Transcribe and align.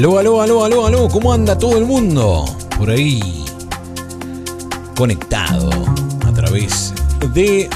Aló, 0.00 0.18
aló, 0.18 0.40
aló, 0.40 0.64
aló, 0.64 0.86
aló, 0.86 1.08
¿cómo 1.08 1.30
anda 1.30 1.58
todo 1.58 1.76
el 1.76 1.84
mundo? 1.84 2.46
Por 2.78 2.88
ahí, 2.88 3.44
conectado 4.96 5.68
a 6.26 6.32
través 6.32 6.94
de 7.34 7.68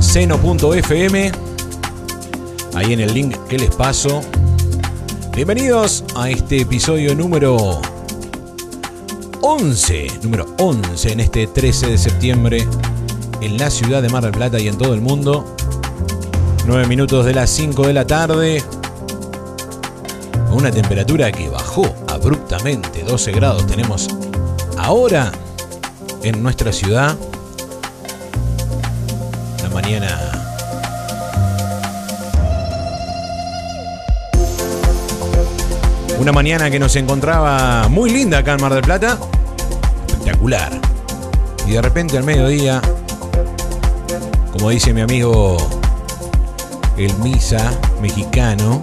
seno.fm. 0.00 1.32
Ahí 2.72 2.94
en 2.94 3.00
el 3.00 3.12
link 3.12 3.36
que 3.46 3.58
les 3.58 3.68
paso. 3.76 4.22
Bienvenidos 5.36 6.02
a 6.16 6.30
este 6.30 6.62
episodio 6.62 7.14
número 7.14 7.78
11, 9.42 10.06
número 10.22 10.46
11 10.60 11.12
en 11.12 11.20
este 11.20 11.46
13 11.46 11.88
de 11.88 11.98
septiembre 11.98 12.66
en 13.42 13.58
la 13.58 13.68
ciudad 13.70 14.00
de 14.00 14.08
Mar 14.08 14.22
del 14.22 14.32
Plata 14.32 14.58
y 14.58 14.66
en 14.66 14.78
todo 14.78 14.94
el 14.94 15.02
mundo. 15.02 15.44
9 16.66 16.86
minutos 16.86 17.26
de 17.26 17.34
las 17.34 17.50
5 17.50 17.86
de 17.86 17.92
la 17.92 18.06
tarde. 18.06 18.64
Una 20.52 20.70
temperatura 20.70 21.32
que 21.32 21.48
bajó 21.48 21.84
abruptamente, 22.08 23.02
12 23.02 23.32
grados 23.32 23.66
tenemos 23.66 24.08
ahora 24.76 25.32
en 26.22 26.42
nuestra 26.42 26.72
ciudad. 26.72 27.16
La 29.62 29.68
mañana 29.70 30.42
Una 36.22 36.30
mañana 36.30 36.70
que 36.70 36.78
nos 36.78 36.94
encontraba 36.94 37.88
muy 37.88 38.08
linda 38.08 38.38
acá 38.38 38.52
en 38.52 38.60
Mar 38.60 38.72
del 38.72 38.84
Plata. 38.84 39.18
Espectacular. 40.06 40.70
Y 41.66 41.72
de 41.72 41.82
repente 41.82 42.16
al 42.16 42.22
mediodía, 42.22 42.80
como 44.52 44.70
dice 44.70 44.94
mi 44.94 45.00
amigo 45.00 45.56
el 46.96 47.12
Misa 47.18 47.72
mexicano, 48.00 48.80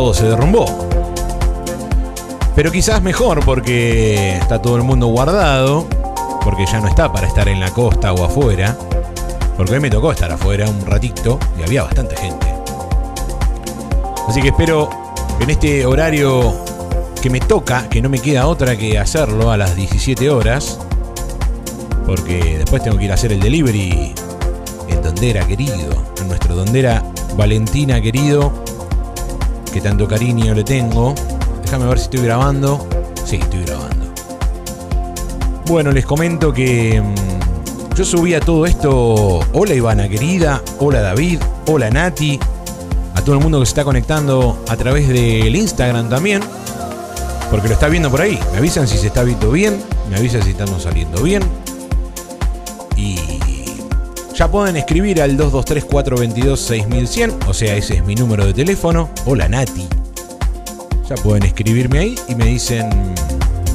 todo 0.00 0.14
se 0.14 0.24
derrumbó. 0.24 0.64
Pero 2.56 2.72
quizás 2.72 3.02
mejor 3.02 3.44
porque 3.44 4.38
está 4.38 4.62
todo 4.62 4.76
el 4.76 4.82
mundo 4.82 5.08
guardado, 5.08 5.86
porque 6.42 6.64
ya 6.64 6.80
no 6.80 6.88
está 6.88 7.12
para 7.12 7.26
estar 7.26 7.46
en 7.48 7.60
la 7.60 7.70
costa 7.70 8.14
o 8.14 8.24
afuera. 8.24 8.74
Porque 9.58 9.74
hoy 9.74 9.80
me 9.80 9.90
tocó 9.90 10.10
estar 10.10 10.32
afuera 10.32 10.66
un 10.70 10.86
ratito 10.86 11.38
y 11.58 11.64
había 11.64 11.82
bastante 11.82 12.16
gente. 12.16 12.46
Así 14.26 14.40
que 14.40 14.48
espero 14.48 14.88
en 15.38 15.50
este 15.50 15.84
horario 15.84 16.54
que 17.20 17.28
me 17.28 17.40
toca, 17.40 17.86
que 17.90 18.00
no 18.00 18.08
me 18.08 18.20
queda 18.20 18.46
otra 18.46 18.78
que 18.78 18.98
hacerlo 18.98 19.50
a 19.50 19.58
las 19.58 19.76
17 19.76 20.30
horas, 20.30 20.78
porque 22.06 22.56
después 22.56 22.82
tengo 22.82 22.96
que 22.96 23.04
ir 23.04 23.10
a 23.10 23.16
hacer 23.16 23.32
el 23.32 23.40
delivery 23.40 24.14
en 24.88 25.02
Dondera 25.02 25.46
querido, 25.46 26.06
en 26.18 26.28
nuestro 26.28 26.56
Dondera 26.56 27.02
Valentina 27.36 28.00
querido, 28.00 28.50
que 29.72 29.80
tanto 29.80 30.06
cariño 30.08 30.54
le 30.54 30.64
tengo. 30.64 31.14
Déjame 31.62 31.86
ver 31.86 31.98
si 31.98 32.04
estoy 32.04 32.22
grabando. 32.22 32.86
Sí, 33.24 33.36
estoy 33.36 33.64
grabando. 33.64 34.06
Bueno, 35.66 35.92
les 35.92 36.04
comento 36.04 36.52
que 36.52 37.00
mmm, 37.00 37.94
yo 37.94 38.04
subía 38.04 38.40
todo 38.40 38.66
esto. 38.66 39.40
Hola 39.52 39.74
Ivana 39.74 40.08
querida, 40.08 40.62
hola 40.78 41.00
David, 41.00 41.40
hola 41.66 41.90
Nati, 41.90 42.40
a 43.14 43.22
todo 43.22 43.36
el 43.36 43.42
mundo 43.42 43.60
que 43.60 43.66
se 43.66 43.70
está 43.70 43.84
conectando 43.84 44.62
a 44.68 44.76
través 44.76 45.06
del 45.08 45.54
Instagram 45.54 46.08
también, 46.08 46.42
porque 47.50 47.68
lo 47.68 47.74
está 47.74 47.88
viendo 47.88 48.10
por 48.10 48.22
ahí. 48.22 48.38
Me 48.52 48.58
avisan 48.58 48.88
si 48.88 48.98
se 48.98 49.06
está 49.06 49.22
viendo 49.22 49.52
bien, 49.52 49.80
me 50.10 50.16
avisan 50.16 50.42
si 50.42 50.50
estamos 50.50 50.82
saliendo 50.82 51.22
bien. 51.22 51.42
Ya 54.40 54.50
pueden 54.50 54.76
escribir 54.78 55.20
al 55.20 55.36
223-422-6100, 55.36 57.46
o 57.46 57.52
sea, 57.52 57.76
ese 57.76 57.96
es 57.96 58.04
mi 58.06 58.14
número 58.14 58.46
de 58.46 58.54
teléfono. 58.54 59.10
Hola 59.26 59.50
Nati. 59.50 59.86
Ya 61.06 61.14
pueden 61.16 61.42
escribirme 61.42 61.98
ahí 61.98 62.14
y 62.26 62.34
me 62.34 62.46
dicen, 62.46 62.88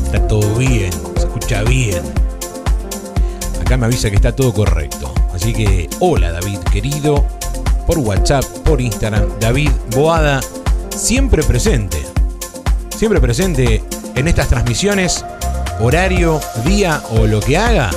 está 0.05 0.27
todo 0.27 0.55
bien, 0.55 0.91
se 1.17 1.19
escucha 1.19 1.61
bien. 1.61 2.01
Acá 3.61 3.77
me 3.77 3.85
avisa 3.85 4.09
que 4.09 4.15
está 4.15 4.35
todo 4.35 4.51
correcto. 4.55 5.13
Así 5.35 5.53
que, 5.53 5.87
hola 5.99 6.31
David 6.31 6.57
querido, 6.71 7.23
por 7.85 7.99
WhatsApp, 7.99 8.43
por 8.63 8.81
Instagram, 8.81 9.37
David 9.39 9.69
Boada, 9.95 10.41
siempre 10.89 11.43
presente. 11.43 11.99
Siempre 12.89 13.21
presente 13.21 13.83
en 14.15 14.27
estas 14.27 14.47
transmisiones, 14.47 15.23
horario, 15.79 16.41
día 16.65 17.03
o 17.11 17.27
lo 17.27 17.39
que 17.39 17.55
haga, 17.55 17.91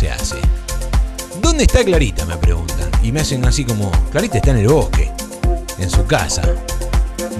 se 0.00 0.08
hace. 0.08 0.41
¿Dónde 1.52 1.64
está 1.64 1.84
Clarita? 1.84 2.24
Me 2.24 2.38
preguntan. 2.38 2.88
Y 3.02 3.12
me 3.12 3.20
hacen 3.20 3.44
así 3.44 3.62
como, 3.62 3.90
Clarita 4.10 4.38
está 4.38 4.52
en 4.52 4.56
el 4.56 4.68
bosque, 4.68 5.10
en 5.78 5.90
su 5.90 6.06
casa. 6.06 6.40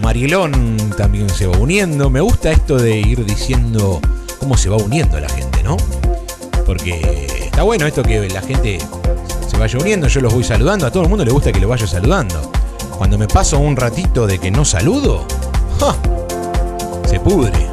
Marielón 0.03 0.77
también 0.99 1.31
se 1.31 1.47
va 1.47 1.57
uniendo. 1.57 2.11
Me 2.11 2.21
gusta 2.21 2.51
esto 2.51 2.77
de 2.77 2.95
ir 2.99 3.25
diciendo 3.25 4.03
cómo 4.39 4.59
se 4.59 4.69
va 4.69 4.77
uniendo 4.77 5.19
la 5.19 5.31
gente, 5.31 5.63
¿no? 5.63 5.79
Porque 6.67 7.27
está 7.43 7.63
bueno 7.63 7.87
esto 7.87 8.03
que 8.03 8.29
la 8.29 8.43
gente 8.43 8.81
se 9.51 9.57
vaya 9.57 9.79
uniendo, 9.79 10.09
yo 10.09 10.21
los 10.21 10.35
voy 10.35 10.45
saludando, 10.45 10.87
a 10.87 10.91
todo 10.91 11.05
el 11.05 11.09
mundo 11.09 11.25
le 11.25 11.33
gusta 11.33 11.51
que 11.51 11.61
lo 11.61 11.69
vaya 11.69 11.87
saludando. 11.87 12.53
Cuando 12.99 13.17
me 13.17 13.27
paso 13.27 13.61
un 13.61 13.77
ratito 13.77 14.27
de 14.27 14.39
que 14.39 14.51
no 14.51 14.67
saludo, 14.67 15.25
¡ja! 15.81 15.97
se 17.09 17.19
pudre. 17.19 17.67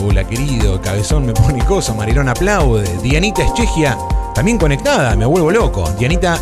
Hola 0.00 0.22
querido, 0.22 0.80
cabezón 0.80 1.26
me 1.26 1.32
pone 1.32 1.64
cosa, 1.64 1.92
Marilón 1.92 2.28
aplaude. 2.28 2.98
Dianita 3.02 3.42
Eschegia, 3.42 3.98
también 4.38 4.56
conectada, 4.56 5.16
me 5.16 5.26
vuelvo 5.26 5.50
loco. 5.50 5.90
Dianita, 5.98 6.38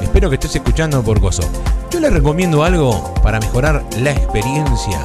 espero 0.00 0.30
que 0.30 0.36
estés 0.36 0.56
escuchando 0.56 1.02
por 1.02 1.20
gozo. 1.20 1.42
Yo 1.90 2.00
les 2.00 2.10
recomiendo 2.10 2.64
algo 2.64 3.12
para 3.22 3.38
mejorar 3.38 3.84
la 3.98 4.12
experiencia. 4.12 4.98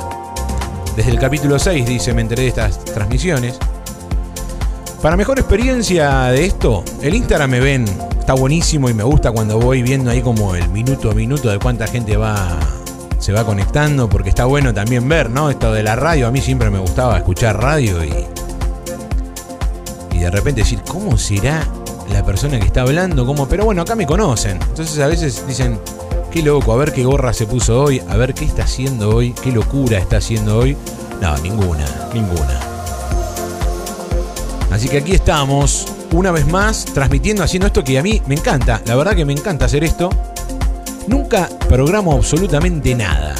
Desde 0.96 1.12
el 1.12 1.20
capítulo 1.20 1.60
6 1.60 1.86
dice, 1.86 2.14
me 2.14 2.22
enteré 2.22 2.44
de 2.44 2.48
estas 2.48 2.86
transmisiones. 2.86 3.60
Para 5.02 5.18
mejor 5.18 5.38
experiencia 5.38 6.28
de 6.28 6.46
esto, 6.46 6.86
el 7.02 7.14
Instagram 7.14 7.50
me 7.50 7.60
ven 7.60 7.84
está 8.18 8.36
buenísimo 8.36 8.90
y 8.90 8.94
me 8.94 9.04
gusta 9.04 9.34
cuando 9.34 9.60
voy 9.60 9.82
viendo 9.82 10.10
ahí 10.10 10.22
como 10.22 10.56
el 10.56 10.70
minuto 10.70 11.12
a 11.12 11.14
minuto 11.14 11.50
de 11.50 11.60
cuánta 11.60 11.88
gente 11.88 12.16
va 12.16 12.58
se 13.18 13.34
va 13.34 13.44
conectando 13.44 14.08
porque 14.08 14.30
está 14.30 14.46
bueno 14.46 14.74
también 14.74 15.10
ver, 15.10 15.30
¿no? 15.30 15.50
Esto 15.50 15.74
de 15.74 15.84
la 15.84 15.98
radio, 15.98 16.28
a 16.28 16.32
mí 16.32 16.40
siempre 16.40 16.70
me 16.70 16.80
gustaba 16.80 17.18
escuchar 17.18 17.62
radio 17.62 18.02
y 18.02 18.14
y 20.14 20.20
de 20.20 20.32
repente 20.32 20.62
decir, 20.62 20.82
¿cómo 20.88 21.18
será 21.18 21.66
la 22.12 22.24
persona 22.24 22.60
que 22.60 22.68
está 22.68 22.82
hablando? 22.82 23.26
¿Cómo? 23.26 23.48
Pero 23.48 23.66
bueno, 23.66 23.82
acá 23.82 23.96
me 23.96 24.06
conocen. 24.06 24.60
Entonces 24.62 25.00
a 25.00 25.08
veces 25.08 25.46
dicen, 25.48 25.80
qué 26.32 26.42
loco, 26.42 26.74
a 26.74 26.78
ver 26.78 26.94
qué 26.94 27.04
gorra 27.04 27.34
se 27.34 27.46
puso 27.46 27.84
hoy, 27.84 28.02
a 28.08 28.18
ver 28.18 28.34
qué 28.34 28.46
está 28.46 28.64
haciendo 28.64 29.16
hoy, 29.16 29.34
qué 29.34 29.52
locura 29.52 29.98
está 29.98 30.18
haciendo 30.18 30.58
hoy. 30.58 30.76
No, 31.22 31.38
ninguna, 31.40 31.86
ninguna. 32.14 32.60
Así 34.72 34.88
que 34.88 34.98
aquí 35.00 35.14
estamos, 35.14 35.88
una 36.12 36.32
vez 36.32 36.48
más, 36.48 36.86
transmitiendo, 36.86 37.44
haciendo 37.44 37.68
esto 37.68 37.84
que 37.84 38.00
a 38.00 38.04
mí 38.04 38.22
me 38.28 38.36
encanta. 38.36 38.82
La 38.86 38.96
verdad 38.96 39.16
que 39.16 39.26
me 39.26 39.34
encanta 39.34 39.66
hacer 39.66 39.84
esto. 39.84 40.10
Nunca 41.08 41.50
programo 41.68 42.14
absolutamente 42.14 42.94
nada. 42.96 43.36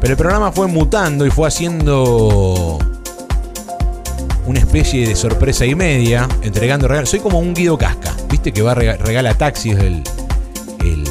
Pero 0.00 0.12
el 0.12 0.16
programa 0.16 0.52
fue 0.52 0.68
mutando 0.68 1.26
y 1.26 1.30
fue 1.30 1.48
haciendo 1.48 2.78
una 4.48 4.60
especie 4.60 5.06
de 5.06 5.14
sorpresa 5.14 5.66
y 5.66 5.74
media, 5.74 6.26
entregando 6.40 6.88
regalos. 6.88 7.10
Soy 7.10 7.20
como 7.20 7.38
un 7.38 7.52
Guido 7.52 7.76
Casca, 7.76 8.16
¿viste? 8.30 8.50
Que 8.50 8.62
va 8.62 8.74
regala 8.74 9.34
taxis, 9.34 9.76
el, 9.76 10.02
el 10.80 11.04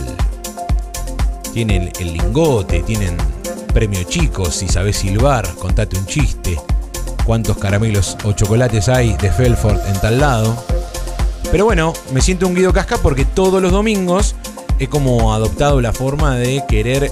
tiene 1.53 1.91
el, 1.99 2.13
lingote, 2.13 2.81
tienen 2.81 3.15
premio 3.75 4.01
chicos, 4.03 4.55
si 4.55 4.67
sabes 4.67 4.97
silbar, 4.97 5.47
contate 5.55 5.99
un 5.99 6.07
chiste 6.07 6.59
cuántos 7.25 7.57
caramelos 7.57 8.17
o 8.23 8.31
chocolates 8.31 8.89
hay 8.89 9.13
de 9.17 9.31
Felford 9.31 9.85
en 9.87 10.01
tal 10.01 10.19
lado. 10.19 10.63
Pero 11.51 11.65
bueno, 11.65 11.93
me 12.13 12.21
siento 12.21 12.47
un 12.47 12.55
Guido 12.55 12.73
Casca 12.73 12.97
porque 12.97 13.23
todos 13.23 13.61
los 13.61 13.71
domingos 13.71 14.35
he 14.79 14.87
como 14.87 15.31
adoptado 15.31 15.79
la 15.79 15.93
forma 15.93 16.37
de 16.37 16.63
querer 16.67 17.11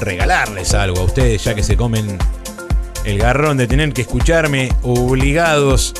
regalarles 0.00 0.74
algo 0.74 0.98
a 0.98 1.04
ustedes, 1.04 1.44
ya 1.44 1.54
que 1.54 1.62
se 1.62 1.76
comen 1.76 2.18
el 3.08 3.18
garrón 3.18 3.56
de 3.56 3.66
tener 3.66 3.92
que 3.92 4.02
escucharme 4.02 4.72
obligados 4.82 5.94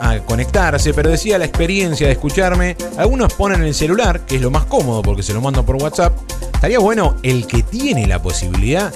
a 0.00 0.18
conectarse, 0.18 0.92
pero 0.92 1.10
decía 1.10 1.38
la 1.38 1.44
experiencia 1.44 2.06
de 2.06 2.12
escucharme. 2.12 2.76
Algunos 2.96 3.32
ponen 3.34 3.62
el 3.62 3.74
celular, 3.74 4.26
que 4.26 4.36
es 4.36 4.42
lo 4.42 4.50
más 4.50 4.64
cómodo 4.64 5.02
porque 5.02 5.22
se 5.22 5.32
lo 5.32 5.40
mando 5.40 5.64
por 5.64 5.76
WhatsApp. 5.76 6.12
Estaría 6.54 6.78
bueno 6.78 7.16
el 7.22 7.46
que 7.46 7.62
tiene 7.62 8.06
la 8.06 8.20
posibilidad 8.20 8.92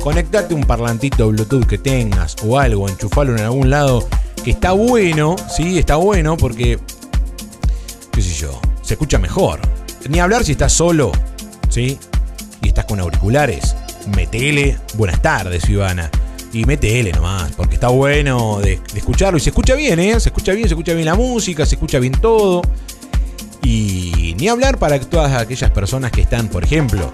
conectate 0.00 0.54
un 0.54 0.64
parlantito 0.64 1.28
Bluetooth 1.28 1.66
que 1.66 1.78
tengas 1.78 2.36
o 2.44 2.58
algo, 2.58 2.88
enchufarlo 2.88 3.36
en 3.36 3.44
algún 3.44 3.70
lado, 3.70 4.08
que 4.42 4.52
está 4.52 4.72
bueno, 4.72 5.36
sí, 5.54 5.78
está 5.78 5.96
bueno 5.96 6.36
porque, 6.36 6.78
qué 8.10 8.22
sé 8.22 8.34
yo, 8.34 8.60
se 8.82 8.94
escucha 8.94 9.18
mejor. 9.18 9.60
Ni 10.08 10.18
hablar 10.18 10.44
si 10.44 10.52
estás 10.52 10.72
solo, 10.72 11.12
sí, 11.68 11.98
y 12.62 12.68
estás 12.68 12.86
con 12.86 13.00
auriculares, 13.00 13.76
metele, 14.10 14.76
buenas 14.94 15.20
tardes, 15.22 15.68
Ivana. 15.68 16.10
Y 16.52 16.64
metele 16.64 17.12
nomás, 17.12 17.52
porque 17.52 17.74
está 17.74 17.88
bueno 17.88 18.60
de, 18.60 18.80
escucharlo. 18.94 19.38
Y 19.38 19.40
se 19.40 19.50
escucha 19.50 19.74
bien, 19.74 20.00
¿eh? 20.00 20.18
Se 20.18 20.30
escucha 20.30 20.52
bien, 20.52 20.68
se 20.68 20.74
escucha 20.74 20.92
bien 20.94 21.06
la 21.06 21.14
música, 21.14 21.64
se 21.64 21.76
escucha 21.76 21.98
bien 21.98 22.12
todo. 22.12 22.62
Y 23.62 24.34
ni 24.38 24.48
hablar 24.48 24.78
para 24.78 24.98
todas 24.98 25.32
aquellas 25.40 25.70
personas 25.70 26.10
que 26.10 26.22
están, 26.22 26.48
por 26.48 26.64
ejemplo, 26.64 27.08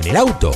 en 0.00 0.08
el 0.08 0.16
auto, 0.16 0.52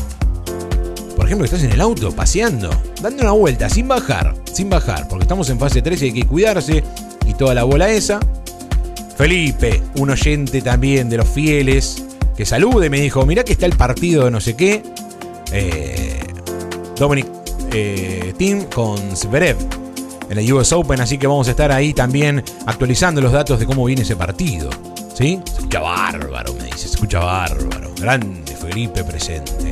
por 1.16 1.26
ejemplo, 1.26 1.42
que 1.42 1.54
estás 1.54 1.64
en 1.64 1.72
el 1.72 1.80
auto 1.80 2.12
paseando, 2.12 2.70
dando 3.02 3.22
una 3.22 3.32
vuelta, 3.32 3.68
sin 3.68 3.88
bajar, 3.88 4.34
sin 4.52 4.70
bajar, 4.70 5.08
porque 5.08 5.24
estamos 5.24 5.50
en 5.50 5.58
fase 5.58 5.82
3 5.82 6.00
y 6.00 6.04
hay 6.06 6.12
que 6.12 6.26
cuidarse 6.26 6.84
y 7.26 7.34
toda 7.34 7.54
la 7.54 7.64
bola 7.64 7.90
esa. 7.90 8.20
Felipe, 9.16 9.82
un 9.96 10.10
oyente 10.10 10.62
también 10.62 11.10
de 11.10 11.16
los 11.16 11.28
fieles, 11.28 12.04
que 12.36 12.46
salude, 12.46 12.88
me 12.88 13.00
dijo, 13.00 13.26
mirá 13.26 13.42
que 13.42 13.52
está 13.52 13.66
el 13.66 13.76
partido 13.76 14.26
de 14.26 14.30
no 14.30 14.40
sé 14.40 14.54
qué. 14.54 14.84
Eh, 15.52 16.20
Dominic 16.96 17.26
eh, 17.72 18.34
Team 18.36 18.64
con 18.64 19.16
Zverev 19.16 19.56
en 20.30 20.38
el 20.38 20.52
US 20.52 20.72
Open, 20.72 21.00
así 21.00 21.16
que 21.16 21.26
vamos 21.26 21.48
a 21.48 21.52
estar 21.52 21.72
ahí 21.72 21.94
también 21.94 22.44
actualizando 22.66 23.20
los 23.20 23.32
datos 23.32 23.58
de 23.58 23.66
cómo 23.66 23.84
viene 23.84 24.02
ese 24.02 24.16
partido. 24.16 24.70
¿Sí? 25.14 25.40
Se 25.44 25.58
escucha 25.58 25.80
bárbaro, 25.80 26.54
me 26.54 26.64
dice, 26.64 26.78
se 26.78 26.88
escucha 26.88 27.18
bárbaro. 27.20 27.90
Grande 28.00 28.54
Felipe 28.54 29.02
presente. 29.04 29.70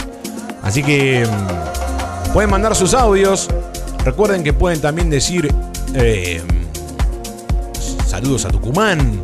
Así 0.62 0.83
que 0.83 1.26
mm, 1.26 2.33
pueden 2.33 2.50
mandar 2.50 2.75
sus 2.75 2.95
audios. 2.95 3.49
Recuerden 4.04 4.42
que 4.42 4.52
pueden 4.52 4.80
también 4.80 5.11
decir 5.11 5.52
eh, 5.95 6.42
saludos 8.06 8.45
a 8.47 8.49
Tucumán. 8.49 9.21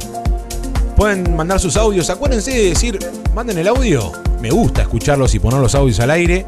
Pueden 0.97 1.35
mandar 1.35 1.59
sus 1.59 1.77
audios. 1.77 2.11
Acuérdense 2.11 2.53
de 2.53 2.69
decir, 2.71 2.99
manden 3.35 3.59
el 3.59 3.69
audio. 3.69 4.13
Me 4.43 4.51
gusta 4.51 4.83
escucharlos 4.83 5.33
y 5.37 5.39
poner 5.39 5.61
los 5.61 5.73
audios 5.77 6.01
al 6.01 6.11
aire. 6.11 6.45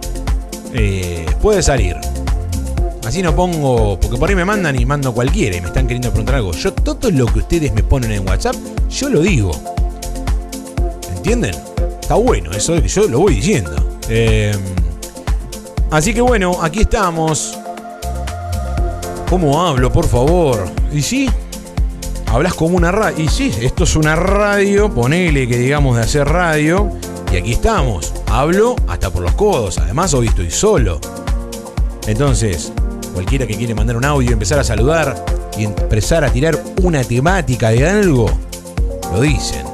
Eh, 0.72 1.24
puede 1.40 1.62
salir. 1.62 1.96
Así 3.06 3.22
no 3.22 3.36
pongo, 3.36 4.00
porque 4.00 4.16
por 4.16 4.28
ahí 4.28 4.34
me 4.34 4.44
mandan 4.44 4.78
y 4.80 4.84
mando 4.84 5.14
cualquiera 5.14 5.56
y 5.56 5.60
me 5.60 5.68
están 5.68 5.86
queriendo 5.86 6.10
preguntar 6.10 6.34
algo. 6.34 6.50
Yo 6.50 6.72
todo 6.72 7.08
lo 7.12 7.26
que 7.26 7.38
ustedes 7.38 7.72
me 7.72 7.84
ponen 7.84 8.10
en 8.10 8.26
WhatsApp, 8.26 8.56
yo 8.90 9.08
lo 9.08 9.20
digo. 9.20 9.52
¿Entienden? 11.14 11.54
Está 12.00 12.16
bueno 12.16 12.50
eso 12.50 12.76
yo 12.78 13.06
lo 13.06 13.20
voy 13.20 13.36
diciendo. 13.36 13.76
Eh, 14.08 14.52
así 15.92 16.12
que 16.12 16.20
bueno, 16.20 16.58
aquí 16.62 16.80
estamos. 16.80 17.56
¿Cómo 19.30 19.64
hablo, 19.64 19.92
por 19.92 20.08
favor? 20.08 20.66
Y 20.92 21.00
sí, 21.00 21.30
hablas 22.26 22.54
como 22.54 22.76
una 22.76 22.90
radio. 22.90 23.24
Y 23.24 23.28
sí, 23.28 23.52
esto 23.60 23.84
es 23.84 23.94
una 23.94 24.16
radio, 24.16 24.92
ponele 24.92 25.46
que 25.46 25.58
digamos 25.58 25.94
de 25.94 26.02
hacer 26.02 26.26
radio. 26.26 26.90
Y 27.34 27.36
aquí 27.36 27.50
estamos. 27.50 28.12
Hablo 28.28 28.76
hasta 28.86 29.10
por 29.10 29.20
los 29.22 29.32
codos. 29.32 29.78
Además, 29.78 30.14
hoy 30.14 30.28
estoy 30.28 30.52
solo. 30.52 31.00
Entonces, 32.06 32.72
cualquiera 33.12 33.44
que 33.44 33.56
quiere 33.56 33.74
mandar 33.74 33.96
un 33.96 34.04
audio, 34.04 34.30
empezar 34.30 34.60
a 34.60 34.62
saludar 34.62 35.24
y 35.58 35.64
empezar 35.64 36.22
a 36.22 36.30
tirar 36.30 36.56
una 36.84 37.02
temática 37.02 37.70
de 37.70 37.88
algo, 37.88 38.30
lo 39.12 39.20
dicen. 39.20 39.66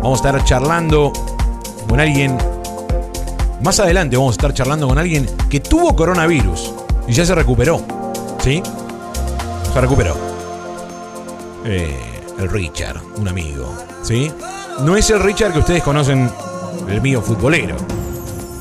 Vamos 0.00 0.22
a 0.22 0.28
estar 0.28 0.44
charlando 0.44 1.12
con 1.88 1.98
alguien. 1.98 2.38
Más 3.60 3.80
adelante 3.80 4.16
vamos 4.16 4.34
a 4.34 4.38
estar 4.38 4.54
charlando 4.54 4.86
con 4.86 4.98
alguien 4.98 5.28
que 5.50 5.58
tuvo 5.58 5.96
coronavirus 5.96 6.72
y 7.08 7.12
ya 7.12 7.26
se 7.26 7.34
recuperó. 7.34 7.82
¿Sí? 8.38 8.62
Se 9.74 9.80
recuperó. 9.80 10.16
Eh, 11.64 12.22
el 12.38 12.48
Richard, 12.48 13.00
un 13.16 13.26
amigo. 13.26 13.68
¿Sí? 14.04 14.30
No 14.84 14.94
es 14.94 15.08
el 15.10 15.22
Richard 15.22 15.52
que 15.52 15.60
ustedes 15.60 15.82
conocen, 15.82 16.30
el 16.88 17.00
mío 17.00 17.22
futbolero. 17.22 17.76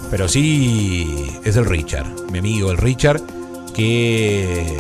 Pero 0.10 0.30
sí 0.30 1.28
es 1.44 1.58
el 1.58 1.66
Richard, 1.66 2.06
mi 2.32 2.40
amigo 2.40 2.72
el 2.72 2.78
Richard, 2.78 3.22
que 3.74 4.80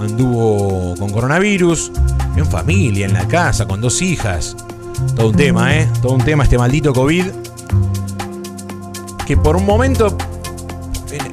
anduvo 0.00 0.94
con 0.98 1.10
coronavirus, 1.10 1.92
en 2.36 2.46
familia, 2.46 3.04
en 3.04 3.12
la 3.12 3.28
casa, 3.28 3.66
con 3.66 3.82
dos 3.82 4.00
hijas. 4.00 4.56
Todo 5.14 5.28
un 5.28 5.36
tema, 5.36 5.76
¿eh? 5.76 5.88
Todo 6.00 6.12
un 6.12 6.24
tema 6.24 6.44
este 6.44 6.56
maldito 6.56 6.94
COVID. 6.94 7.26
Que 9.26 9.36
por 9.36 9.56
un 9.56 9.66
momento, 9.66 10.16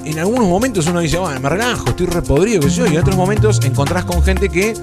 en, 0.03 0.19
algunos 0.19 0.47
momentos 0.49 0.85
uno 0.87 0.99
dice, 0.99 1.17
bueno, 1.17 1.39
me 1.39 1.47
relajo, 1.47 1.89
estoy 1.89 2.07
repodrido, 2.07 2.59
qué 2.59 2.69
sé 2.69 2.75
yo, 2.75 2.87
y 2.87 2.95
en 2.95 2.99
otros 2.99 3.15
momentos 3.15 3.61
encontrás 3.63 4.03
con 4.03 4.21
gente 4.21 4.49
que 4.49 4.73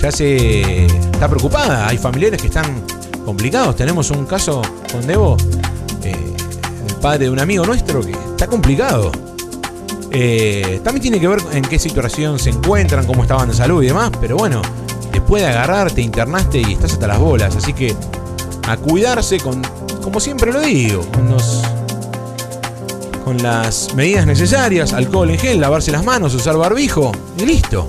ya 0.00 0.10
se 0.10 0.86
está 0.86 1.28
preocupada. 1.28 1.86
Hay 1.86 1.98
familiares 1.98 2.40
que 2.40 2.46
están 2.46 2.82
complicados. 3.24 3.76
Tenemos 3.76 4.10
un 4.10 4.26
caso 4.26 4.62
con 4.92 5.06
Debo, 5.06 5.36
eh, 6.02 6.14
el 6.88 6.94
padre 6.96 7.24
de 7.24 7.30
un 7.30 7.40
amigo 7.40 7.64
nuestro, 7.64 8.00
que 8.00 8.12
está 8.12 8.46
complicado. 8.46 9.10
Eh, 10.12 10.80
también 10.82 11.02
tiene 11.02 11.20
que 11.20 11.28
ver 11.28 11.40
en 11.52 11.62
qué 11.62 11.78
situación 11.78 12.38
se 12.38 12.50
encuentran, 12.50 13.06
cómo 13.06 13.22
estaban 13.22 13.48
de 13.48 13.54
salud 13.54 13.82
y 13.82 13.86
demás, 13.86 14.10
pero 14.20 14.36
bueno, 14.36 14.60
después 15.12 15.42
de 15.42 15.48
agarrarte, 15.48 15.96
te 15.96 16.02
internaste 16.02 16.58
y 16.60 16.72
estás 16.72 16.92
hasta 16.92 17.06
las 17.06 17.18
bolas, 17.18 17.54
así 17.54 17.72
que 17.72 17.94
a 18.68 18.76
cuidarse 18.76 19.38
con, 19.38 19.62
como 20.02 20.18
siempre 20.18 20.52
lo 20.52 20.60
digo, 20.60 21.02
con, 21.12 21.30
los, 21.30 21.62
con 23.24 23.40
las 23.40 23.94
medidas 23.94 24.26
necesarias, 24.26 24.92
alcohol 24.92 25.30
en 25.30 25.38
gel, 25.38 25.60
lavarse 25.60 25.92
las 25.92 26.04
manos, 26.04 26.34
usar 26.34 26.56
barbijo 26.56 27.12
y 27.38 27.46
listo. 27.46 27.86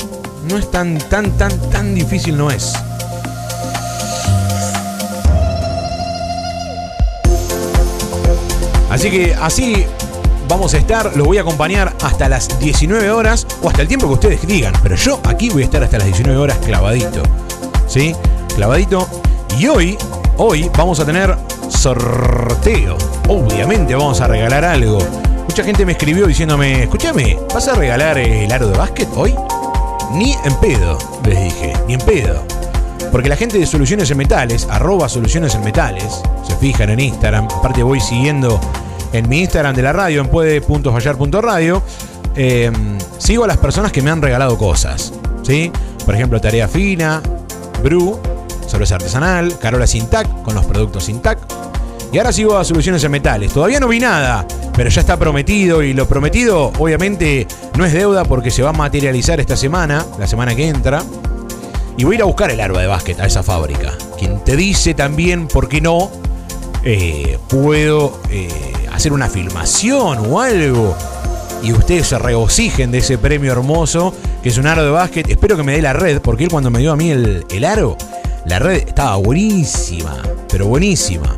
No 0.47 0.57
es 0.57 0.69
tan, 0.69 0.97
tan, 0.97 1.31
tan, 1.37 1.51
tan 1.69 1.93
difícil, 1.95 2.35
no 2.37 2.49
es. 2.49 2.73
Así 9.01 9.09
que 9.09 9.33
así 9.33 9.83
vamos 10.47 10.75
a 10.75 10.77
estar, 10.77 11.17
los 11.17 11.25
voy 11.25 11.39
a 11.39 11.41
acompañar 11.41 11.91
hasta 12.03 12.29
las 12.29 12.59
19 12.59 13.09
horas 13.09 13.47
o 13.63 13.67
hasta 13.67 13.81
el 13.81 13.87
tiempo 13.87 14.05
que 14.05 14.13
ustedes 14.13 14.45
digan, 14.45 14.73
pero 14.83 14.95
yo 14.95 15.19
aquí 15.23 15.49
voy 15.49 15.63
a 15.63 15.65
estar 15.65 15.81
hasta 15.81 15.97
las 15.97 16.05
19 16.05 16.37
horas 16.37 16.59
clavadito. 16.63 17.23
¿Sí? 17.87 18.15
Clavadito. 18.55 19.09
Y 19.57 19.65
hoy, 19.65 19.97
hoy 20.37 20.69
vamos 20.77 20.99
a 20.99 21.05
tener 21.07 21.35
sorteo. 21.67 22.95
Obviamente 23.27 23.95
vamos 23.95 24.21
a 24.21 24.27
regalar 24.27 24.63
algo. 24.65 24.99
Mucha 25.47 25.63
gente 25.63 25.83
me 25.83 25.93
escribió 25.93 26.27
diciéndome, 26.27 26.83
escúchame, 26.83 27.39
¿vas 27.51 27.67
a 27.69 27.73
regalar 27.73 28.19
el 28.19 28.51
aro 28.51 28.67
de 28.67 28.77
básquet 28.77 29.09
hoy? 29.15 29.33
Ni 30.13 30.33
en 30.45 30.53
pedo, 30.61 30.99
les 31.25 31.43
dije, 31.43 31.73
ni 31.87 31.95
en 31.95 32.01
pedo. 32.01 32.43
Porque 33.11 33.29
la 33.29 33.35
gente 33.35 33.57
de 33.57 33.65
Soluciones 33.65 34.11
en 34.11 34.17
Metales, 34.17 34.67
arroba 34.69 35.09
Soluciones 35.09 35.55
en 35.55 35.63
Metales, 35.63 36.21
se 36.47 36.55
fijan 36.57 36.91
en 36.91 36.99
Instagram, 36.99 37.45
aparte 37.45 37.81
voy 37.81 37.99
siguiendo 37.99 38.59
en 39.13 39.29
mi 39.29 39.39
Instagram 39.39 39.75
de 39.75 39.81
la 39.81 39.93
radio, 39.93 40.21
en 40.21 40.27
puede.fallar.radio, 40.27 41.81
eh, 42.35 42.71
sigo 43.17 43.43
a 43.43 43.47
las 43.47 43.57
personas 43.57 43.91
que 43.91 44.01
me 44.01 44.09
han 44.09 44.21
regalado 44.21 44.57
cosas. 44.57 45.13
¿sí? 45.43 45.71
Por 46.05 46.15
ejemplo, 46.15 46.39
Tarea 46.39 46.67
Fina, 46.67 47.21
Bru, 47.83 48.19
cerveza 48.67 48.95
artesanal, 48.95 49.57
Carola 49.59 49.87
Sintac, 49.87 50.43
con 50.43 50.55
los 50.55 50.65
productos 50.65 51.05
Sintac. 51.05 51.39
Y 52.11 52.17
ahora 52.17 52.33
sigo 52.33 52.57
a 52.57 52.65
Soluciones 52.65 53.03
en 53.03 53.11
Metales. 53.11 53.53
Todavía 53.53 53.79
no 53.79 53.87
vi 53.87 53.99
nada, 53.99 54.45
pero 54.75 54.89
ya 54.89 54.99
está 54.99 55.17
prometido 55.17 55.81
y 55.81 55.93
lo 55.93 56.07
prometido 56.07 56.71
obviamente 56.77 57.47
no 57.77 57.85
es 57.85 57.93
deuda 57.93 58.25
porque 58.25 58.51
se 58.51 58.63
va 58.63 58.71
a 58.71 58.73
materializar 58.73 59.39
esta 59.39 59.55
semana, 59.55 60.05
la 60.19 60.27
semana 60.27 60.53
que 60.55 60.67
entra. 60.67 61.03
Y 61.97 62.03
voy 62.03 62.15
a 62.15 62.17
ir 62.17 62.21
a 62.21 62.25
buscar 62.25 62.51
el 62.51 62.59
arma 62.59 62.81
de 62.81 62.87
básquet 62.87 63.19
a 63.19 63.25
esa 63.25 63.43
fábrica. 63.43 63.93
Quien 64.17 64.43
te 64.43 64.55
dice 64.55 64.93
también, 64.93 65.47
¿por 65.47 65.69
qué 65.69 65.81
no? 65.81 66.09
Eh, 66.83 67.37
puedo 67.47 68.19
eh, 68.29 68.49
hacer 69.01 69.13
una 69.13 69.29
filmación 69.29 70.27
o 70.29 70.39
algo 70.39 70.95
y 71.63 71.73
ustedes 71.73 72.05
se 72.05 72.19
regocijen 72.19 72.91
de 72.91 72.99
ese 72.99 73.17
premio 73.17 73.51
hermoso 73.51 74.13
que 74.43 74.49
es 74.49 74.59
un 74.59 74.67
aro 74.67 74.83
de 74.83 74.91
básquet. 74.91 75.27
Espero 75.27 75.57
que 75.57 75.63
me 75.63 75.71
dé 75.71 75.81
la 75.81 75.93
red, 75.93 76.21
porque 76.21 76.43
él 76.43 76.51
cuando 76.51 76.69
me 76.69 76.77
dio 76.77 76.91
a 76.91 76.95
mí 76.95 77.09
el, 77.09 77.43
el 77.49 77.65
aro, 77.65 77.97
la 78.45 78.59
red 78.59 78.87
estaba 78.87 79.15
buenísima, 79.15 80.21
pero 80.47 80.67
buenísima. 80.67 81.35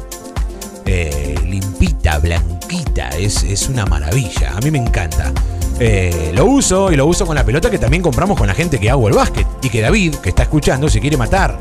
Eh, 0.86 1.36
limpita, 1.48 2.18
blanquita, 2.18 3.08
es, 3.12 3.44
es, 3.44 3.70
una 3.70 3.86
maravilla. 3.86 4.58
A 4.58 4.60
mí 4.60 4.70
me 4.70 4.80
encanta. 4.80 5.32
Eh, 5.80 6.34
lo 6.36 6.44
uso 6.44 6.92
y 6.92 6.98
lo 6.98 7.06
uso 7.06 7.26
con 7.26 7.36
la 7.36 7.46
pelota 7.46 7.72
que 7.72 7.80
también 7.80 8.04
compramos 8.04 8.38
con 8.38 8.46
la 8.46 8.56
gente 8.56 8.78
que 8.78 8.90
hago 8.90 9.08
el 9.08 9.14
básquet. 9.14 9.48
Y 9.62 9.70
que 9.70 9.80
David, 9.80 10.16
que 10.16 10.28
está 10.28 10.44
escuchando, 10.44 10.90
se 10.90 11.00
quiere 11.00 11.16
matar. 11.16 11.58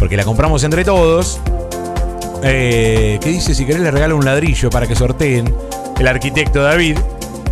Porque 0.00 0.16
la 0.16 0.24
compramos 0.24 0.64
entre 0.64 0.84
todos. 0.84 1.38
Eh, 2.42 3.18
¿Qué 3.22 3.30
dice? 3.30 3.54
Si 3.54 3.64
querés 3.64 3.82
le 3.82 3.90
regalo 3.90 4.16
un 4.16 4.24
ladrillo 4.24 4.68
para 4.70 4.86
que 4.86 4.96
sorteen. 4.96 5.54
El 5.98 6.08
arquitecto 6.08 6.62
David. 6.62 6.98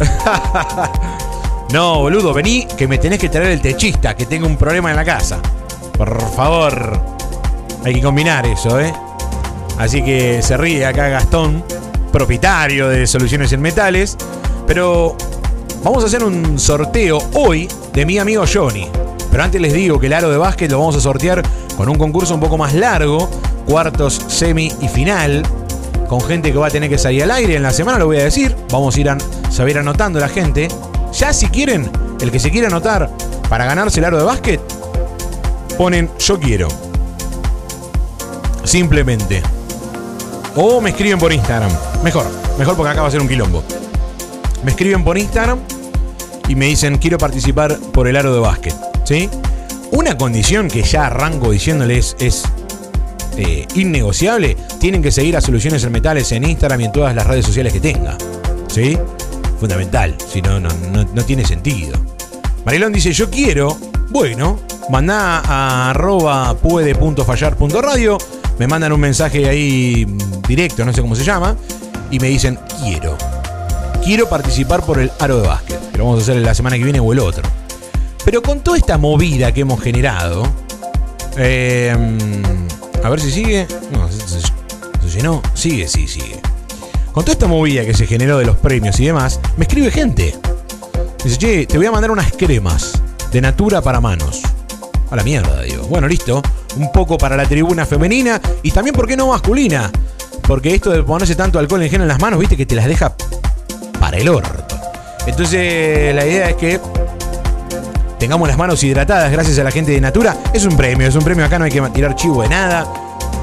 no, 1.73 2.01
boludo, 2.01 2.33
vení 2.33 2.67
que 2.77 2.89
me 2.89 2.99
tenés 2.99 3.19
que 3.19 3.29
traer 3.29 3.53
el 3.53 3.61
techista, 3.61 4.17
que 4.17 4.27
tengo 4.27 4.47
un 4.47 4.57
problema 4.57 4.91
en 4.91 4.97
la 4.97 5.05
casa. 5.05 5.39
Por 5.97 6.21
favor. 6.33 7.01
Hay 7.85 7.95
que 7.95 8.03
combinar 8.03 8.47
eso, 8.47 8.81
¿eh? 8.81 8.93
Así 9.79 10.03
que 10.03 10.43
se 10.43 10.57
ríe 10.57 10.85
acá 10.85 11.09
Gastón, 11.09 11.65
propietario 12.13 12.89
de 12.89 13.07
Soluciones 13.07 13.53
en 13.53 13.63
Metales. 13.63 14.17
Pero 14.67 15.17
vamos 15.83 16.03
a 16.03 16.07
hacer 16.07 16.25
un 16.25 16.59
sorteo 16.59 17.19
hoy 17.35 17.69
de 17.93 18.05
mi 18.05 18.19
amigo 18.19 18.45
Johnny. 18.53 18.89
Pero 19.31 19.45
antes 19.45 19.61
les 19.61 19.73
digo 19.73 20.01
que 20.01 20.07
el 20.07 20.13
aro 20.13 20.31
de 20.31 20.37
básquet 20.37 20.71
lo 20.71 20.81
vamos 20.81 20.97
a 20.97 21.01
sortear 21.01 21.43
con 21.77 21.89
un 21.89 21.97
concurso 21.97 22.35
un 22.35 22.41
poco 22.41 22.59
más 22.59 22.75
largo, 22.75 23.31
cuartos, 23.71 24.21
semi 24.27 24.73
y 24.81 24.89
final, 24.89 25.45
con 26.09 26.21
gente 26.21 26.51
que 26.51 26.59
va 26.59 26.67
a 26.67 26.71
tener 26.71 26.91
que 26.91 26.99
salir 26.99 27.23
al 27.23 27.31
aire 27.31 27.55
en 27.55 27.63
la 27.63 27.71
semana, 27.71 28.01
lo 28.01 28.07
voy 28.07 28.17
a 28.17 28.25
decir. 28.25 28.57
Vamos 28.73 28.97
a 28.97 29.01
ir 29.01 29.09
a, 29.09 29.17
ir 29.69 29.79
anotando 29.79 30.19
la 30.19 30.29
gente. 30.29 30.67
Ya 31.13 31.33
si 31.33 31.47
quieren, 31.47 31.89
el 32.21 32.33
que 32.33 32.41
se 32.41 32.51
quiera 32.51 32.67
anotar 32.67 33.09
para 33.49 33.67
ganarse 33.67 34.01
el 34.01 34.07
aro 34.07 34.19
de 34.19 34.25
básquet, 34.25 34.61
ponen 35.79 36.11
yo 36.19 36.41
quiero. 36.41 36.67
Simplemente. 38.65 39.41
O 40.57 40.81
me 40.81 40.91
escriben 40.91 41.21
por 41.21 41.33
Instagram. 41.33 41.71
Mejor, 42.03 42.27
mejor 42.59 42.75
porque 42.75 42.91
acá 42.91 43.03
va 43.03 43.09
a 43.09 43.13
ser 43.13 43.21
un 43.21 43.29
quilombo. 43.29 43.63
Me 44.65 44.73
escriben 44.73 45.05
por 45.05 45.17
Instagram 45.17 45.61
y 46.49 46.57
me 46.57 46.67
dicen 46.67 46.99
quiero 46.99 47.19
participar 47.19 47.79
por 47.93 48.09
el 48.09 48.17
aro 48.17 48.35
de 48.35 48.41
básquet. 48.41 48.75
¿Sí? 49.05 49.31
Una 49.93 50.19
condición 50.19 50.67
que 50.67 50.83
ya 50.83 51.07
arranco 51.07 51.53
diciéndoles 51.53 52.17
es 52.19 52.43
eh, 53.41 53.67
innegociable. 53.75 54.57
Tienen 54.79 55.03
que 55.03 55.11
seguir 55.11 55.37
a 55.37 55.41
Soluciones 55.41 55.83
en 55.85 55.93
Metales 55.93 56.31
en 56.33 56.45
Instagram 56.45 56.81
y 56.81 56.85
en 56.85 56.93
todas 56.93 57.15
las 57.15 57.27
redes 57.27 57.45
sociales 57.45 57.73
que 57.73 57.81
tenga. 57.81 58.17
¿Sí? 58.69 58.99
Fundamental. 59.59 60.17
Si 60.27 60.41
no, 60.41 60.61
no, 60.61 60.71
no 60.93 61.25
tiene 61.25 61.45
sentido. 61.45 61.99
Marilón 62.65 62.93
dice, 62.93 63.13
yo 63.13 63.31
quiero. 63.31 63.77
Bueno, 64.11 64.59
mandá 64.91 65.41
a 65.41 65.91
arroba 65.91 66.55
puede.fallar.radio. 66.57 68.19
Me 68.59 68.67
mandan 68.67 68.93
un 68.93 69.01
mensaje 69.01 69.49
ahí 69.49 70.07
directo, 70.47 70.85
no 70.85 70.93
sé 70.93 71.01
cómo 71.01 71.15
se 71.15 71.25
llama. 71.25 71.57
Y 72.11 72.19
me 72.19 72.29
dicen, 72.29 72.59
quiero. 72.83 73.17
Quiero 74.05 74.29
participar 74.29 74.85
por 74.85 74.99
el 74.99 75.11
aro 75.19 75.41
de 75.41 75.49
básquet. 75.49 75.91
Que 75.91 75.99
lo 75.99 76.05
vamos 76.05 76.21
a 76.21 76.23
hacer 76.23 76.37
la 76.43 76.55
semana 76.55 76.77
que 76.77 76.85
viene 76.85 77.01
o 77.01 77.13
el 77.13 77.21
otro. 77.21 77.49
Pero 78.25 78.43
con 78.43 78.61
toda 78.61 78.77
esta 78.77 78.99
movida 78.99 79.53
que 79.53 79.63
hemos 79.63 79.81
generado. 79.81 80.43
Eh, 81.37 81.97
a 83.03 83.09
ver 83.11 83.21
si 83.21 83.31
sigue. 83.31 83.67
No, 83.93 84.09
se, 84.09 84.41
se 84.41 85.09
llenó. 85.09 85.43
Sigue, 85.55 85.89
sí, 85.89 86.07
sigue. 86.07 86.41
Con 87.13 87.25
toda 87.25 87.33
esta 87.33 87.47
movida 87.49 87.85
que 87.85 87.95
se 87.95 88.07
generó 88.07 88.39
de 88.39 88.45
los 88.45 88.57
premios 88.57 88.99
y 89.01 89.07
demás, 89.07 89.41
me 89.57 89.65
escribe 89.65 89.91
gente. 89.91 90.37
Dice, 91.25 91.37
che, 91.37 91.67
te 91.67 91.77
voy 91.77 91.87
a 91.87 91.93
mandar 91.93 92.11
unas 92.11 92.33
cremas 92.33 93.01
de 93.33 93.41
Natura 93.41 93.83
para 93.83 94.01
manos. 94.01 94.43
A 95.11 95.17
la 95.17 95.25
mierda, 95.25 95.63
digo. 95.63 95.85
Bueno, 95.85 96.07
listo. 96.07 96.41
Un 96.77 96.93
poco 96.93 97.19
para 97.19 97.37
la 97.37 97.47
tribuna 97.47 97.85
femenina 97.85 98.41
y 98.63 98.71
también, 98.71 98.95
¿por 98.95 99.09
qué 99.09 99.17
no 99.17 99.29
masculina? 99.29 99.91
Porque 100.47 100.75
esto 100.75 100.91
de 100.91 101.03
ponerse 101.03 101.35
tanto 101.35 101.59
alcohol 101.59 101.83
en 101.83 101.91
gel 101.91 102.03
en 102.03 102.09
las 102.09 102.21
manos, 102.21 102.39
viste 102.39 102.57
que 102.57 102.65
te 102.65 102.77
las 102.77 102.87
deja 102.87 103.13
para 103.99 104.19
el 104.19 104.29
orto. 104.29 104.77
Entonces, 105.27 106.15
la 106.15 106.25
idea 106.25 106.51
es 106.51 106.57
que 106.57 106.81
tengamos 108.21 108.47
las 108.47 108.59
manos 108.59 108.85
hidratadas 108.85 109.33
gracias 109.33 109.59
a 109.59 109.65
la 109.65 109.71
gente 109.71 109.93
de 109.93 110.01
Natura. 110.01 110.37
Es 110.53 110.67
un 110.67 110.77
premio, 110.77 111.09
es 111.09 111.17
un 111.17 111.25
premio. 111.25 111.45
Acá 111.45 111.59
no 111.59 111.65
hay 111.65 111.71
que 111.73 111.81
tirar 111.81 112.15
chivo 112.15 112.43
de 112.43 112.51
nada. 112.51 112.87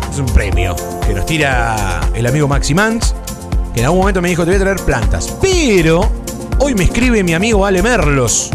Es 0.09 0.19
un 0.19 0.27
premio 0.27 0.75
que 1.05 1.13
nos 1.13 1.25
tira 1.25 1.99
el 2.13 2.25
amigo 2.25 2.47
Maxi 2.47 2.75
Mans, 2.75 3.15
que 3.73 3.79
en 3.79 3.85
algún 3.87 4.01
momento 4.01 4.21
me 4.21 4.29
dijo: 4.29 4.43
Te 4.43 4.51
voy 4.51 4.57
a 4.57 4.59
traer 4.59 4.77
plantas. 4.77 5.35
Pero 5.41 6.07
hoy 6.59 6.75
me 6.75 6.83
escribe 6.83 7.23
mi 7.23 7.33
amigo 7.33 7.65
Ale 7.65 7.81
Merlos. 7.81 8.51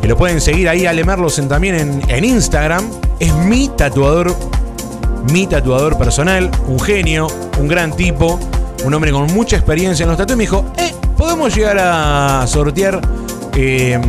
Que 0.00 0.08
lo 0.08 0.16
pueden 0.16 0.40
seguir 0.40 0.68
ahí, 0.68 0.86
Ale 0.86 1.04
Merlos, 1.04 1.38
en, 1.38 1.48
también 1.48 2.02
en, 2.08 2.24
Instagram. 2.24 2.88
Es 3.20 3.34
mi 3.34 3.68
tatuador, 3.68 4.34
mi 5.30 5.46
tatuador 5.46 5.98
personal, 5.98 6.50
un 6.66 6.80
genio, 6.80 7.26
un 7.58 7.68
gran 7.68 7.94
tipo, 7.94 8.40
un 8.82 8.94
hombre 8.94 9.12
con 9.12 9.26
mucha 9.34 9.56
experiencia 9.56 10.04
en 10.04 10.08
los 10.08 10.16
tatuajes. 10.16 10.38
Me 10.38 10.44
dijo: 10.44 10.64
Eh, 10.78 10.94
podemos 11.18 11.54
llegar 11.54 11.78
a 11.78 12.46
sortear. 12.46 13.02
Eh, 13.54 14.00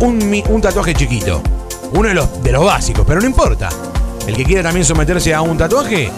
un, 0.00 0.42
un, 0.48 0.60
tatuaje 0.60 0.94
chiquito. 0.94 1.42
Uno 1.92 2.08
de 2.08 2.14
los, 2.14 2.42
de 2.42 2.52
los 2.52 2.64
básicos, 2.64 3.04
pero 3.06 3.20
no 3.20 3.26
importa. 3.26 3.68
El 4.26 4.36
que 4.36 4.44
quiera 4.44 4.62
también 4.62 4.84
someterse 4.84 5.34
a 5.34 5.42
un 5.42 5.56
tatuaje 5.56 6.10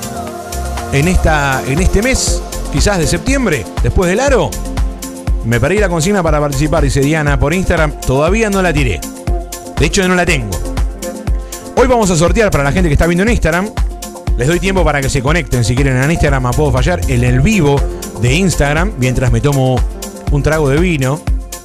en, 0.92 1.08
esta, 1.08 1.62
en 1.66 1.80
este 1.80 2.02
mes, 2.02 2.42
quizás 2.72 2.98
de 2.98 3.06
septiembre, 3.06 3.64
después 3.82 4.10
del 4.10 4.20
aro, 4.20 4.50
me 5.44 5.58
perdí 5.58 5.78
la 5.78 5.88
consigna 5.88 6.22
para 6.22 6.38
participar, 6.38 6.84
dice 6.84 7.00
Diana 7.00 7.38
por 7.38 7.52
Instagram. 7.52 7.92
Todavía 8.06 8.50
no 8.50 8.62
la 8.62 8.72
tiré. 8.72 9.00
De 9.78 9.86
hecho, 9.86 10.06
no 10.06 10.14
la 10.14 10.24
tengo. 10.24 10.56
Hoy 11.76 11.88
vamos 11.88 12.10
a 12.10 12.16
sortear 12.16 12.50
para 12.50 12.62
la 12.62 12.72
gente 12.72 12.88
que 12.88 12.94
está 12.94 13.06
viendo 13.06 13.22
en 13.22 13.30
Instagram. 13.30 13.70
Les 14.36 14.46
doy 14.46 14.60
tiempo 14.60 14.84
para 14.84 15.00
que 15.00 15.10
se 15.10 15.22
conecten 15.22 15.64
si 15.64 15.74
quieren 15.74 15.96
en 15.96 16.10
Instagram 16.10 16.46
a 16.46 16.50
Puedo 16.52 16.70
Fallar 16.70 17.00
en 17.08 17.24
el 17.24 17.40
vivo 17.40 17.80
de 18.20 18.34
Instagram 18.34 18.92
mientras 18.98 19.32
me 19.32 19.40
tomo 19.40 19.76
un 20.30 20.42
trago 20.42 20.68
de 20.68 20.78
vino. 20.78 21.20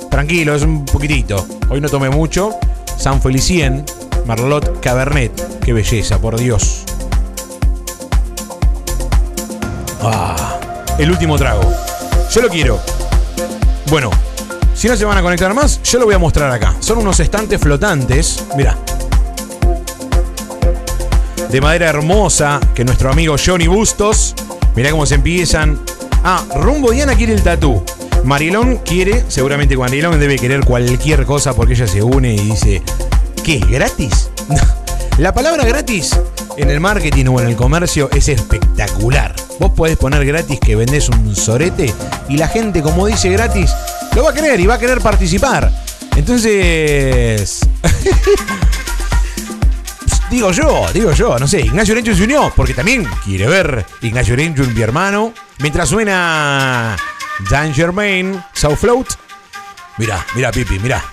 Tranquilo, 0.10 0.56
es 0.56 0.64
un 0.64 0.86
poquitito. 0.86 1.46
Hoy 1.70 1.82
no 1.82 1.90
tomé 1.90 2.10
mucho. 2.10 2.56
San 2.98 3.22
Felicien, 3.22 3.86
Marlot 4.26 4.80
Cabernet. 4.80 5.60
Qué 5.60 5.74
belleza, 5.74 6.20
por 6.20 6.38
Dios. 6.38 6.84
Ah, 10.02 10.60
el 10.98 11.12
último 11.12 11.38
trago. 11.38 11.62
Yo 12.32 12.42
lo 12.42 12.50
quiero. 12.50 12.80
Bueno, 13.90 14.10
si 14.74 14.88
no 14.88 14.96
se 14.96 15.06
van 15.06 15.18
a 15.18 15.22
conectar 15.22 15.54
más, 15.54 15.82
yo 15.84 16.00
lo 16.00 16.06
voy 16.06 16.16
a 16.16 16.20
mostrar 16.20 16.52
acá. 16.52 16.76
Son 16.80 16.98
unos 16.98 17.20
estantes 17.20 17.60
flotantes. 17.60 18.44
Mira. 18.56 18.78
De 21.50 21.62
madera 21.62 21.90
hermosa, 21.90 22.60
que 22.76 22.84
nuestro 22.84 23.12
amigo 23.12 23.36
Johnny 23.44 23.68
Bustos. 23.68 24.36
Mirá 24.76 24.92
cómo 24.92 25.06
se 25.06 25.16
empiezan. 25.16 25.80
Ah, 26.24 26.44
Rumbo 26.56 26.92
Diana 26.92 27.16
quiere 27.16 27.34
el 27.34 27.42
tatú. 27.42 27.84
Marilón 28.24 28.78
quiere, 28.78 29.24
seguramente 29.28 29.78
Marilón 29.78 30.20
debe 30.20 30.38
querer 30.38 30.66
cualquier 30.66 31.26
cosa 31.26 31.54
porque 31.54 31.74
ella 31.74 31.88
se 31.88 32.04
une 32.04 32.34
y 32.34 32.40
dice, 32.40 32.82
¿qué 33.44 33.60
gratis? 33.60 34.30
La 35.18 35.34
palabra 35.34 35.66
gratis 35.66 36.12
en 36.58 36.70
el 36.70 36.80
marketing 36.80 37.26
o 37.28 37.40
en 37.40 37.48
el 37.48 37.56
comercio 37.56 38.10
es 38.14 38.30
espectacular. 38.30 39.36
Vos 39.60 39.72
podés 39.72 39.98
poner 39.98 40.24
gratis 40.26 40.60
que 40.60 40.76
vendés 40.76 41.10
un 41.10 41.36
sorete 41.36 41.92
y 42.30 42.38
la 42.38 42.48
gente, 42.48 42.84
como 42.84 43.08
dice 43.08 43.30
gratis, 43.30 43.72
lo 44.16 44.24
va 44.24 44.32
a 44.32 44.34
querer 44.34 44.60
y 44.60 44.68
va 44.68 44.76
a 44.76 44.80
querer 44.80 45.02
participar. 45.02 45.72
Entonces... 46.16 47.62
digo 50.30 50.52
yo, 50.52 50.88
digo 50.94 51.14
yo, 51.14 51.40
no 51.40 51.48
sé, 51.48 51.62
Ignacio 51.62 51.96
Rencho 51.96 52.14
se 52.14 52.24
unió 52.24 52.52
porque 52.56 52.74
también 52.74 53.08
quiere 53.24 53.48
ver 53.48 53.86
Ignacio 54.02 54.36
Rencho, 54.36 54.64
mi 54.64 54.82
hermano. 54.82 55.34
Mientras 55.60 55.90
suena 55.90 56.96
Dan 57.50 57.74
Germain, 57.74 58.44
South 58.54 58.78
Float. 58.78 59.08
Mirá, 59.98 60.26
mirá, 60.36 60.52
Pipi, 60.52 60.80
mirá. 60.80 61.04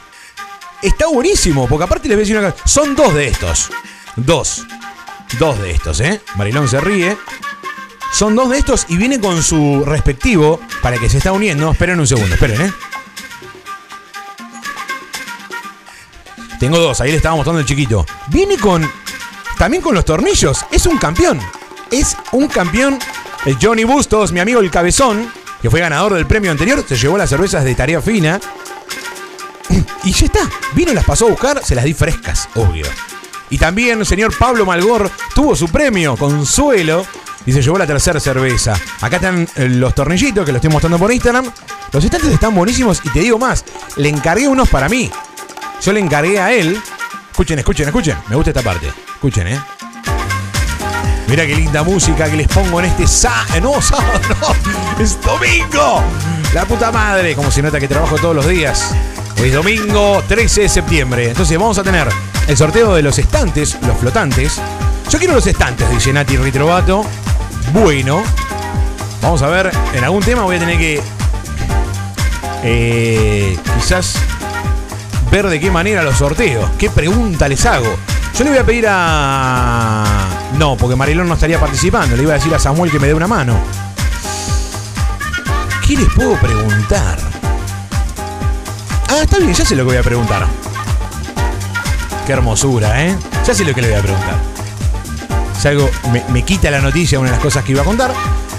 Está 0.82 1.06
buenísimo, 1.06 1.66
porque 1.68 1.84
aparte 1.84 2.08
les 2.08 2.16
voy 2.16 2.22
a 2.22 2.24
decir 2.24 2.38
una 2.38 2.50
cosa. 2.50 2.68
Son 2.68 2.94
dos 2.94 3.14
de 3.14 3.28
estos. 3.28 3.70
Dos. 4.16 4.66
Dos 5.38 5.58
de 5.60 5.70
estos, 5.70 6.00
¿eh? 6.00 6.20
Marilón 6.36 6.68
se 6.68 6.80
ríe. 6.80 7.16
Son 8.12 8.36
dos 8.36 8.50
de 8.50 8.58
estos 8.58 8.86
y 8.88 8.96
viene 8.96 9.18
con 9.18 9.42
su 9.42 9.84
respectivo 9.84 10.60
para 10.82 10.98
que 10.98 11.08
se 11.08 11.18
está 11.18 11.32
uniendo. 11.32 11.72
Esperen 11.72 11.98
un 11.98 12.06
segundo, 12.06 12.34
esperen, 12.34 12.60
¿eh? 12.60 12.72
Tengo 16.60 16.78
dos, 16.78 17.00
ahí 17.00 17.10
le 17.10 17.16
estaba 17.16 17.34
mostrando 17.34 17.60
el 17.60 17.66
chiquito. 17.66 18.06
Viene 18.28 18.56
con. 18.56 18.90
También 19.58 19.82
con 19.82 19.94
los 19.94 20.04
tornillos. 20.04 20.64
Es 20.70 20.86
un 20.86 20.98
campeón. 20.98 21.40
Es 21.90 22.16
un 22.32 22.48
campeón. 22.48 22.98
El 23.44 23.58
Johnny 23.60 23.84
Bustos, 23.84 24.32
mi 24.32 24.40
amigo 24.40 24.60
el 24.60 24.70
cabezón, 24.70 25.30
que 25.64 25.70
fue 25.70 25.80
ganador 25.80 26.12
del 26.12 26.26
premio 26.26 26.50
anterior, 26.50 26.84
se 26.86 26.94
llevó 26.94 27.16
las 27.16 27.30
cervezas 27.30 27.64
de 27.64 27.74
tarea 27.74 28.02
fina. 28.02 28.38
Y 30.02 30.12
ya 30.12 30.26
está. 30.26 30.40
Vino 30.74 30.92
y 30.92 30.94
las 30.94 31.06
pasó 31.06 31.24
a 31.24 31.30
buscar, 31.30 31.64
se 31.64 31.74
las 31.74 31.86
di 31.86 31.94
frescas, 31.94 32.50
obvio. 32.56 32.84
Y 33.48 33.56
también 33.56 33.98
el 33.98 34.04
señor 34.04 34.36
Pablo 34.36 34.66
Malgor 34.66 35.10
tuvo 35.34 35.56
su 35.56 35.70
premio, 35.70 36.18
Consuelo, 36.18 37.06
y 37.46 37.52
se 37.54 37.62
llevó 37.62 37.78
la 37.78 37.86
tercera 37.86 38.20
cerveza. 38.20 38.78
Acá 39.00 39.16
están 39.16 39.48
los 39.56 39.94
tornillitos 39.94 40.44
que 40.44 40.52
lo 40.52 40.58
estoy 40.58 40.70
mostrando 40.70 40.98
por 40.98 41.10
Instagram. 41.10 41.50
Los 41.92 42.04
estantes 42.04 42.28
están 42.30 42.54
buenísimos 42.54 43.00
y 43.02 43.08
te 43.08 43.20
digo 43.20 43.38
más, 43.38 43.64
le 43.96 44.10
encargué 44.10 44.46
unos 44.46 44.68
para 44.68 44.90
mí. 44.90 45.10
Yo 45.80 45.94
le 45.94 46.00
encargué 46.00 46.40
a 46.40 46.52
él. 46.52 46.78
Escuchen, 47.30 47.58
escuchen, 47.58 47.86
escuchen. 47.86 48.18
Me 48.28 48.36
gusta 48.36 48.50
esta 48.50 48.60
parte. 48.60 48.92
Escuchen, 49.14 49.46
¿eh? 49.46 49.58
Mira 51.28 51.46
qué 51.46 51.56
linda 51.56 51.82
música 51.82 52.30
que 52.30 52.36
les 52.36 52.48
pongo 52.48 52.80
en 52.80 52.86
este 52.86 53.06
sábado. 53.06 53.60
No, 53.62 53.82
sábado, 53.82 54.20
no. 54.40 55.02
Es 55.02 55.20
domingo. 55.20 56.02
La 56.52 56.64
puta 56.64 56.92
madre. 56.92 57.34
Como 57.34 57.50
se 57.50 57.62
nota 57.62 57.80
que 57.80 57.88
trabajo 57.88 58.16
todos 58.16 58.36
los 58.36 58.46
días. 58.46 58.94
Hoy 59.40 59.48
es 59.48 59.54
domingo 59.54 60.22
13 60.28 60.62
de 60.62 60.68
septiembre. 60.68 61.28
Entonces 61.28 61.58
vamos 61.58 61.78
a 61.78 61.82
tener 61.82 62.08
el 62.46 62.56
sorteo 62.56 62.94
de 62.94 63.02
los 63.02 63.18
estantes, 63.18 63.76
los 63.86 63.98
flotantes. 63.98 64.60
Yo 65.10 65.18
quiero 65.18 65.34
los 65.34 65.46
estantes, 65.46 65.88
dice 65.90 66.12
Nati 66.12 66.36
Ritrovato. 66.36 67.04
Bueno. 67.72 68.22
Vamos 69.22 69.42
a 69.42 69.48
ver. 69.48 69.70
En 69.94 70.04
algún 70.04 70.22
tema 70.22 70.42
voy 70.42 70.56
a 70.56 70.60
tener 70.60 70.78
que. 70.78 71.02
Eh, 72.62 73.58
quizás 73.76 74.14
ver 75.30 75.48
de 75.48 75.58
qué 75.58 75.70
manera 75.70 76.02
los 76.02 76.16
sorteo. 76.16 76.70
¿Qué 76.78 76.90
pregunta 76.90 77.48
les 77.48 77.64
hago? 77.66 77.96
Yo 78.38 78.44
le 78.44 78.50
voy 78.50 78.58
a 78.58 78.64
pedir 78.64 78.86
a. 78.88 80.33
No, 80.58 80.76
porque 80.76 80.96
Marilón 80.96 81.28
no 81.28 81.34
estaría 81.34 81.58
participando. 81.58 82.16
Le 82.16 82.22
iba 82.22 82.32
a 82.32 82.36
decir 82.36 82.54
a 82.54 82.58
Samuel 82.58 82.90
que 82.90 82.98
me 82.98 83.06
dé 83.06 83.14
una 83.14 83.26
mano. 83.26 83.56
¿Qué 85.86 85.96
les 85.96 86.08
puedo 86.14 86.36
preguntar? 86.36 87.18
Ah, 89.08 89.22
está 89.22 89.38
bien, 89.38 89.52
ya 89.52 89.64
sé 89.64 89.74
lo 89.74 89.82
que 89.82 89.90
voy 89.90 89.96
a 89.96 90.02
preguntar. 90.02 90.46
Qué 92.26 92.32
hermosura, 92.32 93.04
¿eh? 93.04 93.16
Ya 93.46 93.54
sé 93.54 93.64
lo 93.64 93.74
que 93.74 93.82
le 93.82 93.88
voy 93.90 93.98
a 93.98 94.02
preguntar. 94.02 94.34
Si 95.60 95.68
algo 95.68 95.90
me, 96.12 96.24
me 96.28 96.42
quita 96.42 96.70
la 96.70 96.80
noticia, 96.80 97.18
una 97.18 97.30
de 97.30 97.36
las 97.36 97.42
cosas 97.42 97.64
que 97.64 97.72
iba 97.72 97.82
a 97.82 97.84
contar. 97.84 98.12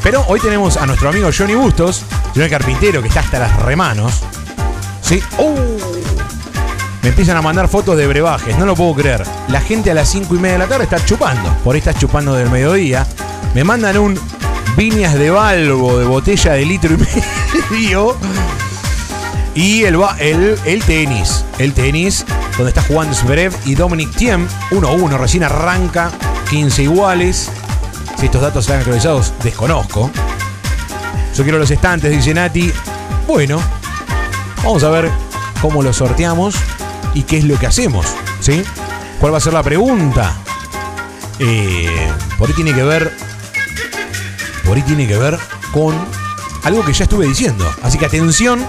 Pero 0.04 0.24
hoy 0.28 0.40
tenemos 0.40 0.78
a 0.78 0.86
nuestro 0.86 1.10
amigo 1.10 1.30
Johnny 1.36 1.56
Bustos, 1.56 2.04
señor 2.34 2.50
carpintero 2.50 3.02
que 3.02 3.08
está 3.08 3.22
hasta 3.22 3.40
las 3.40 3.56
remanos. 3.64 4.22
¿Sí? 5.02 5.22
¡Uh! 5.40 5.75
Me 7.06 7.10
empiezan 7.10 7.38
a 7.38 7.44
mandar 7.44 7.68
fotos 7.68 7.96
de 7.98 8.08
brebajes, 8.08 8.58
no 8.58 8.66
lo 8.66 8.76
puedo 8.76 8.96
creer. 8.96 9.24
La 9.50 9.62
gente 9.62 9.92
a 9.92 9.94
las 9.94 10.10
5 10.10 10.34
y 10.34 10.40
media 10.40 10.54
de 10.54 10.58
la 10.58 10.68
tarde 10.68 10.86
está 10.86 11.06
chupando. 11.06 11.56
Por 11.64 11.76
ahí 11.76 11.78
está 11.78 11.94
chupando 11.94 12.34
del 12.34 12.50
mediodía. 12.50 13.06
Me 13.54 13.64
mandan 13.64 14.00
un 14.00 14.20
Viñas 14.76 15.14
de 15.14 15.30
Balbo 15.30 16.00
de 16.00 16.06
botella 16.06 16.54
de 16.54 16.66
litro 16.66 16.96
y 16.96 16.98
medio. 17.72 18.18
Y 19.54 19.84
el, 19.84 19.96
tenis. 20.88 21.46
El 21.60 21.74
tenis, 21.74 22.26
donde 22.58 22.70
está 22.70 22.82
jugando 22.82 23.14
Zverev 23.14 23.54
y 23.66 23.76
Dominic 23.76 24.10
Thiem. 24.16 24.48
1-1, 24.72 25.20
recién 25.20 25.44
arranca. 25.44 26.10
15 26.50 26.82
iguales. 26.82 27.52
Si 28.18 28.26
estos 28.26 28.42
datos 28.42 28.66
están 28.66 28.80
actualizados, 28.80 29.32
desconozco. 29.44 30.10
Yo 31.36 31.44
quiero 31.44 31.60
los 31.60 31.70
estantes, 31.70 32.10
dice 32.10 32.34
Nati. 32.34 32.74
Bueno, 33.28 33.62
vamos 34.64 34.84
a 34.84 34.90
ver 34.90 35.12
cómo 35.62 35.84
lo 35.84 35.94
sorteamos 35.94 36.56
y 37.16 37.24
qué 37.24 37.40
es 37.40 37.46
lo 37.46 37.58
que 37.58 37.66
hacemos. 37.66 38.06
¿Sí? 38.40 38.64
¿Cuál 39.20 39.34
va 39.34 39.38
a 39.38 39.42
ser 39.42 39.54
la 39.54 39.64
pregunta? 39.64 40.38
Eh, 41.40 42.12
por 42.38 42.48
ahí 42.50 42.54
tiene 42.54 42.74
que 42.74 42.84
ver. 42.84 43.12
Por 44.64 44.78
ahí 44.78 44.84
tiene 44.84 45.08
que 45.08 45.18
ver 45.18 45.40
con 45.72 45.96
algo 46.64 46.86
que 46.86 46.94
ya 46.94 47.06
estuve 47.06 47.26
diciendo. 47.26 47.68
Así 47.82 47.98
que 47.98 48.06
atención. 48.06 48.64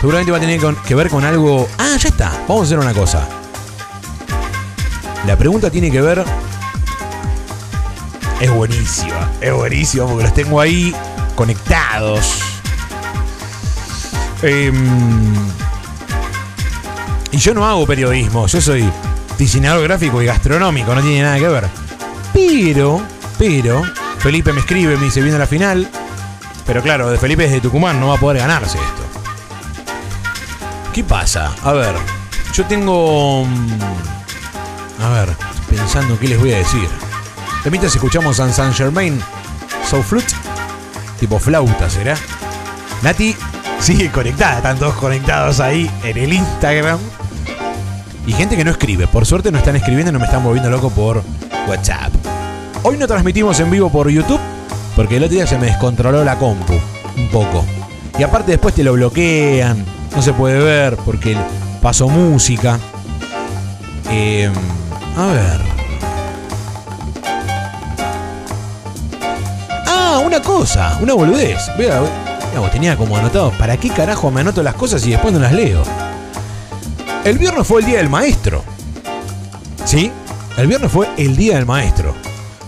Seguramente 0.00 0.32
va 0.32 0.38
a 0.38 0.40
tener 0.40 0.60
que 0.86 0.94
ver 0.94 1.08
con 1.10 1.24
algo. 1.24 1.68
Ah, 1.78 1.96
ya 1.98 2.08
está. 2.08 2.30
Vamos 2.48 2.62
a 2.62 2.64
hacer 2.64 2.78
una 2.78 2.94
cosa. 2.94 3.28
La 5.26 5.36
pregunta 5.36 5.70
tiene 5.70 5.90
que 5.90 6.00
ver. 6.00 6.24
Es 8.40 8.50
buenísima. 8.50 9.30
Es 9.40 9.52
buenísima 9.52 10.06
porque 10.06 10.22
los 10.22 10.34
tengo 10.34 10.60
ahí 10.60 10.94
conectados. 11.34 12.40
Em, 14.42 15.34
y 17.32 17.38
yo 17.38 17.54
no 17.54 17.66
hago 17.66 17.86
periodismo. 17.86 18.46
Yo 18.46 18.60
soy 18.60 18.90
diseñador 19.38 19.82
gráfico 19.84 20.22
y 20.22 20.26
gastronómico. 20.26 20.94
No 20.94 21.00
tiene 21.02 21.22
nada 21.22 21.38
que 21.38 21.48
ver. 21.48 21.68
Pero, 22.32 23.02
pero, 23.38 23.82
Felipe 24.18 24.52
me 24.52 24.60
escribe, 24.60 24.96
me 24.96 25.04
dice, 25.06 25.20
viene 25.22 25.38
la 25.38 25.46
final. 25.46 25.88
Pero 26.66 26.82
claro, 26.82 27.10
de 27.10 27.18
Felipe 27.18 27.44
es 27.46 27.50
de 27.52 27.60
Tucumán, 27.60 27.98
no 27.98 28.08
va 28.08 28.14
a 28.16 28.18
poder 28.20 28.38
ganarse 28.38 28.78
esto. 28.78 29.02
¿Qué 30.92 31.02
pasa? 31.04 31.54
A 31.62 31.72
ver, 31.72 31.94
yo 32.52 32.64
tengo... 32.66 33.44
mm, 33.46 33.78
A 35.02 35.08
ver, 35.10 35.36
pensando 35.70 36.18
qué 36.18 36.28
les 36.28 36.38
voy 36.38 36.52
a 36.52 36.58
decir. 36.58 36.88
De 37.64 37.70
mientras 37.70 37.94
escuchamos 37.94 38.38
a 38.40 38.52
Saint 38.52 38.74
Germain, 38.74 39.20
So 39.88 40.02
Flute, 40.02 40.34
tipo 41.18 41.38
flauta, 41.38 41.88
¿será? 41.88 42.16
Nati 43.02 43.34
sigue 43.80 44.10
conectada, 44.10 44.58
están 44.58 44.78
todos 44.78 44.94
conectados 44.94 45.60
ahí 45.60 45.90
en 46.04 46.16
el 46.18 46.32
Instagram. 46.32 46.98
Y 48.26 48.32
gente 48.32 48.56
que 48.56 48.64
no 48.64 48.70
escribe, 48.70 49.06
por 49.06 49.24
suerte 49.24 49.50
no 49.50 49.58
están 49.58 49.76
escribiendo 49.76 50.10
y 50.10 50.12
no 50.12 50.18
me 50.18 50.26
están 50.26 50.44
volviendo 50.44 50.70
loco 50.70 50.90
por 50.90 51.22
WhatsApp. 51.66 52.12
Hoy 52.82 52.96
no 52.96 53.06
transmitimos 53.06 53.58
en 53.60 53.70
vivo 53.70 53.90
por 53.90 54.08
YouTube 54.10 54.40
porque 54.94 55.16
el 55.16 55.24
otro 55.24 55.34
día 55.34 55.46
se 55.46 55.58
me 55.58 55.66
descontroló 55.66 56.24
la 56.24 56.38
compu 56.38 56.74
un 57.16 57.28
poco. 57.28 57.64
Y 58.18 58.22
aparte 58.22 58.50
después 58.50 58.74
te 58.74 58.82
lo 58.82 58.94
bloquean, 58.94 59.84
no 60.14 60.22
se 60.22 60.32
puede 60.32 60.58
ver 60.58 60.96
porque 60.96 61.36
pasó 61.80 62.08
música. 62.08 62.78
Eh, 64.10 64.50
a 65.16 65.26
ver. 65.26 65.60
Ah, 69.86 70.20
una 70.24 70.42
cosa, 70.42 70.98
una 71.00 71.14
boludez. 71.14 71.70
Vea, 71.78 72.02
vos 72.56 72.70
tenía 72.70 72.96
como 72.96 73.16
anotado, 73.16 73.50
¿para 73.58 73.76
qué 73.76 73.90
carajo 73.90 74.30
me 74.30 74.40
anoto 74.40 74.62
las 74.62 74.74
cosas 74.74 75.04
y 75.06 75.10
después 75.10 75.32
no 75.34 75.40
las 75.40 75.52
leo? 75.52 75.82
El 77.24 77.38
viernes 77.38 77.66
fue 77.66 77.80
el 77.80 77.86
día 77.86 77.98
del 77.98 78.08
maestro. 78.08 78.64
¿Sí? 79.84 80.10
El 80.56 80.66
viernes 80.66 80.90
fue 80.90 81.08
el 81.16 81.36
día 81.36 81.56
del 81.56 81.66
maestro. 81.66 82.14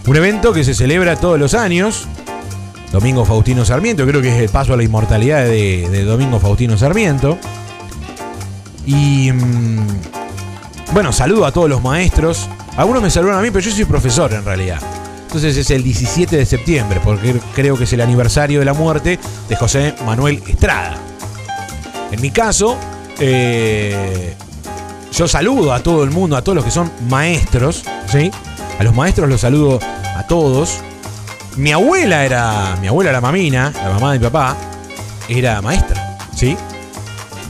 Un 0.06 0.16
evento 0.16 0.52
que 0.52 0.64
se 0.64 0.74
celebra 0.74 1.16
todos 1.16 1.38
los 1.38 1.54
años. 1.54 2.06
Domingo 2.92 3.24
Faustino 3.24 3.64
Sarmiento, 3.64 4.06
creo 4.06 4.20
que 4.20 4.34
es 4.34 4.42
el 4.42 4.48
paso 4.48 4.74
a 4.74 4.76
la 4.76 4.82
inmortalidad 4.82 5.44
de, 5.44 5.88
de 5.88 6.04
Domingo 6.04 6.40
Faustino 6.40 6.76
Sarmiento. 6.76 7.38
Y 8.84 9.30
mm, 9.32 9.86
bueno, 10.92 11.12
saludo 11.12 11.46
a 11.46 11.52
todos 11.52 11.70
los 11.70 11.82
maestros. 11.82 12.48
Algunos 12.76 13.02
me 13.02 13.10
saludan 13.10 13.38
a 13.38 13.42
mí, 13.42 13.50
pero 13.50 13.60
yo 13.60 13.70
soy 13.70 13.84
profesor 13.84 14.32
en 14.32 14.44
realidad. 14.44 14.80
Entonces 15.30 15.56
es 15.58 15.70
el 15.70 15.84
17 15.84 16.36
de 16.36 16.44
septiembre, 16.44 17.00
porque 17.04 17.40
creo 17.54 17.76
que 17.76 17.84
es 17.84 17.92
el 17.92 18.00
aniversario 18.00 18.58
de 18.58 18.64
la 18.64 18.74
muerte 18.74 19.16
de 19.48 19.54
José 19.54 19.94
Manuel 20.04 20.42
Estrada. 20.44 20.96
En 22.10 22.20
mi 22.20 22.32
caso, 22.32 22.76
eh, 23.20 24.34
yo 25.12 25.28
saludo 25.28 25.72
a 25.72 25.84
todo 25.84 26.02
el 26.02 26.10
mundo, 26.10 26.36
a 26.36 26.42
todos 26.42 26.56
los 26.56 26.64
que 26.64 26.72
son 26.72 26.90
maestros, 27.08 27.84
¿sí? 28.10 28.32
A 28.80 28.82
los 28.82 28.92
maestros 28.92 29.28
los 29.28 29.40
saludo 29.40 29.78
a 30.16 30.26
todos. 30.26 30.78
Mi 31.56 31.70
abuela 31.70 32.24
era, 32.24 32.76
mi 32.80 32.88
abuela 32.88 33.12
la 33.12 33.20
mamina, 33.20 33.72
la 33.72 33.90
mamá 33.90 34.14
de 34.14 34.18
mi 34.18 34.24
papá, 34.24 34.56
era 35.28 35.62
maestra, 35.62 36.18
¿sí? 36.34 36.56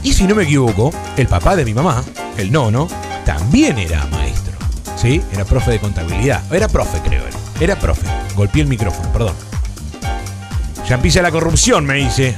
Y 0.03 0.13
si 0.13 0.25
no 0.25 0.35
me 0.35 0.43
equivoco, 0.43 0.91
el 1.17 1.25
papá 1.25 1.55
de 1.55 1.65
mi 1.65 1.73
mamá, 1.73 2.03
el 2.37 2.51
nono, 2.51 2.87
también 3.25 3.79
era 3.79 4.05
maestro, 4.11 4.53
¿sí? 4.95 5.19
Era 5.33 5.45
profe 5.45 5.71
de 5.71 5.79
contabilidad. 5.79 6.43
Era 6.53 6.67
profe, 6.67 6.99
creo. 6.99 7.20
Era 7.61 7.77
profe. 7.77 8.07
Golpeé 8.35 8.63
el 8.63 8.67
micrófono, 8.67 9.13
perdón. 9.13 9.35
Ya 10.89 10.95
empieza 10.95 11.21
la 11.21 11.29
corrupción, 11.29 11.85
me 11.85 11.93
dice. 11.93 12.35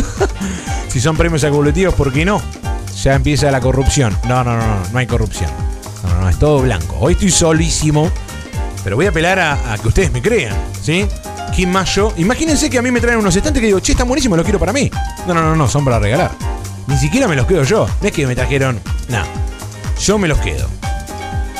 si 0.88 1.02
son 1.02 1.18
premios 1.18 1.44
acumulativos, 1.44 1.92
¿por 1.92 2.10
qué 2.10 2.24
no? 2.24 2.40
Ya 3.02 3.12
empieza 3.12 3.50
la 3.50 3.60
corrupción. 3.60 4.16
No, 4.26 4.42
no, 4.42 4.56
no, 4.56 4.66
no, 4.66 4.82
no 4.90 4.98
hay 4.98 5.06
corrupción. 5.06 5.50
No, 6.02 6.14
no, 6.14 6.20
no, 6.22 6.28
es 6.30 6.38
todo 6.38 6.62
blanco. 6.62 6.96
Hoy 6.98 7.12
estoy 7.12 7.30
solísimo, 7.30 8.10
pero 8.82 8.96
voy 8.96 9.04
a 9.04 9.10
apelar 9.10 9.38
a, 9.38 9.76
que 9.76 9.88
ustedes 9.88 10.10
me 10.10 10.22
crean, 10.22 10.56
¿sí? 10.80 11.06
¿Quién 11.54 11.70
más 11.70 11.94
yo? 11.94 12.14
Imagínense 12.16 12.70
que 12.70 12.78
a 12.78 12.82
mí 12.82 12.90
me 12.90 13.02
traen 13.02 13.18
unos 13.18 13.36
estantes 13.36 13.60
que 13.60 13.66
digo, 13.66 13.80
che, 13.80 13.92
están 13.92 14.08
buenísimos, 14.08 14.38
los 14.38 14.46
quiero 14.46 14.58
para 14.58 14.72
mí. 14.72 14.90
No, 15.26 15.34
no, 15.34 15.42
no, 15.42 15.54
no, 15.54 15.68
son 15.68 15.84
para 15.84 15.98
regalar. 15.98 16.30
Ni 16.86 16.96
siquiera 16.96 17.28
me 17.28 17.36
los 17.36 17.46
quedo 17.46 17.64
yo. 17.64 17.86
No 18.00 18.08
es 18.08 18.14
que 18.14 18.26
me 18.26 18.34
trajeron. 18.34 18.80
No. 19.10 19.22
Yo 20.00 20.16
me 20.16 20.26
los 20.26 20.38
quedo. 20.38 20.70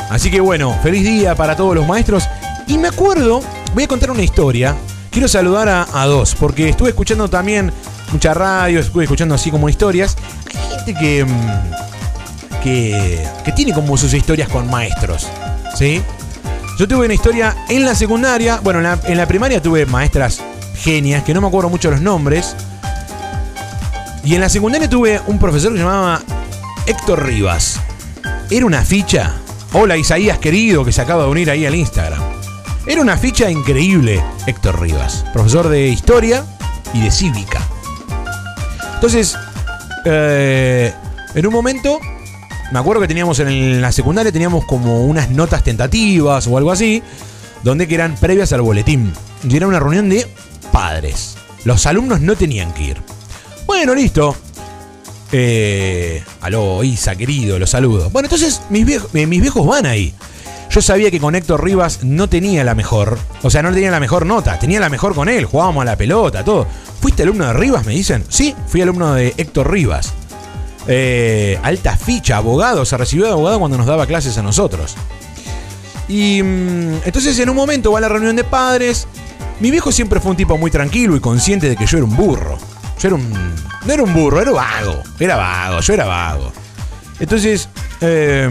Así 0.08 0.30
que 0.30 0.40
bueno, 0.40 0.74
feliz 0.82 1.04
día 1.04 1.34
para 1.34 1.54
todos 1.54 1.74
los 1.74 1.86
maestros. 1.86 2.26
Y 2.66 2.78
me 2.78 2.88
acuerdo, 2.88 3.42
voy 3.74 3.84
a 3.84 3.88
contar 3.88 4.10
una 4.10 4.22
historia. 4.22 4.76
Quiero 5.10 5.28
saludar 5.28 5.68
a, 5.68 5.86
a 5.92 6.06
dos, 6.06 6.34
porque 6.34 6.68
estuve 6.68 6.90
escuchando 6.90 7.28
también 7.28 7.72
mucha 8.12 8.34
radio, 8.34 8.80
estuve 8.80 9.04
escuchando 9.04 9.34
así 9.34 9.50
como 9.50 9.68
historias. 9.68 10.16
Hay 10.54 10.76
gente 10.76 10.94
que, 10.94 11.24
mm, 11.24 12.62
que, 12.62 13.28
que 13.44 13.52
tiene 13.52 13.72
como 13.72 13.96
sus 13.96 14.14
historias 14.14 14.48
con 14.48 14.70
maestros. 14.70 15.26
¿Sí? 15.76 16.02
Yo 16.78 16.88
tuve 16.88 17.04
una 17.04 17.14
historia 17.14 17.56
en 17.68 17.84
la 17.84 17.94
secundaria, 17.94 18.60
bueno, 18.62 18.78
en 18.78 18.84
la, 18.84 18.98
en 19.04 19.16
la 19.16 19.26
primaria 19.26 19.60
tuve 19.60 19.84
maestras 19.86 20.40
genias, 20.76 21.22
que 21.22 21.34
no 21.34 21.40
me 21.40 21.48
acuerdo 21.48 21.68
mucho 21.68 21.90
los 21.90 22.00
nombres. 22.00 22.56
Y 24.24 24.34
en 24.34 24.40
la 24.40 24.48
secundaria 24.48 24.88
tuve 24.88 25.20
un 25.26 25.38
profesor 25.38 25.72
que 25.72 25.78
se 25.78 25.84
llamaba 25.84 26.22
Héctor 26.86 27.26
Rivas. 27.26 27.80
Era 28.50 28.66
una 28.66 28.82
ficha. 28.82 29.34
Hola 29.72 29.96
Isaías 29.96 30.38
querido, 30.38 30.84
que 30.84 30.92
se 30.92 31.00
acaba 31.00 31.24
de 31.24 31.30
unir 31.30 31.50
ahí 31.50 31.66
al 31.66 31.74
Instagram. 31.74 32.41
Era 32.86 33.00
una 33.00 33.16
ficha 33.16 33.48
increíble, 33.48 34.20
Héctor 34.46 34.80
Rivas. 34.80 35.24
Profesor 35.32 35.68
de 35.68 35.88
historia 35.88 36.44
y 36.92 37.00
de 37.00 37.12
cívica. 37.12 37.60
Entonces, 38.94 39.36
eh, 40.04 40.92
en 41.34 41.46
un 41.46 41.52
momento, 41.52 42.00
me 42.72 42.78
acuerdo 42.80 43.02
que 43.02 43.08
teníamos 43.08 43.38
en 43.38 43.80
la 43.80 43.92
secundaria, 43.92 44.32
teníamos 44.32 44.64
como 44.64 45.04
unas 45.04 45.30
notas 45.30 45.62
tentativas 45.62 46.48
o 46.48 46.58
algo 46.58 46.72
así, 46.72 47.02
donde 47.62 47.86
que 47.86 47.94
eran 47.94 48.16
previas 48.16 48.52
al 48.52 48.62
boletín. 48.62 49.12
Y 49.48 49.56
era 49.56 49.68
una 49.68 49.78
reunión 49.78 50.08
de 50.08 50.26
padres. 50.72 51.36
Los 51.64 51.86
alumnos 51.86 52.20
no 52.20 52.34
tenían 52.34 52.72
que 52.74 52.82
ir. 52.82 52.96
Bueno, 53.64 53.94
listo. 53.94 54.36
Eh, 55.30 56.22
aló, 56.40 56.82
Isa, 56.82 57.14
querido, 57.14 57.60
los 57.60 57.70
saludo. 57.70 58.10
Bueno, 58.10 58.26
entonces 58.26 58.60
mis 58.70 58.86
eh, 59.14 59.26
mis 59.26 59.40
viejos 59.40 59.64
van 59.64 59.86
ahí. 59.86 60.12
Yo 60.72 60.80
sabía 60.80 61.10
que 61.10 61.20
con 61.20 61.34
Héctor 61.34 61.62
Rivas 61.62 62.02
no 62.02 62.30
tenía 62.30 62.64
la 62.64 62.74
mejor. 62.74 63.18
O 63.42 63.50
sea, 63.50 63.62
no 63.62 63.70
tenía 63.74 63.90
la 63.90 64.00
mejor 64.00 64.24
nota. 64.24 64.58
Tenía 64.58 64.80
la 64.80 64.88
mejor 64.88 65.14
con 65.14 65.28
él. 65.28 65.44
Jugábamos 65.44 65.82
a 65.82 65.84
la 65.84 65.96
pelota, 65.96 66.42
todo. 66.42 66.66
¿Fuiste 66.98 67.24
alumno 67.24 67.44
de 67.46 67.52
Rivas? 67.52 67.84
Me 67.84 67.92
dicen. 67.92 68.24
Sí, 68.30 68.56
fui 68.68 68.80
alumno 68.80 69.12
de 69.12 69.34
Héctor 69.36 69.70
Rivas. 69.70 70.14
Eh, 70.88 71.58
alta 71.62 71.94
ficha, 71.98 72.38
abogado. 72.38 72.86
Se 72.86 72.96
recibió 72.96 73.26
de 73.26 73.32
abogado 73.32 73.58
cuando 73.58 73.76
nos 73.76 73.86
daba 73.86 74.06
clases 74.06 74.38
a 74.38 74.42
nosotros. 74.42 74.94
Y 76.08 76.42
mm, 76.42 77.02
entonces 77.04 77.38
en 77.38 77.50
un 77.50 77.56
momento 77.56 77.92
va 77.92 77.98
a 77.98 78.00
la 78.00 78.08
reunión 78.08 78.34
de 78.34 78.44
padres. 78.44 79.06
Mi 79.60 79.70
viejo 79.70 79.92
siempre 79.92 80.20
fue 80.20 80.30
un 80.30 80.38
tipo 80.38 80.56
muy 80.56 80.70
tranquilo 80.70 81.16
y 81.16 81.20
consciente 81.20 81.68
de 81.68 81.76
que 81.76 81.84
yo 81.84 81.98
era 81.98 82.06
un 82.06 82.16
burro. 82.16 82.56
Yo 82.98 83.08
era 83.08 83.16
un. 83.16 83.30
No 83.84 83.92
era 83.92 84.02
un 84.02 84.14
burro, 84.14 84.40
era 84.40 84.52
vago. 84.52 85.02
Era 85.20 85.36
vago, 85.36 85.80
yo 85.80 85.92
era 85.92 86.06
vago. 86.06 86.50
Entonces, 87.20 87.68
eh, 88.00 88.48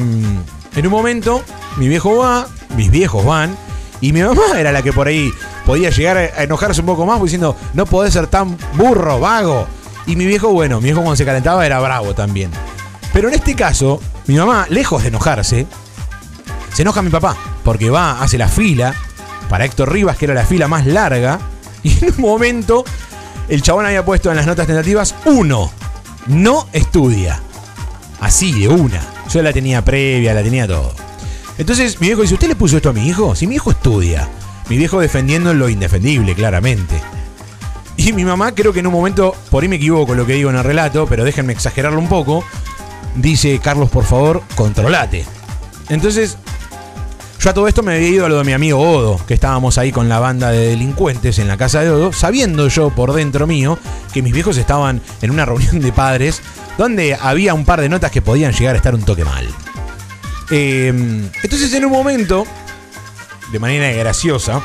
en 0.75 0.85
un 0.85 0.91
momento, 0.91 1.43
mi 1.77 1.87
viejo 1.87 2.17
va, 2.17 2.47
mis 2.75 2.89
viejos 2.91 3.25
van, 3.25 3.55
y 3.99 4.13
mi 4.13 4.21
mamá 4.21 4.41
era 4.57 4.71
la 4.71 4.81
que 4.81 4.93
por 4.93 5.07
ahí 5.07 5.31
podía 5.65 5.89
llegar 5.89 6.17
a 6.17 6.43
enojarse 6.43 6.81
un 6.81 6.87
poco 6.87 7.05
más, 7.05 7.21
diciendo, 7.21 7.55
no 7.73 7.85
podés 7.85 8.13
ser 8.13 8.27
tan 8.27 8.57
burro, 8.75 9.19
vago. 9.19 9.67
Y 10.07 10.15
mi 10.15 10.25
viejo, 10.25 10.49
bueno, 10.49 10.77
mi 10.77 10.85
viejo 10.85 11.01
cuando 11.01 11.15
se 11.15 11.25
calentaba 11.25 11.65
era 11.65 11.79
bravo 11.79 12.13
también. 12.15 12.49
Pero 13.13 13.27
en 13.27 13.35
este 13.35 13.55
caso, 13.55 14.01
mi 14.27 14.35
mamá, 14.35 14.65
lejos 14.69 15.03
de 15.03 15.09
enojarse, 15.09 15.67
se 16.73 16.81
enoja 16.81 17.01
a 17.01 17.03
mi 17.03 17.09
papá, 17.09 17.35
porque 17.63 17.89
va, 17.89 18.21
hace 18.21 18.37
la 18.37 18.47
fila 18.47 18.95
para 19.49 19.65
Héctor 19.65 19.91
Rivas, 19.91 20.17
que 20.17 20.25
era 20.25 20.33
la 20.33 20.45
fila 20.45 20.67
más 20.67 20.85
larga, 20.85 21.39
Y 21.83 21.97
en 22.03 22.13
un 22.13 22.21
momento, 22.21 22.83
el 23.49 23.61
chabón 23.61 23.85
había 23.85 24.05
puesto 24.05 24.29
en 24.29 24.37
las 24.37 24.45
notas 24.45 24.67
tentativas 24.67 25.15
uno. 25.25 25.71
No 26.27 26.67
estudia. 26.73 27.39
Así, 28.19 28.51
de 28.51 28.67
una. 28.67 29.01
Yo 29.29 29.41
la 29.41 29.51
tenía 29.51 29.83
previa, 29.83 30.33
la 30.33 30.43
tenía 30.43 30.67
todo. 30.67 30.93
Entonces 31.61 32.01
mi 32.01 32.07
viejo 32.07 32.23
dice, 32.23 32.33
¿usted 32.33 32.47
le 32.47 32.55
puso 32.55 32.77
esto 32.77 32.89
a 32.89 32.93
mi 32.93 33.07
hijo? 33.07 33.35
Si 33.35 33.45
mi 33.45 33.53
hijo 33.53 33.69
estudia. 33.69 34.27
Mi 34.67 34.77
viejo 34.77 34.99
defendiendo 34.99 35.53
lo 35.53 35.69
indefendible, 35.69 36.33
claramente. 36.33 36.99
Y 37.97 38.13
mi 38.13 38.25
mamá, 38.25 38.55
creo 38.55 38.73
que 38.73 38.79
en 38.79 38.87
un 38.87 38.93
momento, 38.93 39.35
por 39.51 39.61
ahí 39.61 39.69
me 39.69 39.75
equivoco 39.75 40.15
lo 40.15 40.25
que 40.25 40.33
digo 40.33 40.49
en 40.49 40.55
el 40.55 40.63
relato, 40.63 41.05
pero 41.05 41.23
déjenme 41.23 41.53
exagerarlo 41.53 41.99
un 41.99 42.09
poco, 42.09 42.43
dice, 43.15 43.59
Carlos, 43.59 43.91
por 43.91 44.05
favor, 44.05 44.41
controlate. 44.55 45.23
Entonces, 45.89 46.35
yo 47.39 47.51
a 47.51 47.53
todo 47.53 47.67
esto 47.67 47.83
me 47.83 47.93
había 47.93 48.09
ido 48.09 48.25
a 48.25 48.29
lo 48.29 48.39
de 48.39 48.43
mi 48.43 48.53
amigo 48.53 48.79
Odo, 48.79 49.23
que 49.27 49.35
estábamos 49.35 49.77
ahí 49.77 49.91
con 49.91 50.09
la 50.09 50.17
banda 50.17 50.49
de 50.49 50.69
delincuentes 50.69 51.37
en 51.37 51.47
la 51.47 51.57
casa 51.57 51.81
de 51.81 51.91
Odo, 51.91 52.11
sabiendo 52.11 52.69
yo 52.69 52.89
por 52.89 53.13
dentro 53.13 53.45
mío 53.45 53.77
que 54.15 54.23
mis 54.23 54.33
viejos 54.33 54.57
estaban 54.57 54.99
en 55.21 55.29
una 55.29 55.45
reunión 55.45 55.79
de 55.79 55.93
padres 55.93 56.41
donde 56.79 57.15
había 57.21 57.53
un 57.53 57.65
par 57.65 57.81
de 57.81 57.89
notas 57.89 58.09
que 58.09 58.23
podían 58.23 58.51
llegar 58.51 58.73
a 58.73 58.77
estar 58.77 58.95
un 58.95 59.03
toque 59.03 59.23
mal. 59.23 59.47
Em, 60.51 61.29
entonces 61.41 61.73
en 61.73 61.85
un 61.85 61.91
momento, 61.91 62.45
de 63.51 63.59
manera 63.59 63.91
graciosa, 63.91 64.61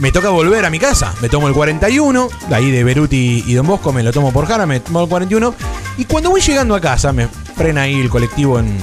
me 0.00 0.12
toca 0.12 0.30
volver 0.30 0.64
a 0.64 0.70
mi 0.70 0.78
casa. 0.78 1.14
Me 1.20 1.28
tomo 1.28 1.48
el 1.48 1.54
41, 1.54 2.28
de 2.48 2.54
ahí 2.54 2.70
de 2.70 2.84
Beruti 2.84 3.44
y 3.46 3.54
Don 3.54 3.66
Bosco 3.66 3.92
me 3.92 4.02
lo 4.02 4.12
tomo 4.12 4.32
por 4.32 4.46
Jara, 4.46 4.66
me 4.66 4.80
tomo 4.80 5.02
el 5.02 5.08
41. 5.08 5.54
Y 5.98 6.04
cuando 6.04 6.30
voy 6.30 6.40
llegando 6.40 6.74
a 6.74 6.80
casa, 6.80 7.12
me 7.12 7.28
frena 7.28 7.82
ahí 7.82 8.00
el 8.00 8.10
colectivo 8.10 8.58
en 8.58 8.76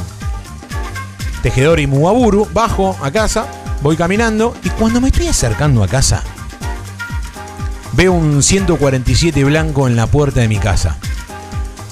Tejedor 1.44 1.80
y 1.80 1.88
Muaburu, 1.88 2.48
bajo 2.54 2.98
a 3.02 3.12
casa, 3.12 3.46
voy 3.82 3.98
caminando 3.98 4.56
y 4.64 4.70
cuando 4.70 5.02
me 5.02 5.10
estoy 5.10 5.28
acercando 5.28 5.84
a 5.84 5.88
casa, 5.88 6.24
veo 7.94 8.14
un 8.14 8.42
147 8.42 9.44
blanco 9.44 9.88
en 9.88 9.96
la 9.96 10.08
puerta 10.08 10.40
de 10.40 10.48
mi 10.48 10.58
casa. 10.58 10.98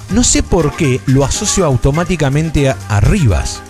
No 0.10 0.24
sé 0.24 0.42
por 0.42 0.76
qué 0.76 1.02
lo 1.06 1.24
asocio 1.24 1.66
automáticamente 1.66 2.70
a, 2.70 3.00
Rivas. 3.02 3.62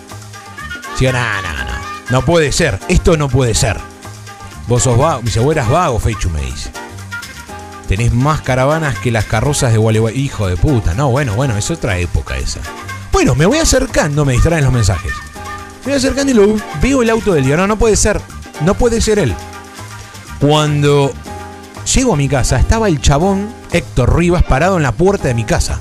Digo, 0.98 1.12
no, 1.12 1.18
no, 1.18 1.52
no, 1.52 1.64
no 2.10 2.24
puede 2.24 2.52
ser, 2.52 2.78
esto 2.88 3.16
no 3.16 3.28
puede 3.28 3.54
ser. 3.54 3.76
Vos 4.68 4.84
sos 4.84 4.96
vago, 4.96 5.22
mis 5.22 5.36
abuelas 5.36 5.68
vago, 5.68 5.98
Feichu 5.98 6.30
me 6.30 6.40
dice. 6.40 6.70
Tenés 7.88 8.12
más 8.12 8.40
caravanas 8.40 8.98
que 8.98 9.10
las 9.10 9.24
carrozas 9.24 9.72
de 9.72 9.78
Gualeguay. 9.78 10.18
Hijo 10.18 10.46
de 10.46 10.56
puta, 10.56 10.94
no, 10.94 11.10
bueno, 11.10 11.34
bueno, 11.34 11.56
es 11.56 11.70
otra 11.70 11.98
época 11.98 12.36
esa. 12.36 12.60
Bueno, 13.12 13.34
me 13.34 13.44
voy 13.44 13.58
acercando, 13.58 14.24
me 14.24 14.32
distraen 14.32 14.64
los 14.64 14.72
mensajes. 14.72 15.12
Me 15.84 15.92
voy 15.92 15.94
acercando 15.94 16.30
y 16.30 16.34
lo 16.34 16.56
veo 16.80 17.02
el 17.02 17.10
auto 17.10 17.34
del 17.34 17.44
día. 17.44 17.56
No, 17.56 17.66
no 17.66 17.76
puede 17.76 17.96
ser. 17.96 18.20
No 18.64 18.74
puede 18.74 19.00
ser 19.00 19.18
él. 19.18 19.34
Cuando 20.40 21.12
llego 21.94 22.14
a 22.14 22.16
mi 22.16 22.28
casa, 22.28 22.58
estaba 22.58 22.88
el 22.88 23.00
chabón 23.00 23.52
Héctor 23.72 24.16
Rivas 24.16 24.44
parado 24.44 24.76
en 24.76 24.84
la 24.84 24.92
puerta 24.92 25.28
de 25.28 25.34
mi 25.34 25.44
casa. 25.44 25.80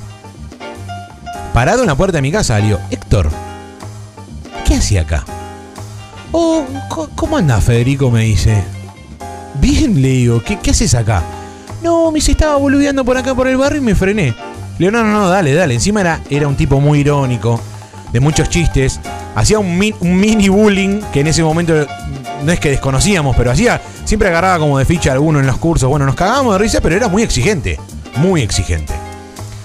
Parado 1.54 1.82
en 1.82 1.88
la 1.88 1.96
puerta 1.96 2.18
de 2.18 2.22
mi 2.22 2.32
casa, 2.32 2.60
le 2.60 2.78
Héctor, 2.90 3.30
¿qué 4.72 4.78
hacía 4.78 5.02
acá? 5.02 5.26
Oh, 6.32 6.64
¿cómo 7.16 7.36
anda 7.36 7.60
Federico? 7.60 8.10
Me 8.10 8.24
dice. 8.24 8.64
Bien, 9.56 10.02
le 10.02 10.08
digo, 10.08 10.42
¿qué, 10.42 10.60
qué 10.60 10.72
haces 10.72 10.96
acá? 10.96 11.22
No, 11.84 12.10
me 12.10 12.20
dice, 12.20 12.32
estaba 12.32 12.56
boludeando 12.56 13.04
por 13.04 13.18
acá 13.18 13.36
por 13.36 13.50
el 13.50 13.58
barrio 13.58 13.82
y 13.82 13.84
me 13.84 13.96
frené. 13.96 14.28
Le 14.28 14.34
digo, 14.78 14.92
no, 14.92 15.04
no, 15.04 15.28
dale, 15.28 15.54
dale. 15.54 15.74
Encima 15.74 16.00
era, 16.00 16.22
era 16.30 16.48
un 16.48 16.56
tipo 16.56 16.80
muy 16.80 17.00
irónico, 17.00 17.60
de 18.14 18.22
muchos 18.22 18.48
chistes. 18.48 19.02
Hacía 19.36 19.60
un, 19.60 19.94
un 20.00 20.18
mini 20.18 20.48
bullying 20.48 21.02
que 21.12 21.20
en 21.20 21.28
ese 21.28 21.44
momento 21.44 21.74
no 22.46 22.52
es 22.54 22.60
que 22.62 22.70
desconocíamos, 22.70 23.36
pero 23.36 23.52
hacía, 23.52 23.82
siempre 24.06 24.30
agarraba 24.30 24.60
como 24.60 24.80
de 24.80 24.86
ficha 24.86 25.10
a 25.10 25.14
alguno 25.14 25.42
en 25.42 25.48
los 25.48 25.58
cursos. 25.58 25.90
Bueno, 25.90 26.06
nos 26.06 26.16
cagábamos 26.16 26.54
de 26.54 26.60
risa, 26.60 26.80
pero 26.80 26.96
era 26.96 27.10
muy 27.10 27.24
exigente, 27.24 27.78
muy 28.16 28.42
exigente. 28.42 28.94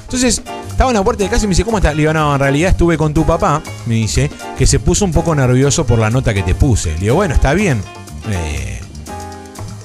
Entonces, 0.02 0.42
estaba 0.76 0.90
en 0.90 0.96
la 0.96 1.02
puerta 1.02 1.24
de 1.24 1.30
casa 1.30 1.46
y 1.46 1.48
me 1.48 1.52
dice, 1.52 1.64
¿cómo 1.64 1.78
estás? 1.78 1.94
Le 1.94 2.02
digo, 2.02 2.12
no, 2.12 2.34
en 2.34 2.38
realidad 2.38 2.72
estuve 2.72 2.98
con 2.98 3.14
tu 3.14 3.24
papá, 3.24 3.62
me 3.86 3.94
dice, 3.94 4.30
que 4.58 4.66
se 4.66 4.78
puso 4.78 5.06
un 5.06 5.10
poco 5.10 5.34
nervioso 5.34 5.86
por 5.86 5.98
la 5.98 6.10
nota 6.10 6.34
que 6.34 6.42
te 6.42 6.54
puse. 6.54 6.92
Le 6.92 7.00
digo, 7.00 7.14
bueno, 7.14 7.32
está 7.32 7.54
bien. 7.54 7.80
Eh, 8.28 8.78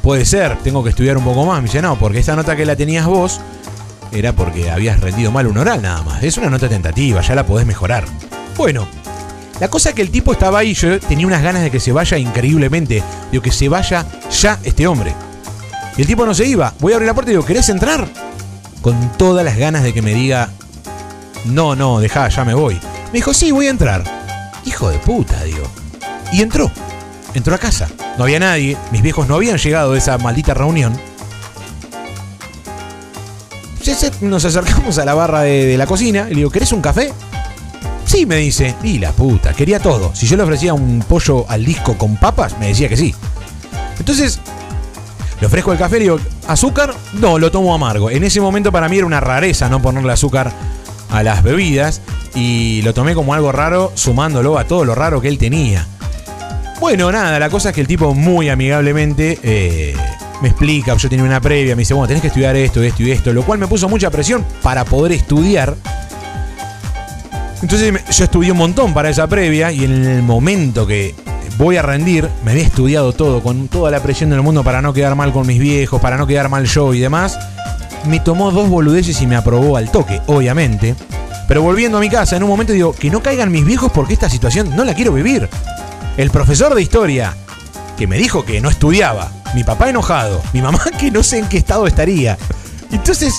puede 0.01 0.25
ser, 0.25 0.57
tengo 0.57 0.83
que 0.83 0.89
estudiar 0.89 1.15
un 1.15 1.23
poco 1.23 1.45
más. 1.45 1.61
Me 1.61 1.67
dice, 1.67 1.81
no, 1.81 1.97
porque 1.97 2.19
esta 2.19 2.35
nota 2.35 2.57
que 2.57 2.65
la 2.65 2.75
tenías 2.75 3.05
vos 3.05 3.39
era 4.11 4.33
porque 4.33 4.69
habías 4.69 4.99
rendido 4.99 5.31
mal 5.31 5.47
un 5.47 5.59
oral 5.59 5.81
nada 5.81 6.03
más. 6.03 6.23
Es 6.23 6.37
una 6.37 6.49
nota 6.49 6.67
tentativa, 6.67 7.21
ya 7.21 7.35
la 7.35 7.45
podés 7.45 7.65
mejorar. 7.65 8.03
Bueno, 8.57 8.85
la 9.61 9.69
cosa 9.69 9.89
es 9.89 9.95
que 9.95 10.01
el 10.01 10.11
tipo 10.11 10.33
estaba 10.33 10.59
ahí, 10.59 10.73
yo 10.73 10.99
tenía 10.99 11.25
unas 11.25 11.41
ganas 11.41 11.61
de 11.61 11.71
que 11.71 11.79
se 11.79 11.93
vaya 11.93 12.17
increíblemente. 12.17 13.01
Digo, 13.31 13.41
que 13.41 13.53
se 13.53 13.69
vaya 13.69 14.05
ya 14.29 14.59
este 14.61 14.87
hombre. 14.87 15.15
Y 15.95 16.01
el 16.01 16.07
tipo 16.07 16.25
no 16.25 16.33
se 16.33 16.45
iba. 16.45 16.73
Voy 16.81 16.91
a 16.91 16.97
abrir 16.97 17.07
la 17.07 17.13
puerta 17.13 17.31
y 17.31 17.35
digo, 17.35 17.45
¿querés 17.45 17.69
entrar? 17.69 18.09
Con 18.81 19.13
todas 19.17 19.45
las 19.45 19.55
ganas 19.55 19.83
de 19.83 19.93
que 19.93 20.01
me 20.01 20.13
diga, 20.13 20.49
no, 21.45 21.75
no, 21.75 21.99
dejá, 21.99 22.29
ya 22.29 22.45
me 22.45 22.53
voy. 22.53 22.75
Me 23.07 23.13
dijo, 23.13 23.33
sí, 23.33 23.51
voy 23.51 23.67
a 23.67 23.71
entrar. 23.71 24.03
Hijo 24.65 24.89
de 24.89 24.97
puta, 24.99 25.43
digo. 25.43 25.63
Y 26.31 26.41
entró. 26.41 26.71
Entró 27.33 27.55
a 27.55 27.57
casa. 27.57 27.89
No 28.17 28.23
había 28.23 28.39
nadie. 28.39 28.77
Mis 28.91 29.01
viejos 29.01 29.27
no 29.27 29.35
habían 29.35 29.57
llegado 29.57 29.93
de 29.93 29.99
esa 29.99 30.17
maldita 30.17 30.53
reunión. 30.53 30.93
Nos 34.21 34.45
acercamos 34.45 34.97
a 34.99 35.05
la 35.05 35.13
barra 35.13 35.41
de, 35.41 35.77
la 35.77 35.87
cocina. 35.87 36.27
Y 36.27 36.31
le 36.31 36.35
digo, 36.37 36.51
¿querés 36.51 36.71
un 36.71 36.81
café? 36.81 37.11
Sí, 38.05 38.25
me 38.25 38.37
dice. 38.37 38.75
Y 38.83 38.99
la 38.99 39.11
puta, 39.11 39.53
quería 39.53 39.79
todo. 39.79 40.13
Si 40.13 40.27
yo 40.27 40.37
le 40.37 40.43
ofrecía 40.43 40.73
un 40.73 41.03
pollo 41.07 41.45
al 41.49 41.65
disco 41.65 41.97
con 41.97 42.17
papas, 42.17 42.57
me 42.59 42.67
decía 42.67 42.87
que 42.87 42.97
sí. 42.97 43.15
Entonces, 43.97 44.39
le 45.39 45.47
ofrezco 45.47 45.71
el 45.71 45.79
café, 45.79 45.95
le 45.95 46.03
digo, 46.03 46.19
¿azúcar? 46.47 46.93
No, 47.13 47.39
lo 47.39 47.51
tomo 47.51 47.73
amargo. 47.73 48.11
En 48.11 48.23
ese 48.23 48.39
momento 48.39 48.71
para 48.71 48.87
mí 48.87 48.97
era 48.97 49.05
una 49.05 49.19
rareza 49.19 49.69
no 49.69 49.81
ponerle 49.81 50.13
azúcar 50.13 50.53
a 51.11 51.23
las 51.23 51.43
bebidas 51.43 52.01
y 52.33 52.81
lo 52.83 52.93
tomé 52.93 53.13
como 53.13 53.33
algo 53.33 53.51
raro 53.51 53.91
sumándolo 53.95 54.57
a 54.57 54.63
todo 54.63 54.85
lo 54.85 54.95
raro 54.95 55.21
que 55.21 55.27
él 55.27 55.37
tenía. 55.37 55.85
Bueno, 56.79 57.11
nada, 57.11 57.37
la 57.37 57.49
cosa 57.49 57.69
es 57.69 57.75
que 57.75 57.81
el 57.81 57.87
tipo 57.87 58.15
muy 58.15 58.49
amigablemente 58.49 59.37
eh, 59.43 59.95
me 60.41 60.47
explica, 60.47 60.95
yo 60.95 61.09
tenía 61.09 61.25
una 61.25 61.39
previa, 61.39 61.75
me 61.75 61.81
dice, 61.81 61.93
bueno, 61.93 62.07
tenés 62.07 62.21
que 62.21 62.27
estudiar 62.27 62.55
esto, 62.55 62.81
esto 62.81 63.03
y 63.03 63.11
esto, 63.11 63.33
lo 63.33 63.43
cual 63.43 63.59
me 63.59 63.67
puso 63.67 63.87
mucha 63.87 64.09
presión 64.09 64.43
para 64.63 64.83
poder 64.85 65.11
estudiar. 65.11 65.75
Entonces 67.61 67.93
yo 68.17 68.23
estudié 68.23 68.51
un 68.51 68.57
montón 68.57 68.93
para 68.93 69.09
esa 69.09 69.27
previa 69.27 69.71
y 69.71 69.83
en 69.83 70.05
el 70.05 70.23
momento 70.23 70.87
que 70.87 71.13
voy 71.57 71.77
a 71.77 71.83
rendir, 71.83 72.27
me 72.43 72.51
había 72.51 72.63
estudiado 72.63 73.13
todo, 73.13 73.43
con 73.43 73.67
toda 73.67 73.91
la 73.91 74.01
presión 74.01 74.31
del 74.31 74.41
mundo 74.41 74.63
para 74.63 74.81
no 74.81 74.93
quedar 74.93 75.15
mal 75.15 75.31
con 75.31 75.45
mis 75.45 75.59
viejos, 75.59 76.01
para 76.01 76.17
no 76.17 76.25
quedar 76.25 76.49
mal 76.49 76.65
yo 76.65 76.95
y 76.95 76.99
demás 76.99 77.37
me 78.05 78.19
tomó 78.19 78.51
dos 78.51 78.69
boludeces 78.69 79.21
y 79.21 79.27
me 79.27 79.35
aprobó 79.35 79.77
al 79.77 79.91
toque, 79.91 80.21
obviamente. 80.27 80.95
Pero 81.47 81.61
volviendo 81.61 81.97
a 81.97 82.01
mi 82.01 82.09
casa, 82.09 82.37
en 82.37 82.43
un 82.43 82.49
momento 82.49 82.73
digo, 82.73 82.93
que 82.93 83.09
no 83.09 83.21
caigan 83.21 83.51
mis 83.51 83.65
viejos 83.65 83.91
porque 83.91 84.13
esta 84.13 84.29
situación 84.29 84.75
no 84.75 84.85
la 84.85 84.93
quiero 84.93 85.13
vivir. 85.13 85.49
El 86.17 86.31
profesor 86.31 86.73
de 86.73 86.81
historia, 86.81 87.35
que 87.97 88.07
me 88.07 88.17
dijo 88.17 88.45
que 88.45 88.61
no 88.61 88.69
estudiaba, 88.69 89.31
mi 89.53 89.63
papá 89.63 89.89
enojado, 89.89 90.41
mi 90.53 90.61
mamá 90.61 90.79
que 90.99 91.11
no 91.11 91.23
sé 91.23 91.39
en 91.39 91.49
qué 91.49 91.57
estado 91.57 91.87
estaría. 91.87 92.37
Entonces, 92.91 93.35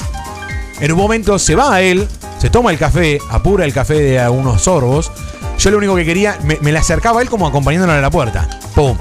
en 0.80 0.92
un 0.92 0.98
momento 0.98 1.38
se 1.38 1.54
va 1.54 1.74
a 1.74 1.80
él, 1.80 2.06
se 2.38 2.50
toma 2.50 2.70
el 2.70 2.78
café, 2.78 3.18
apura 3.30 3.64
el 3.64 3.72
café 3.72 3.94
de 3.94 4.28
unos 4.28 4.62
sorbos. 4.62 5.10
Yo 5.58 5.70
lo 5.70 5.78
único 5.78 5.94
que 5.94 6.04
quería, 6.04 6.38
me, 6.44 6.58
me 6.60 6.72
le 6.72 6.78
acercaba 6.78 7.20
a 7.20 7.22
él 7.22 7.30
como 7.30 7.46
acompañándolo 7.46 7.92
a 7.92 8.00
la 8.00 8.10
puerta. 8.10 8.48
¡Pum! 8.74 8.96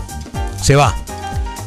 Se 0.61 0.75
va. 0.75 0.95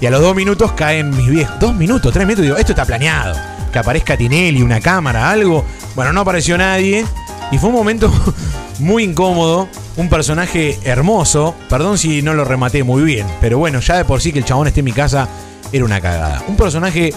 Y 0.01 0.07
a 0.07 0.11
los 0.11 0.21
dos 0.21 0.37
minutos 0.37 0.73
caen 0.73 1.11
mis 1.11 1.29
viejos. 1.29 1.59
Dos 1.59 1.75
minutos, 1.75 2.13
tres 2.13 2.27
minutos, 2.27 2.45
digo, 2.45 2.57
esto 2.57 2.73
está 2.73 2.85
planeado 2.85 3.54
que 3.75 3.81
aparezca 3.81 4.17
Tinelli, 4.17 4.63
una 4.63 4.81
cámara, 4.81 5.29
algo. 5.29 5.65
Bueno, 5.97 6.13
no 6.13 6.21
apareció 6.21 6.57
nadie. 6.57 7.05
Y 7.51 7.59
fue 7.59 7.71
un 7.71 7.75
momento 7.75 8.11
muy 8.79 9.03
incómodo. 9.03 9.69
Un 9.97 10.09
personaje 10.09 10.79
hermoso. 10.85 11.57
Perdón 11.69 11.99
si 11.99 12.23
no 12.23 12.35
lo 12.35 12.45
rematé 12.45 12.85
muy 12.85 13.03
bien. 13.03 13.27
Pero 13.41 13.59
bueno, 13.59 13.81
ya 13.81 13.97
de 13.97 14.05
por 14.05 14.21
sí 14.21 14.33
que 14.33 14.39
el 14.39 14.45
chabón 14.45 14.69
esté 14.69 14.81
en 14.81 14.85
mi 14.85 14.93
casa 14.93 15.29
era 15.73 15.85
una 15.85 16.01
cagada. 16.01 16.45
Un 16.47 16.57
personaje 16.57 17.13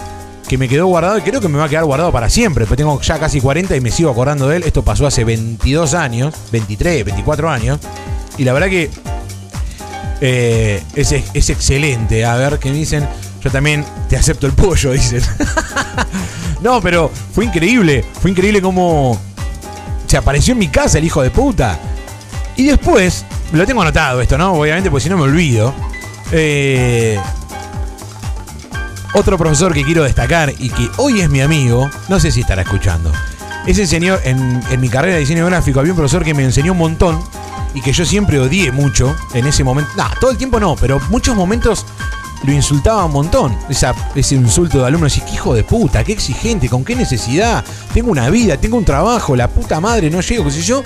que 0.48 0.58
me 0.58 0.68
quedó 0.68 0.88
guardado 0.88 1.16
y 1.18 1.20
creo 1.20 1.40
que 1.40 1.46
me 1.46 1.58
va 1.58 1.66
a 1.66 1.68
quedar 1.68 1.84
guardado 1.84 2.10
para 2.10 2.28
siempre. 2.28 2.66
Pues 2.66 2.76
tengo 2.76 3.00
ya 3.00 3.20
casi 3.20 3.40
40 3.40 3.76
y 3.76 3.80
me 3.80 3.92
sigo 3.92 4.10
acordando 4.10 4.48
de 4.48 4.56
él. 4.56 4.62
Esto 4.64 4.82
pasó 4.82 5.06
hace 5.06 5.22
22 5.22 5.94
años, 5.94 6.34
23, 6.50 7.04
24 7.04 7.50
años. 7.50 7.78
Y 8.36 8.42
la 8.42 8.52
verdad 8.52 8.68
que 8.68 8.90
eh, 10.20 10.82
es, 10.96 11.12
es, 11.12 11.50
excelente. 11.50 12.24
A 12.24 12.34
ver 12.34 12.58
qué 12.58 12.70
me 12.70 12.78
dicen. 12.78 13.06
También 13.50 13.84
te 14.08 14.16
acepto 14.16 14.46
el 14.46 14.52
pollo, 14.52 14.92
dicen. 14.92 15.22
no, 16.60 16.80
pero 16.80 17.10
fue 17.32 17.44
increíble. 17.44 18.04
Fue 18.20 18.30
increíble 18.30 18.60
cómo 18.60 19.18
se 20.06 20.16
apareció 20.16 20.52
en 20.52 20.58
mi 20.58 20.68
casa 20.68 20.98
el 20.98 21.04
hijo 21.04 21.22
de 21.22 21.30
puta. 21.30 21.78
Y 22.56 22.66
después, 22.66 23.24
lo 23.52 23.66
tengo 23.66 23.82
anotado 23.82 24.20
esto, 24.20 24.36
¿no? 24.36 24.54
Obviamente, 24.54 24.90
porque 24.90 25.04
si 25.04 25.10
no 25.10 25.16
me 25.16 25.24
olvido. 25.24 25.74
Eh, 26.32 27.18
otro 29.14 29.38
profesor 29.38 29.72
que 29.72 29.84
quiero 29.84 30.04
destacar 30.04 30.52
y 30.58 30.68
que 30.68 30.90
hoy 30.98 31.20
es 31.20 31.30
mi 31.30 31.40
amigo, 31.40 31.90
no 32.08 32.20
sé 32.20 32.30
si 32.30 32.42
estará 32.42 32.62
escuchando. 32.62 33.10
Ese 33.66 33.86
señor, 33.86 34.20
en, 34.24 34.62
en 34.70 34.80
mi 34.80 34.88
carrera 34.88 35.14
de 35.14 35.20
diseño 35.20 35.46
gráfico, 35.46 35.80
había 35.80 35.92
un 35.92 35.96
profesor 35.96 36.24
que 36.24 36.34
me 36.34 36.44
enseñó 36.44 36.72
un 36.72 36.78
montón 36.78 37.20
y 37.74 37.80
que 37.80 37.92
yo 37.92 38.04
siempre 38.04 38.38
odié 38.38 38.72
mucho 38.72 39.14
en 39.34 39.46
ese 39.46 39.64
momento. 39.64 39.90
No, 39.96 40.04
todo 40.20 40.30
el 40.30 40.36
tiempo 40.36 40.60
no, 40.60 40.76
pero 40.76 41.00
muchos 41.10 41.34
momentos 41.34 41.86
lo 42.44 42.52
insultaba 42.52 43.04
un 43.04 43.12
montón. 43.12 43.56
Esa, 43.68 43.94
ese 44.14 44.34
insulto 44.34 44.78
de 44.78 44.86
alumno, 44.86 45.08
decís, 45.08 45.24
qué 45.24 45.34
hijo 45.34 45.54
de 45.54 45.64
puta, 45.64 46.04
qué 46.04 46.12
exigente, 46.12 46.68
con 46.68 46.84
qué 46.84 46.94
necesidad. 46.94 47.64
Tengo 47.92 48.10
una 48.10 48.30
vida, 48.30 48.56
tengo 48.56 48.76
un 48.76 48.84
trabajo, 48.84 49.34
la 49.36 49.48
puta 49.48 49.80
madre, 49.80 50.10
no 50.10 50.20
llego, 50.20 50.44
qué 50.44 50.50
sé 50.50 50.62
yo. 50.62 50.82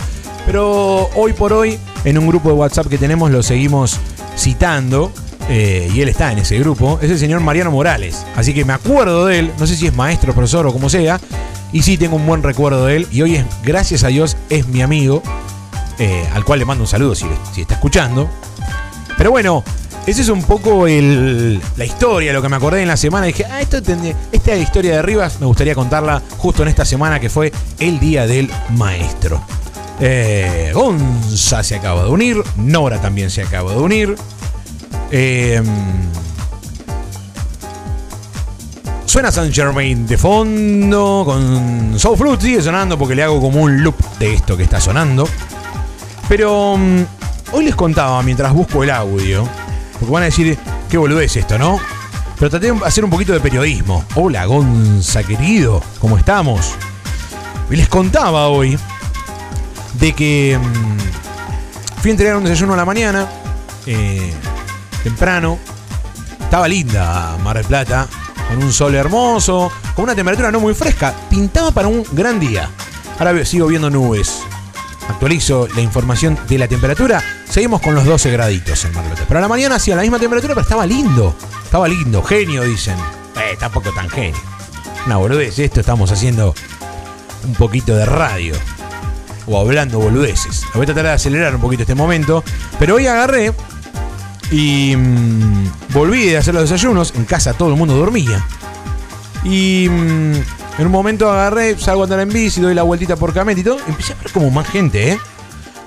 Pero 0.47 1.09
hoy 1.15 1.33
por 1.33 1.53
hoy, 1.53 1.79
en 2.05 2.19
un 2.19 2.27
grupo 2.27 2.49
de 2.49 2.55
WhatsApp 2.55 2.89
que 2.89 2.99
tenemos, 2.99 3.31
lo 3.31 3.43
seguimos 3.43 3.99
citando. 4.37 5.13
eh, 5.49 5.91
y 5.95 6.01
él 6.01 6.09
está 6.09 6.33
en 6.33 6.39
ese 6.39 6.59
grupo, 6.59 6.99
es 7.03 7.11
el 7.11 7.19
señor 7.19 7.41
Mariano 7.41 7.71
Morales. 7.71 8.25
Así 8.37 8.55
que 8.55 8.65
me 8.65 8.73
acuerdo 8.73 9.27
de 9.27 9.41
él, 9.41 9.53
no 9.59 9.67
sé 9.67 9.77
si 9.77 9.87
es 9.87 9.95
maestro, 9.95 10.33
profesor 10.33 10.67
o 10.67 10.73
como 10.73 10.89
sea, 10.89 11.21
y 11.73 11.83
sí 11.83 11.99
tengo 11.99 12.17
un 12.17 12.27
buen 12.27 12.43
recuerdo 12.43 12.87
de 12.87 12.97
él. 12.97 13.09
Y 13.11 13.23
hoy, 13.23 13.37
es, 13.37 13.45
gracias 13.63 14.05
a 14.05 14.09
Dios, 14.09 14.37
es 14.51 14.69
mi 14.69 14.83
amigo, 14.83 15.23
eh, 15.99 16.27
al 16.35 16.45
cual 16.45 16.61
le 16.61 16.65
mando 16.65 16.85
un 16.85 16.89
saludo 16.89 17.15
si, 17.15 17.27
si 17.53 17.63
está 17.63 17.75
escuchando. 17.75 18.29
Pero 19.17 19.31
bueno, 19.31 19.65
esa 20.07 20.21
es 20.23 20.29
un 20.29 20.43
poco 20.43 20.87
el- 20.87 21.61
la 21.77 21.85
historia, 21.85 22.33
lo 22.33 22.43
que 22.43 22.49
me 22.49 22.57
acordé 22.57 22.83
en 22.83 22.89
la 22.89 22.97
semana. 22.97 23.27
Dije, 23.27 23.45
ah, 23.51 23.61
esto 23.61 23.83
tendría- 23.83 24.17
esta 24.33 24.55
historia 24.57 24.97
de 24.97 25.03
Rivas 25.03 25.39
me 25.41 25.47
gustaría 25.47 25.75
contarla 25.75 26.21
justo 26.39 26.63
en 26.63 26.69
esta 26.69 26.85
semana 26.85 27.21
que 27.21 27.31
fue 27.31 27.53
el 27.79 28.01
Día 28.01 28.27
del 28.27 28.51
Maestro. 28.77 29.41
Eh, 30.01 30.73
Gonza 30.75 31.63
se 31.63 31.77
acaba 31.77 32.03
de 32.05 32.11
unir, 32.11 32.43
Nora 32.57 33.01
también 33.01 33.31
se 33.31 33.43
acaba 33.43 33.73
de 33.73 33.79
unir. 33.79 34.17
Eh, 35.13 35.63
suena 39.07 39.31
Saint 39.31 39.55
Germain 39.55 40.07
de 40.07 40.17
fondo 40.19 41.23
con 41.25 41.99
Soul 41.99 42.17
Fruit, 42.17 42.41
sigue 42.41 42.63
sonando 42.63 42.99
porque 42.99 43.15
le 43.15 43.23
hago 43.23 43.41
como 43.41 43.61
un 43.63 43.83
loop 43.83 43.95
de 44.19 44.35
esto 44.35 44.57
que 44.57 44.63
está 44.65 44.81
sonando. 44.81 45.29
Pero 46.29 46.77
mm, 46.79 47.03
hoy 47.53 47.65
les 47.67 47.75
contaba 47.75 48.23
mientras 48.23 48.53
busco 48.55 48.83
el 48.83 48.91
audio, 48.91 49.47
porque 49.93 50.13
van 50.13 50.23
a 50.23 50.27
decir, 50.27 50.59
qué 50.91 50.99
boludez 50.99 51.37
esto, 51.37 51.59
¿no? 51.59 51.79
Pero 52.39 52.51
traté 52.51 52.73
de 52.73 52.85
hacer 52.85 53.05
un 53.05 53.11
poquito 53.11 53.33
de 53.33 53.41
periodismo. 53.41 54.05
Hola 54.15 54.47
Gonza, 54.47 55.23
querido, 55.23 55.83
¿cómo 56.01 56.19
estamos? 56.19 56.75
Y 57.71 57.77
les 57.77 57.89
contaba 57.89 58.49
hoy 58.49 58.79
de 59.95 60.13
que 60.13 60.59
mm, 60.61 62.01
fui 62.01 62.11
a 62.11 62.13
entregar 62.13 62.37
un 62.37 62.45
desayuno 62.45 62.75
a 62.75 62.77
la 62.77 62.85
mañana, 62.85 63.29
eh, 63.87 64.33
temprano. 65.05 65.59
Estaba 66.41 66.69
linda 66.69 67.37
Mar 67.43 67.57
del 67.57 67.67
Plata, 67.67 68.07
con 68.49 68.63
un 68.63 68.73
sol 68.73 68.95
hermoso, 68.95 69.71
con 69.95 70.05
una 70.05 70.15
temperatura 70.15 70.51
no 70.51 70.61
muy 70.61 70.75
fresca. 70.75 71.15
Pintaba 71.31 71.71
para 71.71 71.89
un 71.89 72.05
gran 72.13 72.39
día. 72.39 72.69
Ahora 73.19 73.45
sigo 73.45 73.67
viendo 73.69 73.89
nubes. 73.89 74.43
Actualizo 75.09 75.69
la 75.75 75.81
información 75.81 76.39
de 76.49 76.59
la 76.59 76.69
temperatura. 76.69 77.23
Seguimos 77.49 77.81
con 77.81 77.95
los 77.95 78.05
12 78.05 78.31
graditos 78.31 78.85
en 78.85 78.93
Mar 78.93 79.05
del 79.05 79.13
Plata. 79.13 79.27
Pero 79.29 79.39
a 79.39 79.43
la 79.43 79.49
mañana 79.49 79.77
hacía 79.77 79.97
la 79.97 80.03
misma 80.03 80.19
temperatura, 80.19 80.55
pero 80.55 80.63
estaba 80.63 80.87
lindo. 80.87 81.37
Estaba 81.65 81.89
lindo. 81.89 82.23
Genio, 82.23 82.63
dicen. 82.63 82.97
Eh, 83.37 83.57
tampoco 83.59 83.91
tan 83.93 84.09
genio. 84.09 84.41
Una 85.07 85.17
boludez. 85.17 85.59
Esto 85.59 85.81
estamos 85.81 86.11
haciendo 86.13 86.55
un 87.45 87.55
poquito 87.55 87.95
de 87.95 88.07
radio. 88.07 88.55
O 89.47 89.59
hablando 89.59 89.99
boludeces. 89.99 90.65
Voy 90.75 90.85
a 90.85 90.87
tratar 90.87 91.05
de 91.05 91.11
acelerar 91.13 91.55
un 91.55 91.61
poquito 91.61 91.83
este 91.83 91.95
momento. 91.95 92.45
Pero 92.79 92.95
hoy 92.97 93.07
agarré 93.07 93.53
y 94.51 94.95
mm, 94.97 95.73
volví 95.93 96.27
de 96.27 96.39
hacer 96.39 96.55
los 96.55 96.69
desayunos. 96.69 97.13
En 97.17 97.25
casa 97.25 97.55
todo 97.55 97.69
el 97.71 97.77
mundo 97.77 97.97
dormía. 97.97 98.47
Y 99.45 99.89
mm, 99.89 100.33
en 100.79 100.87
un 100.87 100.93
momento 100.93 101.31
agarré, 101.31 101.79
salgo 101.79 102.03
a 102.03 102.05
andar 102.05 102.21
en 102.21 102.31
bici, 102.31 102.61
doy 102.61 102.75
la 102.75 102.83
vueltita 102.83 103.17
por 103.17 103.35
Camet 103.35 103.59
y 103.59 103.65
todo. 103.65 103.79
Empecé 103.87 104.15
a 104.15 104.17
ver 104.17 104.33
como 104.33 104.51
más 104.51 104.69
gente, 104.69 105.13
¿eh? 105.13 105.19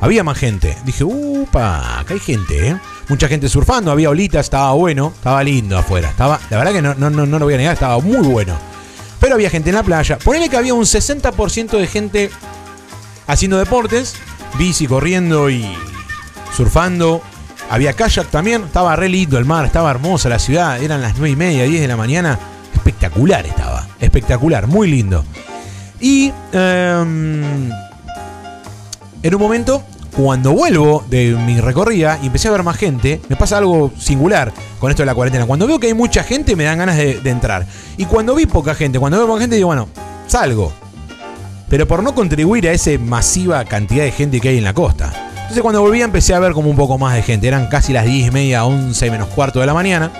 Había 0.01 0.23
más 0.23 0.37
gente. 0.37 0.77
Dije, 0.85 1.03
upa, 1.03 1.99
acá 1.99 2.13
hay 2.13 2.19
gente, 2.19 2.69
¿eh? 2.69 2.77
Mucha 3.07 3.27
gente 3.27 3.49
surfando, 3.49 3.91
había 3.91 4.09
olitas, 4.09 4.45
estaba 4.45 4.73
bueno, 4.73 5.13
estaba 5.15 5.43
lindo 5.43 5.77
afuera. 5.77 6.09
Estaba, 6.09 6.39
la 6.49 6.57
verdad 6.57 6.73
que 6.73 6.81
no, 6.81 6.93
no, 6.95 7.09
no, 7.09 7.25
no 7.25 7.39
lo 7.39 7.45
voy 7.45 7.55
a 7.55 7.57
negar, 7.57 7.73
estaba 7.73 7.99
muy 7.99 8.27
bueno. 8.27 8.55
Pero 9.19 9.35
había 9.35 9.49
gente 9.49 9.69
en 9.69 9.75
la 9.75 9.83
playa. 9.83 10.17
Ponele 10.19 10.49
que 10.49 10.57
había 10.57 10.73
un 10.73 10.83
60% 10.83 11.77
de 11.79 11.87
gente 11.87 12.31
haciendo 13.27 13.57
deportes, 13.57 14.15
bici, 14.57 14.87
corriendo 14.87 15.49
y 15.49 15.65
surfando. 16.55 17.21
Había 17.69 17.93
kayak 17.93 18.27
también, 18.27 18.63
estaba 18.65 18.95
re 18.95 19.09
lindo 19.09 19.39
el 19.39 19.45
mar, 19.45 19.65
estaba 19.65 19.89
hermosa 19.89 20.29
la 20.29 20.37
ciudad, 20.37 20.81
eran 20.81 21.01
las 21.01 21.17
9 21.17 21.31
y 21.31 21.35
media, 21.35 21.63
10 21.63 21.81
de 21.81 21.87
la 21.87 21.97
mañana. 21.97 22.39
Espectacular 22.85 23.43
estaba, 23.47 23.87
espectacular, 23.99 24.67
muy 24.67 24.87
lindo. 24.87 25.25
Y 25.99 26.31
em, 26.51 27.71
en 29.23 29.35
un 29.35 29.41
momento, 29.41 29.83
cuando 30.15 30.53
vuelvo 30.53 31.03
de 31.09 31.35
mi 31.47 31.59
recorrida 31.59 32.19
y 32.21 32.27
empecé 32.27 32.47
a 32.47 32.51
ver 32.51 32.61
más 32.61 32.77
gente, 32.77 33.21
me 33.27 33.35
pasa 33.35 33.57
algo 33.57 33.91
singular 33.97 34.53
con 34.79 34.91
esto 34.91 35.01
de 35.01 35.07
la 35.07 35.15
cuarentena. 35.15 35.47
Cuando 35.47 35.65
veo 35.65 35.79
que 35.79 35.87
hay 35.87 35.95
mucha 35.95 36.21
gente, 36.23 36.55
me 36.55 36.63
dan 36.63 36.77
ganas 36.77 36.95
de, 36.95 37.19
de 37.21 37.29
entrar. 37.31 37.65
Y 37.97 38.05
cuando 38.05 38.35
vi 38.35 38.45
poca 38.45 38.75
gente, 38.75 38.99
cuando 38.99 39.17
veo 39.17 39.25
poca 39.25 39.41
gente, 39.41 39.55
digo, 39.55 39.69
bueno, 39.69 39.87
salgo. 40.27 40.71
Pero 41.67 41.87
por 41.87 42.03
no 42.03 42.13
contribuir 42.13 42.69
a 42.69 42.71
esa 42.71 42.91
masiva 42.99 43.65
cantidad 43.65 44.03
de 44.03 44.11
gente 44.11 44.39
que 44.39 44.49
hay 44.49 44.59
en 44.59 44.63
la 44.63 44.75
costa. 44.75 45.11
Entonces 45.37 45.63
cuando 45.63 45.81
volví 45.81 46.03
empecé 46.03 46.35
a 46.35 46.39
ver 46.39 46.51
como 46.51 46.69
un 46.69 46.75
poco 46.75 46.99
más 46.99 47.15
de 47.15 47.23
gente. 47.23 47.47
Eran 47.47 47.65
casi 47.65 47.93
las 47.93 48.05
10 48.05 48.27
y 48.27 48.31
media, 48.31 48.63
11 48.63 49.09
menos 49.09 49.29
cuarto 49.29 49.59
de 49.59 49.65
la 49.65 49.73
mañana. 49.73 50.11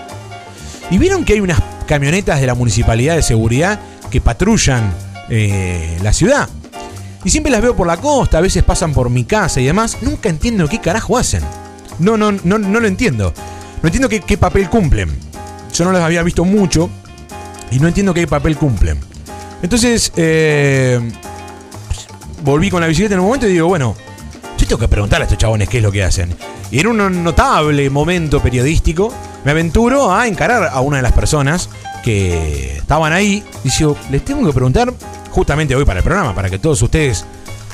Y 0.90 0.98
vieron 0.98 1.26
que 1.26 1.34
hay 1.34 1.42
unas 1.42 1.60
camionetas 1.88 2.40
de 2.42 2.48
la 2.48 2.56
municipalidad 2.56 3.16
de 3.16 3.22
seguridad 3.22 3.80
que 4.10 4.22
patrullan 4.22 4.94
eh, 5.30 5.98
la 6.02 6.14
ciudad. 6.14 6.50
Y 7.24 7.32
siempre 7.32 7.52
las 7.52 7.62
veo 7.62 7.76
por 7.76 7.88
la 7.88 7.98
costa, 7.98 8.38
a 8.38 8.42
veces 8.42 8.64
pasan 8.64 8.94
por 8.94 9.10
mi 9.10 9.24
casa 9.24 9.60
y 9.60 9.66
demás. 9.66 9.98
Nunca 10.02 10.30
entiendo 10.30 10.68
qué 10.68 10.80
carajo 10.80 11.18
hacen. 11.18 11.44
No, 12.00 12.18
no, 12.18 12.32
no, 12.32 12.60
no 12.60 12.80
lo 12.80 12.88
entiendo. 12.88 13.34
No 13.82 13.88
entiendo 13.88 14.10
qué, 14.10 14.38
papel 14.38 14.70
cumplen. 14.70 15.10
Yo 15.74 15.86
no 15.86 15.92
las 15.92 16.02
había 16.02 16.24
visto 16.24 16.46
mucho 16.46 16.90
y 17.72 17.80
no 17.80 17.88
entiendo 17.88 18.14
qué 18.14 18.28
papel 18.28 18.58
cumplen. 18.58 19.00
Entonces, 19.62 20.12
eh, 20.16 21.00
volví 22.44 22.70
con 22.70 22.82
la 22.82 22.88
bicicleta 22.88 23.16
en 23.16 23.22
un 23.22 23.28
momento 23.28 23.48
y 23.48 23.54
digo, 23.54 23.68
bueno, 23.68 23.96
yo 24.58 24.68
tengo 24.68 24.80
que 24.80 24.88
preguntar 24.88 25.22
a 25.22 25.26
estos 25.26 25.38
chabones 25.38 25.68
qué 25.68 25.78
es 25.78 25.84
lo 25.84 25.92
que 25.92 26.04
hacen. 26.04 26.36
Y 26.72 26.80
en 26.80 26.88
un 26.88 27.24
notable 27.24 27.90
momento 27.90 28.42
periodístico, 28.42 29.14
me 29.44 29.52
aventuro 29.52 30.12
a 30.14 30.28
encarar 30.28 30.70
a 30.72 30.82
una 30.82 30.98
de 30.98 31.04
las 31.04 31.12
personas 31.14 31.70
que 32.04 32.78
estaban 32.78 33.14
ahí. 33.14 33.44
Y 33.64 33.70
digo, 33.70 33.96
les 34.10 34.24
tengo 34.26 34.46
que 34.48 34.54
preguntar, 34.54 34.92
justamente 35.32 35.76
hoy 35.76 35.86
para 35.86 36.00
el 36.00 36.04
programa, 36.04 36.34
para 36.34 36.50
que 36.50 36.60
todos 36.60 36.82
ustedes, 36.82 37.26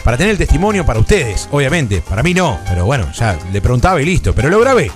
para 0.04 0.18
tener 0.18 0.32
el 0.32 0.38
testimonio 0.38 0.86
para 0.86 1.00
ustedes, 1.00 1.48
obviamente. 1.52 2.02
Para 2.02 2.24
mí 2.24 2.34
no, 2.34 2.60
pero 2.68 2.86
bueno, 2.86 3.12
ya 3.14 3.38
le 3.52 3.62
preguntaba 3.62 4.02
y 4.02 4.06
listo. 4.06 4.34
Pero 4.34 4.50
lo 4.50 4.60
grabé. 4.60 4.92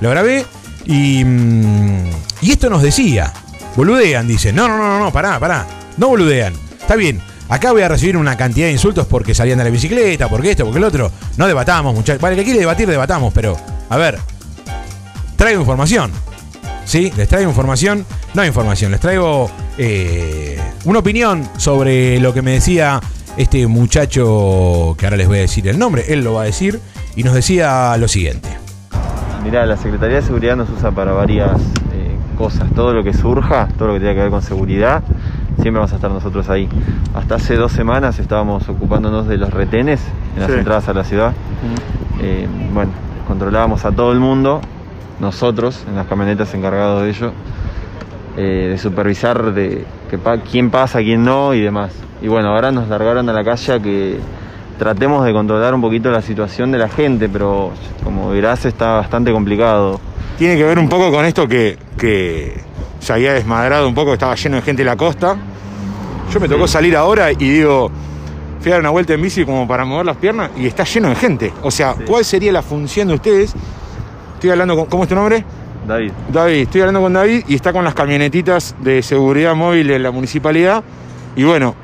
Lo 0.00 0.10
grabé 0.10 0.44
y. 0.86 1.24
mm, 1.24 2.10
Y 2.42 2.52
esto 2.52 2.68
nos 2.70 2.82
decía. 2.82 3.32
Boludean, 3.76 4.26
dice. 4.28 4.52
No, 4.52 4.68
no, 4.68 4.76
no, 4.78 4.98
no, 4.98 5.12
pará, 5.12 5.38
pará. 5.40 5.66
No 5.96 6.08
boludean. 6.08 6.54
Está 6.80 6.94
bien. 6.96 7.20
Acá 7.48 7.72
voy 7.72 7.82
a 7.82 7.88
recibir 7.88 8.16
una 8.16 8.36
cantidad 8.36 8.66
de 8.66 8.72
insultos 8.72 9.06
porque 9.06 9.34
salían 9.34 9.58
de 9.58 9.64
la 9.64 9.70
bicicleta, 9.70 10.28
porque 10.28 10.52
esto, 10.52 10.64
porque 10.64 10.78
el 10.78 10.84
otro. 10.84 11.10
No 11.36 11.46
debatamos, 11.46 11.94
muchachos. 11.94 12.20
Vale, 12.20 12.36
que 12.36 12.44
quiere 12.44 12.60
debatir, 12.60 12.88
debatamos, 12.88 13.32
pero. 13.32 13.56
A 13.88 13.96
ver. 13.96 14.18
Traigo 15.36 15.60
información. 15.60 16.10
¿Sí? 16.84 17.12
Les 17.16 17.28
traigo 17.28 17.50
información. 17.50 18.06
No 18.34 18.44
información, 18.44 18.90
les 18.90 19.00
traigo 19.00 19.48
eh, 19.78 20.60
una 20.84 20.98
opinión 20.98 21.48
sobre 21.56 22.18
lo 22.18 22.34
que 22.34 22.42
me 22.42 22.50
decía 22.50 23.00
este 23.36 23.66
muchacho, 23.68 24.96
que 24.98 25.06
ahora 25.06 25.16
les 25.16 25.28
voy 25.28 25.38
a 25.38 25.40
decir 25.42 25.68
el 25.68 25.78
nombre, 25.78 26.04
él 26.08 26.24
lo 26.24 26.34
va 26.34 26.42
a 26.42 26.44
decir, 26.46 26.80
y 27.14 27.22
nos 27.22 27.34
decía 27.34 27.96
lo 27.96 28.08
siguiente. 28.08 28.48
Mirá, 29.44 29.66
la 29.66 29.76
Secretaría 29.76 30.16
de 30.16 30.22
Seguridad 30.22 30.56
nos 30.56 30.68
usa 30.70 30.90
para 30.90 31.12
varias 31.12 31.60
eh, 31.92 32.16
cosas. 32.36 32.72
Todo 32.74 32.92
lo 32.92 33.04
que 33.04 33.12
surja, 33.12 33.68
todo 33.78 33.88
lo 33.88 33.94
que 33.94 34.00
tenga 34.00 34.14
que 34.14 34.20
ver 34.22 34.30
con 34.30 34.42
seguridad, 34.42 35.04
siempre 35.56 35.74
vamos 35.80 35.92
a 35.92 35.96
estar 35.96 36.10
nosotros 36.10 36.48
ahí. 36.50 36.68
Hasta 37.14 37.36
hace 37.36 37.56
dos 37.56 37.72
semanas 37.72 38.18
estábamos 38.18 38.68
ocupándonos 38.68 39.26
de 39.28 39.38
los 39.38 39.50
retenes 39.52 40.00
en 40.34 40.42
las 40.42 40.50
Sí. 40.50 40.58
entradas 40.58 40.88
a 40.88 40.94
la 40.94 41.04
ciudad. 41.04 41.32
Eh, 42.20 42.46
bueno, 42.72 42.90
controlábamos 43.26 43.84
a 43.84 43.92
todo 43.92 44.12
el 44.12 44.20
mundo, 44.20 44.60
nosotros 45.20 45.84
en 45.88 45.96
las 45.96 46.06
camionetas 46.06 46.52
encargados 46.54 47.02
de 47.02 47.10
ello, 47.10 47.32
eh, 48.36 48.68
de 48.70 48.78
supervisar 48.78 49.52
de 49.52 49.84
que 50.10 50.18
pa- 50.18 50.38
quién 50.38 50.70
pasa, 50.70 50.98
quién 51.00 51.24
no 51.24 51.54
y 51.54 51.60
demás. 51.60 51.92
Y 52.20 52.28
bueno, 52.28 52.48
ahora 52.48 52.72
nos 52.72 52.88
largaron 52.88 53.28
a 53.28 53.32
la 53.32 53.44
calle 53.44 53.72
a 53.72 53.78
que 53.80 54.18
tratemos 54.78 55.24
de 55.24 55.32
controlar 55.32 55.72
un 55.74 55.80
poquito 55.80 56.10
la 56.10 56.20
situación 56.22 56.72
de 56.72 56.78
la 56.78 56.88
gente, 56.88 57.28
pero 57.28 57.70
como 58.02 58.30
verás 58.30 58.64
está 58.64 58.94
bastante 58.94 59.30
complicado. 59.32 60.00
Tiene 60.36 60.56
que 60.56 60.64
ver 60.64 60.78
un 60.80 60.88
poco 60.88 61.12
con 61.12 61.24
esto 61.24 61.46
que, 61.46 61.78
que 61.96 62.60
se 63.04 63.12
había 63.12 63.34
desmadrado 63.34 63.86
un 63.86 63.94
poco, 63.94 64.12
estaba 64.14 64.34
lleno 64.34 64.56
de 64.56 64.62
gente 64.62 64.82
en 64.82 64.86
la 64.86 64.96
costa. 64.96 65.36
Yo 66.32 66.40
me 66.40 66.48
tocó 66.48 66.66
salir 66.66 66.96
ahora 66.96 67.30
y 67.32 67.36
digo, 67.36 67.90
fui 68.60 68.70
a 68.70 68.74
dar 68.74 68.80
una 68.80 68.90
vuelta 68.90 69.12
en 69.14 69.22
bici 69.22 69.44
como 69.44 69.68
para 69.68 69.84
mover 69.84 70.06
las 70.06 70.16
piernas 70.16 70.50
y 70.56 70.66
está 70.66 70.84
lleno 70.84 71.10
de 71.10 71.14
gente. 71.14 71.52
O 71.62 71.70
sea, 71.70 71.94
Sí. 71.94 72.04
¿cuál 72.06 72.24
sería 72.24 72.50
la 72.50 72.62
función 72.62 73.08
de 73.08 73.14
ustedes? 73.14 73.54
Estoy 74.34 74.50
hablando 74.50 74.74
con, 74.76 74.86
¿cómo 74.86 75.02
es 75.04 75.08
tu 75.08 75.14
nombre? 75.14 75.44
David, 75.86 76.12
David, 76.32 76.62
estoy 76.62 76.80
hablando 76.80 77.02
con 77.02 77.12
David 77.12 77.44
y 77.46 77.54
está 77.54 77.72
con 77.72 77.84
las 77.84 77.92
camionetitas 77.94 78.74
de 78.80 79.02
seguridad 79.02 79.54
móvil 79.54 79.86
de 79.86 79.98
la 79.98 80.10
municipalidad. 80.10 80.82
Y 81.36 81.44
bueno, 81.44 81.74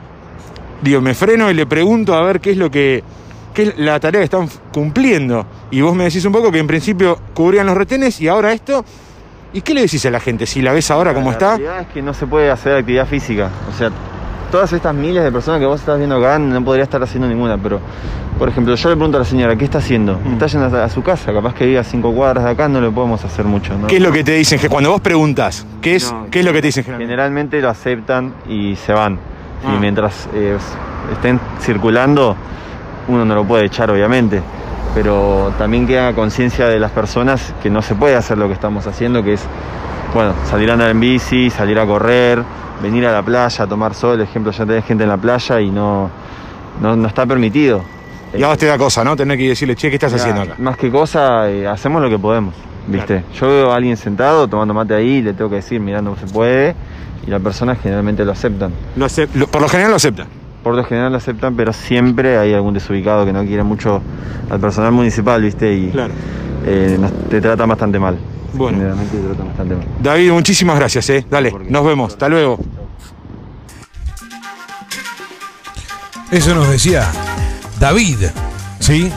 digo, 0.82 1.02
me 1.02 1.12
freno 1.14 1.50
y 1.50 1.54
le 1.54 1.66
pregunto 1.66 2.14
a 2.14 2.22
ver 2.22 2.40
qué 2.40 2.52
es 2.52 2.56
lo 2.56 2.70
que. 2.70 3.04
qué 3.52 3.64
es 3.64 3.78
la 3.78 4.00
tarea 4.00 4.20
que 4.22 4.24
están 4.24 4.48
cumpliendo. 4.72 5.44
Y 5.70 5.82
vos 5.82 5.94
me 5.94 6.04
decís 6.04 6.24
un 6.24 6.32
poco 6.32 6.50
que 6.50 6.58
en 6.60 6.66
principio 6.66 7.18
cubrían 7.34 7.66
los 7.66 7.76
retenes 7.76 8.18
y 8.22 8.28
ahora 8.28 8.52
esto. 8.52 8.84
¿Y 9.52 9.62
qué 9.62 9.74
le 9.74 9.82
decís 9.82 10.04
a 10.06 10.10
la 10.10 10.20
gente 10.20 10.46
si 10.46 10.62
la 10.62 10.72
ves 10.72 10.90
ahora 10.90 11.12
como 11.12 11.26
la 11.26 11.32
está? 11.32 11.48
realidad 11.56 11.80
es 11.80 11.86
que 11.88 12.02
no 12.02 12.14
se 12.14 12.26
puede 12.26 12.50
hacer 12.50 12.76
actividad 12.76 13.06
física. 13.06 13.50
O 13.68 13.76
sea, 13.76 13.90
todas 14.50 14.72
estas 14.72 14.94
miles 14.94 15.24
de 15.24 15.32
personas 15.32 15.60
que 15.60 15.66
vos 15.66 15.80
estás 15.80 15.98
viendo 15.98 16.16
acá 16.16 16.38
no 16.38 16.64
podría 16.64 16.84
estar 16.84 17.02
haciendo 17.02 17.28
ninguna. 17.28 17.58
Pero, 17.58 17.80
por 18.38 18.48
ejemplo, 18.48 18.74
yo 18.76 18.88
le 18.88 18.94
pregunto 18.94 19.16
a 19.16 19.20
la 19.20 19.26
señora, 19.26 19.56
¿qué 19.56 19.64
está 19.64 19.78
haciendo? 19.78 20.20
Mm. 20.24 20.32
Está 20.34 20.46
yendo 20.46 20.82
a 20.82 20.88
su 20.88 21.02
casa, 21.02 21.32
capaz 21.32 21.54
que 21.54 21.66
vive 21.66 21.78
a 21.78 21.84
cinco 21.84 22.12
cuadras 22.12 22.44
de 22.44 22.50
acá, 22.50 22.68
no 22.68 22.80
le 22.80 22.90
podemos 22.90 23.24
hacer 23.24 23.44
mucho. 23.44 23.76
¿no? 23.76 23.88
¿Qué 23.88 23.96
es 23.96 24.02
lo 24.02 24.12
que 24.12 24.22
te 24.22 24.32
dicen? 24.32 24.60
Que 24.60 24.68
cuando 24.68 24.90
vos 24.90 25.00
preguntas, 25.00 25.66
¿qué 25.80 25.96
es, 25.96 26.12
No, 26.12 26.26
¿qué 26.30 26.40
es 26.40 26.44
lo 26.44 26.52
que 26.52 26.60
te 26.60 26.68
dicen 26.68 26.84
generalmente? 26.84 27.12
Generalmente 27.12 27.60
lo 27.60 27.70
aceptan 27.70 28.34
y 28.48 28.76
se 28.76 28.92
van. 28.92 29.18
Ah. 29.64 29.74
Y 29.74 29.80
mientras 29.80 30.28
eh, 30.32 30.56
estén 31.12 31.40
circulando, 31.60 32.36
uno 33.08 33.24
no 33.24 33.34
lo 33.34 33.44
puede 33.44 33.66
echar, 33.66 33.90
obviamente. 33.90 34.40
Pero 34.94 35.52
también 35.56 35.86
queda 35.86 36.12
conciencia 36.14 36.66
de 36.66 36.78
las 36.80 36.90
personas 36.90 37.54
que 37.62 37.70
no 37.70 37.80
se 37.80 37.94
puede 37.94 38.16
hacer 38.16 38.38
lo 38.38 38.48
que 38.48 38.54
estamos 38.54 38.86
haciendo, 38.86 39.22
que 39.22 39.34
es, 39.34 39.42
bueno, 40.14 40.32
salir 40.48 40.68
a 40.70 40.72
andar 40.72 40.90
en 40.90 40.98
bici, 40.98 41.48
salir 41.50 41.78
a 41.78 41.86
correr, 41.86 42.42
venir 42.82 43.06
a 43.06 43.12
la 43.12 43.22
playa, 43.22 43.66
tomar 43.66 43.94
sol. 43.94 44.20
Ejemplo, 44.20 44.50
ya 44.50 44.66
tenés 44.66 44.84
gente 44.84 45.04
en 45.04 45.10
la 45.10 45.16
playa 45.16 45.60
y 45.60 45.70
no, 45.70 46.10
no, 46.82 46.96
no 46.96 47.06
está 47.08 47.24
permitido. 47.24 47.82
Y 48.36 48.42
a 48.42 48.48
vos 48.48 48.58
te 48.58 48.66
da 48.66 48.78
cosa, 48.78 49.04
¿no? 49.04 49.14
Tener 49.16 49.38
que 49.38 49.48
decirle, 49.48 49.76
che, 49.76 49.90
¿qué 49.90 49.96
estás 49.96 50.12
haciendo 50.14 50.42
acá? 50.42 50.54
Más 50.58 50.76
que 50.76 50.90
cosa, 50.90 51.48
eh, 51.50 51.66
hacemos 51.68 52.02
lo 52.02 52.08
que 52.08 52.18
podemos, 52.18 52.54
¿viste? 52.86 53.24
Yo 53.34 53.48
veo 53.48 53.72
a 53.72 53.76
alguien 53.76 53.96
sentado 53.96 54.46
tomando 54.48 54.74
mate 54.74 54.94
ahí, 54.94 55.22
le 55.22 55.34
tengo 55.34 55.50
que 55.50 55.56
decir, 55.56 55.80
mirá, 55.80 56.00
no 56.02 56.16
se 56.16 56.26
puede, 56.26 56.74
y 57.26 57.30
las 57.30 57.40
personas 57.42 57.78
generalmente 57.82 58.24
lo 58.24 58.30
aceptan. 58.32 58.72
Lo 58.96 59.06
acep- 59.06 59.46
por 59.48 59.60
lo 59.62 59.68
general 59.68 59.90
lo 59.90 59.96
acepta. 59.96 60.26
Por 60.62 60.74
lo 60.74 60.84
general 60.84 61.12
lo 61.12 61.18
aceptan, 61.18 61.56
pero 61.56 61.72
siempre 61.72 62.36
hay 62.38 62.52
algún 62.52 62.74
desubicado 62.74 63.24
que 63.24 63.32
no 63.32 63.44
quiere 63.44 63.62
mucho 63.62 64.02
al 64.50 64.60
personal 64.60 64.92
municipal, 64.92 65.40
¿viste? 65.42 65.72
Y 65.72 65.90
Claro. 65.90 66.12
eh, 66.66 66.96
nos- 67.00 67.12
te 67.30 67.40
tratan 67.40 67.68
bastante 67.68 67.98
mal. 67.98 68.18
Bueno. 68.52 68.76
Generalmente 68.78 69.16
te 69.16 69.22
tratan 69.26 69.46
bastante 69.48 69.74
mal. 69.76 69.84
David, 70.02 70.32
muchísimas 70.32 70.76
gracias, 70.76 71.08
¿eh? 71.10 71.24
Dale, 71.30 71.52
nos 71.68 71.84
vemos. 71.84 72.12
Hasta 72.12 72.28
luego. 72.28 72.58
Eso 76.30 76.54
nos 76.54 76.68
decía 76.68 77.10
David, 77.80 78.18
¿sí? 78.78 79.10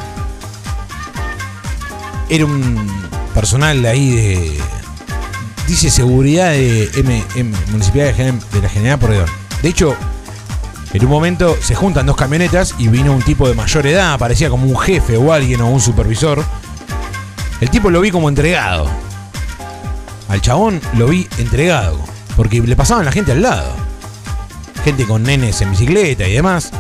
Era 2.30 2.46
un 2.46 2.88
personal 3.36 3.82
de 3.82 3.88
ahí 3.90 4.12
de. 4.16 4.58
Dice 5.68 5.90
seguridad 5.90 6.52
de 6.52 6.90
M, 6.96 7.24
M- 7.36 7.58
Municipalidad 7.72 8.14
de, 8.16 8.62
la 8.62 8.70
General 8.70 9.00
Porredón. 9.00 9.30
De 9.62 9.70
hecho, 9.70 9.96
en 10.94 11.06
un 11.06 11.12
momento 11.12 11.58
se 11.60 11.74
juntan 11.74 12.06
dos 12.06 12.16
camionetas 12.16 12.76
y 12.78 12.88
vino 12.88 13.14
un 13.14 13.22
tipo 13.22 13.48
de 13.48 13.56
mayor 13.56 13.88
edad, 13.88 14.18
parecía 14.20 14.50
como 14.50 14.68
un 14.68 14.78
jefe 14.78 15.18
o 15.18 15.34
alguien 15.34 15.62
o 15.62 15.70
un 15.70 15.82
supervisor. 15.82 16.44
El 17.62 17.70
tipo 17.70 17.90
lo 17.90 18.02
vi 18.02 18.12
como 18.12 18.30
entregado. 18.30 18.88
Al 20.30 20.42
chabón 20.42 20.82
lo 20.96 21.08
vi 21.08 21.28
entregado. 21.38 22.00
Porque 22.36 22.62
le 22.62 22.76
pasaban 22.76 23.06
la 23.06 23.12
gente 23.12 23.32
al 23.32 23.42
lado. 23.42 23.72
Gente 24.84 25.06
con 25.06 25.24
nenes 25.24 25.62
en 25.62 25.72
bicicleta 25.72 26.28
y 26.28 26.34
demás. 26.34 26.72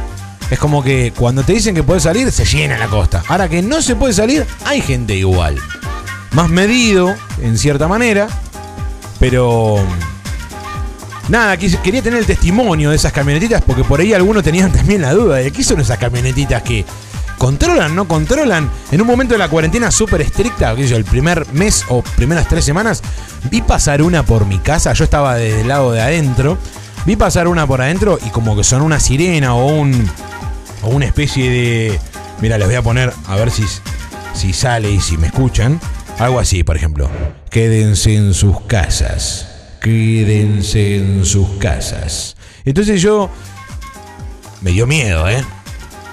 Es 0.50 0.60
como 0.60 0.84
que 0.84 1.14
cuando 1.16 1.44
te 1.44 1.54
dicen 1.54 1.74
que 1.74 1.84
puedes 1.84 2.04
salir, 2.04 2.32
se 2.32 2.46
llena 2.46 2.78
la 2.78 2.88
costa. 2.88 3.24
Ahora 3.28 3.50
que 3.50 3.62
no 3.62 3.82
se 3.82 3.96
puede 3.96 4.14
salir, 4.14 4.46
hay 4.66 4.82
gente 4.82 5.16
igual. 5.16 5.58
Más 6.32 6.50
medido, 6.50 7.16
en 7.42 7.58
cierta 7.58 7.88
manera. 7.88 8.28
Pero. 9.20 9.78
Nada, 11.30 11.56
quería 11.58 12.02
tener 12.02 12.20
el 12.20 12.26
testimonio 12.26 12.90
de 12.90 12.98
esas 12.98 13.14
camionetitas 13.14 13.62
porque 13.62 13.84
por 13.84 14.00
ahí 14.00 14.14
algunos 14.14 14.44
tenían 14.44 14.72
también 14.74 15.02
la 15.02 15.14
duda 15.14 15.38
de 15.38 15.52
qué 15.52 15.64
son 15.64 15.80
esas 15.80 15.98
camionetitas 15.98 16.62
que 16.64 16.86
controlan, 17.38 17.96
no 17.96 18.08
controlan. 18.08 18.70
En 18.92 19.02
un 19.02 19.08
momento 19.08 19.34
de 19.34 19.38
la 19.38 19.50
cuarentena 19.50 19.92
súper 19.92 20.22
estricta, 20.22 20.76
sé 20.76 20.88
yo, 20.88 20.98
el 20.98 21.06
primer 21.06 21.46
mes 21.54 21.86
o 21.90 22.02
primeras 22.02 22.48
tres 22.48 22.66
semanas, 22.66 23.02
vi 23.50 23.62
pasar 23.62 24.02
una 24.02 24.24
por 24.24 24.46
mi 24.46 24.60
casa. 24.60 24.94
Yo 24.94 25.04
estaba 25.04 25.36
desde 25.36 25.62
el 25.62 25.68
lado 25.68 25.92
de 25.92 26.02
adentro. 26.02 26.58
Vi 27.06 27.18
pasar 27.18 27.48
una 27.50 27.68
por 27.68 27.82
adentro 27.82 28.18
y 28.26 28.30
como 28.30 28.56
que 28.56 28.64
son 28.64 28.82
una 28.82 29.00
sirena 29.00 29.56
o 29.56 29.66
un. 29.66 30.10
o 30.84 30.90
una 30.90 31.06
especie 31.06 31.50
de. 31.50 32.00
Mira, 32.42 32.58
les 32.58 32.68
voy 32.68 32.76
a 32.76 32.82
poner 32.82 33.14
a 33.28 33.36
ver 33.36 33.52
si, 33.52 33.66
si 34.34 34.54
sale 34.54 34.90
y 34.92 35.02
si 35.02 35.18
me 35.18 35.28
escuchan. 35.28 35.80
Algo 36.20 36.40
así, 36.40 36.64
por 36.64 36.78
ejemplo. 36.78 37.10
Quédense 37.50 38.16
en 38.16 38.34
sus 38.34 38.62
casas. 38.62 39.53
Quédense 39.84 40.96
en 40.96 41.26
sus 41.26 41.48
casas. 41.60 42.38
Entonces 42.64 43.02
yo. 43.02 43.30
Me 44.62 44.72
dio 44.72 44.88
miedo, 44.88 45.28
¿eh? 45.28 45.44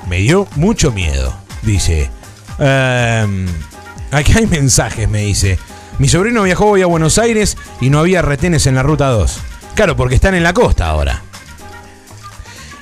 Me 0.08 0.18
dio 0.18 0.48
mucho 0.56 0.90
miedo. 0.90 1.32
Dice. 1.62 2.10
ehm, 2.58 3.46
aquí 4.10 4.32
hay 4.36 4.48
mensajes, 4.48 5.08
me 5.08 5.20
dice. 5.20 5.56
Mi 6.00 6.08
sobrino 6.08 6.42
viajó 6.42 6.66
hoy 6.66 6.82
a 6.82 6.86
Buenos 6.86 7.16
Aires 7.18 7.56
y 7.80 7.90
no 7.90 8.00
había 8.00 8.22
retenes 8.22 8.66
en 8.66 8.74
la 8.74 8.82
ruta 8.82 9.06
2. 9.06 9.38
Claro, 9.76 9.94
porque 9.96 10.16
están 10.16 10.34
en 10.34 10.42
la 10.42 10.52
costa 10.52 10.88
ahora. 10.88 11.22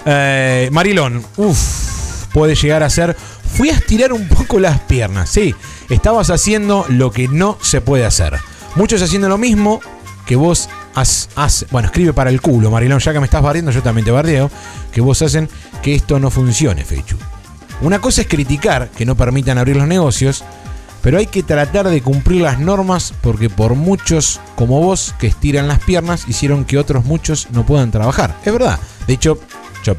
Eh, 0.06 0.70
Marilón, 0.72 1.22
uff, 1.36 2.26
puede 2.32 2.54
llegar 2.54 2.82
a 2.82 2.88
ser. 2.88 3.14
Fui 3.56 3.68
a 3.68 3.74
estirar 3.74 4.14
un 4.14 4.26
poco 4.26 4.58
las 4.58 4.80
piernas. 4.80 5.28
Sí, 5.28 5.54
estabas 5.90 6.30
haciendo 6.30 6.86
lo 6.88 7.10
que 7.10 7.28
no 7.28 7.58
se 7.60 7.82
puede 7.82 8.06
hacer. 8.06 8.38
Muchos 8.74 9.02
haciendo 9.02 9.28
lo 9.28 9.36
mismo 9.36 9.80
que 10.28 10.36
vos 10.36 10.68
has, 10.94 11.28
has- 11.34 11.66
Bueno, 11.72 11.86
escribe 11.86 12.12
para 12.12 12.30
el 12.30 12.40
culo, 12.40 12.70
Marilón, 12.70 13.00
ya 13.00 13.12
que 13.12 13.18
me 13.18 13.24
estás 13.24 13.42
barriendo, 13.42 13.72
yo 13.72 13.82
también 13.82 14.04
te 14.04 14.10
bardeo. 14.12 14.48
Que 14.92 15.00
vos 15.00 15.20
hacen 15.22 15.48
que 15.82 15.94
esto 15.96 16.20
no 16.20 16.30
funcione, 16.30 16.84
Fechu. 16.84 17.16
Una 17.80 18.00
cosa 18.00 18.20
es 18.20 18.26
criticar 18.28 18.90
que 18.90 19.06
no 19.06 19.16
permitan 19.16 19.56
abrir 19.58 19.76
los 19.76 19.88
negocios, 19.88 20.44
pero 21.00 21.16
hay 21.18 21.26
que 21.26 21.42
tratar 21.42 21.88
de 21.88 22.02
cumplir 22.02 22.42
las 22.42 22.58
normas 22.58 23.14
porque 23.22 23.48
por 23.48 23.74
muchos 23.74 24.40
como 24.56 24.80
vos 24.82 25.14
que 25.18 25.28
estiran 25.28 25.66
las 25.68 25.78
piernas 25.78 26.24
hicieron 26.28 26.64
que 26.64 26.76
otros 26.76 27.04
muchos 27.04 27.48
no 27.52 27.64
puedan 27.64 27.90
trabajar. 27.90 28.36
Es 28.44 28.52
verdad. 28.52 28.78
De 29.06 29.14
hecho, 29.14 29.40
yo, 29.84 29.94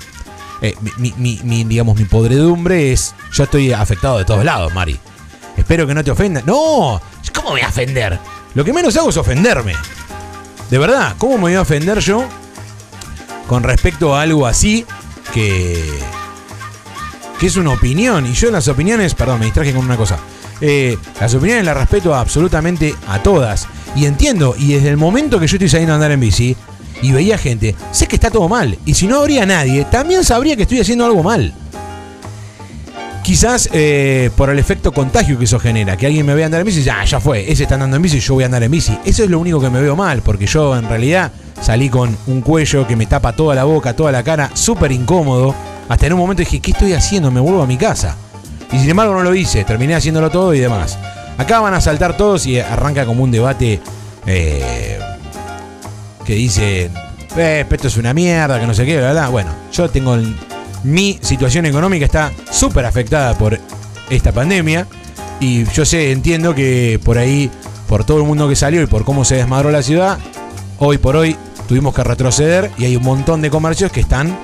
eh, 0.62 0.76
mi, 0.98 1.64
digamos, 1.64 1.98
mi 1.98 2.06
podredumbre 2.06 2.92
es, 2.92 3.16
yo 3.34 3.46
estoy 3.46 3.72
afectado 3.74 4.18
de 4.20 4.26
todos 4.26 4.44
lados, 4.46 4.74
Mari. 4.74 5.00
Espero 5.58 5.88
que 5.88 5.94
no 5.96 6.04
te 6.04 6.12
ofenda. 6.12 6.42
No, 6.46 7.02
¿cómo 7.34 7.48
me 7.50 7.52
voy 7.56 7.62
a 7.62 7.70
ofender? 7.70 8.20
Lo 8.54 8.64
que 8.66 8.74
menos 8.74 8.96
hago 8.98 9.10
es 9.10 9.18
ofenderme. 9.18 9.74
De 10.70 10.78
verdad, 10.78 11.16
¿cómo 11.18 11.36
me 11.36 11.42
voy 11.42 11.54
a 11.56 11.62
ofender 11.62 12.00
yo 12.00 12.24
con 13.48 13.64
respecto 13.64 14.16
a 14.16 14.22
algo 14.22 14.46
así 14.46 14.86
que 15.34 16.00
que 17.40 17.48
es 17.48 17.56
una 17.56 17.72
opinión. 17.72 18.26
Y 18.26 18.34
yo 18.34 18.52
las 18.52 18.68
opiniones, 18.68 19.16
perdón, 19.16 19.40
me 19.40 19.46
distraje 19.46 19.74
con 19.74 19.86
una 19.86 19.98
cosa. 19.98 20.20
Eh, 20.62 20.98
las 21.20 21.34
opiniones 21.34 21.66
las 21.66 21.78
respeto 21.78 22.14
absolutamente 22.14 22.94
a 23.08 23.24
todas. 23.24 23.68
Y 23.96 24.06
entiendo, 24.06 24.56
y 24.58 24.74
desde 24.74 24.90
el 24.90 24.98
momento 24.98 25.40
que 25.40 25.48
yo 25.48 25.56
estoy 25.56 25.70
saliendo 25.70 25.94
a 25.94 25.96
andar 25.96 26.12
en 26.12 26.20
bici 26.20 26.56
y 27.02 27.12
veía 27.14 27.38
gente, 27.38 27.76
sé 27.92 28.08
que 28.08 28.18
está 28.18 28.30
todo 28.30 28.50
mal. 28.50 28.78
Y 28.86 28.94
si 28.94 29.08
no 29.08 29.20
habría 29.20 29.46
nadie, 29.46 29.86
también 29.86 30.24
sabría 30.24 30.56
que 30.58 30.64
estoy 30.64 30.82
haciendo 30.82 31.06
algo 31.06 31.24
mal. 31.24 31.54
Quizás 33.30 33.70
eh, 33.74 34.32
por 34.36 34.50
el 34.50 34.58
efecto 34.58 34.92
contagio 34.92 35.38
que 35.38 35.46
eso 35.46 35.60
genera, 35.60 35.96
que 35.96 36.08
alguien 36.08 36.26
me 36.26 36.34
vea 36.34 36.48
andar 36.48 36.62
en 36.62 36.66
bici 36.66 36.78
y 36.78 36.80
dice, 36.80 36.90
ah, 36.90 37.06
ya 37.06 37.20
fue, 37.20 37.44
ese 37.52 37.62
está 37.62 37.76
andando 37.76 37.96
en 37.98 38.02
bici, 38.02 38.20
yo 38.20 38.34
voy 38.34 38.42
a 38.42 38.48
andar 38.48 38.64
en 38.64 38.72
bici. 38.72 38.98
Eso 39.06 39.24
es 39.24 39.30
lo 39.30 39.38
único 39.38 39.62
que 39.62 39.70
me 39.70 39.80
veo 39.80 39.96
mal, 39.96 40.24
porque 40.24 40.48
yo 40.48 40.76
en 40.76 40.90
realidad 40.90 41.32
salí 41.62 41.90
con 41.90 42.18
un 42.26 42.42
cuello 42.42 42.88
que 42.88 42.96
me 42.96 43.06
tapa 43.06 43.34
toda 43.34 43.54
la 43.54 43.66
boca, 43.66 43.96
toda 43.96 44.12
la 44.12 44.24
cara, 44.24 44.50
súper 44.56 44.92
incómodo. 44.92 45.54
Hasta 45.88 46.08
en 46.08 46.14
un 46.14 46.20
momento 46.22 46.40
dije, 46.40 46.60
¿qué 46.60 46.72
estoy 46.72 46.94
haciendo? 46.94 47.30
Me 47.30 47.40
vuelvo 47.40 47.62
a 47.62 47.68
mi 47.68 47.78
casa. 47.78 48.16
Y 48.72 48.80
sin 48.80 48.90
embargo 48.90 49.14
no 49.14 49.22
lo 49.22 49.36
hice, 49.36 49.64
terminé 49.64 49.94
haciéndolo 49.94 50.32
todo 50.32 50.56
y 50.56 50.60
demás. 50.60 50.98
Acá 51.38 51.60
van 51.60 51.76
a 51.76 51.82
saltar 51.82 52.18
todos 52.18 52.48
y 52.48 52.60
arranca 52.60 53.06
como 53.06 53.24
un 53.24 53.30
debate 53.30 53.80
eh, 54.26 54.98
que 56.26 56.34
dice, 56.34 56.90
eh, 57.38 57.66
esto 57.70 57.88
es 57.90 57.98
una 57.98 58.12
mierda, 58.12 58.60
que 58.60 58.66
no 58.66 58.74
sé 58.74 58.88
qué, 58.88 58.98
¿verdad? 58.98 59.30
Bueno, 59.30 59.52
yo 59.72 59.88
tengo 59.88 60.16
el- 60.16 60.36
mi 60.84 61.20
situación 61.22 61.66
económica 61.66 62.06
está 62.06 62.32
súper 62.52 62.86
afectada 62.86 63.38
por 63.38 63.60
esta 64.10 64.32
pandemia 64.32 64.88
y 65.40 65.66
yo 65.66 65.86
sé, 65.86 66.12
entiendo 66.12 66.54
que 66.54 67.00
por 67.04 67.18
ahí, 67.18 67.50
por 67.88 68.04
todo 68.04 68.18
el 68.18 68.24
mundo 68.24 68.48
que 68.50 68.56
salió 68.56 68.82
y 68.82 68.88
por 68.88 69.04
cómo 69.06 69.24
se 69.26 69.36
desmadró 69.36 69.72
la 69.72 69.82
ciudad, 69.82 70.20
hoy 70.80 70.98
por 70.98 71.16
hoy 71.16 71.36
tuvimos 71.68 71.94
que 71.94 72.04
retroceder 72.04 72.72
y 72.78 72.86
hay 72.86 72.96
un 72.96 73.04
montón 73.04 73.42
de 73.42 73.50
comercios 73.50 73.92
que 73.92 74.02
están 74.02 74.38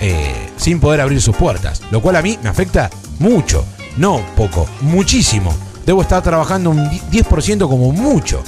eh, 0.00 0.48
sin 0.56 0.80
poder 0.80 1.00
abrir 1.00 1.20
sus 1.20 1.36
puertas, 1.36 1.82
lo 1.90 2.00
cual 2.00 2.16
a 2.16 2.22
mí 2.22 2.38
me 2.42 2.48
afecta 2.48 2.88
mucho, 3.18 3.64
no 3.96 4.22
poco, 4.36 4.66
muchísimo. 4.80 5.54
Debo 5.84 6.02
estar 6.02 6.22
trabajando 6.22 6.70
un 6.70 6.88
10% 6.88 7.68
como 7.68 7.92
mucho. 7.92 8.42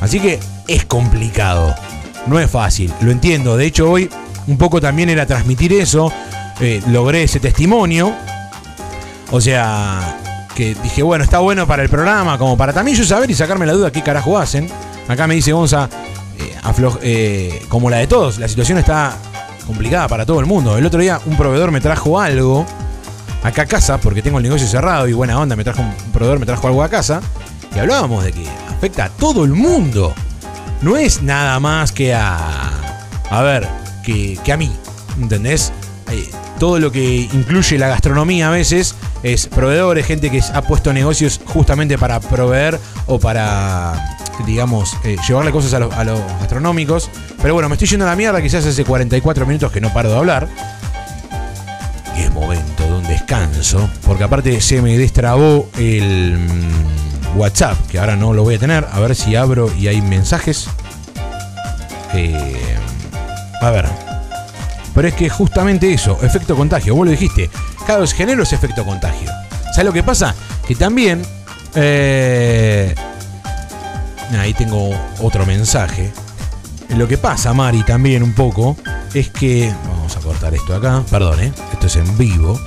Así 0.00 0.20
que 0.20 0.38
es 0.68 0.84
complicado. 0.84 1.74
No 2.26 2.38
es 2.38 2.50
fácil, 2.50 2.92
lo 3.00 3.10
entiendo. 3.10 3.56
De 3.56 3.66
hecho, 3.66 3.90
hoy 3.90 4.08
un 4.46 4.56
poco 4.56 4.80
también 4.80 5.08
era 5.10 5.26
transmitir 5.26 5.72
eso. 5.72 6.12
Eh, 6.60 6.82
logré 6.88 7.22
ese 7.24 7.40
testimonio. 7.40 8.12
O 9.30 9.40
sea, 9.40 10.18
que 10.54 10.74
dije, 10.82 11.02
bueno, 11.02 11.24
está 11.24 11.38
bueno 11.40 11.66
para 11.66 11.82
el 11.82 11.88
programa, 11.88 12.38
como 12.38 12.56
para 12.56 12.72
también 12.72 12.96
yo 12.96 13.04
saber 13.04 13.30
y 13.30 13.34
sacarme 13.34 13.66
la 13.66 13.72
duda 13.72 13.90
qué 13.90 14.02
carajo 14.02 14.38
hacen. 14.38 14.68
Acá 15.08 15.26
me 15.26 15.34
dice 15.34 15.52
Gonza, 15.52 15.88
eh, 16.38 16.54
afloj- 16.62 16.98
eh, 17.02 17.62
como 17.68 17.90
la 17.90 17.98
de 17.98 18.06
todos, 18.06 18.38
la 18.38 18.48
situación 18.48 18.78
está 18.78 19.16
complicada 19.66 20.06
para 20.08 20.24
todo 20.24 20.40
el 20.40 20.46
mundo. 20.46 20.76
El 20.78 20.86
otro 20.86 21.00
día 21.00 21.20
un 21.26 21.36
proveedor 21.36 21.70
me 21.72 21.80
trajo 21.80 22.20
algo 22.20 22.64
acá 23.42 23.62
a 23.62 23.66
casa, 23.66 23.98
porque 23.98 24.22
tengo 24.22 24.38
el 24.38 24.44
negocio 24.44 24.66
cerrado 24.66 25.06
y 25.08 25.12
buena 25.12 25.38
onda, 25.38 25.56
me 25.56 25.64
trajo 25.64 25.82
un 25.82 26.12
proveedor, 26.12 26.38
me 26.38 26.46
trajo 26.46 26.66
algo 26.68 26.82
a 26.82 26.88
casa, 26.88 27.20
y 27.74 27.78
hablábamos 27.78 28.24
de 28.24 28.32
que 28.32 28.44
afecta 28.70 29.04
a 29.04 29.08
todo 29.08 29.44
el 29.44 29.52
mundo. 29.52 30.14
no 30.82 30.96
es 30.96 31.22
nada 31.22 31.58
más 31.60 31.90
que 31.92 32.14
a. 32.14 32.70
A 33.30 33.42
ver, 33.42 33.66
que, 34.04 34.38
que 34.44 34.52
a 34.52 34.56
mí. 34.56 34.70
¿Entendés? 35.20 35.72
Eh, 36.10 36.30
todo 36.58 36.78
lo 36.78 36.90
que 36.92 37.28
incluye 37.32 37.78
la 37.78 37.88
gastronomía 37.88 38.48
a 38.48 38.50
veces 38.50 38.94
es 39.22 39.46
proveedores, 39.48 40.06
gente 40.06 40.30
que 40.30 40.40
ha 40.54 40.62
puesto 40.62 40.92
negocios 40.92 41.40
justamente 41.46 41.98
para 41.98 42.20
proveer 42.20 42.78
o 43.06 43.18
para, 43.18 44.16
digamos, 44.46 44.96
eh, 45.04 45.16
llevarle 45.26 45.50
cosas 45.50 45.74
a, 45.74 45.80
los- 45.80 45.92
a 45.94 46.04
los 46.04 46.18
gastronómicos. 46.40 47.10
Pero 47.42 47.54
bueno, 47.54 47.68
me 47.68 47.74
estoy 47.74 47.88
yendo 47.88 48.06
a 48.06 48.10
la 48.10 48.16
mierda, 48.16 48.40
quizás 48.40 48.64
hace 48.64 48.84
44 48.84 49.44
minutos 49.46 49.72
que 49.72 49.80
no 49.80 49.92
paro 49.92 50.10
de 50.10 50.16
hablar. 50.16 50.48
Y 52.16 52.20
es 52.22 52.32
momento 52.32 52.84
de 52.84 52.92
un 52.92 53.02
descanso, 53.02 53.90
porque 54.06 54.24
aparte 54.24 54.60
se 54.62 54.80
me 54.80 54.96
destrabó 54.96 55.68
el 55.76 56.38
mm, 56.38 57.36
WhatsApp, 57.38 57.76
que 57.88 57.98
ahora 57.98 58.16
no 58.16 58.32
lo 58.32 58.42
voy 58.44 58.54
a 58.54 58.58
tener. 58.58 58.86
A 58.90 59.00
ver 59.00 59.14
si 59.14 59.36
abro 59.36 59.70
y 59.76 59.88
hay 59.88 60.00
mensajes. 60.00 60.68
Eh, 62.14 62.56
a 63.60 63.70
ver. 63.70 64.05
Pero 64.96 65.08
es 65.08 65.14
que 65.14 65.28
justamente 65.28 65.92
eso, 65.92 66.18
efecto 66.22 66.56
contagio, 66.56 66.96
vos 66.96 67.04
lo 67.04 67.10
dijiste. 67.10 67.50
Cada 67.86 68.00
vez 68.00 68.14
genero 68.14 68.42
ese 68.44 68.54
efecto 68.54 68.82
contagio. 68.82 69.30
¿Sabes 69.72 69.84
lo 69.84 69.92
que 69.92 70.02
pasa? 70.02 70.34
Que 70.66 70.74
también. 70.74 71.22
eh, 71.74 72.94
ahí 74.38 74.54
tengo 74.54 74.90
otro 75.20 75.44
mensaje. 75.44 76.10
Lo 76.96 77.06
que 77.06 77.18
pasa, 77.18 77.52
Mari, 77.52 77.82
también 77.82 78.22
un 78.22 78.32
poco, 78.32 78.74
es 79.12 79.28
que. 79.28 79.70
Vamos 79.86 80.16
a 80.16 80.20
cortar 80.20 80.54
esto 80.54 80.74
acá. 80.74 81.02
Perdón, 81.10 81.40
¿eh? 81.40 81.52
Esto 81.74 81.88
es 81.88 81.96
en 81.96 82.16
vivo. 82.16 82.58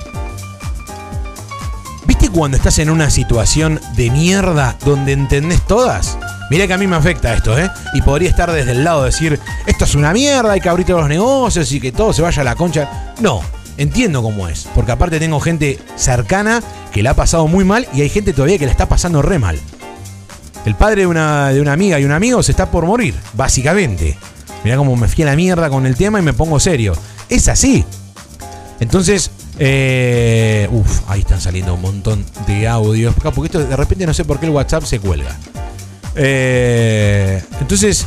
¿Viste 2.06 2.28
cuando 2.28 2.56
estás 2.56 2.78
en 2.78 2.90
una 2.90 3.10
situación 3.10 3.80
de 3.96 4.08
mierda 4.10 4.76
donde 4.84 5.12
entendés 5.12 5.62
todas? 5.62 6.16
Mirá 6.50 6.66
que 6.66 6.74
a 6.74 6.78
mí 6.78 6.88
me 6.88 6.96
afecta 6.96 7.32
esto, 7.32 7.56
¿eh? 7.56 7.70
Y 7.94 8.02
podría 8.02 8.28
estar 8.28 8.50
desde 8.50 8.72
el 8.72 8.82
lado 8.82 9.02
de 9.02 9.10
decir, 9.10 9.38
esto 9.66 9.84
es 9.84 9.94
una 9.94 10.12
mierda, 10.12 10.50
hay 10.50 10.60
que 10.60 10.68
abrir 10.68 10.84
todos 10.84 11.00
los 11.00 11.08
negocios 11.08 11.70
y 11.70 11.80
que 11.80 11.92
todo 11.92 12.12
se 12.12 12.22
vaya 12.22 12.42
a 12.42 12.44
la 12.44 12.56
concha. 12.56 13.14
No, 13.20 13.40
entiendo 13.76 14.20
cómo 14.20 14.48
es. 14.48 14.68
Porque 14.74 14.90
aparte 14.90 15.20
tengo 15.20 15.38
gente 15.38 15.78
cercana 15.94 16.60
que 16.92 17.04
la 17.04 17.10
ha 17.10 17.14
pasado 17.14 17.46
muy 17.46 17.64
mal 17.64 17.86
y 17.94 18.02
hay 18.02 18.08
gente 18.08 18.32
todavía 18.32 18.58
que 18.58 18.66
la 18.66 18.72
está 18.72 18.88
pasando 18.88 19.22
re 19.22 19.38
mal. 19.38 19.60
El 20.66 20.74
padre 20.74 21.02
de 21.02 21.06
una, 21.06 21.50
de 21.50 21.60
una 21.60 21.72
amiga 21.72 22.00
y 22.00 22.04
un 22.04 22.12
amigo 22.12 22.42
se 22.42 22.50
está 22.50 22.68
por 22.68 22.84
morir, 22.84 23.14
básicamente. 23.34 24.18
Mirá 24.64 24.76
cómo 24.76 24.96
me 24.96 25.06
fui 25.06 25.22
a 25.22 25.26
la 25.26 25.36
mierda 25.36 25.70
con 25.70 25.86
el 25.86 25.94
tema 25.94 26.18
y 26.18 26.22
me 26.22 26.32
pongo 26.32 26.58
serio. 26.58 26.94
Es 27.28 27.46
así. 27.46 27.84
Entonces, 28.80 29.30
eh, 29.60 30.68
ahí 31.06 31.20
están 31.20 31.40
saliendo 31.40 31.74
un 31.74 31.82
montón 31.82 32.26
de 32.48 32.66
audios. 32.66 33.14
Porque 33.14 33.46
esto 33.46 33.64
de 33.64 33.76
repente 33.76 34.04
no 34.04 34.12
sé 34.12 34.24
por 34.24 34.40
qué 34.40 34.46
el 34.46 34.52
WhatsApp 34.52 34.82
se 34.82 34.98
cuelga. 34.98 35.36
Eh, 36.16 37.42
entonces, 37.60 38.06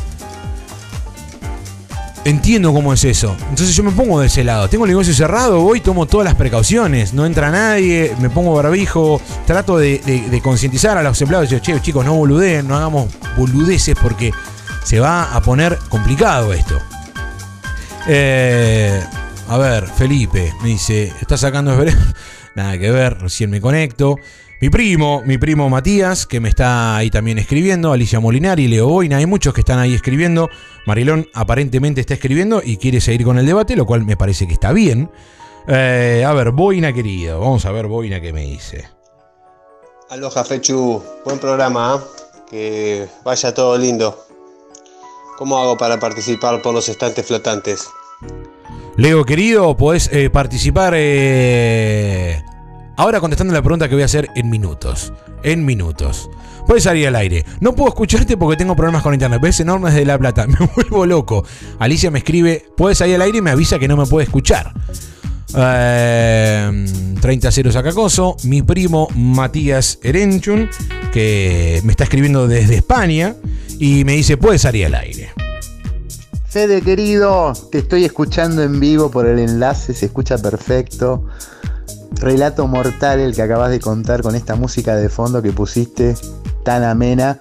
entiendo 2.24 2.72
cómo 2.72 2.92
es 2.92 3.04
eso. 3.04 3.36
Entonces 3.50 3.74
yo 3.74 3.82
me 3.82 3.92
pongo 3.92 4.20
de 4.20 4.26
ese 4.26 4.44
lado. 4.44 4.68
Tengo 4.68 4.84
el 4.84 4.90
negocio 4.90 5.14
cerrado, 5.14 5.60
voy, 5.60 5.80
tomo 5.80 6.06
todas 6.06 6.24
las 6.24 6.34
precauciones. 6.34 7.12
No 7.12 7.26
entra 7.26 7.50
nadie, 7.50 8.14
me 8.20 8.30
pongo 8.30 8.54
barbijo. 8.54 9.20
Trato 9.46 9.78
de, 9.78 10.40
concientizar 10.42 10.98
a 10.98 11.02
los 11.02 11.20
empleados. 11.20 11.48
Digo, 11.48 11.62
che, 11.62 11.80
chicos, 11.80 12.04
no 12.04 12.14
boludeen, 12.14 12.66
no 12.66 12.76
hagamos 12.76 13.08
boludeces 13.36 13.96
porque 14.00 14.32
se 14.84 15.00
va 15.00 15.34
a 15.34 15.42
poner 15.42 15.78
complicado 15.88 16.52
esto. 16.52 16.80
Eh, 18.06 19.02
a 19.48 19.58
ver, 19.58 19.86
Felipe 19.88 20.52
me 20.62 20.70
dice, 20.70 21.12
¿estás 21.20 21.40
sacando 21.40 21.72
esbere-?" 21.72 21.96
Nada 22.54 22.78
que 22.78 22.90
ver, 22.90 23.18
recién 23.18 23.50
me 23.50 23.60
conecto. 23.60 24.16
Mi 24.60 24.70
primo, 24.70 25.22
mi 25.26 25.36
primo 25.36 25.68
Matías, 25.68 26.26
que 26.26 26.40
me 26.40 26.48
está 26.48 26.96
ahí 26.96 27.10
también 27.10 27.38
escribiendo, 27.38 27.92
Alicia 27.92 28.20
Molinari, 28.20 28.68
Leo 28.68 28.88
Boina, 28.88 29.16
hay 29.18 29.26
muchos 29.26 29.52
que 29.52 29.60
están 29.60 29.78
ahí 29.78 29.94
escribiendo. 29.94 30.48
Marilón 30.86 31.28
aparentemente 31.34 32.00
está 32.00 32.14
escribiendo 32.14 32.62
y 32.64 32.76
quiere 32.76 33.00
seguir 33.00 33.24
con 33.24 33.38
el 33.38 33.46
debate, 33.46 33.76
lo 33.76 33.84
cual 33.84 34.04
me 34.06 34.16
parece 34.16 34.46
que 34.46 34.54
está 34.54 34.72
bien. 34.72 35.10
Eh, 35.66 36.24
a 36.26 36.32
ver, 36.32 36.52
Boina 36.52 36.92
querido, 36.92 37.40
vamos 37.40 37.66
a 37.66 37.72
ver 37.72 37.88
Boina 37.88 38.20
qué 38.20 38.32
me 38.32 38.42
dice. 38.42 38.88
Aloha 40.08 40.44
Fechu, 40.44 41.02
buen 41.24 41.38
programa, 41.38 41.94
¿ah? 41.94 42.04
que 42.48 43.08
vaya 43.24 43.52
todo 43.52 43.76
lindo. 43.76 44.24
¿Cómo 45.36 45.58
hago 45.58 45.76
para 45.76 45.98
participar 45.98 46.62
por 46.62 46.72
los 46.72 46.88
estantes 46.88 47.26
flotantes? 47.26 47.88
Leo 48.96 49.24
querido, 49.24 49.76
podés 49.76 50.08
eh, 50.12 50.30
participar 50.30 50.94
eh, 50.96 52.44
ahora 52.96 53.20
contestando 53.20 53.52
la 53.52 53.62
pregunta 53.62 53.88
que 53.88 53.94
voy 53.94 54.02
a 54.02 54.06
hacer 54.06 54.28
en 54.34 54.50
minutos. 54.50 55.12
En 55.42 55.64
minutos. 55.64 56.28
Puedes 56.66 56.84
salir 56.84 57.06
al 57.08 57.16
aire. 57.16 57.44
No 57.60 57.74
puedo 57.74 57.88
escucharte 57.88 58.36
porque 58.36 58.56
tengo 58.56 58.74
problemas 58.74 59.02
con 59.02 59.12
internet. 59.12 59.40
Ves 59.40 59.60
enormes 59.60 59.94
de 59.94 60.04
La 60.04 60.18
Plata. 60.18 60.46
Me 60.48 60.56
vuelvo 60.74 61.06
loco. 61.06 61.44
Alicia 61.78 62.10
me 62.10 62.18
escribe, 62.18 62.64
puedes 62.76 62.98
salir 62.98 63.16
al 63.16 63.22
aire 63.22 63.38
y 63.38 63.42
me 63.42 63.50
avisa 63.50 63.78
que 63.78 63.88
no 63.88 63.96
me 63.96 64.06
puede 64.06 64.24
escuchar. 64.24 64.72
Eh, 65.56 66.86
30 67.20 67.52
ceros 67.52 67.76
acacoso. 67.76 68.36
Mi 68.44 68.62
primo 68.62 69.08
Matías 69.14 69.98
Erenchun, 70.02 70.68
que 71.12 71.80
me 71.84 71.92
está 71.92 72.04
escribiendo 72.04 72.48
desde 72.48 72.76
España 72.76 73.36
y 73.78 74.04
me 74.04 74.14
dice, 74.14 74.36
puedes 74.36 74.62
salir 74.62 74.86
al 74.86 74.94
aire. 74.94 75.30
Fede 76.48 76.82
querido, 76.82 77.52
te 77.72 77.78
estoy 77.78 78.04
escuchando 78.04 78.62
en 78.62 78.78
vivo 78.78 79.10
por 79.10 79.26
el 79.26 79.40
enlace, 79.40 79.92
se 79.92 80.06
escucha 80.06 80.38
perfecto. 80.38 81.26
Relato 82.12 82.66
mortal 82.66 83.20
el 83.20 83.34
que 83.34 83.42
acabas 83.42 83.70
de 83.70 83.80
contar 83.80 84.22
con 84.22 84.34
esta 84.34 84.54
música 84.54 84.96
de 84.96 85.08
fondo 85.08 85.42
que 85.42 85.52
pusiste 85.52 86.16
tan 86.62 86.82
amena 86.84 87.38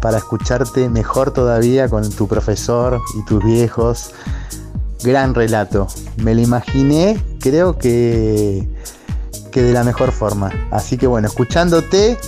para 0.00 0.18
escucharte 0.18 0.88
mejor 0.88 1.30
todavía 1.32 1.88
con 1.88 2.08
tu 2.10 2.26
profesor 2.26 3.00
y 3.18 3.24
tus 3.24 3.44
viejos. 3.44 4.10
Gran 5.02 5.34
relato. 5.34 5.86
Me 6.16 6.34
lo 6.34 6.40
imaginé, 6.40 7.22
creo 7.40 7.78
que, 7.78 8.68
que 9.52 9.62
de 9.62 9.72
la 9.72 9.84
mejor 9.84 10.12
forma. 10.12 10.50
Así 10.70 10.96
que 10.96 11.06
bueno, 11.06 11.28
escuchándote, 11.28 12.18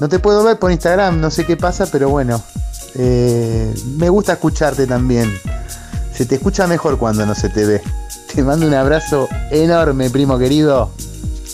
no 0.00 0.08
te 0.08 0.18
puedo 0.18 0.42
ver 0.44 0.58
por 0.58 0.72
Instagram, 0.72 1.20
no 1.20 1.30
sé 1.30 1.44
qué 1.46 1.56
pasa, 1.56 1.86
pero 1.90 2.08
bueno, 2.08 2.42
eh, 2.96 3.74
me 3.96 4.08
gusta 4.08 4.34
escucharte 4.34 4.86
también. 4.86 5.32
Se 6.12 6.24
te 6.26 6.36
escucha 6.36 6.66
mejor 6.66 6.98
cuando 6.98 7.26
no 7.26 7.34
se 7.34 7.48
te 7.48 7.64
ve. 7.64 7.82
Te 8.36 8.44
mando 8.44 8.66
un 8.66 8.74
abrazo 8.74 9.30
enorme, 9.50 10.10
primo 10.10 10.38
querido. 10.38 10.90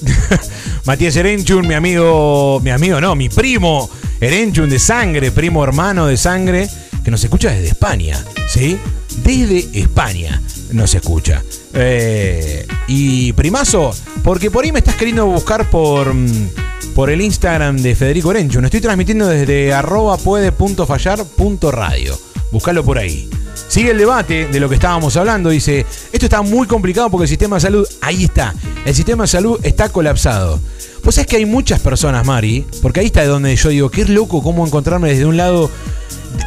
Matías 0.85 1.15
Erenchun, 1.15 1.65
mi 1.65 1.75
amigo, 1.75 2.59
mi 2.61 2.71
amigo 2.71 3.01
no, 3.01 3.15
mi 3.15 3.29
primo 3.29 3.89
Erenchun 4.21 4.69
de 4.69 4.81
sangre, 4.81 5.31
primo 5.31 5.63
hermano 5.63 6.09
de 6.09 6.17
sangre, 6.17 6.69
que 7.05 7.13
nos 7.13 7.23
escucha 7.23 7.53
desde 7.53 7.69
España, 7.69 8.19
¿sí? 8.49 8.81
Desde 9.23 9.79
España 9.79 10.43
nos 10.73 10.93
escucha. 10.97 11.45
Eh, 11.73 12.67
y 12.89 13.33
primazo, 13.35 13.95
porque 14.25 14.51
por 14.51 14.65
ahí 14.65 14.73
me 14.73 14.81
estás 14.81 14.97
queriendo 14.97 15.25
buscar 15.27 15.71
por, 15.71 16.13
mm, 16.13 16.49
por 16.97 17.11
el 17.11 17.21
Instagram 17.21 17.77
de 17.77 17.95
Federico 17.95 18.33
Erenchun. 18.33 18.65
Estoy 18.65 18.81
transmitiendo 18.81 19.29
desde 19.29 19.73
arroba 19.73 20.17
puede.fallar.radio. 20.17 22.19
Buscalo 22.51 22.83
por 22.83 22.99
ahí. 22.99 23.31
Sigue 23.73 23.93
el 23.93 23.97
debate 23.97 24.49
de 24.49 24.61
lo 24.61 24.69
que 24.69 24.75
estábamos 24.75 25.17
hablando. 25.17 25.49
Dice, 25.49 25.87
esto 26.13 26.27
está 26.27 26.43
muy 26.43 26.67
complicado 26.67 27.09
porque 27.09 27.23
el 27.23 27.29
sistema 27.31 27.57
de 27.57 27.61
salud, 27.61 27.89
ahí 28.03 28.25
está, 28.25 28.55
el 28.85 28.95
sistema 28.95 29.25
de 29.25 29.29
salud 29.29 29.59
está 29.63 29.89
colapsado. 29.89 30.61
Pues 31.03 31.17
es 31.17 31.27
que 31.27 31.37
hay 31.37 31.47
muchas 31.47 31.81
personas, 31.81 32.27
Mari, 32.27 32.67
porque 32.83 33.01
ahí 33.01 33.07
está 33.07 33.23
de 33.23 33.29
donde 33.29 33.57
yo 33.57 33.71
digo, 33.71 33.91
qué 33.91 34.05
loco 34.05 34.43
cómo 34.43 34.67
encontrarme 34.67 35.09
desde 35.09 35.25
un 35.25 35.39
lado, 35.39 35.71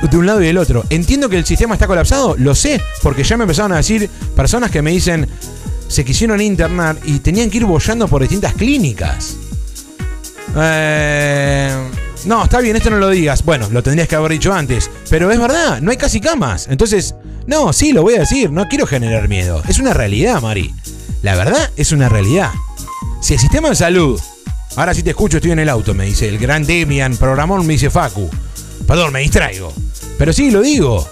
de 0.07 0.17
un 0.17 0.27
lado 0.27 0.43
y 0.43 0.45
del 0.45 0.59
otro. 0.59 0.83
Entiendo 0.91 1.27
que 1.27 1.37
el 1.37 1.45
sistema 1.47 1.73
está 1.73 1.87
colapsado, 1.87 2.35
lo 2.37 2.53
sé, 2.53 2.79
porque 3.01 3.23
ya 3.23 3.37
me 3.37 3.45
empezaron 3.45 3.71
a 3.71 3.77
decir 3.77 4.07
personas 4.35 4.69
que 4.69 4.83
me 4.83 4.91
dicen, 4.91 5.27
se 5.87 6.05
quisieron 6.05 6.39
internar 6.41 6.95
y 7.05 7.17
tenían 7.21 7.49
que 7.49 7.57
ir 7.57 7.65
bollando 7.65 8.07
por 8.07 8.21
distintas 8.21 8.53
clínicas. 8.53 9.35
Eh, 10.55 11.75
no, 12.25 12.43
está 12.43 12.61
bien, 12.61 12.75
esto 12.75 12.89
no 12.89 12.97
lo 12.97 13.09
digas. 13.09 13.43
Bueno, 13.43 13.67
lo 13.69 13.83
tendrías 13.83 14.07
que 14.07 14.15
haber 14.15 14.31
dicho 14.31 14.53
antes. 14.53 14.89
Pero 15.09 15.31
es 15.31 15.39
verdad, 15.39 15.81
no 15.81 15.91
hay 15.91 15.97
casi 15.97 16.19
camas. 16.21 16.67
Entonces, 16.69 17.15
no, 17.47 17.73
sí, 17.73 17.91
lo 17.91 18.01
voy 18.01 18.15
a 18.15 18.19
decir. 18.19 18.51
No 18.51 18.67
quiero 18.67 18.87
generar 18.87 19.27
miedo. 19.27 19.61
Es 19.67 19.79
una 19.79 19.93
realidad, 19.93 20.41
Mari. 20.41 20.73
La 21.21 21.35
verdad 21.35 21.71
es 21.75 21.91
una 21.91 22.09
realidad. 22.09 22.51
Si 23.21 23.33
el 23.33 23.39
sistema 23.39 23.69
de 23.69 23.75
salud. 23.75 24.19
Ahora 24.75 24.93
sí 24.93 25.03
te 25.03 25.11
escucho, 25.11 25.37
estoy 25.37 25.51
en 25.51 25.59
el 25.59 25.69
auto, 25.69 25.93
me 25.93 26.05
dice 26.05 26.27
el 26.27 26.37
gran 26.37 26.65
Demian 26.65 27.15
Programón, 27.15 27.65
me 27.65 27.73
dice 27.73 27.89
Facu. 27.89 28.29
Perdón, 28.85 29.13
me 29.13 29.21
distraigo. 29.21 29.71
Pero 30.17 30.33
sí, 30.33 30.51
lo 30.51 30.61
digo. 30.61 31.07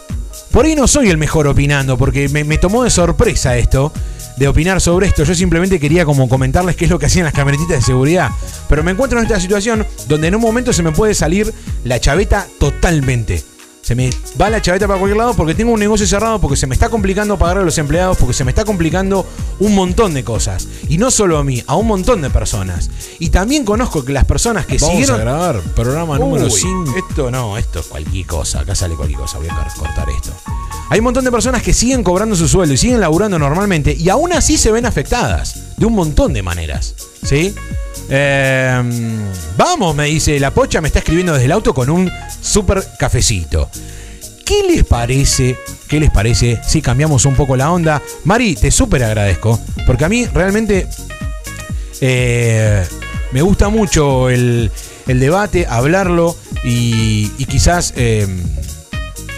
Por 0.52 0.66
ahí 0.66 0.76
no 0.76 0.88
soy 0.88 1.10
el 1.10 1.18
mejor 1.18 1.48
opinando, 1.48 1.98
porque 1.98 2.28
me, 2.30 2.44
me 2.44 2.58
tomó 2.58 2.84
de 2.84 2.90
sorpresa 2.90 3.58
esto, 3.58 3.92
de 4.38 4.48
opinar 4.48 4.82
sobre 4.82 5.08
esto. 5.08 5.24
Yo 5.24 5.36
simplemente 5.36 5.80
quería 5.80 6.06
como 6.06 6.28
comentarles 6.30 6.76
qué 6.76 6.86
es 6.86 6.92
lo 6.92 7.00
que 7.00 7.06
hacían 7.06 7.26
las 7.26 7.34
camionetitas 7.34 7.78
de 7.78 7.82
seguridad. 7.84 8.30
Pero 8.70 8.84
me 8.84 8.92
encuentro 8.92 9.20
en 9.20 9.26
esta 9.26 9.40
situación 9.40 9.86
donde 10.08 10.28
en 10.28 10.36
un 10.36 10.42
momento 10.42 10.74
se 10.74 10.84
me 10.84 10.92
puede 10.92 11.14
salir 11.14 11.54
la 11.84 12.00
chaveta 12.00 12.48
totalmente. 12.60 13.53
Se 13.84 13.96
me 13.96 14.10
va 14.42 14.50
la 14.50 14.62
chaveta 14.62 14.88
para 14.88 14.98
cualquier 14.98 15.18
lado 15.18 15.34
porque 15.34 15.54
tengo 15.54 15.74
un 15.74 15.80
negocio 15.80 16.08
cerrado, 16.08 16.40
porque 16.40 16.56
se 16.56 16.68
me 16.68 16.74
está 16.74 16.88
complicando 16.88 17.38
pagar 17.38 17.58
a 17.58 17.64
los 17.64 17.78
empleados, 17.78 18.18
porque 18.18 18.34
se 18.34 18.46
me 18.46 18.52
está 18.52 18.64
complicando 18.64 19.26
un 19.60 19.76
montón 19.76 20.14
de 20.14 20.24
cosas. 20.24 20.70
Y 20.88 20.98
no 20.98 21.12
solo 21.12 21.38
a 21.38 21.44
mí, 21.44 21.62
a 21.68 21.76
un 21.76 21.88
montón 21.88 22.22
de 22.22 22.30
personas. 22.30 22.90
Y 23.20 23.30
también 23.30 23.66
conozco 23.66 24.06
que 24.06 24.14
las 24.14 24.24
personas 24.24 24.66
que 24.66 24.78
Vamos 24.78 24.90
siguieron. 24.90 25.20
a 25.20 25.24
grabar 25.24 25.60
programa 25.76 26.18
número 26.18 26.46
Uy, 26.46 26.52
5. 26.52 26.94
Esto 27.10 27.30
no, 27.30 27.58
esto 27.58 27.82
es 27.82 27.88
cualquier 27.88 28.26
cosa. 28.26 28.62
Acá 28.62 28.74
sale 28.74 28.96
cualquier 28.96 29.20
cosa. 29.20 29.38
Voy 29.40 29.50
a 29.50 29.68
cortar 29.78 30.10
esto. 30.10 30.32
Hay 30.90 31.00
un 31.00 31.04
montón 31.04 31.26
de 31.26 31.32
personas 31.32 31.62
que 31.62 31.74
siguen 31.74 32.04
cobrando 32.04 32.38
su 32.38 32.48
sueldo 32.48 32.74
y 32.74 32.78
siguen 32.78 33.02
laburando 33.02 33.38
normalmente 33.38 33.94
y 34.00 34.08
aún 34.08 34.32
así 34.32 34.58
se 34.58 34.72
ven 34.72 34.86
afectadas 34.86 35.76
de 35.78 35.86
un 35.86 35.94
montón 35.94 36.32
de 36.32 36.42
maneras. 36.42 36.96
¿Sí? 37.24 37.56
Eh, 38.10 38.82
vamos, 39.58 39.96
me 39.96 40.06
dice 40.06 40.40
la 40.40 40.52
pocha, 40.52 40.82
me 40.82 40.88
está 40.88 41.00
escribiendo 41.00 41.34
desde 41.34 41.46
el 41.46 41.52
auto 41.52 41.74
con 41.74 41.90
un 41.90 42.12
super 42.42 42.84
cafecito. 43.00 43.70
¿Qué 44.46 44.64
les 44.70 44.84
parece? 44.84 45.58
¿Qué 45.88 46.00
les 46.00 46.12
parece 46.12 46.60
si 46.68 46.82
cambiamos 46.82 47.26
un 47.26 47.36
poco 47.36 47.56
la 47.56 47.72
onda? 47.72 48.02
Mari, 48.26 48.56
te 48.56 48.72
súper 48.72 49.04
agradezco, 49.04 49.60
porque 49.88 50.06
a 50.06 50.10
mí 50.10 50.26
realmente 50.26 50.88
eh, 52.02 52.86
me 53.32 53.42
gusta 53.42 53.70
mucho 53.70 54.30
el, 54.30 54.72
debate, 55.08 55.66
hablarlo 55.68 56.36
y, 56.64 57.30
quizás, 57.46 57.94
eh, 57.96 58.28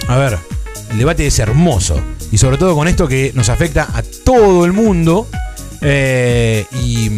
a 0.08 0.18
ver, 0.18 0.38
el 0.92 0.98
debate 0.98 1.28
es 1.28 1.40
hermoso 1.40 2.02
y 2.32 2.38
sobre 2.38 2.58
todo 2.58 2.76
con 2.76 2.88
esto 2.88 3.08
que 3.08 3.32
nos 3.36 3.50
afecta 3.50 3.88
a 3.94 4.02
todo 4.24 4.66
el 4.66 4.74
mundo 4.74 5.28
eh, 5.82 6.66
y 6.84 7.10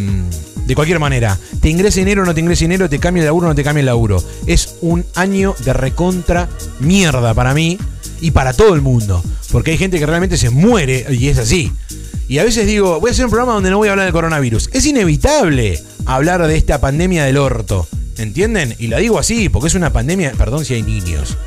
de 0.67 0.75
cualquier 0.75 0.99
manera, 0.99 1.39
te 1.61 1.69
ingrese 1.69 2.01
dinero 2.01 2.23
o 2.23 2.25
no 2.25 2.33
te 2.33 2.41
ingrese 2.41 2.65
dinero, 2.65 2.89
te 2.89 2.99
cambia 2.99 3.21
el 3.21 3.27
laburo 3.27 3.47
o 3.47 3.49
no 3.49 3.55
te 3.55 3.63
cambia 3.63 3.79
el 3.79 3.85
laburo. 3.85 4.21
Es 4.45 4.75
un 4.81 5.05
año 5.15 5.55
de 5.63 5.71
recontra 5.71 6.49
mierda 6.81 7.33
para 7.33 7.53
mí 7.53 7.77
y 8.19 8.31
para 8.31 8.51
todo 8.51 8.75
el 8.75 8.81
mundo, 8.81 9.23
porque 9.53 9.71
hay 9.71 9.77
gente 9.77 9.97
que 9.97 10.05
realmente 10.05 10.35
se 10.35 10.49
muere 10.49 11.05
y 11.09 11.29
es 11.29 11.37
así. 11.37 11.71
Y 12.27 12.39
a 12.39 12.43
veces 12.43 12.67
digo, 12.67 12.99
voy 12.99 13.09
a 13.09 13.11
hacer 13.13 13.23
un 13.23 13.31
programa 13.31 13.53
donde 13.53 13.69
no 13.69 13.77
voy 13.77 13.87
a 13.87 13.91
hablar 13.91 14.07
del 14.07 14.13
coronavirus. 14.13 14.69
Es 14.73 14.85
inevitable 14.85 15.81
hablar 16.05 16.45
de 16.45 16.57
esta 16.57 16.81
pandemia 16.81 17.23
del 17.23 17.37
orto. 17.37 17.87
¿Entienden? 18.17 18.75
Y 18.77 18.87
la 18.87 18.97
digo 18.97 19.19
así, 19.19 19.47
porque 19.47 19.69
es 19.69 19.75
una 19.75 19.93
pandemia, 19.93 20.33
perdón 20.33 20.65
si 20.65 20.73
hay 20.73 20.83
niños 20.83 21.37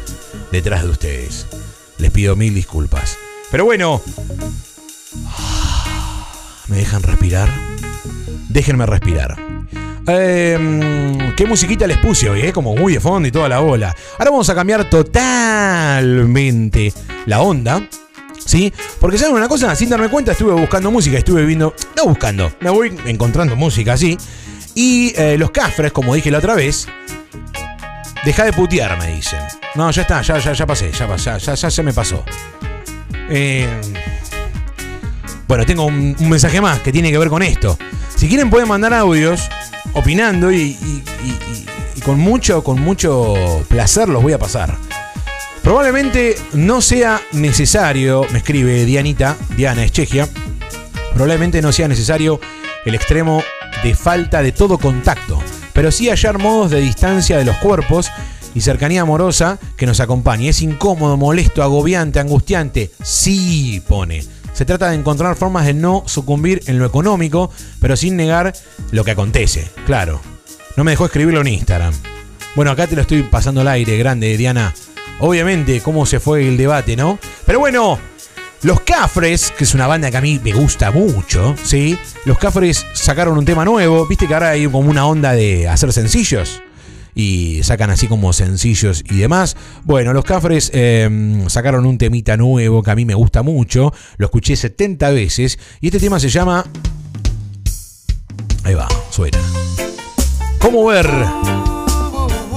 detrás 0.51 0.85
de 0.85 0.89
ustedes. 0.89 1.47
Les 1.99 2.11
pido 2.11 2.37
mil 2.37 2.55
disculpas. 2.55 3.19
Pero 3.51 3.67
bueno, 3.67 4.01
¿me 6.69 6.79
dejan 6.79 7.03
respirar? 7.03 7.51
Déjenme 8.51 8.85
respirar. 8.85 9.37
Eh, 10.09 11.33
¿Qué 11.37 11.47
musiquita 11.47 11.87
les 11.87 11.99
puse 11.99 12.29
hoy? 12.29 12.41
Eh? 12.41 12.53
Como 12.53 12.75
muy 12.75 12.95
de 12.95 13.01
fondo 13.01 13.29
y 13.29 13.31
toda 13.31 13.49
la 13.49 13.61
bola. 13.61 13.95
Ahora 14.19 14.33
vamos 14.33 14.51
a 14.51 14.57
cambiar 14.57 14.91
totalmente 14.91 16.93
la 17.27 17.43
onda. 17.43 17.89
¿Sí? 18.45 18.73
Porque 18.99 19.19
saben 19.19 19.37
una 19.37 19.47
cosa, 19.47 19.77
sin 19.77 19.89
darme 19.89 20.09
cuenta 20.09 20.33
estuve 20.33 20.53
buscando 20.53 20.91
música, 20.91 21.19
estuve 21.19 21.45
viendo, 21.45 21.77
no 21.97 22.07
buscando, 22.07 22.51
me 22.61 22.71
voy 22.71 22.93
encontrando 23.07 23.55
música 23.55 23.93
así. 23.93 24.19
Y 24.75 25.13
eh, 25.15 25.39
los 25.39 25.53
cafres, 25.53 25.93
como 25.93 26.17
dije 26.17 26.33
la 26.33 26.39
otra 26.39 26.57
vez, 26.57 26.89
deja 28.25 28.45
de 28.45 28.53
putear, 28.53 28.99
me 28.99 29.15
dicen. 29.15 29.39
No, 29.77 29.93
ya 29.93 30.03
está, 30.03 30.23
ya, 30.23 30.39
ya, 30.39 30.53
ya 30.53 30.67
pasé, 30.67 30.91
ya, 30.91 31.17
ya, 31.17 31.39
ya, 31.39 31.55
ya 31.55 31.71
se 31.71 31.83
me 31.85 31.93
pasó. 31.93 32.25
Eh, 33.29 33.69
bueno, 35.51 35.67
tengo 35.67 35.85
un, 35.85 36.15
mensaje 36.21 36.61
más 36.61 36.79
que 36.79 36.93
tiene 36.93 37.11
que 37.11 37.19
ver 37.19 37.29
con 37.29 37.43
esto. 37.43 37.77
Si 38.15 38.29
quieren 38.29 38.51
pueden 38.51 38.69
mandar 38.69 38.95
audios 38.95 39.49
opinando 39.95 40.53
y, 40.53 40.79
con 42.05 42.21
mucho, 42.21 42.63
con 42.63 42.81
mucho 42.81 43.35
placer 43.67 44.09
los 44.09 44.23
voy 44.23 44.33
a 44.33 44.39
pasar. 44.39 44.77
Probablemente 45.65 46.37
no 46.53 46.81
sea 46.81 47.21
necesario, 47.33 48.25
me 48.31 48.39
escribe 48.39 48.85
Dianita, 48.85 49.37
Diana 49.57 49.83
es 49.83 49.91
Chequia, 49.91 50.29
probablemente 51.15 51.61
no 51.61 51.73
sea 51.73 51.89
necesario 51.89 52.41
el 52.85 52.95
extremo 52.95 53.43
de 53.83 53.97
falta 53.97 54.45
de 54.45 54.53
todo 54.53 54.79
contacto, 54.79 55.43
pero 55.73 55.91
sí 55.91 56.09
hallar 56.11 56.39
modos 56.39 56.71
de 56.71 56.81
distancia 56.81 57.37
de 57.37 57.45
los 57.45 57.57
cuerpos 57.57 58.09
y 58.55 58.61
cercanía 58.61 59.03
amorosa 59.03 59.59
que 59.77 59.87
nos 59.87 59.99
acompañe. 59.99 60.51
Es 60.51 60.63
incómodo, 60.63 61.17
molesto, 61.17 61.65
agobiante, 61.65 62.21
angustiante. 62.21 62.93
Sí, 63.03 63.83
pone. 63.89 64.23
Se 64.53 64.65
trata 64.65 64.91
de 64.91 64.97
encontrar 64.97 65.37
formas 65.37 65.67
de 65.67 65.75
no 65.75 66.03
sucumbir 66.07 66.63
en 66.67 66.79
lo 66.79 66.87
económico, 66.87 67.51
pero 67.81 67.97
sin 67.97 68.17
negar 68.17 68.53
lo 68.91 69.05
que 69.05 69.13
acontece. 69.13 69.71
Claro. 69.87 70.21
No 70.77 70.85
me 70.85 70.93
dejó 70.93 71.07
escribirlo 71.07 71.41
en 71.41 71.49
Instagram. 71.49 71.95
Bueno, 72.55 72.71
acá 72.71 72.87
te 72.87 72.97
lo 72.97 73.03
estoy 73.03 73.23
pasando 73.23 73.61
al 73.61 73.69
aire, 73.69 73.97
grande, 73.97 74.37
Diana. 74.37 74.75
Obviamente, 75.21 75.81
cómo 75.81 76.07
se 76.07 76.21
fue 76.21 76.49
el 76.49 76.57
debate, 76.57 76.97
¿no? 76.97 77.19
Pero 77.47 77.59
bueno, 77.59 77.99
los 78.63 78.81
Cafres, 78.81 79.53
que 79.57 79.65
es 79.65 79.75
una 79.75 79.87
banda 79.87 80.11
que 80.11 80.17
a 80.17 80.21
mí 80.21 80.41
me 80.43 80.53
gusta 80.53 80.91
mucho, 80.91 81.55
¿sí? 81.63 81.99
Los 82.25 82.39
Cafres 82.39 82.87
sacaron 82.93 83.39
un 83.39 83.45
tema 83.45 83.65
nuevo. 83.65 84.07
¿Viste 84.07 84.27
que 84.27 84.35
ahora 84.35 84.51
hay 84.51 84.67
como 84.67 84.91
una 84.91 85.07
onda 85.07 85.33
de 85.33 85.69
hacer 85.69 85.93
sencillos? 85.93 86.63
Y 87.15 87.63
sacan 87.63 87.91
así 87.91 88.07
como 88.07 88.33
sencillos 88.33 89.05
y 89.11 89.17
demás. 89.17 89.57
Bueno, 89.85 90.13
los 90.13 90.25
Cafres 90.25 90.71
eh, 90.75 91.45
sacaron 91.49 91.87
un 91.87 91.99
temita 91.99 92.37
nuevo 92.37 92.83
que 92.83 92.91
a 92.91 92.97
mí 92.97 93.05
me 93.05 93.15
gusta 93.15 93.43
mucho. 93.43 93.93
Lo 94.17 94.27
escuché 94.27 94.57
70 94.57 95.11
veces. 95.11 95.59
Y 95.81 95.89
este 95.89 96.01
tema 96.01 96.21
se 96.21 96.29
llama... 96.29 96.65
Ahí 98.65 98.75
va, 98.75 98.89
suena. 99.11 99.39
¿Cómo 100.59 100.85
ver? 100.87 101.09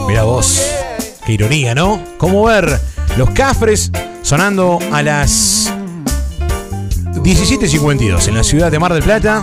Mira 0.07 0.23
vos. 0.23 0.61
Qué 1.25 1.33
ironía, 1.33 1.73
¿no? 1.73 2.03
¿Cómo 2.17 2.43
ver 2.45 2.79
los 3.17 3.29
Cafres 3.29 3.91
sonando 4.21 4.79
a 4.91 5.01
las 5.01 5.71
17.52 7.13 8.27
en 8.27 8.35
la 8.35 8.43
ciudad 8.43 8.69
de 8.69 8.79
Mar 8.79 8.93
del 8.93 9.03
Plata? 9.03 9.41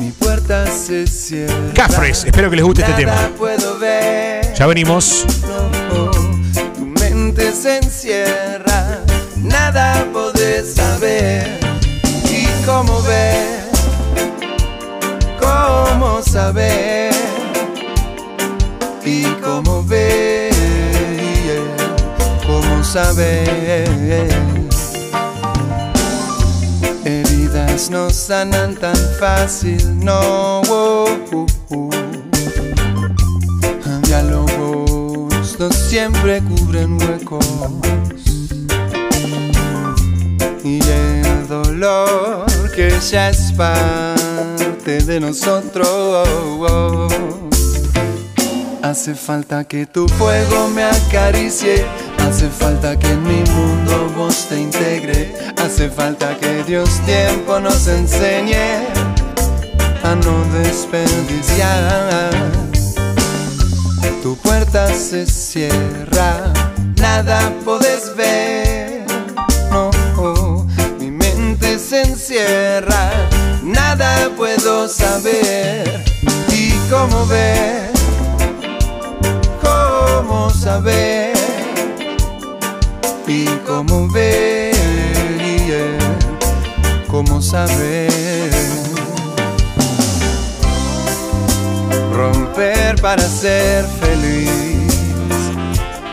Mi 0.00 0.12
puerta 0.12 0.66
se 0.66 1.06
cierra. 1.06 1.74
Cafres, 1.74 2.24
espero 2.24 2.48
que 2.48 2.56
les 2.56 2.64
guste 2.64 2.80
este 2.80 2.94
tema. 2.94 3.12
puedo 3.36 3.78
ver. 3.78 4.54
Ya 4.54 4.66
venimos. 4.66 5.26
No, 5.42 6.10
tu 6.74 6.86
mente 6.86 7.52
se 7.52 7.76
encierra. 7.76 9.00
Nada 9.36 10.06
podés 10.10 10.72
saber. 10.76 11.60
Y 12.30 12.46
cómo 12.64 13.02
ver. 13.02 13.60
Cómo 15.38 16.22
saber. 16.22 17.12
Y 19.04 19.24
cómo 19.42 19.84
ver. 19.84 20.50
Cómo 22.46 22.82
saber. 22.82 24.59
No 27.88 28.10
sanan 28.10 28.74
tan 28.74 28.96
fácil, 29.18 30.04
no. 30.04 30.60
oh, 30.68 31.08
oh, 31.32 31.46
oh. 31.70 31.90
Diálogos 34.02 35.58
no 35.58 35.70
siempre 35.70 36.42
cubren 36.42 37.00
huecos. 37.02 37.46
Y 40.62 40.80
el 40.82 41.48
dolor 41.48 42.46
que 42.74 42.92
ya 43.10 43.30
es 43.30 43.52
parte 43.52 45.00
de 45.02 45.18
nosotros. 45.20 45.88
Hace 48.82 49.14
falta 49.14 49.64
que 49.64 49.86
tu 49.86 50.06
fuego 50.06 50.68
me 50.68 50.84
acaricie. 50.84 51.86
Hace 52.26 52.48
falta 52.48 52.98
que 52.98 53.08
en 53.08 53.22
mi 53.22 53.42
mundo 53.50 54.12
vos 54.16 54.48
te 54.48 54.60
integre. 54.60 55.34
Hace 55.56 55.90
falta 55.90 56.36
que 56.38 56.64
Dios 56.64 57.00
tiempo 57.06 57.60
nos 57.60 57.86
enseñe 57.88 58.86
a 60.02 60.14
no 60.14 60.44
desperdiciar. 60.58 62.30
Tu 64.22 64.36
puerta 64.36 64.86
se 64.92 65.24
cierra, 65.26 66.52
nada 66.96 67.52
podés 67.64 68.14
ver. 68.14 69.06
No, 69.70 69.90
mi 70.98 71.10
mente 71.10 71.78
se 71.78 72.02
encierra, 72.02 73.10
nada 73.62 74.28
puedo 74.36 74.88
saber. 74.88 76.04
¿Y 76.52 76.70
cómo 76.90 77.26
ver? 77.26 77.90
¿Cómo 79.62 80.50
saber? 80.50 81.19
¿Y 83.80 83.86
cómo 83.86 84.08
ver? 84.08 84.76
¿Cómo 87.08 87.40
saber? 87.40 88.10
romper 92.12 93.00
para 93.00 93.22
ser 93.22 93.86
feliz 93.86 94.50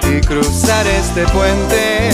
y 0.09 0.21
cruzar 0.21 0.87
este 0.87 1.25
puente, 1.27 2.11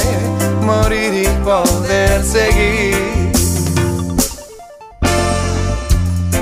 morir 0.63 1.13
y 1.13 1.27
poder 1.43 2.23
seguir. 2.23 3.31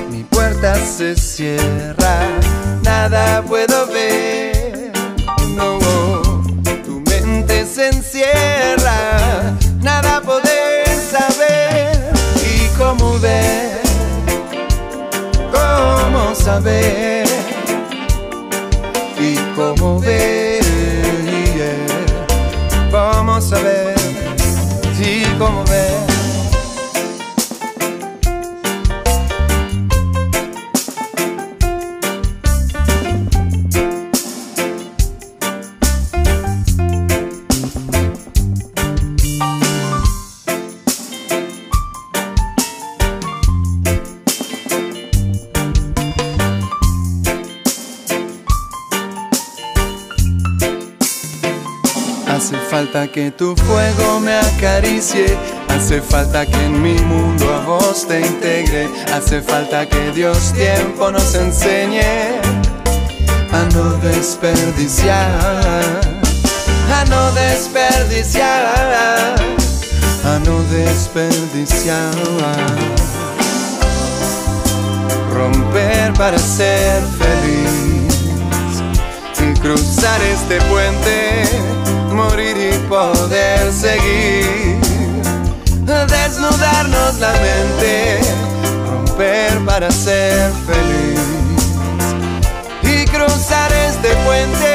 Mi 0.10 0.24
puerta 0.24 0.76
se 0.86 1.18
cierra, 1.18 2.30
nada 2.84 3.42
puedo 3.42 3.88
ver. 3.88 4.41
Nada 9.82 10.22
poder 10.22 10.88
saber. 10.88 12.12
Y 12.44 12.68
cómo 12.78 13.20
ver, 13.20 13.82
cómo 15.52 16.36
saber, 16.36 17.28
y 19.20 19.36
cómo 19.56 20.00
ver, 20.00 20.41
falta 52.92 53.08
que 53.10 53.32
tu 53.32 53.56
fuego 53.56 54.20
me 54.20 54.36
acaricie. 54.36 55.38
Hace 55.70 56.02
falta 56.02 56.46
que 56.46 56.66
en 56.66 56.82
mi 56.82 56.94
mundo 56.94 57.54
a 57.54 57.66
vos 57.66 58.06
te 58.06 58.20
integre. 58.20 58.90
Hace 59.14 59.42
falta 59.42 59.88
que 59.88 60.12
Dios 60.12 60.52
tiempo 60.54 61.10
nos 61.10 61.34
enseñe 61.36 62.02
a 63.52 63.64
no 63.74 63.94
desperdiciar. 63.98 66.02
A 66.92 67.06
no 67.06 67.32
desperdiciar. 67.32 69.36
A 70.26 70.40
no 70.46 70.62
desperdiciar. 70.64 72.12
Romper 75.34 76.14
para 76.14 76.38
ser 76.38 77.02
feliz 77.18 78.11
cruzar 79.62 80.20
este 80.24 80.60
puente, 80.62 81.44
morir 82.14 82.58
y 82.58 82.78
poder 82.88 83.72
seguir, 83.72 84.80
desnudarnos 86.08 87.20
la 87.20 87.32
mente, 87.34 88.20
romper 88.90 89.60
para 89.66 89.92
ser 89.92 90.52
feliz 90.66 91.20
y 92.84 93.06
cruzar 93.06 93.72
este 93.72 94.10
puente. 94.26 94.71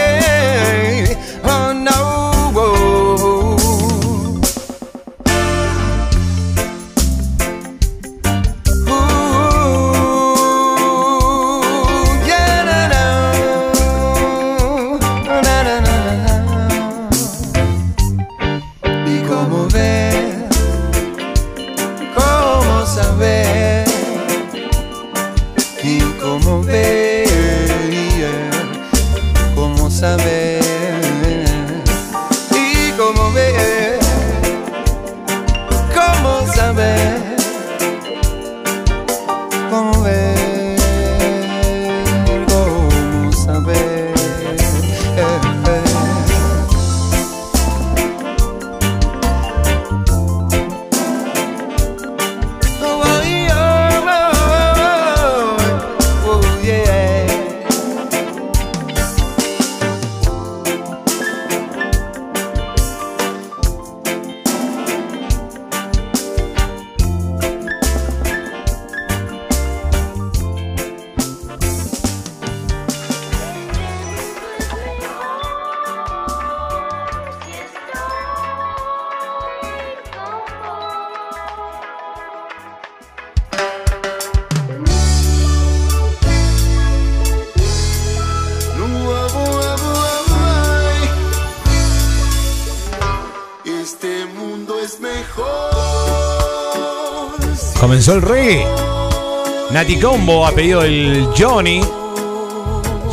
Nati 99.77 99.99
Combo 99.99 100.47
ha 100.47 100.53
pedido 100.53 100.81
el 100.85 101.29
Johnny. 101.37 101.83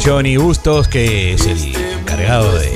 Johnny 0.02 0.38
Bustos, 0.38 0.88
que 0.88 1.34
es 1.34 1.46
el 1.46 1.76
encargado 1.76 2.58
de. 2.58 2.74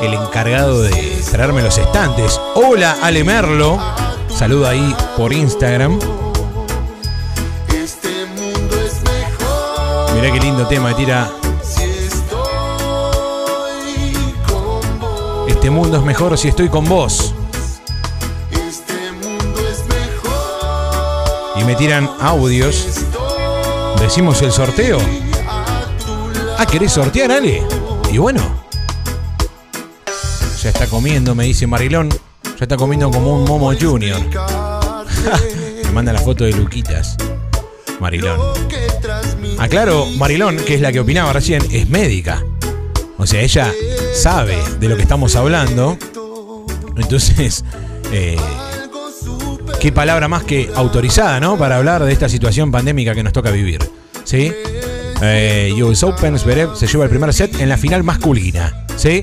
El 0.00 0.14
encargado 0.14 0.80
de 0.80 0.90
traerme 1.30 1.60
los 1.60 1.76
estantes. 1.76 2.40
Hola, 2.54 2.96
Ale 3.02 3.24
Merlo. 3.24 3.78
Saludo 4.34 4.66
ahí 4.68 4.96
por 5.18 5.34
Instagram. 5.34 5.98
Mirá 10.14 10.32
qué 10.32 10.40
lindo 10.40 10.66
tema 10.66 10.96
tira. 10.96 11.30
Este 15.46 15.68
mundo 15.68 15.98
es 15.98 16.02
mejor 16.04 16.38
si 16.38 16.48
estoy 16.48 16.70
con 16.70 16.86
vos. 16.86 17.34
Me 21.68 21.76
tiran 21.76 22.08
audios. 22.20 23.04
Decimos 24.00 24.40
el 24.40 24.52
sorteo. 24.52 24.98
Ah, 26.56 26.64
¿querés 26.64 26.92
sortear, 26.92 27.30
Ale? 27.30 27.62
Y 28.10 28.16
bueno. 28.16 28.40
Ya 30.62 30.70
está 30.70 30.86
comiendo, 30.86 31.34
me 31.34 31.44
dice 31.44 31.66
Marilón. 31.66 32.08
Ya 32.08 32.62
está 32.62 32.78
comiendo 32.78 33.10
como 33.10 33.34
un 33.34 33.44
Momo 33.44 33.70
Junior. 33.78 34.18
me 35.84 35.90
manda 35.90 36.10
la 36.10 36.20
foto 36.20 36.44
de 36.44 36.52
Luquitas. 36.52 37.18
Marilón. 38.00 38.40
Aclaro, 39.58 40.06
Marilón, 40.16 40.56
que 40.56 40.74
es 40.74 40.80
la 40.80 40.90
que 40.90 41.00
opinaba 41.00 41.34
recién, 41.34 41.62
es 41.70 41.86
médica. 41.90 42.42
O 43.18 43.26
sea, 43.26 43.42
ella 43.42 43.74
sabe 44.14 44.56
de 44.80 44.88
lo 44.88 44.96
que 44.96 45.02
estamos 45.02 45.36
hablando. 45.36 45.98
Entonces, 46.96 47.62
eh, 48.10 48.38
qué 49.78 49.92
palabra 49.92 50.28
más 50.28 50.44
que 50.44 50.70
autorizada, 50.74 51.40
¿no? 51.40 51.56
Para 51.56 51.76
hablar 51.76 52.04
de 52.04 52.12
esta 52.12 52.28
situación 52.28 52.70
pandémica 52.70 53.14
que 53.14 53.22
nos 53.22 53.32
toca 53.32 53.50
vivir. 53.50 53.78
¿Sí? 54.24 54.52
Eh, 55.22 55.72
US 55.82 56.02
Open, 56.02 56.38
Zverev 56.38 56.76
se 56.76 56.86
lleva 56.86 57.04
el 57.04 57.10
primer 57.10 57.32
set 57.32 57.60
en 57.60 57.68
la 57.68 57.76
final 57.76 58.02
masculina. 58.02 58.86
¿Sí? 58.96 59.20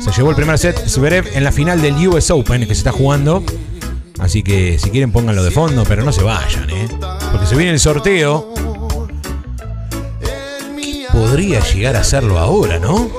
Se 0.00 0.10
llevó 0.12 0.30
el 0.30 0.36
primer 0.36 0.58
set 0.58 0.76
Zverev 0.88 1.26
en 1.34 1.44
la 1.44 1.52
final 1.52 1.80
del 1.80 1.94
US 2.08 2.30
Open 2.30 2.60
que 2.60 2.74
se 2.74 2.80
está 2.80 2.92
jugando. 2.92 3.42
Así 4.18 4.42
que 4.42 4.78
si 4.78 4.90
quieren 4.90 5.12
pónganlo 5.12 5.42
de 5.42 5.50
fondo, 5.50 5.84
pero 5.86 6.04
no 6.04 6.12
se 6.12 6.22
vayan, 6.22 6.68
¿eh? 6.70 6.88
Porque 7.32 7.46
se 7.46 7.56
viene 7.56 7.72
el 7.72 7.80
sorteo. 7.80 8.54
¿Qué 10.80 11.06
podría 11.12 11.60
llegar 11.60 11.96
a 11.96 12.00
hacerlo 12.00 12.38
ahora, 12.38 12.78
no? 12.78 13.10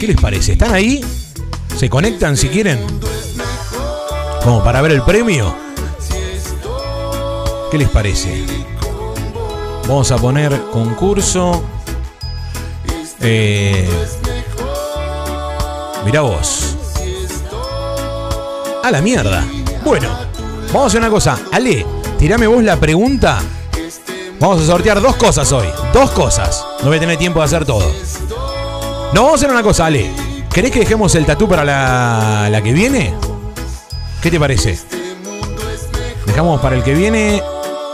¿Qué 0.00 0.06
les 0.06 0.20
parece? 0.20 0.52
¿Están 0.52 0.74
ahí? 0.74 1.04
¿Se 1.76 1.88
conectan 1.88 2.36
si 2.36 2.48
quieren? 2.48 2.80
Como 4.42 4.64
para 4.64 4.82
ver 4.82 4.92
el 4.92 5.02
premio. 5.02 5.61
¿Qué 7.72 7.78
les 7.78 7.88
parece? 7.88 8.44
Vamos 9.88 10.12
a 10.12 10.18
poner 10.18 10.60
concurso. 10.70 11.64
Eh, 13.18 13.88
mirá 16.04 16.20
vos. 16.20 16.76
A 18.84 18.90
la 18.90 19.00
mierda. 19.00 19.42
Bueno, 19.86 20.10
vamos 20.66 20.82
a 20.82 20.86
hacer 20.88 21.00
una 21.00 21.08
cosa. 21.08 21.38
Ale, 21.50 21.86
tirame 22.18 22.46
vos 22.46 22.62
la 22.62 22.76
pregunta. 22.76 23.38
Vamos 24.38 24.60
a 24.60 24.66
sortear 24.66 25.00
dos 25.00 25.16
cosas 25.16 25.50
hoy. 25.50 25.68
Dos 25.94 26.10
cosas. 26.10 26.62
No 26.80 26.88
voy 26.88 26.98
a 26.98 27.00
tener 27.00 27.16
tiempo 27.16 27.38
de 27.38 27.46
hacer 27.46 27.64
todo. 27.64 27.90
No, 29.14 29.22
vamos 29.22 29.32
a 29.32 29.36
hacer 29.36 29.50
una 29.50 29.62
cosa, 29.62 29.86
Ale. 29.86 30.10
¿Querés 30.52 30.72
que 30.72 30.80
dejemos 30.80 31.14
el 31.14 31.24
tatú 31.24 31.48
para 31.48 31.64
la, 31.64 32.48
la 32.50 32.60
que 32.60 32.74
viene? 32.74 33.14
¿Qué 34.20 34.30
te 34.30 34.38
parece? 34.38 34.78
Dejamos 36.26 36.60
para 36.60 36.76
el 36.76 36.82
que 36.82 36.92
viene. 36.92 37.42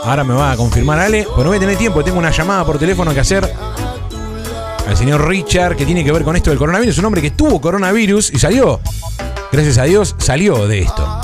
Ahora 0.03 0.23
me 0.23 0.33
va 0.33 0.51
a 0.51 0.57
confirmar 0.57 0.99
Ale. 0.99 1.23
Pero 1.23 1.43
no 1.43 1.49
voy 1.49 1.57
a 1.57 1.59
tener 1.59 1.77
tiempo. 1.77 2.03
Tengo 2.03 2.17
una 2.17 2.31
llamada 2.31 2.65
por 2.65 2.77
teléfono 2.77 3.13
que 3.13 3.19
hacer 3.19 3.51
al 4.87 4.97
señor 4.97 5.27
Richard 5.27 5.75
que 5.75 5.85
tiene 5.85 6.03
que 6.03 6.11
ver 6.11 6.23
con 6.23 6.35
esto 6.35 6.49
del 6.49 6.59
coronavirus. 6.59 6.97
Un 6.99 7.05
hombre 7.05 7.21
que 7.21 7.31
tuvo 7.31 7.61
coronavirus 7.61 8.31
y 8.33 8.39
salió. 8.39 8.79
Gracias 9.51 9.77
a 9.77 9.83
Dios 9.83 10.15
salió 10.17 10.67
de 10.67 10.79
esto. 10.79 11.21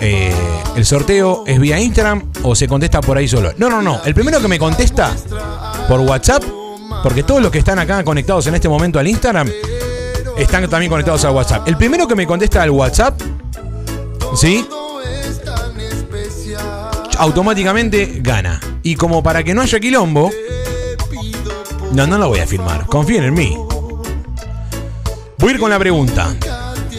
Eh, 0.00 0.34
el 0.74 0.84
sorteo 0.84 1.44
es 1.46 1.60
vía 1.60 1.78
Instagram 1.78 2.24
o 2.42 2.56
se 2.56 2.66
contesta 2.66 3.00
por 3.00 3.16
ahí 3.16 3.28
solo. 3.28 3.52
No, 3.56 3.70
no, 3.70 3.80
no. 3.80 4.00
El 4.04 4.14
primero 4.14 4.40
que 4.40 4.48
me 4.48 4.58
contesta 4.58 5.14
por 5.88 6.00
WhatsApp, 6.00 6.42
porque 7.02 7.22
todos 7.22 7.40
los 7.40 7.50
que 7.52 7.58
están 7.58 7.78
acá 7.78 8.02
conectados 8.02 8.46
en 8.48 8.56
este 8.56 8.68
momento 8.68 8.98
al 8.98 9.06
Instagram 9.06 9.48
están 10.36 10.68
también 10.68 10.90
conectados 10.90 11.24
al 11.24 11.32
WhatsApp. 11.32 11.68
El 11.68 11.76
primero 11.76 12.08
que 12.08 12.16
me 12.16 12.26
contesta 12.26 12.62
al 12.62 12.70
WhatsApp, 12.70 13.20
¿sí? 14.34 14.66
Automáticamente 17.18 18.20
gana. 18.20 18.60
Y 18.82 18.96
como 18.96 19.22
para 19.22 19.42
que 19.44 19.54
no 19.54 19.62
haya 19.62 19.78
quilombo, 19.78 20.30
no, 21.92 22.06
no 22.06 22.18
lo 22.18 22.28
voy 22.28 22.40
a 22.40 22.46
firmar. 22.46 22.86
Confíen 22.86 23.24
en 23.24 23.34
mí. 23.34 23.56
Voy 25.38 25.50
a 25.50 25.54
ir 25.54 25.60
con 25.60 25.70
la 25.70 25.78
pregunta. 25.78 26.34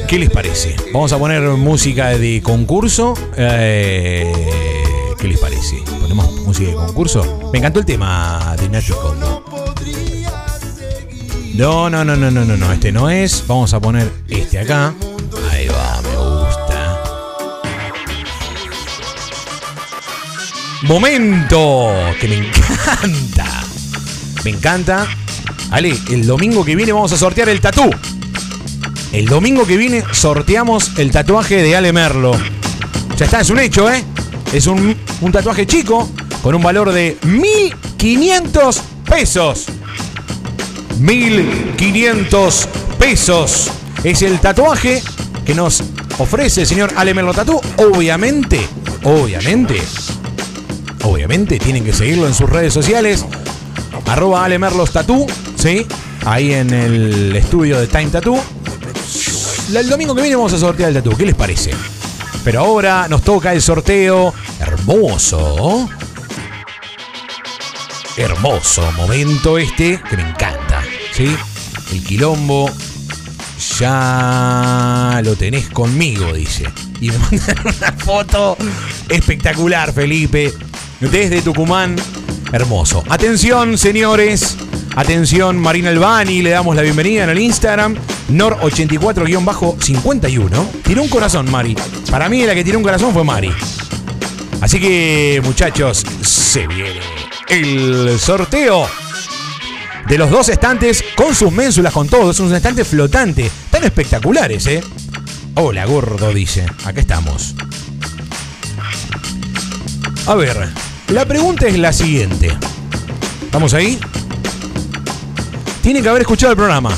¿Qué 0.07 0.19
les 0.19 0.29
parece? 0.29 0.75
Vamos 0.93 1.11
a 1.13 1.17
poner 1.17 1.41
música 1.41 2.09
de 2.09 2.41
concurso. 2.43 3.13
Eh, 3.35 4.31
¿Qué 5.17 5.27
les 5.27 5.39
parece? 5.39 5.77
¿Ponemos 6.01 6.31
música 6.41 6.69
de 6.69 6.75
concurso? 6.75 7.49
Me 7.51 7.59
encantó 7.59 7.79
el 7.79 7.85
tema 7.85 8.55
de 8.59 8.69
Nacho. 8.69 9.15
No, 11.55 11.89
no, 11.89 12.03
no, 12.03 12.15
no, 12.15 12.31
no, 12.31 12.45
no, 12.45 12.57
no. 12.57 12.71
Este 12.71 12.91
no 12.91 13.09
es. 13.09 13.43
Vamos 13.47 13.73
a 13.73 13.79
poner 13.79 14.11
este 14.27 14.59
acá. 14.59 14.93
Momento 20.83 21.93
que 22.19 22.27
me 22.27 22.35
encanta. 22.35 23.63
Me 24.43 24.51
encanta. 24.51 25.07
Ale, 25.71 25.97
el 26.11 26.27
domingo 26.27 26.65
que 26.65 26.75
viene 26.75 26.91
vamos 26.91 27.13
a 27.13 27.17
sortear 27.17 27.47
el 27.47 27.61
tatú. 27.61 27.89
El 29.13 29.25
domingo 29.25 29.65
que 29.65 29.77
viene 29.77 30.03
sorteamos 30.11 30.91
el 30.97 31.09
tatuaje 31.11 31.63
de 31.63 31.77
Ale 31.77 31.93
Merlo. 31.93 32.33
Ya 33.17 33.25
está, 33.25 33.39
es 33.39 33.49
un 33.49 33.59
hecho, 33.59 33.89
¿eh? 33.89 34.03
Es 34.51 34.67
un, 34.67 34.95
un 35.21 35.31
tatuaje 35.31 35.65
chico 35.65 36.09
con 36.41 36.53
un 36.53 36.61
valor 36.61 36.91
de 36.91 37.17
1.500 37.21 38.81
pesos. 39.09 39.67
1.500 40.99 42.67
pesos. 42.99 43.71
Es 44.03 44.21
el 44.21 44.39
tatuaje 44.41 45.01
que 45.45 45.55
nos 45.55 45.81
ofrece 46.17 46.61
el 46.61 46.67
señor 46.67 46.93
Ale 46.97 47.13
Merlo 47.13 47.33
Tatú. 47.33 47.61
Obviamente, 47.77 48.67
obviamente, 49.03 49.81
obviamente 51.03 51.59
tienen 51.59 51.83
que 51.83 51.93
seguirlo 51.93 52.27
en 52.27 52.33
sus 52.33 52.49
redes 52.49 52.73
sociales. 52.73 53.25
Arroba 54.07 54.45
Ale 54.45 54.59
Merlos 54.59 54.91
¿sí? 55.55 55.85
Ahí 56.25 56.53
en 56.53 56.71
el 56.71 57.35
estudio 57.35 57.79
de 57.79 57.87
Time 57.87 58.07
Tattoo. 58.07 58.39
El 59.73 59.89
domingo 59.89 60.13
que 60.13 60.21
viene 60.21 60.35
vamos 60.35 60.53
a 60.53 60.57
sortear 60.59 60.89
el 60.89 60.95
tatú. 60.95 61.15
¿Qué 61.15 61.25
les 61.25 61.35
parece? 61.35 61.71
Pero 62.43 62.59
ahora 62.59 63.07
nos 63.07 63.23
toca 63.23 63.53
el 63.53 63.61
sorteo. 63.61 64.33
Hermoso. 64.59 65.89
Hermoso 68.17 68.91
momento 68.91 69.57
este 69.57 69.99
que 70.09 70.17
me 70.17 70.29
encanta. 70.29 70.83
¿Sí? 71.13 71.35
El 71.91 72.03
quilombo. 72.03 72.69
Ya 73.79 75.21
lo 75.23 75.35
tenés 75.35 75.69
conmigo, 75.69 76.33
dice. 76.33 76.65
Y 77.01 77.09
me 77.09 77.17
una 77.65 77.91
foto 77.93 78.57
espectacular, 79.09 79.91
Felipe. 79.91 80.53
Desde 81.11 81.41
Tucumán. 81.41 81.97
Hermoso. 82.51 83.03
Atención, 83.09 83.77
señores. 83.77 84.57
Atención, 84.95 85.57
Marina 85.57 85.89
Albani, 85.89 86.41
le 86.41 86.51
damos 86.51 86.73
la 86.75 86.81
bienvenida 86.81 87.25
en 87.25 87.29
el 87.31 87.39
Instagram. 87.39 87.95
Nor84-51. 88.31 90.67
Tiró 90.83 91.03
un 91.03 91.09
corazón, 91.09 91.51
Mari. 91.51 91.75
Para 92.09 92.29
mí, 92.29 92.43
la 92.43 92.55
que 92.55 92.63
tiró 92.63 92.77
un 92.77 92.83
corazón 92.83 93.13
fue 93.13 93.23
Mari. 93.23 93.51
Así 94.61 94.79
que, 94.79 95.41
muchachos, 95.43 96.05
se 96.21 96.67
viene 96.67 97.01
el 97.49 98.17
sorteo 98.19 98.87
de 100.07 100.17
los 100.17 100.29
dos 100.29 100.47
estantes 100.49 101.03
con 101.15 101.33
sus 101.35 101.51
ménsulas, 101.51 101.91
con 101.91 102.07
todos. 102.07 102.37
Son 102.37 102.55
estantes 102.55 102.87
flotantes. 102.87 103.51
Tan 103.69 103.83
espectaculares, 103.83 104.65
¿eh? 104.67 104.81
Hola, 105.55 105.85
gordo, 105.85 106.33
dice. 106.33 106.65
Acá 106.85 107.01
estamos. 107.01 107.55
A 110.25 110.35
ver, 110.35 110.69
la 111.13 111.25
pregunta 111.25 111.67
es 111.67 111.77
la 111.77 111.93
siguiente. 111.93 112.51
¿Estamos 113.43 113.75
ahí? 113.75 113.99
Tienen 115.83 116.01
que 116.01 116.09
haber 116.09 116.23
escuchado 116.23 116.51
el 116.51 116.57
programa. 116.57 116.91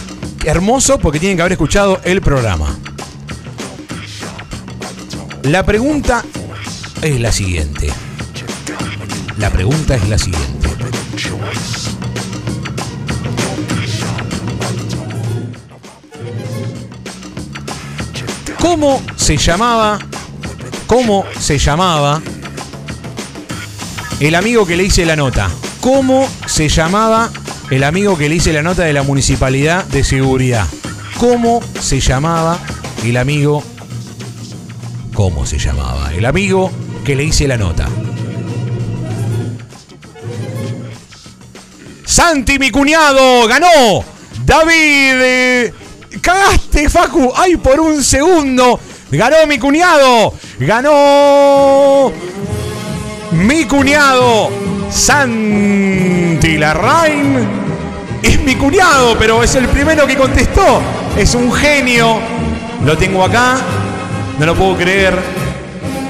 Hermoso 0.45 0.97
porque 0.99 1.20
tienen 1.20 1.38
que 1.38 1.41
haber 1.41 1.51
escuchado 1.51 1.99
el 2.05 2.22
programa. 2.22 2.78
La 5.43 5.66
pregunta 5.66 6.24
es 7.01 7.20
la 7.20 7.34
siguiente. 7.34 7.91
La 9.38 9.49
pregunta 9.49 9.95
es 9.95 10.07
la 10.07 10.18
siguiente. 10.18 10.70
¿Cómo 18.61 19.01
se 19.18 19.36
llamaba? 19.36 19.99
¿Cómo 20.88 21.26
se 21.38 21.57
llamaba 21.57 22.22
el 24.20 24.36
amigo 24.36 24.66
que 24.66 24.78
le 24.78 24.84
hice 24.84 25.05
la 25.05 25.16
nota? 25.16 25.49
¿Cómo 25.82 26.28
se 26.45 26.70
llamaba 26.70 27.32
el 27.70 27.84
amigo 27.84 28.18
que 28.18 28.30
le 28.30 28.36
hice 28.36 28.53
la 28.53 28.61
nota 28.61 28.84
de 28.84 28.93
la 28.93 29.03
Municipalidad 29.03 29.86
de 29.86 30.03
Seguridad? 30.03 30.68
¿Cómo 31.18 31.61
se 31.80 31.99
llamaba 31.99 32.59
el 33.03 33.18
amigo? 33.18 33.63
¿Cómo 35.13 35.45
se 35.45 35.57
llamaba? 35.57 36.13
El 36.13 36.26
amigo 36.26 36.72
que 37.03 37.16
le 37.16 37.24
hice 37.24 37.47
la 37.47 37.57
nota. 37.57 37.88
Santi, 42.05 42.59
mi 42.59 42.72
cuñado, 42.72 43.47
ganó. 43.47 44.03
David, 44.45 45.74
cagaste, 46.22 46.89
Facu. 46.89 47.32
Ay, 47.36 47.57
por 47.57 47.80
un 47.80 48.03
segundo. 48.03 48.80
Ganó 49.11 49.47
mi 49.47 49.57
cuñado. 49.57 50.34
Ganó 50.59 52.11
mi 53.32 53.65
cuñado. 53.65 54.49
Santi 54.89 56.57
Larrain. 56.57 57.47
Es 58.21 58.41
mi 58.41 58.55
cuñado, 58.55 59.15
pero 59.17 59.43
es 59.43 59.55
el 59.55 59.67
primero 59.67 60.07
que 60.07 60.15
contestó. 60.15 60.82
Es 61.17 61.36
un 61.36 61.51
genio. 61.51 62.19
Lo 62.84 62.97
tengo 62.97 63.23
acá. 63.23 63.57
No 64.39 64.45
lo 64.45 64.55
puedo 64.55 64.76
creer. 64.78 65.17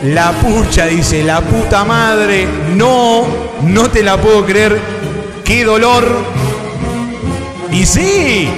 La 0.03 0.31
pucha, 0.31 0.85
dice, 0.85 1.23
la 1.23 1.41
puta 1.41 1.83
madre. 1.83 2.47
No, 2.75 3.25
no 3.63 3.89
te 3.89 4.03
la 4.03 4.17
puedo 4.17 4.45
creer. 4.45 4.79
Qué 5.43 5.63
dolor. 5.63 6.05
Y 7.71 7.85
sí, 7.85 8.49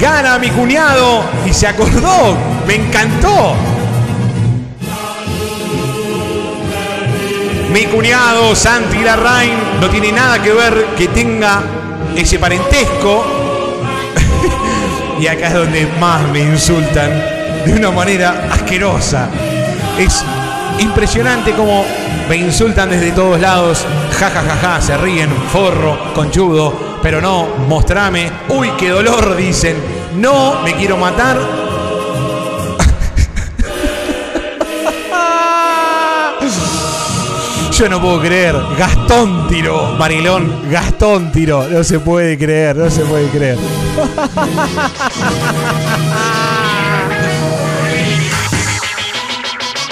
gana 0.00 0.38
mi 0.38 0.48
cuñado. 0.50 1.24
Y 1.46 1.52
se 1.52 1.66
acordó. 1.66 2.36
Me 2.66 2.76
encantó. 2.76 3.54
Mi 7.72 7.86
cuñado 7.86 8.54
Santi 8.54 8.98
Larrain 8.98 9.80
no 9.80 9.88
tiene 9.88 10.12
nada 10.12 10.42
que 10.42 10.52
ver 10.52 10.88
que 10.96 11.08
tenga 11.08 11.62
ese 12.14 12.38
parentesco. 12.38 13.24
y 15.20 15.26
acá 15.26 15.48
es 15.48 15.54
donde 15.54 15.86
más 15.98 16.20
me 16.28 16.40
insultan 16.40 17.10
de 17.64 17.72
una 17.72 17.90
manera 17.90 18.48
asquerosa. 18.52 19.30
Es 19.98 20.22
impresionante 20.80 21.52
como 21.52 21.86
me 22.28 22.36
insultan 22.36 22.90
desde 22.90 23.12
todos 23.12 23.40
lados. 23.40 23.86
Ja, 24.20 24.28
ja, 24.28 24.42
ja, 24.42 24.56
ja, 24.56 24.80
se 24.82 24.96
ríen, 24.98 25.30
forro, 25.50 26.12
conchudo. 26.12 26.98
Pero 27.02 27.22
no, 27.22 27.46
mostrame. 27.68 28.30
Uy, 28.50 28.70
qué 28.78 28.90
dolor, 28.90 29.34
dicen. 29.34 29.76
No, 30.16 30.60
me 30.62 30.74
quiero 30.74 30.98
matar. 30.98 31.61
Yo 37.82 37.88
no 37.88 38.00
puedo 38.00 38.20
creer. 38.20 38.54
Gastón 38.78 39.48
tiró. 39.48 39.96
Marilón, 39.98 40.70
Gastón 40.70 41.32
tiró. 41.32 41.66
No 41.68 41.82
se 41.82 41.98
puede 41.98 42.38
creer, 42.38 42.76
no 42.76 42.88
se 42.88 43.00
puede 43.00 43.26
creer. 43.30 43.58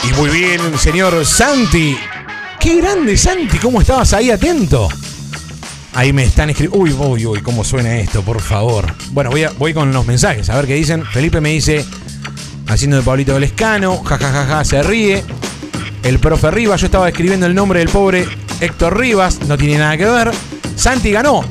Y 0.09 0.12
muy 0.14 0.30
bien, 0.30 0.61
señor 0.78 1.24
Santi. 1.24 1.97
Qué 2.59 2.76
grande, 2.80 3.16
Santi. 3.16 3.59
¿Cómo 3.59 3.80
estabas 3.80 4.12
ahí 4.12 4.30
atento? 4.30 4.88
Ahí 5.95 6.12
me 6.12 6.24
están 6.24 6.51
escribiendo. 6.51 6.78
Uy, 6.78 6.93
uy, 6.93 7.26
uy, 7.26 7.41
cómo 7.43 7.64
suena 7.64 7.97
esto, 7.99 8.22
por 8.22 8.41
favor. 8.41 8.86
Bueno, 9.11 9.30
voy, 9.30 9.45
a- 9.45 9.51
voy 9.59 9.74
con 9.74 9.93
los 9.93 10.07
mensajes, 10.07 10.49
a 10.51 10.57
ver 10.57 10.66
qué 10.66 10.74
dicen. 10.74 11.05
Felipe 11.05 11.41
me 11.41 11.51
dice, 11.51 11.84
haciendo 12.68 12.97
de 12.97 13.03
Pablito 13.03 13.34
del 13.34 13.45
Escano, 13.45 14.03
jajajaja, 14.03 14.64
se 14.64 14.82
ríe. 14.82 15.24
El 16.03 16.18
profe 16.18 16.51
Rivas, 16.51 16.80
yo 16.80 16.86
estaba 16.86 17.09
escribiendo 17.09 17.46
el 17.46 17.55
nombre 17.55 17.80
del 17.80 17.88
pobre 17.88 18.26
Héctor 18.61 18.98
Rivas, 18.98 19.40
no 19.46 19.59
tiene 19.59 19.78
nada 19.78 19.96
que 19.96 20.07
ver. 20.07 20.30
Santi 20.74 21.11
ganó, 21.12 21.44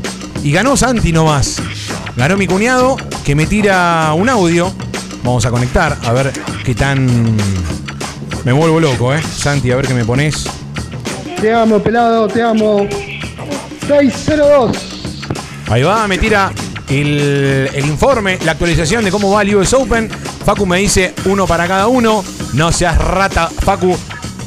y 0.43 0.51
ganó 0.51 0.75
Santi 0.75 1.11
nomás. 1.11 1.61
Ganó 2.15 2.35
mi 2.35 2.47
cuñado, 2.47 2.97
que 3.23 3.35
me 3.35 3.45
tira 3.45 4.11
un 4.13 4.27
audio. 4.27 4.71
Vamos 5.23 5.45
a 5.45 5.51
conectar, 5.51 5.97
a 6.03 6.11
ver 6.13 6.33
qué 6.63 6.73
tan... 6.73 7.37
Me 8.43 8.51
vuelvo 8.51 8.79
loco, 8.79 9.13
¿eh? 9.13 9.21
Santi, 9.21 9.71
a 9.71 9.75
ver 9.75 9.87
qué 9.87 9.93
me 9.93 10.05
pones. 10.05 10.45
Te 11.39 11.53
amo, 11.53 11.79
pelado, 11.79 12.27
te 12.27 12.41
amo. 12.41 12.87
602. 13.87 14.77
Ahí 15.69 15.83
va, 15.83 16.07
me 16.07 16.17
tira 16.17 16.51
el, 16.89 17.69
el 17.73 17.85
informe, 17.85 18.39
la 18.43 18.53
actualización 18.53 19.03
de 19.03 19.11
cómo 19.11 19.31
va 19.31 19.43
el 19.43 19.55
US 19.55 19.73
Open. 19.73 20.09
Facu 20.09 20.65
me 20.65 20.79
dice 20.79 21.13
uno 21.25 21.45
para 21.45 21.67
cada 21.67 21.87
uno. 21.87 22.23
No 22.53 22.71
seas 22.71 22.97
rata, 22.97 23.47
Facu. 23.47 23.95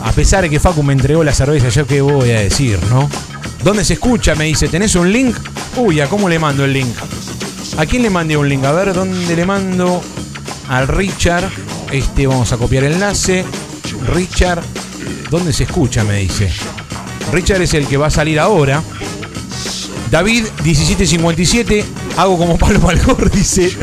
A 0.05 0.13
pesar 0.13 0.43
de 0.43 0.51
que 0.51 0.61
Facu 0.61 0.83
me 0.83 0.93
entregó 0.93 1.23
la 1.25 1.33
cerveza, 1.33 1.69
yo 1.69 1.87
qué 1.87 2.01
voy 2.01 2.31
a 2.31 2.41
decir, 2.41 2.79
¿no? 2.91 3.09
¿Dónde 3.63 3.85
se 3.85 3.95
escucha? 3.95 4.35
Me 4.35 4.45
dice, 4.45 4.69
¿tenés 4.69 4.95
un 4.97 5.13
link? 5.13 5.37
Uy, 5.77 6.01
¿a 6.01 6.09
cómo 6.09 6.29
le 6.29 6.39
mando 6.39 6.65
el 6.65 6.73
link? 6.73 6.95
¿A 7.79 7.87
quién 7.87 8.03
le 8.03 8.11
mandé 8.11 8.37
un 8.37 8.49
link? 8.49 8.65
A 8.65 8.73
ver, 8.73 8.93
¿dónde 8.93 9.35
le 9.35 9.47
mando? 9.47 10.03
Al 10.69 10.89
Richard. 10.89 11.49
Este, 11.91 12.27
vamos 12.27 12.53
a 12.53 12.57
copiar 12.57 12.85
el 12.85 12.95
enlace. 12.95 13.45
Richard. 14.13 14.63
¿Dónde 15.31 15.53
se 15.53 15.65
escucha? 15.65 16.05
Me 16.05 16.19
dice. 16.19 16.53
Richard 17.33 17.63
es 17.63 17.75
el 17.75 17.87
que 17.87 17.97
va 17.97 18.09
a 18.09 18.11
salir 18.11 18.41
ahora. 18.41 18.83
David 20.11 20.45
1757, 20.63 21.85
hago 22.19 22.37
como 22.37 22.59
Pablo 22.59 22.81
Malgor, 22.81 23.31
dice. 23.31 23.75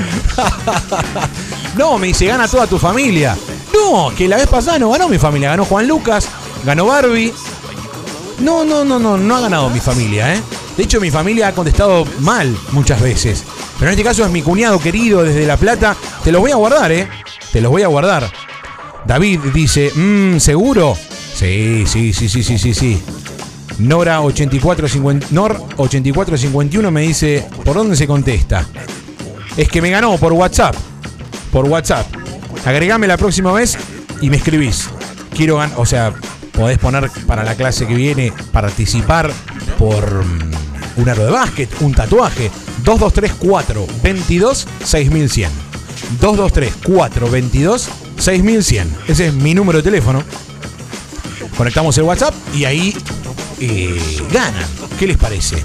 no, 1.78 1.98
me 1.98 2.08
dice, 2.08 2.28
gana 2.28 2.48
toda 2.48 2.68
tu 2.68 2.78
familia. 2.78 3.36
No, 3.74 4.12
que 4.16 4.28
la 4.28 4.38
vez 4.38 4.48
pasada 4.48 4.80
no 4.80 4.90
ganó 4.92 5.10
mi 5.10 5.18
familia, 5.18 5.50
ganó 5.50 5.66
Juan 5.66 5.88
Lucas, 5.88 6.28
ganó 6.66 6.88
Barbie. 6.88 7.34
No, 8.40 8.64
no, 8.64 8.86
no, 8.86 9.00
no, 9.00 9.18
no 9.18 9.36
ha 9.36 9.42
ganado 9.42 9.70
mi 9.70 9.80
familia, 9.80 10.34
¿eh? 10.34 10.42
De 10.78 10.84
hecho, 10.84 11.02
mi 11.02 11.12
familia 11.12 11.50
ha 11.50 11.54
contestado 11.54 12.06
mal 12.20 12.56
muchas 12.72 13.02
veces. 13.02 13.44
Pero 13.78 13.92
en 13.92 13.98
este 13.98 14.04
caso 14.04 14.24
es 14.24 14.32
mi 14.32 14.42
cuñado 14.42 14.80
querido 14.80 15.24
desde 15.24 15.46
La 15.46 15.58
Plata. 15.58 15.96
Te 16.24 16.32
los 16.32 16.42
voy 16.42 16.52
a 16.52 16.56
guardar, 16.56 16.92
¿eh? 16.92 17.08
Te 17.52 17.62
los 17.62 17.72
voy 17.72 17.84
a 17.84 17.88
guardar. 17.88 18.32
David 19.06 19.40
dice, 19.54 19.92
mmm, 19.94 20.38
¿seguro? 20.38 20.96
Sí, 21.36 21.86
sí, 21.86 22.14
sí, 22.14 22.30
sí, 22.30 22.44
sí, 22.44 22.58
sí, 22.58 22.74
sí. 22.74 23.02
Nora 23.80 24.22
8450 24.22 25.28
Nor 25.32 25.62
8451 25.78 26.92
me 26.92 27.02
dice, 27.02 27.48
¿por 27.64 27.76
dónde 27.76 27.96
se 27.96 28.08
contesta? 28.08 28.66
Es 29.56 29.70
que 29.70 29.82
me 29.82 29.90
ganó 29.90 30.18
por 30.18 30.34
WhatsApp. 30.34 30.76
Por 31.52 31.66
WhatsApp. 31.66 32.06
Agregame 32.66 33.08
la 33.08 33.18
próxima 33.18 33.52
vez 33.52 33.78
y 34.22 34.30
me 34.30 34.38
escribís. 34.38 34.90
Quiero 35.36 35.58
ganar, 35.58 35.78
o 35.80 35.86
sea, 35.86 36.14
podés 36.52 36.78
poner 36.78 37.10
para 37.26 37.44
la 37.44 37.56
clase 37.56 37.88
que 37.88 37.96
viene 37.96 38.34
participar 38.52 39.32
por 39.78 40.26
mm, 40.26 40.52
un 40.98 41.10
aro 41.10 41.26
de 41.26 41.32
básquet, 41.32 41.70
un 41.82 41.94
tatuaje. 41.94 42.52
2234 42.84 43.88
22 44.04 44.68
6100. 44.84 45.50
2234 46.20 47.30
22 47.30 47.90
6100. 48.18 48.96
Ese 49.08 49.28
es 49.28 49.34
mi 49.34 49.54
número 49.54 49.78
de 49.80 49.84
teléfono. 49.84 50.24
Conectamos 51.58 51.98
el 51.98 52.04
WhatsApp 52.04 52.34
y 52.54 52.66
ahí 52.66 52.96
eh, 53.60 53.98
ganan. 54.32 54.66
¿Qué 54.98 55.08
les 55.08 55.18
parece? 55.18 55.64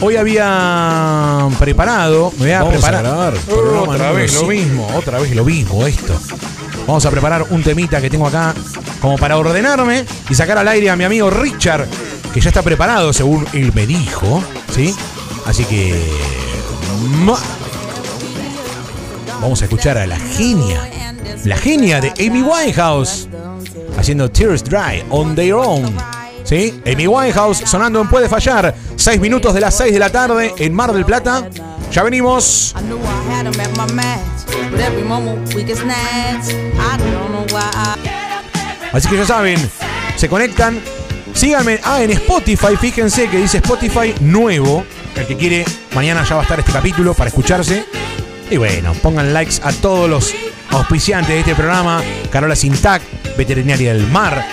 Hoy 0.00 0.16
había 0.16 1.48
preparado, 1.58 2.30
me 2.32 2.38
voy 2.38 2.50
a 2.50 2.58
Vamos 2.62 2.74
a 2.74 2.78
preparar. 2.78 3.02
grabar, 3.02 3.34
Oh, 3.50 3.90
otra 3.90 4.12
vez 4.12 4.34
lo 4.34 4.46
mismo, 4.46 4.86
otra 4.94 5.18
vez 5.18 5.34
lo 5.34 5.44
mismo 5.44 5.86
esto. 5.86 6.14
Vamos 6.86 7.06
a 7.06 7.10
preparar 7.10 7.46
un 7.50 7.62
temita 7.62 8.00
que 8.00 8.10
tengo 8.10 8.26
acá 8.26 8.54
como 9.00 9.16
para 9.16 9.38
ordenarme 9.38 10.04
y 10.28 10.34
sacar 10.34 10.58
al 10.58 10.68
aire 10.68 10.90
a 10.90 10.96
mi 10.96 11.04
amigo 11.04 11.30
Richard, 11.30 11.86
que 12.32 12.40
ya 12.40 12.50
está 12.50 12.62
preparado 12.62 13.12
según 13.12 13.46
él 13.54 13.72
me 13.74 13.86
dijo, 13.86 14.42
¿sí? 14.74 14.94
Así 15.46 15.64
que 15.64 16.02
vamos 19.40 19.62
a 19.62 19.64
escuchar 19.64 19.96
a 19.96 20.06
la 20.06 20.18
genia, 20.18 20.90
la 21.44 21.56
genia 21.56 22.00
de 22.00 22.12
Amy 22.26 22.42
Winehouse 22.42 23.28
haciendo 23.98 24.30
Tears 24.30 24.64
Dry 24.64 25.02
on 25.10 25.34
Their 25.34 25.54
Own. 25.54 25.94
¿Sí? 26.44 26.80
Amy 26.86 27.06
Winehouse 27.06 27.62
sonando 27.66 28.00
en 28.00 28.08
Puede 28.08 28.28
Fallar. 28.28 28.74
6 28.96 29.20
minutos 29.20 29.54
de 29.54 29.60
las 29.60 29.76
6 29.76 29.92
de 29.92 29.98
la 29.98 30.10
tarde 30.10 30.54
en 30.58 30.74
Mar 30.74 30.92
del 30.92 31.04
Plata. 31.04 31.48
Ya 31.90 32.02
venimos. 32.02 32.74
'em. 32.76 32.84
Así 38.92 39.08
que 39.08 39.16
ya 39.16 39.26
saben, 39.26 39.70
se 40.16 40.28
conectan. 40.28 40.80
Síganme. 41.34 41.80
Ah, 41.82 42.02
en 42.02 42.10
Spotify, 42.12 42.76
fíjense 42.80 43.28
que 43.28 43.38
dice 43.38 43.58
Spotify 43.58 44.14
nuevo. 44.20 44.84
El 45.16 45.26
que 45.26 45.36
quiere, 45.36 45.64
mañana 45.94 46.24
ya 46.24 46.36
va 46.36 46.42
a 46.42 46.44
estar 46.44 46.58
este 46.60 46.72
capítulo 46.72 47.14
para 47.14 47.28
escucharse. 47.28 47.84
Y 48.50 48.56
bueno, 48.56 48.92
pongan 49.02 49.32
likes 49.32 49.56
a 49.62 49.72
todos 49.72 50.08
los 50.08 50.32
auspiciantes 50.70 51.30
de 51.30 51.40
este 51.40 51.54
programa. 51.54 52.02
Carola 52.30 52.54
Sintac, 52.54 53.02
Veterinaria 53.36 53.94
del 53.94 54.06
Mar, 54.08 54.44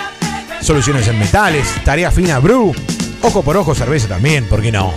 Soluciones 0.62 1.08
en 1.08 1.18
Metales, 1.18 1.66
Tarea 1.84 2.10
Fina 2.12 2.38
Brew, 2.38 2.72
Ojo 3.20 3.42
por 3.42 3.56
Ojo 3.56 3.74
Cerveza 3.74 4.06
también, 4.06 4.48
¿por 4.48 4.62
qué 4.62 4.70
no? 4.70 4.92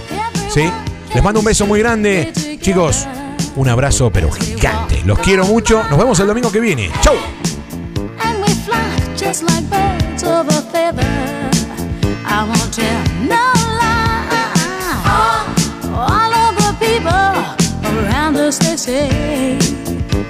¿Sí? 0.53 0.72
Les 1.13 1.24
mando 1.24 1.39
un 1.39 1.45
beso 1.45 1.66
muy 1.66 1.80
grande. 1.80 2.32
Chicos, 2.61 3.07
un 3.55 3.68
abrazo 3.68 4.11
pero 4.11 4.32
gigante. 4.32 5.01
Los 5.05 5.18
quiero 5.20 5.45
mucho. 5.45 5.84
Nos 5.89 5.97
vemos 5.97 6.20
el 6.20 6.28
domingo 6.28 6.51
que 6.51 6.59
viene. 6.59 6.91
¡Chau! 7.01 7.16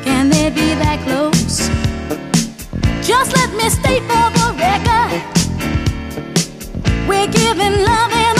can 0.03 0.29
they 0.29 0.49
be 0.49 0.75
that 0.75 1.03
close? 1.03 1.64
Just 3.05 3.35
let 3.35 3.53
me 3.53 3.69
state 3.69 4.01
for 4.09 4.29
the 4.33 4.47
record, 4.57 5.21
we're 7.07 7.27
giving 7.27 7.83
love 7.85 8.11
in 8.11 8.34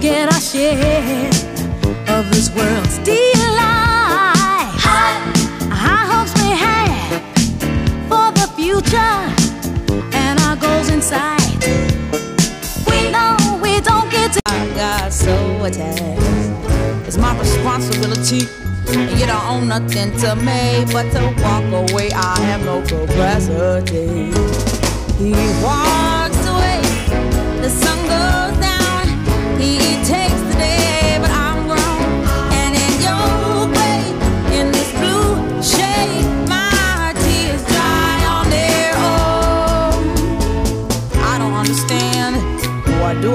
get 0.00 0.32
our 0.32 0.40
share 0.40 1.28
of 2.08 2.30
this 2.30 2.48
world's 2.54 2.96
delight. 2.98 4.72
High 5.70 6.06
hopes 6.10 6.32
we 6.40 6.48
have 6.56 7.20
for 8.08 8.32
the 8.32 8.48
future 8.56 8.96
and 10.16 10.40
our 10.40 10.56
goals 10.56 10.88
in 10.88 11.02
sight. 11.02 11.60
We 12.88 13.10
know 13.10 13.36
we 13.62 13.80
don't 13.80 14.10
get 14.10 14.32
to. 14.32 14.40
I 14.46 14.66
got 14.74 15.12
so 15.12 15.64
attached. 15.64 17.06
It's 17.06 17.18
my 17.18 17.38
responsibility. 17.38 18.48
And 18.88 19.20
you 19.20 19.26
don't 19.26 19.46
own 19.46 19.68
nothing 19.68 20.16
to 20.20 20.34
me 20.34 20.86
but 20.92 21.10
to 21.12 21.22
walk 21.42 21.90
away. 21.90 22.10
I 22.12 22.40
have 22.40 22.64
no 22.64 22.80
capacity. 22.80 24.32
He 25.18 25.32
walks 25.62 26.09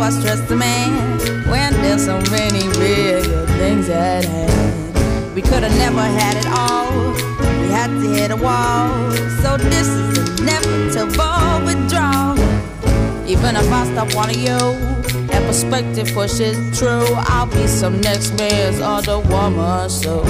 I 0.06 0.12
stress 0.12 0.40
the 0.42 0.56
man 0.56 1.18
when 1.50 1.74
there's 1.82 2.06
so 2.06 2.22
many 2.30 2.68
real 2.78 3.48
things 3.58 3.90
at 3.90 4.24
hand? 4.24 5.34
We 5.34 5.42
could 5.42 5.64
have 5.64 5.76
never 5.80 6.00
had 6.00 6.38
it 6.38 6.46
all. 6.46 7.10
We 7.60 7.70
had 7.70 7.88
to 7.88 8.10
hit 8.14 8.30
a 8.30 8.36
wall. 8.36 9.10
So 9.42 9.58
this 9.58 9.88
is 9.88 10.40
inevitable 10.40 11.66
withdrawal. 11.66 12.38
Even 13.28 13.56
if 13.56 13.68
I 13.72 13.92
stop 13.94 14.14
wanting 14.14 14.42
you 14.42 14.60
and 15.34 15.46
perspective 15.48 16.14
pushes 16.14 16.56
true, 16.78 17.08
I'll 17.34 17.48
be 17.48 17.66
some 17.66 18.00
next 18.00 18.38
man's 18.38 18.82
other 18.82 19.18
woman. 19.18 19.90
So 19.90 20.22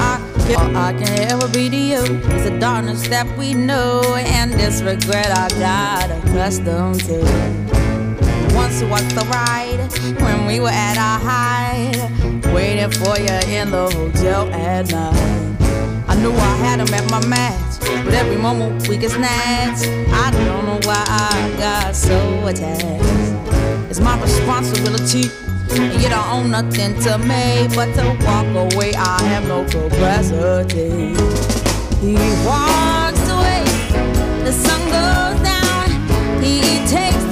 I 0.00 0.18
all 0.56 0.74
I 0.74 0.94
can 0.94 1.30
ever 1.30 1.46
be 1.48 1.68
to 1.68 1.76
you 1.76 2.02
is 2.32 2.44
the 2.50 2.58
darkness 2.58 3.06
that 3.08 3.26
we 3.36 3.52
know 3.52 4.02
and 4.16 4.50
this 4.54 4.80
regret 4.80 5.30
I 5.30 5.48
got 5.60 6.10
accustomed 6.10 7.04
to. 7.04 7.69
Once 8.70 8.82
was 8.84 9.14
the 9.14 9.24
ride 9.32 9.80
when 10.22 10.46
we 10.46 10.60
were 10.60 10.68
at 10.68 10.96
our 10.96 11.18
height, 11.18 12.54
waiting 12.54 12.88
for 12.88 13.18
you 13.18 13.34
in 13.52 13.68
the 13.72 13.90
hotel 13.90 14.48
at 14.54 14.88
night. 14.92 16.06
I 16.06 16.14
knew 16.14 16.30
I 16.30 16.54
had 16.62 16.78
him 16.78 16.94
at 16.94 17.10
my 17.10 17.26
match, 17.26 17.80
but 18.04 18.14
every 18.14 18.36
moment 18.36 18.86
we 18.86 18.96
get 18.96 19.10
snatched. 19.10 19.88
I 20.12 20.30
don't 20.30 20.66
know 20.66 20.78
why 20.84 21.04
I 21.04 21.52
got 21.58 21.96
so 21.96 22.46
attached. 22.46 23.90
It's 23.90 23.98
my 23.98 24.16
responsibility, 24.22 25.32
and 25.72 26.00
you 26.00 26.08
don't 26.08 26.28
own 26.28 26.50
nothing 26.52 26.94
to 27.02 27.18
me 27.18 27.66
but 27.74 27.92
to 27.96 28.16
walk 28.24 28.46
away. 28.54 28.92
I 28.94 29.20
have 29.24 29.48
no 29.48 29.64
capacity. 29.64 31.16
He 31.98 32.14
walks 32.46 33.28
away, 33.28 33.64
the 34.44 34.52
sun 34.52 34.80
goes 34.94 35.42
down. 35.42 36.40
He 36.40 36.60
takes 36.86 37.29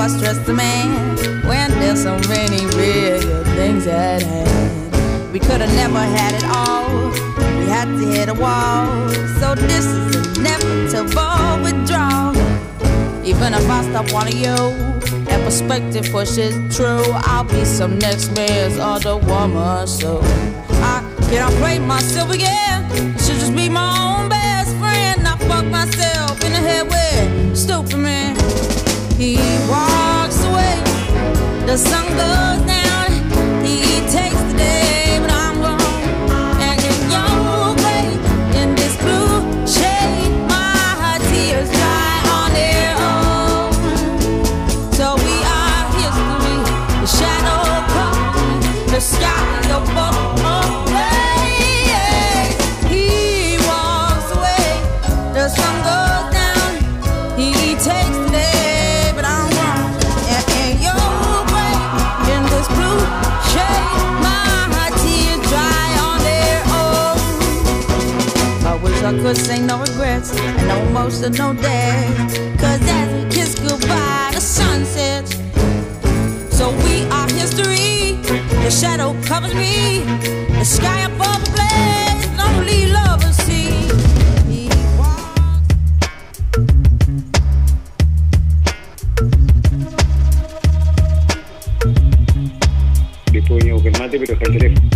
I 0.00 0.08
stress 0.08 0.38
the 0.46 0.54
man 0.54 1.44
when 1.44 1.70
there's 1.72 2.02
so 2.04 2.18
many 2.26 2.64
real 2.74 3.44
things 3.54 3.86
at 3.86 4.22
hand. 4.22 5.30
We 5.30 5.38
could 5.38 5.60
have 5.60 5.74
never 5.74 5.98
had 5.98 6.32
it 6.32 6.44
all. 6.56 7.10
We 7.58 7.66
had 7.66 7.84
to 7.84 8.06
hit 8.06 8.30
a 8.30 8.34
wall. 8.34 9.10
So 9.40 9.54
this 9.54 9.84
is 9.84 10.38
inevitable 10.38 11.62
withdrawal. 11.62 12.34
Even 13.26 13.52
if 13.52 13.68
I 13.68 13.82
stop 13.90 14.10
wanting 14.10 14.38
you 14.38 14.56
and 15.28 15.44
perspective 15.44 16.10
pushes 16.10 16.54
true, 16.74 17.04
I'll 17.28 17.44
be 17.44 17.66
some 17.66 17.98
next 17.98 18.34
man's 18.34 18.78
other 18.78 19.18
woman. 19.18 19.86
So 19.86 20.20
I 20.80 21.04
cannot 21.28 21.52
play 21.60 21.78
myself 21.78 22.32
again. 22.32 22.88
Should 23.18 23.36
just 23.36 23.54
be 23.54 23.68
my 23.68 23.98
own 23.98 24.09
the 31.70 31.78
sun 31.78 32.04
goes 32.16 32.66
down. 32.66 33.10
He 33.64 34.00
takes 34.10 34.39
I 69.10 69.12
could 69.12 69.36
say 69.36 69.58
no 69.58 69.80
regrets 69.80 70.30
and 70.38 70.68
no 70.68 70.78
emotional 70.86 71.52
day. 71.52 72.06
Cause 72.60 72.80
as 72.80 73.08
we 73.12 73.28
kiss 73.28 73.56
goodbye, 73.58 74.30
the 74.32 74.40
sun 74.40 74.84
sets. 74.84 75.32
So 76.56 76.70
we 76.84 77.02
are 77.10 77.28
history. 77.30 78.12
The 78.62 78.70
shadow 78.70 79.20
covers 79.24 79.52
me. 79.52 80.04
The 80.60 80.64
sky 80.64 81.00
above 81.10 81.44
the 81.44 81.50
blaze, 81.56 82.38
lonely 82.38 82.86
lovers 82.92 83.36
see. 83.38 83.88
Después 93.32 93.58
venía 93.58 93.72
a 93.72 93.74
buscar 93.74 93.98
mate, 93.98 94.20
pero 94.20 94.38
el 94.40 94.58
teléfono. 94.58 94.89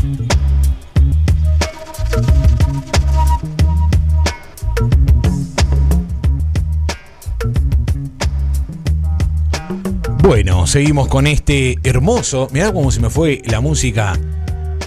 Seguimos 10.74 11.06
con 11.06 11.28
este 11.28 11.78
hermoso. 11.84 12.48
Mirá 12.50 12.72
cómo 12.72 12.90
se 12.90 12.98
me 12.98 13.08
fue 13.08 13.42
la 13.44 13.60
música 13.60 14.18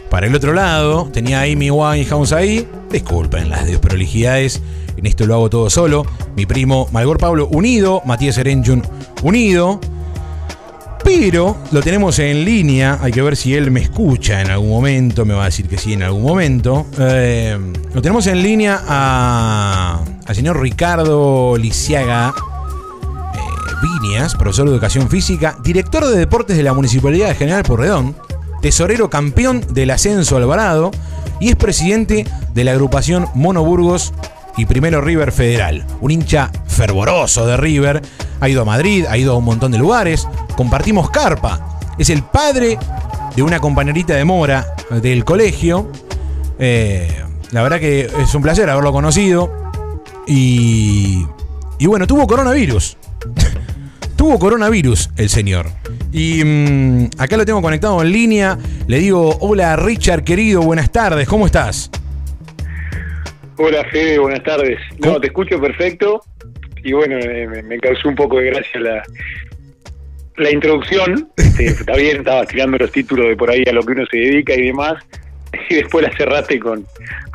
para 0.10 0.28
el 0.28 0.36
otro 0.36 0.52
lado. 0.52 1.08
Tenía 1.14 1.40
a 1.40 1.44
Amy 1.44 1.72
Winehouse 1.72 2.34
ahí. 2.34 2.68
Disculpen 2.92 3.50
las 3.50 3.66
desprolijidades. 3.66 4.62
En 4.98 5.06
esto 5.06 5.26
lo 5.26 5.36
hago 5.36 5.50
todo 5.50 5.70
solo. 5.70 6.06
Mi 6.36 6.46
primo 6.46 6.90
Malgor 6.92 7.18
Pablo 7.20 7.48
unido. 7.48 8.02
Matías 8.06 8.38
Erenjun 8.38 8.84
unido. 9.24 9.80
Pero 11.06 11.56
lo 11.72 11.80
tenemos 11.82 12.20
en 12.20 12.44
línea. 12.44 13.00
Hay 13.02 13.14
que 13.14 13.22
ver 13.22 13.38
si 13.38 13.54
él 13.56 13.72
me 13.72 13.80
escucha 13.80 14.42
en 14.42 14.50
algún 14.52 14.72
momento. 14.72 15.24
Me 15.24 15.36
va 15.36 15.44
a 15.44 15.46
decir 15.46 15.70
que 15.70 15.78
sí 15.78 15.94
en 15.94 16.04
algún 16.04 16.24
momento. 16.24 16.86
Eh, 17.00 17.58
lo 17.94 18.02
tenemos 18.02 18.28
en 18.28 18.44
línea 18.44 18.82
a- 18.86 20.04
al 20.26 20.36
señor 20.36 20.60
Ricardo 20.60 21.56
Lisiaga. 21.56 22.34
Viñas, 23.82 24.36
profesor 24.36 24.67
de 24.67 24.73
educación 24.73 25.09
física, 25.09 25.55
director 25.61 26.05
de 26.05 26.17
deportes 26.17 26.57
de 26.57 26.63
la 26.63 26.73
Municipalidad 26.73 27.28
de 27.28 27.36
General 27.36 27.63
Porredón, 27.63 28.15
tesorero 28.61 29.09
campeón 29.09 29.63
del 29.69 29.91
ascenso 29.91 30.38
Alvarado 30.38 30.91
y 31.39 31.49
es 31.49 31.55
presidente 31.55 32.25
de 32.53 32.63
la 32.63 32.71
agrupación 32.71 33.28
Monoburgos 33.36 34.13
y 34.57 34.65
primero 34.65 35.01
River 35.01 35.32
Federal. 35.32 35.86
Un 36.01 36.11
hincha 36.11 36.51
fervoroso 36.65 37.45
de 37.45 37.57
River, 37.57 38.01
ha 38.39 38.49
ido 38.49 38.63
a 38.63 38.65
Madrid, 38.65 39.05
ha 39.07 39.17
ido 39.17 39.34
a 39.34 39.38
un 39.38 39.45
montón 39.45 39.71
de 39.71 39.78
lugares, 39.78 40.28
compartimos 40.55 41.09
carpa. 41.11 41.80
Es 41.97 42.09
el 42.09 42.23
padre 42.23 42.78
de 43.36 43.43
una 43.43 43.59
compañerita 43.59 44.15
de 44.15 44.25
Mora 44.25 44.75
del 44.89 45.23
colegio. 45.23 45.91
Eh, 46.57 47.23
la 47.51 47.61
verdad 47.61 47.80
que 47.80 48.09
es 48.19 48.34
un 48.34 48.41
placer 48.41 48.69
haberlo 48.69 48.91
conocido. 48.91 49.51
Y, 50.25 51.25
y 51.78 51.86
bueno, 51.86 52.07
tuvo 52.07 52.25
coronavirus. 52.28 52.97
Tuvo 54.18 54.39
coronavirus 54.39 55.11
el 55.15 55.30
señor. 55.30 55.68
Y 56.11 56.43
mm, 56.43 57.09
acá 57.18 57.38
lo 57.38 57.45
tengo 57.45 57.61
conectado 57.61 58.01
en 58.01 58.11
línea. 58.11 58.57
Le 58.88 58.99
digo, 58.99 59.38
hola 59.39 59.76
Richard, 59.76 60.24
querido, 60.24 60.61
buenas 60.61 60.91
tardes, 60.91 61.28
¿cómo 61.28 61.45
estás? 61.45 61.89
Hola 63.57 63.86
Fede, 63.91 64.20
buenas 64.20 64.43
tardes. 64.43 64.80
No, 64.99 65.20
te 65.20 65.28
escucho 65.28 65.59
perfecto 65.61 66.22
y 66.84 66.93
bueno, 66.93 67.18
eh, 67.18 67.47
me, 67.47 67.63
me 67.63 67.80
causó 67.80 68.09
un 68.09 68.15
poco 68.15 68.38
de 68.38 68.45
gracia 68.47 68.80
la, 68.80 69.03
la 70.38 70.51
introducción. 70.51 71.30
Este, 71.57 71.82
está 71.82 71.95
bien, 71.95 72.18
estaba 72.18 72.45
tirando 72.45 72.78
los 72.78 72.91
títulos 72.91 73.30
de 73.30 73.36
por 73.36 73.49
ahí 73.49 73.63
a 73.68 73.74
lo 73.74 73.82
que 73.82 73.93
uno 73.93 74.05
se 74.11 74.18
dedica 74.18 74.53
y 74.53 74.68
demás. 74.68 75.03
Y 75.70 75.76
después 75.76 76.05
la 76.08 76.16
cerraste 76.16 76.60
con, 76.60 76.86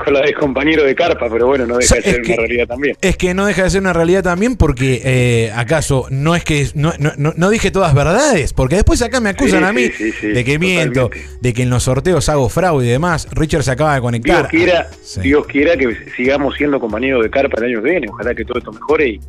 con 0.03 0.15
la 0.15 0.21
de 0.23 0.33
compañero 0.35 0.85
de 0.85 0.95
carpa, 0.95 1.29
pero 1.31 1.47
bueno, 1.47 1.67
no 1.67 1.77
deja 1.77 1.95
de 1.97 2.01
O 2.01 2.03
sea, 2.03 2.13
ser 2.13 2.23
una 2.25 2.37
realidad 2.37 2.67
también. 2.67 2.97
Es 3.01 3.17
que 3.17 3.35
no 3.35 3.47
deja 3.47 3.65
de 3.65 3.71
ser 3.71 3.81
una 3.81 3.93
realidad 3.93 4.23
también 4.23 4.57
porque, 4.57 5.01
eh, 5.05 5.53
¿acaso 5.55 6.07
no 6.11 6.35
es 6.35 6.45
que 6.45 6.67
no, 6.75 6.93
no- 6.99 7.51
dije 7.51 7.71
todas 7.71 7.95
verdades? 7.95 8.53
Porque 8.53 8.77
después 8.77 9.03
acá 9.03 9.21
me 9.21 9.29
acusan 9.31 9.61
Sí, 9.61 9.65
a 9.67 9.73
mí 9.73 9.83
sí, 9.89 9.93
sí, 10.11 10.13
sí, 10.21 10.27
de 10.29 10.45
que 10.45 10.59
miento, 10.59 11.11
de 11.41 11.53
que 11.53 11.63
en 11.63 11.71
los 11.71 11.83
sorteos 11.85 12.29
hago 12.29 12.49
fraude 12.49 12.87
y 12.87 12.91
demás. 12.91 13.29
Richard 13.33 13.63
se 13.65 13.71
acaba 13.73 13.91
de 13.91 13.97
Dios 14.01 14.05
conectar. 14.05 14.49
quiera, 14.49 14.89
Sí. 15.03 15.21
Dios 15.21 15.47
quiera 15.47 15.77
que 15.77 15.95
sigamos 16.17 16.55
siendo 16.57 16.81
compañeros 16.81 17.23
de 17.23 17.31
carpa 17.31 17.59
el 17.61 17.73
año 17.75 17.83
que 17.83 17.91
viene. 17.91 18.07
Ojalá 18.11 18.35
que 18.35 18.45
todo 18.45 18.59
esto 18.59 18.73
mejore 18.73 19.09
y 19.09 19.21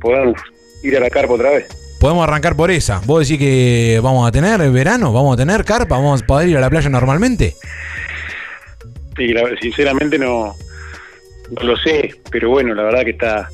podamos 0.00 0.40
ir 0.82 0.96
a 0.96 1.00
la 1.00 1.10
carpa 1.10 1.34
otra 1.34 1.50
vez. 1.50 1.66
Podemos 2.00 2.24
arrancar 2.24 2.56
por 2.56 2.70
esa. 2.70 3.00
¿Vos 3.04 3.28
decís 3.28 3.38
que 3.38 4.00
vamos 4.02 4.26
a 4.26 4.32
tener 4.32 4.58
verano? 4.70 5.12
¿Vamos 5.12 5.34
a 5.34 5.36
tener 5.36 5.64
carpa? 5.66 5.96
¿Vamos 5.96 6.22
a 6.22 6.26
poder 6.26 6.48
ir 6.48 6.56
a 6.56 6.60
la 6.60 6.70
playa 6.70 6.88
normalmente? 6.88 7.54
Y 9.18 9.32
la- 9.32 9.56
sinceramente 9.60 10.18
no, 10.18 10.54
no 11.50 11.62
lo 11.62 11.76
sé, 11.76 12.14
pero 12.30 12.50
bueno, 12.50 12.74
la 12.74 12.84
verdad 12.84 13.04
que 13.04 13.10
está 13.10 13.48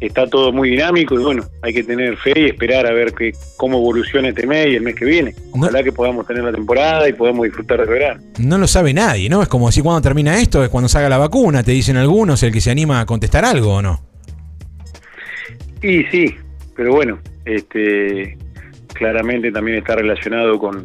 está 0.00 0.26
todo 0.26 0.52
muy 0.52 0.70
dinámico 0.70 1.18
y 1.18 1.22
bueno, 1.22 1.44
hay 1.62 1.72
que 1.72 1.82
tener 1.82 2.16
fe 2.18 2.32
y 2.36 2.44
esperar 2.46 2.86
a 2.86 2.92
ver 2.92 3.14
que, 3.14 3.32
cómo 3.56 3.78
evoluciona 3.78 4.28
este 4.28 4.46
mes 4.46 4.66
y 4.68 4.76
el 4.76 4.82
mes 4.82 4.94
que 4.96 5.04
viene. 5.04 5.34
Ojalá 5.52 5.82
que 5.82 5.92
podamos 5.92 6.26
tener 6.26 6.44
la 6.44 6.52
temporada 6.52 7.08
y 7.08 7.12
podamos 7.14 7.44
disfrutar 7.44 7.78
del 7.80 7.88
verano. 7.88 8.22
No 8.38 8.58
lo 8.58 8.66
sabe 8.66 8.92
nadie, 8.92 9.28
¿no? 9.30 9.42
Es 9.42 9.48
como 9.48 9.70
si 9.72 9.80
cuando 9.80 10.02
termina 10.02 10.38
esto, 10.40 10.62
es 10.62 10.68
cuando 10.68 10.88
salga 10.88 11.08
la 11.08 11.18
vacuna, 11.18 11.62
te 11.62 11.72
dicen 11.72 11.96
algunos, 11.96 12.42
el 12.42 12.52
que 12.52 12.60
se 12.60 12.70
anima 12.70 13.00
a 13.00 13.06
contestar 13.06 13.44
algo 13.44 13.74
o 13.76 13.82
no. 13.82 14.02
Y 15.82 16.02
sí, 16.04 16.34
pero 16.76 16.92
bueno, 16.92 17.18
este, 17.44 18.36
claramente 18.92 19.52
también 19.52 19.78
está 19.78 19.94
relacionado 19.94 20.58
con 20.58 20.84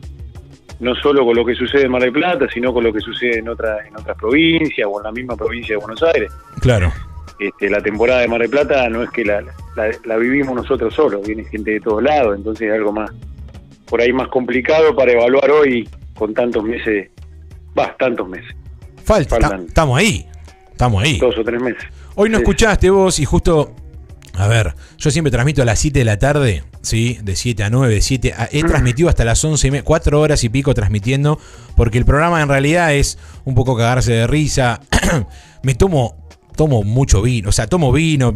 no 0.80 0.96
solo 0.96 1.26
con 1.26 1.36
lo 1.36 1.46
que 1.46 1.56
sucede 1.56 1.84
en 1.84 1.92
Mar 1.92 2.02
del 2.02 2.12
Plata, 2.14 2.46
sino 2.54 2.74
con 2.74 2.84
lo 2.84 2.94
que 2.94 3.00
sucede 3.02 3.40
en, 3.40 3.50
otra, 3.50 3.86
en 3.86 3.96
otras 3.98 4.16
provincias 4.18 4.88
o 4.90 5.00
en 5.00 5.04
la 5.04 5.12
misma 5.12 5.36
provincia 5.36 5.76
de 5.76 5.82
Buenos 5.82 6.02
Aires. 6.04 6.32
Claro. 6.62 6.92
Este, 7.40 7.70
la 7.70 7.82
temporada 7.82 8.22
de 8.22 8.28
Mar 8.28 8.42
del 8.42 8.50
Plata 8.50 8.88
no 8.90 9.04
es 9.04 9.10
que 9.12 9.24
la, 9.26 9.42
la- 9.42 9.92
la 10.06 10.18
vivimos 10.18 10.56
nosotros 10.56 10.94
solos, 10.94 11.26
viene 11.26 11.44
gente 11.46 11.72
de 11.72 11.80
todos 11.80 12.02
lados, 12.04 12.36
entonces 12.38 12.68
es 12.68 12.74
algo 12.74 12.92
más, 12.92 13.12
por 13.88 14.02
ahí 14.02 14.12
más 14.14 14.28
complicado 14.30 14.96
para 14.96 15.12
evaluar 15.14 15.50
hoy 15.52 15.88
con 16.18 16.34
tantos 16.34 16.64
meses, 16.64 17.10
va, 17.78 17.96
tantos 17.98 18.28
meses, 18.28 18.54
Falta. 19.06 19.38
Estamos 19.68 19.98
ahí. 19.98 20.26
Estamos 20.72 21.02
ahí. 21.04 21.18
dos 21.18 21.38
o 21.38 21.44
tres 21.44 21.62
meses. 21.62 21.84
Hoy 22.16 22.30
no 22.30 22.38
Sí. 22.38 22.44
escuchaste 22.44 22.90
vos 22.90 23.20
y 23.20 23.26
justo. 23.26 23.74
A 24.40 24.48
ver, 24.48 24.74
yo 24.98 25.12
siempre 25.12 25.32
transmito 25.32 25.62
a 25.62 25.66
las 25.66 25.80
7 25.80 26.00
de 26.00 26.06
la 26.06 26.18
tarde, 26.18 26.64
¿sí? 26.82 27.20
De 27.24 27.36
7 27.36 27.64
a 27.66 27.70
9, 27.70 27.94
de 27.96 28.02
7 28.02 28.34
a- 28.38 28.48
He 28.52 28.64
transmitido 28.64 29.10
hasta 29.10 29.26
las 29.26 29.44
11 29.44 29.68
y 29.68 29.72
media, 29.72 29.84
4 29.84 30.20
horas 30.20 30.44
y 30.46 30.50
pico 30.50 30.74
transmitiendo, 30.74 31.38
porque 31.76 31.98
el 31.98 32.06
programa 32.06 32.42
en 32.42 32.48
realidad 32.48 32.94
es 32.94 33.18
un 33.44 33.54
poco 33.54 33.76
cagarse 33.76 34.14
de 34.14 34.28
risa. 34.28 34.80
Me 35.64 35.76
tomo. 35.76 36.16
Tomo 36.56 36.84
mucho 36.84 37.22
vino, 37.22 37.48
o 37.48 37.52
sea, 37.54 37.68
tomo 37.68 37.90
vino, 37.94 38.36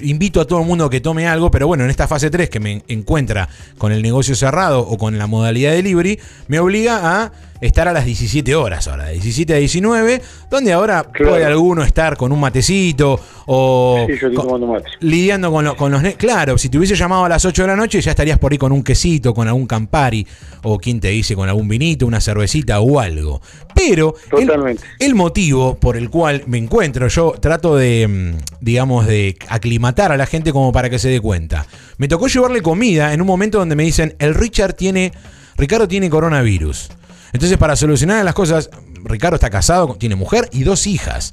invito 0.00 0.40
a 0.40 0.46
todo 0.48 0.60
el 0.62 0.66
mundo 0.66 0.90
que 0.90 1.00
tome 1.00 1.28
algo, 1.28 1.48
pero 1.48 1.68
bueno, 1.68 1.84
en 1.84 1.90
esta 1.90 2.08
fase 2.08 2.28
3 2.28 2.50
que 2.50 2.58
me 2.58 2.82
encuentra 2.88 3.48
con 3.78 3.92
el 3.92 4.02
negocio 4.02 4.34
cerrado 4.34 4.80
o 4.80 4.98
con 4.98 5.16
la 5.16 5.28
modalidad 5.28 5.70
de 5.70 5.80
libre, 5.84 6.18
me 6.48 6.58
obliga 6.58 7.22
a 7.22 7.32
estar 7.62 7.88
a 7.88 7.92
las 7.92 8.04
17 8.04 8.54
horas 8.54 8.86
ahora, 8.88 9.04
de 9.06 9.12
17 9.14 9.54
a 9.54 9.56
19, 9.56 10.20
donde 10.50 10.72
ahora 10.72 11.04
puede 11.04 11.44
alguno 11.44 11.82
estar 11.82 12.16
con 12.18 12.30
un 12.32 12.40
matecito 12.40 13.18
o 13.46 14.04
Sí, 14.06 14.08
yo 14.08 14.14
estoy 14.28 14.34
con- 14.34 14.46
tomando 14.46 14.66
mate. 14.66 14.84
lidiando 15.00 15.50
con, 15.50 15.64
lo- 15.64 15.76
con 15.76 15.90
los... 15.92 16.02
Claro, 16.16 16.58
si 16.58 16.68
te 16.68 16.76
hubiese 16.76 16.94
llamado 16.96 17.24
a 17.24 17.28
las 17.28 17.44
8 17.44 17.62
de 17.62 17.68
la 17.68 17.76
noche 17.76 18.00
ya 18.00 18.10
estarías 18.10 18.38
por 18.38 18.52
ahí 18.52 18.58
con 18.58 18.72
un 18.72 18.82
quesito, 18.82 19.32
con 19.32 19.46
algún 19.48 19.66
Campari, 19.66 20.26
o 20.64 20.78
quien 20.78 21.00
te 21.00 21.08
dice, 21.08 21.34
con 21.36 21.48
algún 21.48 21.68
vinito, 21.68 22.06
una 22.06 22.20
cervecita 22.20 22.80
o 22.80 23.00
algo. 23.00 23.40
Pero 23.74 24.14
el, 24.38 24.78
el 24.98 25.14
motivo 25.14 25.76
por 25.76 25.96
el 25.96 26.10
cual 26.10 26.42
me 26.46 26.58
encuentro, 26.58 27.08
yo 27.08 27.34
trato 27.40 27.76
de, 27.76 28.06
mm, 28.08 28.44
digamos, 28.60 29.06
de 29.06 29.36
aclimatar 29.48 30.12
a 30.12 30.16
la 30.16 30.26
gente 30.26 30.52
como 30.52 30.72
para 30.72 30.90
que 30.90 30.98
se 30.98 31.08
dé 31.08 31.20
cuenta. 31.20 31.66
Me 31.98 32.08
tocó 32.08 32.26
llevarle 32.26 32.60
comida 32.60 33.12
en 33.14 33.20
un 33.20 33.26
momento 33.26 33.58
donde 33.58 33.76
me 33.76 33.84
dicen, 33.84 34.14
el 34.18 34.34
Richard 34.34 34.74
tiene, 34.74 35.12
Ricardo 35.56 35.86
tiene 35.88 36.10
coronavirus. 36.10 36.90
Entonces, 37.32 37.56
para 37.58 37.76
solucionar 37.76 38.24
las 38.24 38.34
cosas, 38.34 38.70
Ricardo 39.04 39.36
está 39.36 39.50
casado, 39.50 39.96
tiene 39.98 40.16
mujer 40.16 40.48
y 40.52 40.64
dos 40.64 40.86
hijas. 40.86 41.32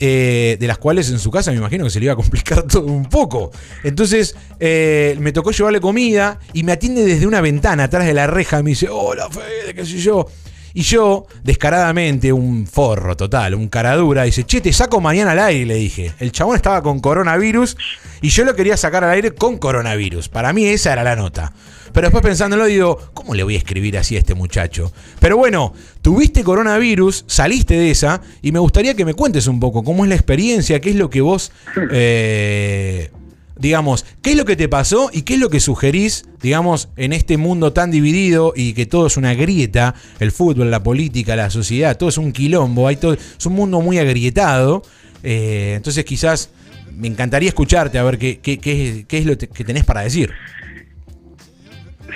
eh, 0.00 0.56
de 0.60 0.66
las 0.68 0.78
cuales 0.78 1.10
en 1.10 1.18
su 1.18 1.30
casa 1.30 1.50
me 1.50 1.56
imagino 1.56 1.84
que 1.84 1.90
se 1.90 1.98
le 1.98 2.04
iba 2.04 2.12
a 2.12 2.16
complicar 2.16 2.62
todo 2.68 2.86
un 2.86 3.06
poco. 3.06 3.50
Entonces 3.82 4.36
eh, 4.60 5.16
me 5.20 5.32
tocó 5.32 5.50
llevarle 5.50 5.80
comida 5.80 6.38
y 6.52 6.62
me 6.62 6.72
atiende 6.72 7.04
desde 7.04 7.26
una 7.26 7.40
ventana 7.40 7.84
atrás 7.84 8.06
de 8.06 8.14
la 8.14 8.26
reja. 8.26 8.62
Me 8.62 8.70
dice, 8.70 8.88
hola 8.88 9.28
Fede, 9.28 9.74
qué 9.74 9.84
sé 9.84 9.98
yo. 9.98 10.26
Y 10.74 10.82
yo, 10.82 11.26
descaradamente, 11.42 12.32
un 12.32 12.66
forro 12.66 13.16
total, 13.16 13.54
un 13.54 13.68
caradura, 13.68 14.22
dice, 14.24 14.44
che, 14.44 14.60
te 14.60 14.72
saco 14.72 15.00
mañana 15.00 15.32
al 15.32 15.40
aire, 15.40 15.66
le 15.66 15.74
dije. 15.74 16.12
El 16.20 16.30
chabón 16.30 16.54
estaba 16.54 16.82
con 16.82 17.00
coronavirus 17.00 17.76
y 18.20 18.28
yo 18.28 18.44
lo 18.44 18.54
quería 18.54 18.76
sacar 18.76 19.02
al 19.02 19.10
aire 19.10 19.32
con 19.32 19.58
coronavirus. 19.58 20.28
Para 20.28 20.52
mí 20.52 20.66
esa 20.66 20.92
era 20.92 21.02
la 21.02 21.16
nota. 21.16 21.52
Pero 21.92 22.06
después 22.06 22.22
pensándolo, 22.22 22.66
digo, 22.66 22.98
¿cómo 23.14 23.34
le 23.34 23.42
voy 23.42 23.54
a 23.54 23.58
escribir 23.58 23.96
así 23.98 24.16
a 24.16 24.18
este 24.20 24.34
muchacho? 24.34 24.92
Pero 25.20 25.36
bueno, 25.36 25.72
tuviste 26.02 26.44
coronavirus, 26.44 27.24
saliste 27.26 27.74
de 27.76 27.90
esa, 27.90 28.20
y 28.42 28.52
me 28.52 28.58
gustaría 28.58 28.94
que 28.94 29.04
me 29.04 29.14
cuentes 29.14 29.46
un 29.46 29.58
poco 29.60 29.82
cómo 29.84 30.04
es 30.04 30.08
la 30.08 30.14
experiencia, 30.14 30.80
qué 30.80 30.90
es 30.90 30.96
lo 30.96 31.10
que 31.10 31.20
vos, 31.20 31.50
eh, 31.90 33.10
digamos, 33.58 34.04
qué 34.22 34.30
es 34.32 34.36
lo 34.36 34.44
que 34.44 34.54
te 34.56 34.68
pasó 34.68 35.10
y 35.12 35.22
qué 35.22 35.34
es 35.34 35.40
lo 35.40 35.50
que 35.50 35.58
sugerís, 35.60 36.24
digamos, 36.40 36.88
en 36.96 37.12
este 37.12 37.36
mundo 37.36 37.72
tan 37.72 37.90
dividido 37.90 38.52
y 38.54 38.72
que 38.74 38.86
todo 38.86 39.06
es 39.08 39.16
una 39.16 39.34
grieta, 39.34 39.94
el 40.20 40.30
fútbol, 40.30 40.70
la 40.70 40.82
política, 40.82 41.34
la 41.34 41.50
sociedad, 41.50 41.96
todo 41.96 42.08
es 42.08 42.18
un 42.18 42.32
quilombo, 42.32 42.86
hay 42.86 42.96
todo, 42.96 43.14
es 43.14 43.46
un 43.46 43.54
mundo 43.54 43.80
muy 43.80 43.98
agrietado. 43.98 44.82
eh, 45.24 45.72
entonces 45.76 46.04
quizás 46.04 46.50
me 46.96 47.08
encantaría 47.08 47.48
escucharte 47.48 47.98
a 47.98 48.04
ver 48.04 48.18
qué, 48.18 48.38
qué, 48.38 48.58
qué- 48.58 49.04
qué 49.08 49.18
es 49.18 49.26
lo 49.26 49.36
que 49.36 49.64
tenés 49.64 49.84
para 49.84 50.02
decir. 50.02 50.30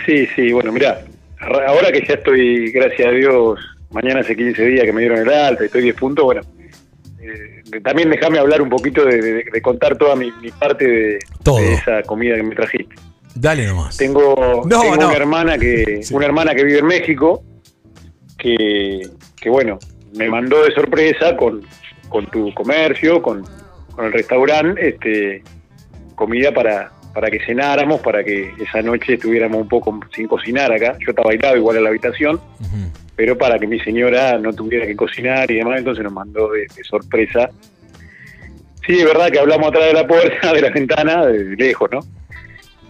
Sí, 0.06 0.26
sí, 0.34 0.52
bueno, 0.52 0.72
mirá, 0.72 1.02
ra- 1.38 1.66
ahora 1.68 1.92
que 1.92 2.04
ya 2.06 2.14
estoy, 2.14 2.70
gracias 2.72 3.08
a 3.08 3.10
Dios, 3.12 3.58
mañana 3.90 4.20
hace 4.20 4.34
15 4.36 4.64
días 4.64 4.84
que 4.84 4.92
me 4.92 5.00
dieron 5.02 5.18
el 5.20 5.30
alta, 5.30 5.64
estoy 5.64 5.82
10 5.82 5.96
puntos, 5.96 6.24
bueno, 6.24 6.40
eh, 7.20 7.80
también 7.84 8.10
déjame 8.10 8.38
hablar 8.38 8.60
un 8.62 8.68
poquito 8.68 9.04
de, 9.04 9.20
de- 9.20 9.44
de 9.52 9.62
contar 9.62 9.96
toda 9.96 10.16
mi, 10.16 10.30
mi 10.42 10.50
parte 10.50 10.86
de, 10.86 11.18
Todo. 11.42 11.58
de 11.58 11.74
esa 11.74 12.02
comida 12.02 12.36
que 12.36 12.42
me 12.42 12.54
trajiste. 12.54 12.94
Dale 13.34 13.66
nomás. 13.66 13.96
Tengo, 13.96 14.62
No, 14.66 14.80
tengo 14.82 14.96
no. 14.96 15.08
una 15.08 15.16
hermana 15.16 15.56
que 15.58 16.00
una 16.12 16.26
hermana 16.26 16.54
que 16.54 16.64
vive 16.64 16.80
en 16.80 16.86
México 16.86 17.42
que, 18.38 19.08
que 19.40 19.48
bueno, 19.50 19.78
me 20.16 20.28
mandó 20.28 20.62
de 20.64 20.72
sorpresa 20.74 21.36
con, 21.36 21.62
con 22.08 22.26
tu 22.26 22.52
comercio, 22.52 23.22
con, 23.22 23.42
con 23.92 24.04
el 24.06 24.12
restaurante, 24.12 24.88
este 24.88 25.42
comida 26.14 26.52
para, 26.52 26.92
para 27.14 27.30
que 27.30 27.38
cenáramos, 27.44 28.00
para 28.00 28.22
que 28.24 28.52
esa 28.60 28.80
noche 28.82 29.14
estuviéramos 29.14 29.60
un 29.60 29.68
poco 29.68 30.00
sin 30.14 30.26
cocinar 30.26 30.72
acá. 30.72 30.96
Yo 31.00 31.10
estaba 31.10 31.30
aislado 31.30 31.56
igual 31.56 31.76
en 31.76 31.84
la 31.84 31.90
habitación, 31.90 32.40
pero 33.16 33.36
para 33.36 33.58
que 33.58 33.66
mi 33.66 33.78
señora 33.80 34.38
no 34.38 34.52
tuviera 34.52 34.86
que 34.86 34.96
cocinar 34.96 35.50
y 35.50 35.56
demás, 35.56 35.78
entonces 35.78 36.02
nos 36.04 36.12
mandó 36.12 36.50
de, 36.52 36.60
de 36.74 36.84
sorpresa. 36.84 37.50
Sí, 38.86 38.98
es 38.98 39.04
verdad 39.04 39.30
que 39.30 39.38
hablamos 39.38 39.68
atrás 39.68 39.84
de 39.86 39.92
la 39.92 40.06
puerta, 40.06 40.52
de 40.52 40.60
la 40.60 40.70
ventana, 40.70 41.26
de 41.26 41.56
lejos, 41.56 41.88
¿no? 41.92 42.00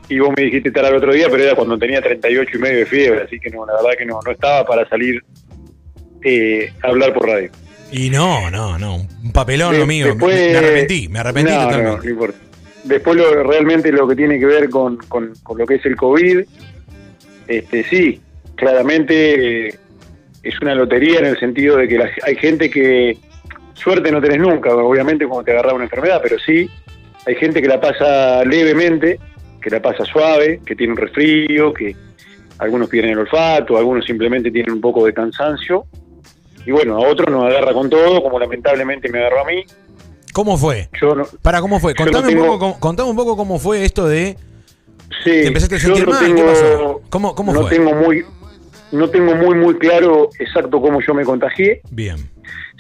Y 0.09 0.19
vos 0.19 0.31
me 0.37 0.45
dijiste 0.45 0.69
estar 0.69 0.85
al 0.85 0.97
otro 0.97 1.13
día, 1.13 1.27
pero 1.31 1.43
era 1.43 1.55
cuando 1.55 1.79
tenía 1.79 2.01
38 2.01 2.51
y 2.55 2.59
medio 2.61 2.79
de 2.79 2.87
fiebre, 2.87 3.23
así 3.23 3.39
que 3.41 3.51
no, 3.51 3.65
la 3.67 3.75
verdad 3.75 3.91
que 3.99 4.05
no, 4.07 4.21
no 4.25 4.31
estaba 4.33 4.65
para 4.65 4.89
salir 4.89 5.23
eh, 6.23 6.73
a 6.83 6.89
hablar 6.89 7.13
por 7.15 7.27
radio. 7.29 7.51
Y 7.91 8.09
no, 8.11 8.51
no, 8.51 8.79
no, 8.79 8.97
un 8.97 9.33
papelón 9.33 9.73
De- 9.73 9.79
lo 9.81 9.87
mío. 9.87 10.07
después- 10.07 10.53
me 10.53 10.57
arrepentí, 10.59 11.09
me 11.09 11.19
arrepentí 11.19 11.53
No, 11.53 11.59
no, 11.59 11.65
totalmente. 11.67 12.05
no 12.07 12.11
importa. 12.11 12.39
Después 12.85 13.17
lo, 13.17 13.43
realmente 13.45 13.93
lo 13.93 14.09
que 14.09 14.17
tiene 14.17 14.39
que 14.39 14.47
ver 14.47 14.69
con, 14.71 14.97
con- 15.09 15.33
lo 15.57 15.67
que 15.67 15.75
es 15.77 15.87
el 15.87 15.97
COVID, 15.97 16.41
este 17.49 17.85
sí, 17.85 18.21
claramente 18.57 19.69
eh, 19.69 19.75
es 20.43 20.61
una 20.61 20.75
lotería 20.75 21.19
en 21.21 21.27
el 21.27 21.39
sentido 21.39 21.77
de 21.77 21.89
que 21.89 21.99
la- 21.99 22.11
hay 22.25 22.37
gente 22.37 22.71
que 22.71 23.17
suerte 23.75 24.11
no 24.11 24.21
tenés 24.21 24.39
nunca, 24.39 24.75
obviamente 24.75 25.27
cuando 25.27 25.45
te 25.45 25.53
agarra 25.53 25.75
una 25.75 25.85
enfermedad, 25.85 26.21
pero 26.23 26.39
sí 26.39 26.69
hay 27.27 27.35
gente 27.37 27.63
que 27.63 27.69
la 27.69 27.81
pasa 27.81 28.45
levemente, 28.45 29.19
que 29.61 29.71
la 29.71 29.81
pasa 29.81 30.05
suave, 30.05 30.61
que 30.67 30.75
tiene 30.75 30.93
un 30.93 30.99
resfrío, 30.99 31.73
que 31.73 31.95
algunos 32.59 32.89
pierden 32.89 33.13
el 33.13 33.19
olfato, 33.21 33.77
algunos 33.77 34.05
simplemente 34.05 34.51
tienen 34.51 34.73
un 34.73 34.81
poco 34.81 35.07
de 35.07 35.13
cansancio. 35.15 35.85
Y 36.67 36.71
bueno, 36.73 36.97
a 36.97 37.09
otros 37.09 37.29
nos 37.31 37.45
agarra 37.45 37.73
con 37.73 37.89
todo, 37.91 38.23
como 38.23 38.39
lamentablemente 38.39 39.09
me 39.09 39.19
agarró 39.19 39.41
a 39.41 39.45
mí. 39.45 39.65
¿Cómo 40.33 40.57
fue? 40.57 40.89
Yo 41.01 41.15
no, 41.15 41.25
Para, 41.43 41.61
¿cómo 41.61 41.79
fue? 41.79 41.93
no 41.95 42.05
Contame, 42.05 42.35
un 42.35 42.39
poco, 42.47 42.59
cómo- 42.59 42.81
contame 42.81 43.11
un 43.11 43.17
poco 43.17 43.37
cómo 43.37 43.59
fue 43.59 43.85
esto 43.85 44.07
de. 44.09 44.37
Sí, 45.25 45.31
¿Te 45.31 45.47
empezaste 45.49 45.77
a 45.77 45.79
sentir 45.79 46.05
no 46.07 46.13
mal? 46.13 46.27
¿Qué 46.27 46.35
tengo- 46.35 46.47
pasó? 46.49 47.01
¿Cómo, 47.11 47.35
cómo 47.35 47.53
no 47.53 47.61
fue? 47.63 47.71
tengo 47.71 47.93
muy 47.95 48.25
no 48.93 49.09
tengo 49.09 49.35
muy 49.35 49.55
muy 49.55 49.75
claro 49.79 50.29
exacto 50.39 50.81
cómo 50.81 51.01
yo 51.07 51.15
me 51.15 51.25
contagié. 51.25 51.81
Bien. 51.91 52.17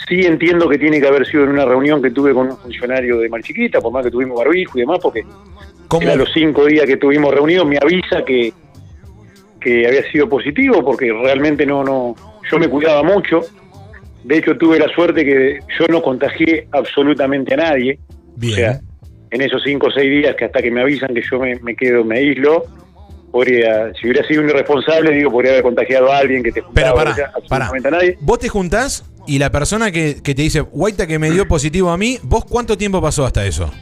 Sí 0.09 0.23
entiendo 0.27 0.69
que 0.69 0.79
tiene 0.79 1.01
que 1.01 1.07
haber 1.07 1.27
sido 1.27 1.45
en 1.45 1.51
una 1.51 1.65
reunión 1.65 2.03
que 2.03 2.11
tuve 2.11 2.35
con 2.35 2.51
un 2.51 2.57
funcionario 2.59 3.19
de 3.19 3.29
Mar 3.29 3.43
Chiquita, 3.43 3.81
por 3.81 3.93
más 3.93 4.05
que 4.05 4.11
tuvimos 4.11 4.37
barbijo 4.39 4.77
y 4.79 4.81
demás, 4.83 4.99
porque 5.01 5.23
a 5.25 6.17
los 6.17 6.31
cinco 6.33 6.65
días 6.67 6.87
que 6.87 6.97
tuvimos 6.97 7.33
reunidos 7.33 7.67
me 7.67 7.77
avisa 7.81 8.25
que, 8.25 8.53
que 9.61 9.87
había 9.87 10.03
sido 10.11 10.29
positivo, 10.29 10.83
porque 10.85 11.13
realmente 11.13 11.65
no, 11.67 11.85
no, 11.85 12.17
yo 12.51 12.59
me 12.59 12.69
cuidaba 12.69 13.03
mucho. 13.03 13.41
De 14.25 14.39
hecho 14.39 14.57
tuve 14.57 14.79
la 14.79 14.89
suerte 14.95 15.25
que 15.25 15.59
yo 15.79 15.87
no 15.89 16.03
contagié 16.03 16.69
absolutamente 16.73 17.55
a 17.55 17.57
nadie. 17.57 17.99
Bien. 18.37 18.53
O 18.53 18.57
sea, 18.57 18.81
en 19.31 19.41
esos 19.41 19.63
cinco 19.65 19.87
o 19.87 19.91
seis 19.91 20.11
días 20.11 20.37
que 20.37 20.45
hasta 20.45 20.61
que 20.61 20.71
me 20.71 20.83
avisan 20.83 21.15
que 21.15 21.23
yo 21.29 21.39
me, 21.41 21.57
me 21.61 21.75
quedo, 21.75 22.05
me 22.05 22.19
aíslo, 22.19 22.65
podría, 23.31 23.93
si 23.95 24.07
hubiera 24.07 24.27
sido 24.29 24.43
un 24.43 24.51
irresponsable, 24.51 25.11
digo, 25.11 25.31
podría 25.33 25.53
haber 25.53 25.63
contagiado 25.63 26.13
a 26.13 26.19
alguien 26.19 26.43
que 26.43 26.53
te 26.53 26.63
Pero 26.63 26.67
juntaba, 26.69 26.95
pará, 26.97 27.11
o 27.11 27.15
sea, 27.15 27.27
pará. 27.49 27.65
absolutamente 27.67 27.89
a 27.89 27.91
nadie. 27.91 28.19
Vos 28.21 28.39
te 28.39 28.49
juntás 28.49 29.05
y 29.27 29.39
la 29.39 29.51
persona 29.51 29.91
que, 29.91 30.17
que 30.23 30.35
te 30.35 30.43
dice, 30.43 30.61
Guaita 30.61 31.07
que 31.07 31.19
me 31.19 31.31
dio 31.31 31.49
positivo 31.49 31.91
a 31.91 31.97
mí, 31.97 32.19
¿vos 32.23 32.45
cuánto 32.45 32.77
tiempo 32.77 33.01
pasó 33.01 33.25
hasta 33.25 33.45
eso? 33.47 33.73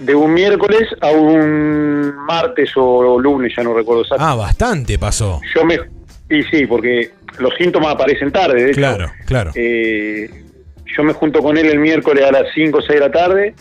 De 0.00 0.14
un 0.14 0.34
miércoles 0.34 0.88
a 1.00 1.10
un 1.12 2.14
martes 2.26 2.72
o 2.76 3.18
lunes, 3.18 3.52
ya 3.56 3.62
no 3.62 3.72
recuerdo 3.72 4.02
exacto. 4.02 4.24
Ah, 4.24 4.34
bastante 4.34 4.98
pasó. 4.98 5.40
Yo 5.54 5.64
me. 5.64 5.78
Y 6.32 6.42
sí, 6.44 6.66
porque 6.66 7.10
los 7.38 7.54
síntomas 7.56 7.94
aparecen 7.94 8.32
tarde, 8.32 8.62
de 8.62 8.70
hecho. 8.70 8.80
Claro, 8.80 9.12
claro. 9.26 9.50
Eh, 9.54 10.30
yo 10.96 11.02
me 11.02 11.12
junto 11.12 11.40
con 11.40 11.58
él 11.58 11.66
el 11.66 11.78
miércoles 11.78 12.24
a 12.24 12.32
las 12.32 12.44
5 12.54 12.78
o 12.78 12.80
6 12.80 12.88
de 12.88 13.00
la 13.00 13.12
tarde 13.12 13.54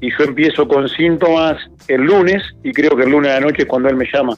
y 0.00 0.10
yo 0.10 0.24
empiezo 0.24 0.68
con 0.68 0.86
síntomas 0.88 1.56
el 1.88 2.02
lunes 2.02 2.42
y 2.62 2.72
creo 2.72 2.94
que 2.94 3.04
el 3.04 3.10
lunes 3.10 3.30
a 3.30 3.34
la 3.34 3.46
noche 3.46 3.62
es 3.62 3.66
cuando 3.66 3.88
él 3.88 3.96
me 3.96 4.06
llama 4.12 4.36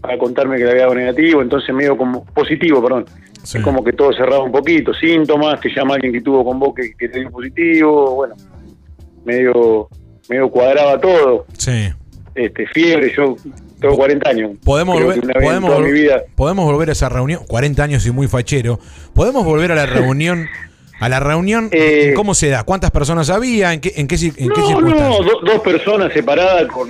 para 0.00 0.18
contarme 0.18 0.56
que 0.56 0.64
le 0.64 0.70
había 0.70 0.82
dado 0.82 0.94
negativo, 0.96 1.42
entonces 1.42 1.74
medio 1.74 1.96
como 1.96 2.24
positivo, 2.26 2.82
perdón. 2.82 3.06
Es 3.42 3.62
como 3.62 3.84
que 3.84 3.92
todo 3.92 4.12
cerrado 4.12 4.42
un 4.42 4.50
poquito, 4.50 4.92
síntomas, 4.92 5.60
te 5.60 5.68
llama 5.68 5.94
alguien 5.94 6.12
que 6.12 6.20
tuvo 6.20 6.44
con 6.44 6.58
vos 6.58 6.74
que, 6.74 6.92
que 6.94 7.08
te 7.08 7.20
dio 7.20 7.30
positivo, 7.30 8.16
bueno, 8.16 8.34
medio 9.24 9.88
medio 10.28 10.50
cuadraba 10.50 11.00
todo. 11.00 11.46
Sí. 11.56 11.92
Este, 12.36 12.66
fiebre, 12.66 13.12
yo 13.16 13.36
tengo 13.80 13.96
40 13.96 14.28
años. 14.30 14.50
Podemos 14.64 15.00
volver, 15.02 15.20
podemos, 15.20 15.70
mi 15.70 15.76
volver- 15.86 15.92
vida. 15.92 16.22
podemos 16.34 16.64
volver 16.64 16.88
a 16.88 16.92
esa 16.92 17.08
reunión, 17.08 17.42
40 17.46 17.82
años 17.82 18.06
y 18.06 18.10
muy 18.10 18.28
fachero. 18.28 18.78
Podemos 19.14 19.44
volver 19.44 19.72
a 19.72 19.74
la 19.74 19.86
reunión, 19.86 20.46
a 21.00 21.08
la 21.08 21.20
reunión, 21.20 21.68
Eh, 21.72 22.12
¿cómo 22.16 22.34
se 22.34 22.48
da? 22.48 22.64
¿Cuántas 22.64 22.90
personas 22.90 23.28
había? 23.30 23.72
¿En 23.72 23.80
qué, 23.80 23.92
en 23.96 24.06
qué, 24.08 24.14
en 24.16 24.32
qué 24.34 24.44
No, 24.46 24.66
circunstancias? 24.66 25.20
no, 25.20 25.24
do- 25.24 25.40
dos 25.44 25.60
personas 25.60 26.12
separadas 26.12 26.66
con, 26.66 26.88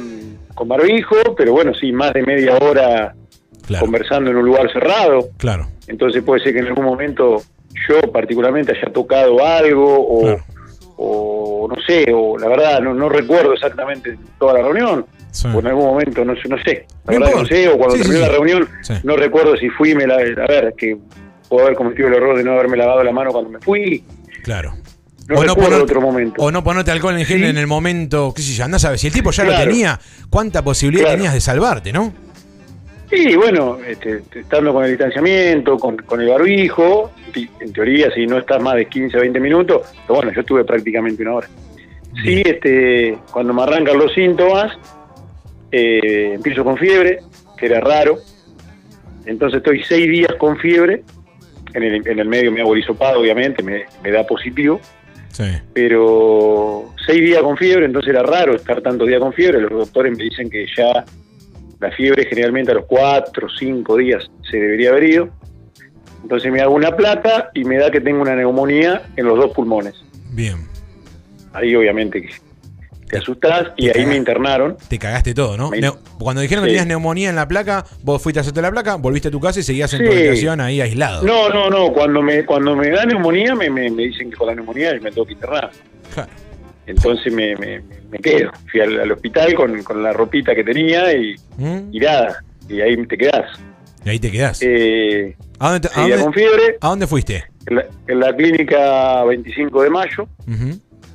con 0.54 0.68
barbijo, 0.68 1.16
pero 1.36 1.52
bueno, 1.52 1.72
sí, 1.74 1.92
más 1.92 2.12
de 2.12 2.22
media 2.22 2.56
hora 2.56 3.14
conversando 3.80 4.30
en 4.30 4.36
un 4.36 4.44
lugar 4.44 4.70
cerrado. 4.72 5.28
Claro. 5.38 5.66
Entonces 5.88 6.22
puede 6.22 6.42
ser 6.42 6.52
que 6.52 6.60
en 6.60 6.66
algún 6.68 6.84
momento 6.84 7.42
yo 7.88 8.00
particularmente 8.12 8.72
haya 8.72 8.92
tocado 8.92 9.44
algo 9.44 9.84
o, 9.98 10.36
o 10.96 11.68
no 11.68 11.76
sé, 11.86 12.06
o 12.14 12.38
la 12.38 12.48
verdad 12.48 12.80
no, 12.80 12.94
no 12.94 13.08
recuerdo 13.08 13.52
exactamente 13.52 14.16
toda 14.38 14.54
la 14.54 14.62
reunión. 14.62 15.04
O 15.44 15.60
en 15.60 15.66
algún 15.66 15.84
momento, 15.84 16.24
no 16.24 16.34
sé, 16.36 16.48
no 16.48 16.56
sé. 16.62 16.86
La 17.06 17.14
No 17.14 17.20
verdad 17.20 17.34
no 17.40 17.46
sé, 17.46 17.68
o 17.68 17.76
cuando 17.78 17.96
Sí, 17.96 18.02
sí, 18.02 18.08
terminó 18.08 18.24
sí. 18.26 18.30
la 18.30 18.36
reunión, 18.36 18.68
Sí. 18.82 18.94
no 19.02 19.16
recuerdo 19.16 19.56
si 19.56 19.68
fui, 19.70 19.94
me 19.94 20.06
la, 20.06 20.14
a 20.14 20.46
ver, 20.46 20.74
que 20.76 20.96
puedo 21.48 21.64
haber 21.66 21.76
cometido 21.76 22.08
el 22.08 22.14
error 22.14 22.36
de 22.36 22.44
no 22.44 22.52
haberme 22.52 22.76
lavado 22.76 23.02
la 23.04 23.12
mano 23.12 23.30
cuando 23.32 23.50
me 23.50 23.58
fui. 23.60 24.02
Claro. 24.42 24.74
No 25.28 25.42
recuerdo 25.42 25.56
ponerte- 25.56 25.82
otro 25.82 26.00
momento. 26.00 26.40
o 26.42 26.50
no 26.52 26.62
ponerte 26.62 26.90
alcohol 26.92 27.18
en 27.18 27.24
gel 27.24 27.42
en 27.44 27.58
el 27.58 27.66
momento, 27.66 28.32
qué 28.34 28.42
sé 28.42 28.52
yo, 28.54 28.64
andás 28.64 28.84
a 28.84 28.90
ver, 28.90 28.98
si 28.98 29.08
el 29.08 29.12
tipo 29.12 29.30
ya 29.32 29.42
lo 29.44 29.54
tenía, 29.56 29.98
¿cuánta 30.30 30.62
posibilidad 30.62 31.04
Claro. 31.06 31.16
tenías 31.16 31.34
de 31.34 31.40
salvarte, 31.40 31.92
no? 31.92 32.12
Sí, 33.10 33.36
bueno, 33.36 33.78
este, 33.86 34.22
estando 34.34 34.72
con 34.72 34.84
el 34.84 34.90
distanciamiento, 34.90 35.76
con, 35.78 35.96
con 35.98 36.20
el 36.20 36.28
barbijo, 36.28 37.12
en 37.60 37.72
teoría 37.72 38.10
si 38.12 38.26
no 38.26 38.38
estás 38.38 38.60
más 38.62 38.74
de 38.76 38.86
15 38.86 39.16
o 39.16 39.20
20 39.20 39.38
minutos, 39.40 39.82
pero 40.06 40.16
bueno, 40.16 40.32
yo 40.32 40.40
estuve 40.40 40.64
prácticamente 40.64 41.22
una 41.22 41.34
hora. 41.34 41.48
Sí, 42.24 42.42
este, 42.44 43.18
cuando 43.30 43.52
me 43.52 43.62
arrancan 43.62 43.98
los 43.98 44.12
síntomas, 44.12 44.72
eh, 45.72 46.32
empiezo 46.34 46.64
con 46.64 46.76
fiebre, 46.76 47.20
que 47.56 47.66
era 47.66 47.80
raro, 47.80 48.18
entonces 49.24 49.58
estoy 49.58 49.82
seis 49.82 50.08
días 50.08 50.34
con 50.38 50.56
fiebre, 50.58 51.02
en 51.74 51.82
el, 51.82 52.06
en 52.08 52.18
el 52.18 52.28
medio 52.28 52.52
me 52.52 52.60
hago 52.60 52.74
el 52.74 52.80
hisopado, 52.80 53.20
obviamente, 53.20 53.62
me, 53.62 53.84
me 54.02 54.10
da 54.10 54.24
positivo, 54.26 54.80
Sí. 55.32 55.44
pero 55.74 56.94
seis 57.06 57.20
días 57.20 57.42
con 57.42 57.58
fiebre, 57.58 57.84
entonces 57.84 58.08
era 58.10 58.22
raro 58.22 58.54
estar 58.54 58.80
tantos 58.80 59.06
días 59.06 59.20
con 59.20 59.34
fiebre. 59.34 59.60
Los 59.60 59.70
doctores 59.70 60.16
me 60.16 60.24
dicen 60.24 60.48
que 60.48 60.66
ya 60.74 61.04
la 61.78 61.90
fiebre 61.90 62.24
generalmente 62.24 62.70
a 62.70 62.76
los 62.76 62.86
cuatro 62.86 63.46
o 63.46 63.50
cinco 63.50 63.96
días 63.98 64.30
se 64.50 64.56
debería 64.56 64.90
haber 64.90 65.04
ido. 65.04 65.28
Entonces 66.22 66.50
me 66.50 66.62
hago 66.62 66.74
una 66.74 66.96
plata 66.96 67.50
y 67.52 67.64
me 67.64 67.76
da 67.76 67.90
que 67.90 68.00
tengo 68.00 68.22
una 68.22 68.34
neumonía 68.34 69.02
en 69.16 69.26
los 69.26 69.36
dos 69.36 69.52
pulmones. 69.52 69.94
Bien. 70.32 70.56
Ahí 71.52 71.76
obviamente 71.76 72.22
que 72.22 72.30
te 73.08 73.18
asustás 73.18 73.68
y 73.76 73.88
ahí 73.88 74.04
me 74.06 74.16
internaron. 74.16 74.76
Te 74.88 74.98
cagaste 74.98 75.32
todo, 75.34 75.56
¿no? 75.56 75.70
Me- 75.70 75.80
Cuando 76.18 76.40
dijeron 76.42 76.64
que 76.64 76.68
tenías 76.70 76.86
neumonía 76.86 77.30
en 77.30 77.36
la 77.36 77.46
placa, 77.48 77.84
vos 78.02 78.20
fuiste 78.22 78.40
a 78.40 78.42
hacerte 78.42 78.60
la 78.62 78.70
placa, 78.70 78.96
volviste 78.96 79.28
a 79.28 79.30
tu 79.30 79.40
casa 79.40 79.60
y 79.60 79.62
seguías 79.62 79.92
en 79.94 80.04
tu 80.04 80.10
Sí. 80.12 80.18
habitación 80.18 80.60
ahí 80.60 80.80
aislado. 80.80 81.22
No, 81.24 81.48
no, 81.48 81.70
no. 81.70 81.92
Cuando 81.92 82.20
me 82.22 82.44
cuando 82.44 82.74
me 82.76 82.90
da 82.90 83.04
neumonía 83.06 83.54
me, 83.54 83.70
me, 83.70 83.90
me 83.90 84.02
dicen 84.04 84.30
que 84.30 84.36
con 84.36 84.48
la 84.48 84.54
neumonía 84.54 84.92
me 85.00 85.10
tengo 85.10 85.24
que 85.26 85.32
internar. 85.34 85.70
Claro. 86.14 86.30
Entonces 86.86 87.32
me, 87.32 87.56
me, 87.56 87.82
me 88.10 88.18
quedo. 88.18 88.50
Fui 88.70 88.80
al, 88.80 89.00
al 89.00 89.10
hospital 89.12 89.54
con, 89.54 89.82
con 89.82 90.02
la 90.02 90.12
ropita 90.12 90.54
que 90.54 90.62
tenía 90.62 91.12
y, 91.14 91.34
¿Mm? 91.56 91.88
y 91.92 91.98
nada. 92.00 92.42
Y 92.68 92.80
ahí 92.80 92.96
te 93.06 93.16
quedás. 93.18 93.58
Y 94.04 94.08
ahí 94.08 94.18
te 94.20 94.30
quedás. 94.30 94.60
Eh, 94.62 95.36
¿A 95.58 95.70
dónde, 95.72 95.88
te- 95.88 95.94
a 95.94 95.96
seguía 96.02 96.16
dónde- 96.16 96.24
con 96.24 96.32
fiebre. 96.34 96.76
¿A 96.80 96.88
dónde 96.88 97.06
fuiste? 97.08 97.44
En 97.66 97.76
la, 97.76 97.86
en 98.06 98.20
la 98.20 98.36
clínica 98.36 99.24
25 99.24 99.82
de 99.82 99.90
mayo. 99.90 100.28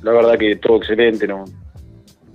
La 0.02 0.12
verdad 0.12 0.36
que 0.38 0.56
todo 0.56 0.76
excelente, 0.78 1.26
¿no? 1.26 1.44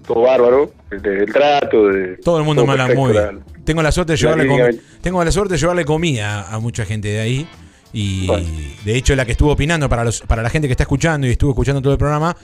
Todo 0.07 0.21
bárbaro. 0.21 0.71
Desde 0.89 1.23
el 1.23 1.31
trato. 1.33 1.87
De, 1.87 2.17
Todo 2.23 2.39
el 2.39 2.45
mundo 2.45 2.65
me 2.65 2.71
habla 2.71 2.87
muy 2.95 3.11
bien. 3.11 3.43
Tengo 3.65 3.83
la 3.83 3.91
suerte 3.91 4.13
de 4.13 4.17
llevarle 4.17 4.45
clínica 4.45 4.69
comi- 4.69 4.79
tengo 5.01 5.23
la 5.23 5.31
suerte 5.31 5.53
de 5.55 5.59
llevarle 5.59 5.83
comida 5.85 6.47
a 6.49 6.59
mucha 6.59 6.85
gente 6.85 7.09
de 7.09 7.19
ahí 7.19 7.47
y 7.93 8.27
de 8.85 8.95
hecho 8.95 9.15
la 9.15 9.25
que 9.25 9.31
estuvo 9.33 9.51
opinando 9.51 9.89
para 9.89 10.03
los 10.05 10.21
para 10.21 10.41
la 10.41 10.49
gente 10.49 10.67
que 10.67 10.71
está 10.73 10.83
escuchando 10.83 11.27
y 11.27 11.31
estuvo 11.31 11.51
escuchando 11.51 11.81
todo 11.81 11.91
el 11.93 11.99
programa, 11.99 12.35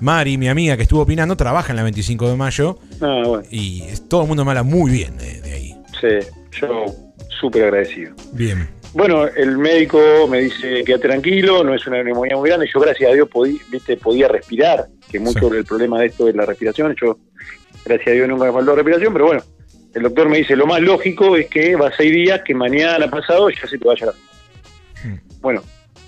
Mari, 0.00 0.38
mi 0.38 0.48
amiga 0.48 0.76
que 0.76 0.82
estuvo 0.84 1.02
opinando, 1.02 1.36
trabaja 1.36 1.72
en 1.72 1.76
la 1.76 1.82
25 1.82 2.28
de 2.30 2.36
mayo 2.36 2.78
Ah, 3.02 3.22
bueno. 3.26 3.44
y 3.50 3.82
todo 4.08 4.22
el 4.22 4.28
mundo 4.28 4.44
me 4.44 4.50
habla 4.52 4.62
muy 4.62 4.90
bien 4.90 5.16
de, 5.18 5.40
de 5.42 5.52
ahí. 5.52 5.76
Sí, 6.00 6.26
yo 6.60 6.86
súper 7.40 7.64
agradecido. 7.64 8.14
Bien. 8.32 8.68
Bueno, 8.94 9.26
el 9.26 9.56
médico 9.56 9.98
me 10.28 10.40
dice 10.40 10.84
quédate 10.84 11.08
tranquilo, 11.08 11.64
no 11.64 11.74
es 11.74 11.86
una 11.86 12.02
neumonía 12.02 12.36
muy 12.36 12.48
grande. 12.48 12.68
Yo, 12.72 12.80
gracias 12.80 13.10
a 13.10 13.14
Dios, 13.14 13.28
podí, 13.28 13.60
viste, 13.70 13.96
podía 13.96 14.28
respirar, 14.28 14.86
que 15.10 15.18
mucho 15.18 15.48
del 15.48 15.64
problema 15.64 15.98
de 16.00 16.06
esto 16.06 16.28
es 16.28 16.34
la 16.34 16.44
respiración. 16.44 16.94
Yo, 17.00 17.18
gracias 17.84 18.08
a 18.08 18.12
Dios, 18.12 18.28
nunca 18.28 18.46
me 18.46 18.52
faltó 18.52 18.74
respiración, 18.74 19.12
pero 19.12 19.26
bueno, 19.26 19.42
el 19.94 20.02
doctor 20.02 20.28
me 20.28 20.38
dice 20.38 20.56
lo 20.56 20.66
más 20.66 20.80
lógico 20.80 21.36
es 21.36 21.48
que 21.48 21.76
va 21.76 21.90
seis 21.96 22.12
días, 22.12 22.42
que 22.44 22.54
mañana 22.54 23.08
pasado 23.10 23.48
ya 23.50 23.66
se 23.66 23.78
te 23.78 23.86
vaya 23.86 24.06
la 24.06 24.14
Hmm. 25.04 25.16
Bueno, 25.40 25.62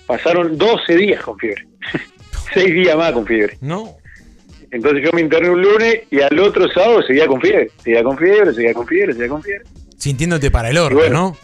pasaron 0.07 0.57
12 0.57 0.97
días 0.97 1.23
con 1.23 1.39
fiebre, 1.39 1.67
seis 2.55 2.73
días 2.73 2.97
más 2.97 3.13
con 3.13 3.27
fiebre. 3.27 3.57
No. 3.61 3.97
Entonces 4.71 5.05
yo 5.05 5.11
me 5.13 5.21
interné 5.21 5.51
un 5.51 5.63
lunes 5.63 6.03
y 6.11 6.21
al 6.21 6.39
otro 6.39 6.69
sábado 6.69 7.03
seguía 7.03 7.27
con 7.27 7.41
fiebre, 7.41 7.71
seguía 7.83 8.03
con 8.03 8.19
fiebre, 8.19 8.53
seguía 8.53 8.75
con 8.75 8.87
fiebre, 8.87 9.13
seguía 9.13 9.29
con 9.29 9.43
fiebre. 9.43 9.65
Sintiéndote 9.97 10.51
para 10.51 10.71
el 10.71 10.79
horno, 10.79 10.99
bueno, 10.99 11.15
¿no? 11.15 11.37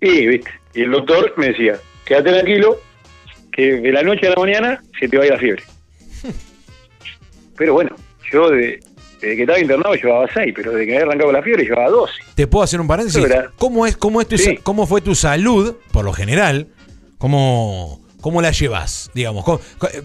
Y, 0.00 0.26
viste, 0.26 0.50
y 0.74 0.82
el 0.82 0.90
doctor 0.92 1.32
me 1.36 1.48
decía, 1.48 1.78
quédate 2.04 2.30
tranquilo, 2.30 2.78
que 3.52 3.80
de 3.80 3.92
la 3.92 4.02
noche 4.02 4.26
a 4.26 4.30
la 4.30 4.36
mañana 4.36 4.82
se 4.98 5.08
te 5.08 5.16
va 5.16 5.24
a 5.24 5.26
ir 5.26 5.32
la 5.32 5.38
fiebre. 5.38 5.62
Pero 7.56 7.74
bueno, 7.74 7.94
yo 8.32 8.48
de- 8.50 8.80
desde 9.20 9.36
que 9.36 9.42
estaba 9.42 9.58
internado 9.60 9.94
llevaba 9.94 10.26
6, 10.32 10.52
pero 10.56 10.72
desde 10.72 10.86
que 10.86 10.92
había 10.94 11.06
arrancado 11.06 11.30
la 11.30 11.42
fiebre 11.42 11.64
llevaba 11.64 11.90
12. 11.90 12.12
¿Te 12.34 12.46
puedo 12.46 12.62
hacer 12.64 12.80
un 12.80 12.86
paréntesis? 12.86 13.22
¿Cómo, 13.58 13.86
es, 13.86 13.94
cómo, 13.98 14.22
es 14.22 14.28
tu, 14.28 14.36
¿Cómo 14.62 14.86
fue 14.86 15.02
tu 15.02 15.14
salud, 15.14 15.76
por 15.92 16.06
lo 16.06 16.14
general? 16.14 16.68
¿Cómo, 17.18 18.00
cómo 18.22 18.40
la 18.40 18.50
llevas, 18.50 19.10
digamos? 19.12 19.44
¿Cómo, 19.44 19.60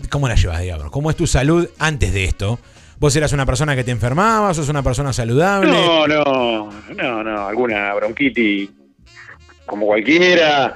cómo 0.10 0.28
la 0.28 0.36
llevas, 0.36 0.60
digamos? 0.62 0.92
¿Cómo 0.92 1.10
es 1.10 1.16
tu 1.16 1.28
salud 1.28 1.70
antes 1.80 2.14
de 2.14 2.26
esto? 2.26 2.60
¿Vos 3.00 3.16
eras 3.16 3.32
una 3.32 3.46
persona 3.46 3.74
que 3.74 3.86
te 3.86 3.92
enfermaba? 3.92 4.54
¿Sos 4.54 4.68
una 4.68 4.84
persona 4.84 5.14
saludable? 5.14 5.72
No, 5.72 6.08
no, 6.08 6.70
no, 6.94 7.24
no, 7.24 7.48
alguna 7.48 7.94
bronquitis 7.94 8.70
como 9.66 9.86
cualquiera, 9.88 10.76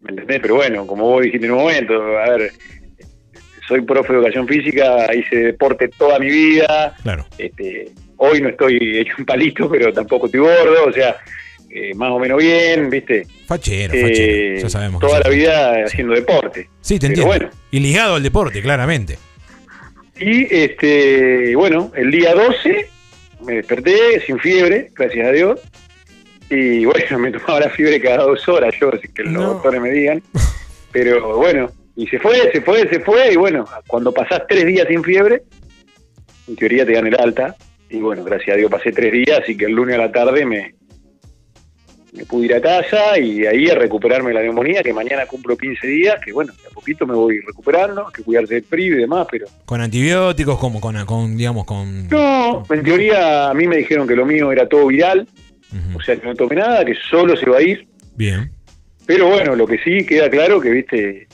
¿me 0.00 0.10
entendés? 0.10 0.40
Pero 0.40 0.56
bueno, 0.56 0.86
como 0.86 1.04
vos 1.04 1.22
dijiste 1.22 1.46
en 1.46 1.52
un 1.52 1.58
momento, 1.58 1.94
a 2.18 2.30
ver, 2.30 2.52
soy 3.66 3.82
profe 3.82 4.12
de 4.12 4.18
educación 4.18 4.48
física, 4.48 5.14
hice 5.14 5.36
deporte 5.36 5.88
toda 5.88 6.18
mi 6.18 6.28
vida. 6.30 6.94
Claro. 7.02 7.26
Este, 7.38 7.90
hoy 8.16 8.40
no 8.40 8.48
estoy 8.48 8.98
hecho 8.98 9.14
un 9.18 9.24
palito, 9.24 9.68
pero 9.70 9.92
tampoco 9.92 10.26
estoy 10.26 10.40
gordo, 10.40 10.86
o 10.86 10.92
sea, 10.92 11.16
eh, 11.70 11.94
más 11.94 12.10
o 12.10 12.18
menos 12.18 12.38
bien, 12.38 12.90
¿viste? 12.90 13.26
Fachero, 13.46 13.94
Eh, 13.94 14.02
fachero. 14.02 14.60
Ya 14.62 14.68
sabemos. 14.68 15.00
Toda 15.00 15.20
la 15.20 15.28
vida 15.30 15.84
haciendo 15.84 16.14
deporte. 16.14 16.68
Sí, 16.80 16.98
te 16.98 17.06
entiendo. 17.06 17.28
bueno. 17.28 17.50
Y 17.70 17.78
ligado 17.80 18.16
al 18.16 18.22
deporte, 18.22 18.60
claramente. 18.60 19.18
Y 20.18 20.52
este, 20.54 21.54
bueno, 21.56 21.92
el 21.96 22.10
día 22.10 22.34
12 22.34 22.88
me 23.46 23.54
desperté 23.54 24.20
sin 24.26 24.38
fiebre, 24.38 24.90
gracias 24.94 25.28
a 25.28 25.32
Dios. 25.32 25.60
Y 26.50 26.84
bueno, 26.84 27.18
me 27.18 27.30
tomaba 27.30 27.60
la 27.60 27.70
fiebre 27.70 28.00
cada 28.00 28.24
dos 28.24 28.46
horas, 28.48 28.74
yo, 28.80 28.92
así 28.92 29.08
que 29.08 29.22
los 29.22 29.44
doctores 29.44 29.80
me 29.80 29.90
digan. 29.90 30.22
Pero 30.90 31.36
bueno, 31.36 31.70
y 31.94 32.08
se 32.08 32.18
fue, 32.18 32.50
se 32.50 32.60
fue, 32.60 32.88
se 32.88 33.00
fue. 33.00 33.32
Y 33.32 33.36
bueno, 33.36 33.64
cuando 33.86 34.12
pasás 34.12 34.42
tres 34.48 34.66
días 34.66 34.86
sin 34.88 35.04
fiebre, 35.04 35.44
en 36.48 36.56
teoría 36.56 36.84
te 36.84 36.92
dan 36.92 37.06
el 37.06 37.20
alta. 37.20 37.56
Y 37.88 37.98
bueno, 37.98 38.24
gracias 38.24 38.54
a 38.54 38.58
Dios 38.58 38.70
pasé 38.70 38.90
tres 38.90 39.12
días, 39.12 39.40
así 39.42 39.56
que 39.56 39.66
el 39.66 39.72
lunes 39.72 39.94
a 39.94 39.98
la 39.98 40.12
tarde 40.12 40.44
me, 40.44 40.74
me 42.12 42.24
pude 42.24 42.46
ir 42.46 42.54
a 42.54 42.60
casa 42.60 43.18
y 43.18 43.46
ahí 43.46 43.68
a 43.68 43.74
recuperarme 43.74 44.32
la 44.32 44.42
neumonía, 44.42 44.82
que 44.82 44.92
mañana 44.92 45.26
cumplo 45.26 45.56
15 45.56 45.86
días, 45.86 46.20
que 46.24 46.32
bueno, 46.32 46.52
de 46.52 46.68
a 46.68 46.70
poquito 46.70 47.06
me 47.06 47.14
voy 47.14 47.40
recuperando, 47.40 48.10
que 48.12 48.22
cuidarse 48.22 48.54
del 48.54 48.64
frío 48.64 48.96
y 48.96 49.00
demás, 49.00 49.26
pero 49.30 49.46
Con 49.64 49.80
antibióticos, 49.80 50.58
como 50.58 50.80
con, 50.80 51.04
con 51.04 51.36
digamos, 51.36 51.64
con... 51.64 52.08
no, 52.08 52.64
en 52.68 52.82
teoría 52.82 53.50
a 53.50 53.54
mí 53.54 53.66
me 53.66 53.76
dijeron 53.76 54.06
que 54.08 54.16
lo 54.16 54.26
mío 54.26 54.50
era 54.52 54.68
todo 54.68 54.86
viral, 54.86 55.28
o 55.94 56.00
sea 56.00 56.16
que 56.16 56.26
no 56.26 56.34
tomé 56.34 56.56
nada, 56.56 56.84
que 56.84 56.94
solo 57.10 57.36
se 57.36 57.48
va 57.48 57.58
a 57.58 57.62
ir. 57.62 57.86
Bien. 58.16 58.50
Pero 59.06 59.28
bueno, 59.28 59.54
lo 59.56 59.66
que 59.66 59.78
sí 59.78 60.04
queda 60.06 60.28
claro 60.30 60.60
que, 60.60 60.70
viste, 60.70 61.26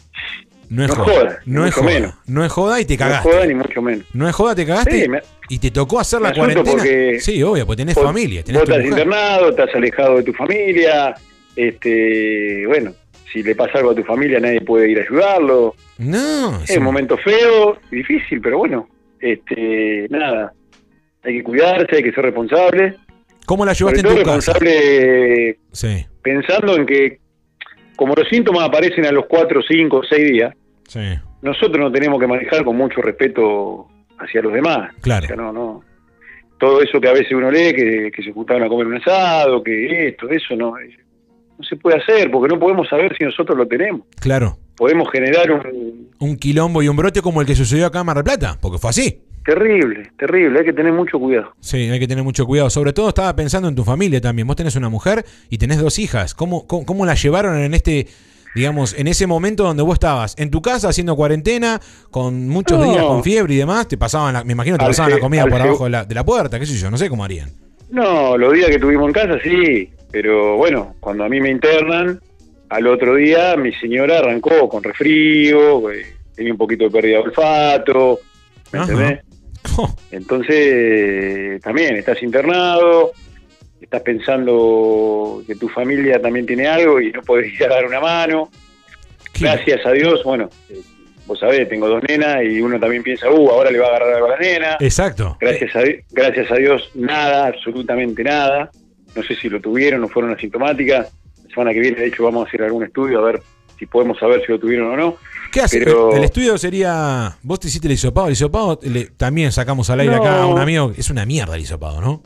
No 0.69 0.83
es 0.85 0.89
No 0.89 0.97
joda. 0.97 1.15
joda, 1.21 1.39
no 1.47 1.67
es 1.67 1.75
joda. 1.75 1.87
menos. 1.87 2.15
No 2.27 2.45
es 2.45 2.51
joda 2.51 2.81
y 2.81 2.85
te 2.85 2.95
no 2.95 2.99
cagaste. 2.99 3.29
joda 3.31 3.47
ni 3.47 3.55
mucho 3.55 3.83
menos. 3.83 4.05
No 4.13 4.29
es 4.29 4.35
joda, 4.35 4.55
te 4.55 4.67
cagaste. 4.67 5.03
Sí, 5.03 5.09
me- 5.09 5.21
y 5.49 5.59
te 5.61 5.71
tocó 5.71 6.01
hacer 6.01 6.21
la 6.21 6.33
cuarentena. 6.35 6.69
porque 6.71 7.19
Sí, 7.21 7.41
obvio, 7.43 7.65
porque 7.67 7.83
tenés 7.83 7.95
familia. 7.95 8.43
Tenés 8.43 8.63
Vos 8.63 8.71
estás 8.71 8.85
internado, 8.85 9.51
estás 9.51 9.73
alejado 9.75 10.17
de 10.17 10.23
tu 10.25 10.33
familia, 10.33 11.15
este, 11.55 12.67
bueno, 12.67 12.93
si 13.33 13.43
le 13.43 13.55
pasa 13.55 13.79
algo 13.79 13.91
a 13.91 13.95
tu 13.95 14.03
familia 14.05 14.41
nadie 14.41 14.61
puede 14.61 14.91
ir 14.91 14.99
a 14.99 15.03
ayudarlo. 15.03 15.75
No, 15.99 16.61
Es 16.63 16.77
un 16.77 16.83
momento 16.85 17.17
feo, 17.19 17.79
difícil, 17.91 18.41
pero 18.41 18.59
bueno, 18.59 18.89
este, 19.21 20.07
nada, 20.11 20.53
hay 21.23 21.39
que 21.39 21.43
cuidarse, 21.43 21.97
hay 21.97 22.03
que 22.03 22.13
ser 22.13 22.25
responsable. 22.25 22.95
¿Cómo 23.47 23.65
la 23.65 23.73
llevaste 23.73 24.01
en 24.01 24.07
tu 24.07 24.23
casa? 24.23 24.53
responsable 24.53 25.59
Sí, 25.73 26.07
pensando 26.23 26.77
en 26.77 26.87
que 26.87 27.21
como 27.97 28.15
los 28.15 28.29
síntomas 28.29 28.65
aparecen 28.65 29.07
a 29.07 29.13
los 29.13 29.27
4, 29.27 29.61
5, 29.67 30.03
6 30.09 30.31
días, 30.31 30.55
sí. 30.89 31.01
nosotros 31.43 31.79
nos 31.79 31.93
tenemos 31.93 32.21
que 32.21 32.27
manejar 32.27 32.65
con 32.65 32.77
mucho 32.77 33.01
respeto 33.01 33.89
hacia 34.19 34.43
los 34.43 34.53
demás. 34.53 34.95
Claro. 35.01 35.25
O 35.25 35.27
sea, 35.29 35.37
no, 35.37 35.53
no. 35.53 35.85
todo 36.59 36.83
eso 36.83 37.01
que 37.01 37.09
a 37.09 37.13
veces 37.13 37.33
uno 37.33 37.51
lee, 37.51 37.73
que, 37.75 38.11
que 38.15 38.23
se 38.23 38.33
juntaban 38.33 38.65
a 38.65 38.69
comer 38.69 38.87
un 38.87 38.97
asado, 38.97 39.63
que 39.63 40.09
esto, 40.09 40.29
eso, 40.29 40.55
no, 40.57 40.75
no 41.59 41.65
se 41.65 41.77
puede 41.77 41.97
hacer, 41.99 42.31
porque 42.31 42.53
no 42.55 42.61
podemos 42.61 42.89
saber 42.89 43.17
si 43.17 43.25
nosotros 43.25 43.57
lo 43.57 43.67
tenemos. 43.67 44.03
Claro. 44.21 44.59
Podemos 44.77 45.09
generar 45.11 45.51
un 45.51 46.09
Un 46.19 46.37
quilombo 46.37 46.83
y 46.83 46.89
un 46.89 46.97
brote 46.97 47.23
como 47.23 47.41
el 47.41 47.47
que 47.47 47.55
sucedió 47.55 47.87
acá 47.87 48.01
en 48.01 48.07
Mar 48.07 48.17
del 48.17 48.25
Plata, 48.25 48.59
porque 48.61 48.79
fue 48.79 48.91
así. 48.91 49.21
terrible, 49.45 50.11
terrible, 50.19 50.59
hay 50.59 50.65
que 50.65 50.73
tener 50.73 50.93
mucho 50.93 51.19
cuidado. 51.21 51.53
Sí, 51.61 51.77
hay 51.89 51.99
que 52.01 52.09
tener 52.09 52.25
mucho 52.25 52.45
cuidado. 52.47 52.69
Sobre 52.69 52.93
todo 52.93 53.09
estaba 53.11 53.35
pensando 53.37 53.69
en 53.69 53.75
tu 53.77 53.85
familia 53.85 54.21
también. 54.21 54.47
Vos 54.47 54.57
tenés 54.57 54.75
una 54.77 54.89
mujer 54.89 55.25
y 55.51 55.59
tenés 55.59 55.79
dos 55.81 55.99
hijas. 56.01 56.35
¿Cómo, 56.35 56.67
cómo, 56.67 56.85
cómo 56.85 57.07
la 57.07 57.15
llevaron 57.15 57.57
en 57.59 57.73
este, 57.73 58.09
digamos, 58.57 58.99
en 58.99 59.07
ese 59.07 59.27
momento 59.29 59.63
donde 59.63 59.83
vos 59.85 59.95
estabas 59.95 60.35
en 60.39 60.51
tu 60.51 60.61
casa 60.63 60.89
haciendo 60.89 61.15
cuarentena, 61.17 61.81
con 62.11 62.49
muchos 62.49 62.79
No. 62.81 62.91
días 62.91 63.05
con 63.05 63.23
fiebre 63.23 63.55
y 63.55 63.59
demás? 63.59 63.87
Te 63.89 63.97
pasaban, 63.97 64.35
la- 64.35 64.43
me 64.45 64.53
imagino, 64.53 64.77
te 64.79 64.85
Al 64.85 64.91
pasaban 64.91 65.13
la 65.13 65.21
comida 65.21 65.45
por 65.47 65.61
abajo 65.63 65.85
de 65.85 65.91
la, 65.91 66.05
de 66.05 66.15
la 66.15 66.25
puerta, 66.25 66.59
qué 66.59 66.67
sé 66.67 66.75
yo, 66.77 66.91
no 66.91 66.97
sé 66.99 67.09
cómo 67.09 67.25
harían. 67.25 67.51
No, 67.89 68.37
los 68.37 68.53
días 68.53 68.69
que 68.69 68.81
tuvimos 68.81 69.07
en 69.07 69.13
casa 69.13 69.39
sí, 69.45 69.89
pero 70.11 70.57
bueno, 70.57 70.95
cuando 71.01 71.25
a 71.25 71.29
mí 71.29 71.41
me 71.41 71.51
internan, 71.51 72.21
al 72.69 72.87
otro 72.87 73.15
día 73.17 73.57
mi 73.57 73.73
señora 73.73 74.19
arrancó 74.19 74.69
con 74.69 74.83
resfrío, 74.83 75.91
eh, 75.91 76.07
tenía 76.35 76.53
un 76.53 76.59
poquito 76.59 76.85
de 76.85 76.91
pérdida 76.91 77.19
de 77.19 77.25
olfato, 77.25 78.21
¿me 78.73 78.81
entendés? 78.81 79.21
Entonces, 80.11 81.61
también 81.61 81.97
estás 81.97 82.23
internado, 82.23 83.13
estás 83.81 84.03
pensando 84.03 85.43
que 85.47 85.57
tu 85.57 85.69
familia 85.69 86.21
también 86.21 86.47
tiene 86.47 86.67
algo 86.67 87.01
y 87.01 87.13
no 87.13 87.23
podés 87.23 87.53
ir 87.53 87.65
a 87.65 87.69
dar 87.69 87.87
una 87.87 88.01
mano. 88.01 88.51
Gracias 89.39 89.85
a 89.85 89.93
Dios, 89.93 90.23
bueno, 90.25 90.49
eh, 90.71 90.81
vos 91.27 91.39
sabés, 91.39 91.69
tengo 91.69 91.89
dos 91.89 92.03
nenas 92.09 92.43
y 92.43 92.61
uno 92.61 92.81
también 92.81 93.03
piensa, 93.03 93.31
uh, 93.31 93.51
ahora 93.51 93.71
le 93.71 93.79
va 93.79 93.87
a 93.87 93.89
agarrar 93.91 94.15
algo 94.15 94.27
a 94.27 94.31
la 94.31 94.39
nena. 94.39 94.77
Exacto. 94.81 95.37
Gracias 95.41 95.77
a, 95.77 95.83
gracias 96.11 96.51
a 96.51 96.55
Dios, 96.55 96.91
nada, 96.95 97.49
absolutamente 97.49 98.25
nada. 98.25 98.71
No 99.17 99.23
sé 99.23 99.35
si 99.35 99.49
lo 99.49 99.61
tuvieron 99.61 100.05
o 100.05 100.09
fueron 100.09 100.33
asintomáticas. 100.35 101.11
La 101.45 101.51
semana 101.51 101.73
que 101.73 101.81
viene, 101.81 101.99
de 102.01 102.07
hecho, 102.07 102.23
vamos 102.25 102.45
a 102.45 102.49
hacer 102.49 102.63
algún 102.63 102.85
estudio 102.85 103.19
a 103.21 103.23
ver 103.33 103.43
si 103.79 103.87
podemos 103.87 104.19
saber 104.19 104.43
si 104.45 104.53
lo 104.53 104.59
tuvieron 104.59 104.91
o 104.93 104.97
no. 104.97 105.17
¿Qué 105.53 105.61
hace? 105.63 105.79
Pero- 105.79 106.15
El, 106.15 106.25
estudio 106.25 106.59
sería. 106.59 107.37
Vos 107.43 107.61
te 107.61 107.69
hiciste 107.69 107.87
el 107.89 107.95
hisopado. 107.95 108.27
El 108.27 108.35
hisopado 108.35 108.79
le- 108.83 109.07
también 109.17 109.53
sacamos 109.53 109.89
al 109.91 110.01
aire 110.01 110.17
No. 110.17 110.23
acá 110.23 110.43
a 110.43 110.47
un 110.47 110.59
amigo. 110.59 110.93
Es 110.97 111.09
una 111.11 111.25
mierda 111.25 111.55
el 111.55 111.63
hisopado, 111.63 112.01
¿no? 112.01 112.23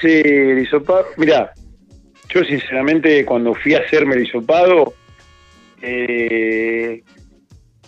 Sí, 0.00 0.08
el 0.08 0.58
hisopado. 0.60 1.06
Mira, 1.16 1.52
yo 2.30 2.42
sinceramente 2.44 3.24
cuando 3.24 3.54
fui 3.54 3.74
a 3.74 3.78
hacerme 3.80 4.16
el 4.16 4.24
hisopado, 4.26 4.92
eh, 5.82 7.02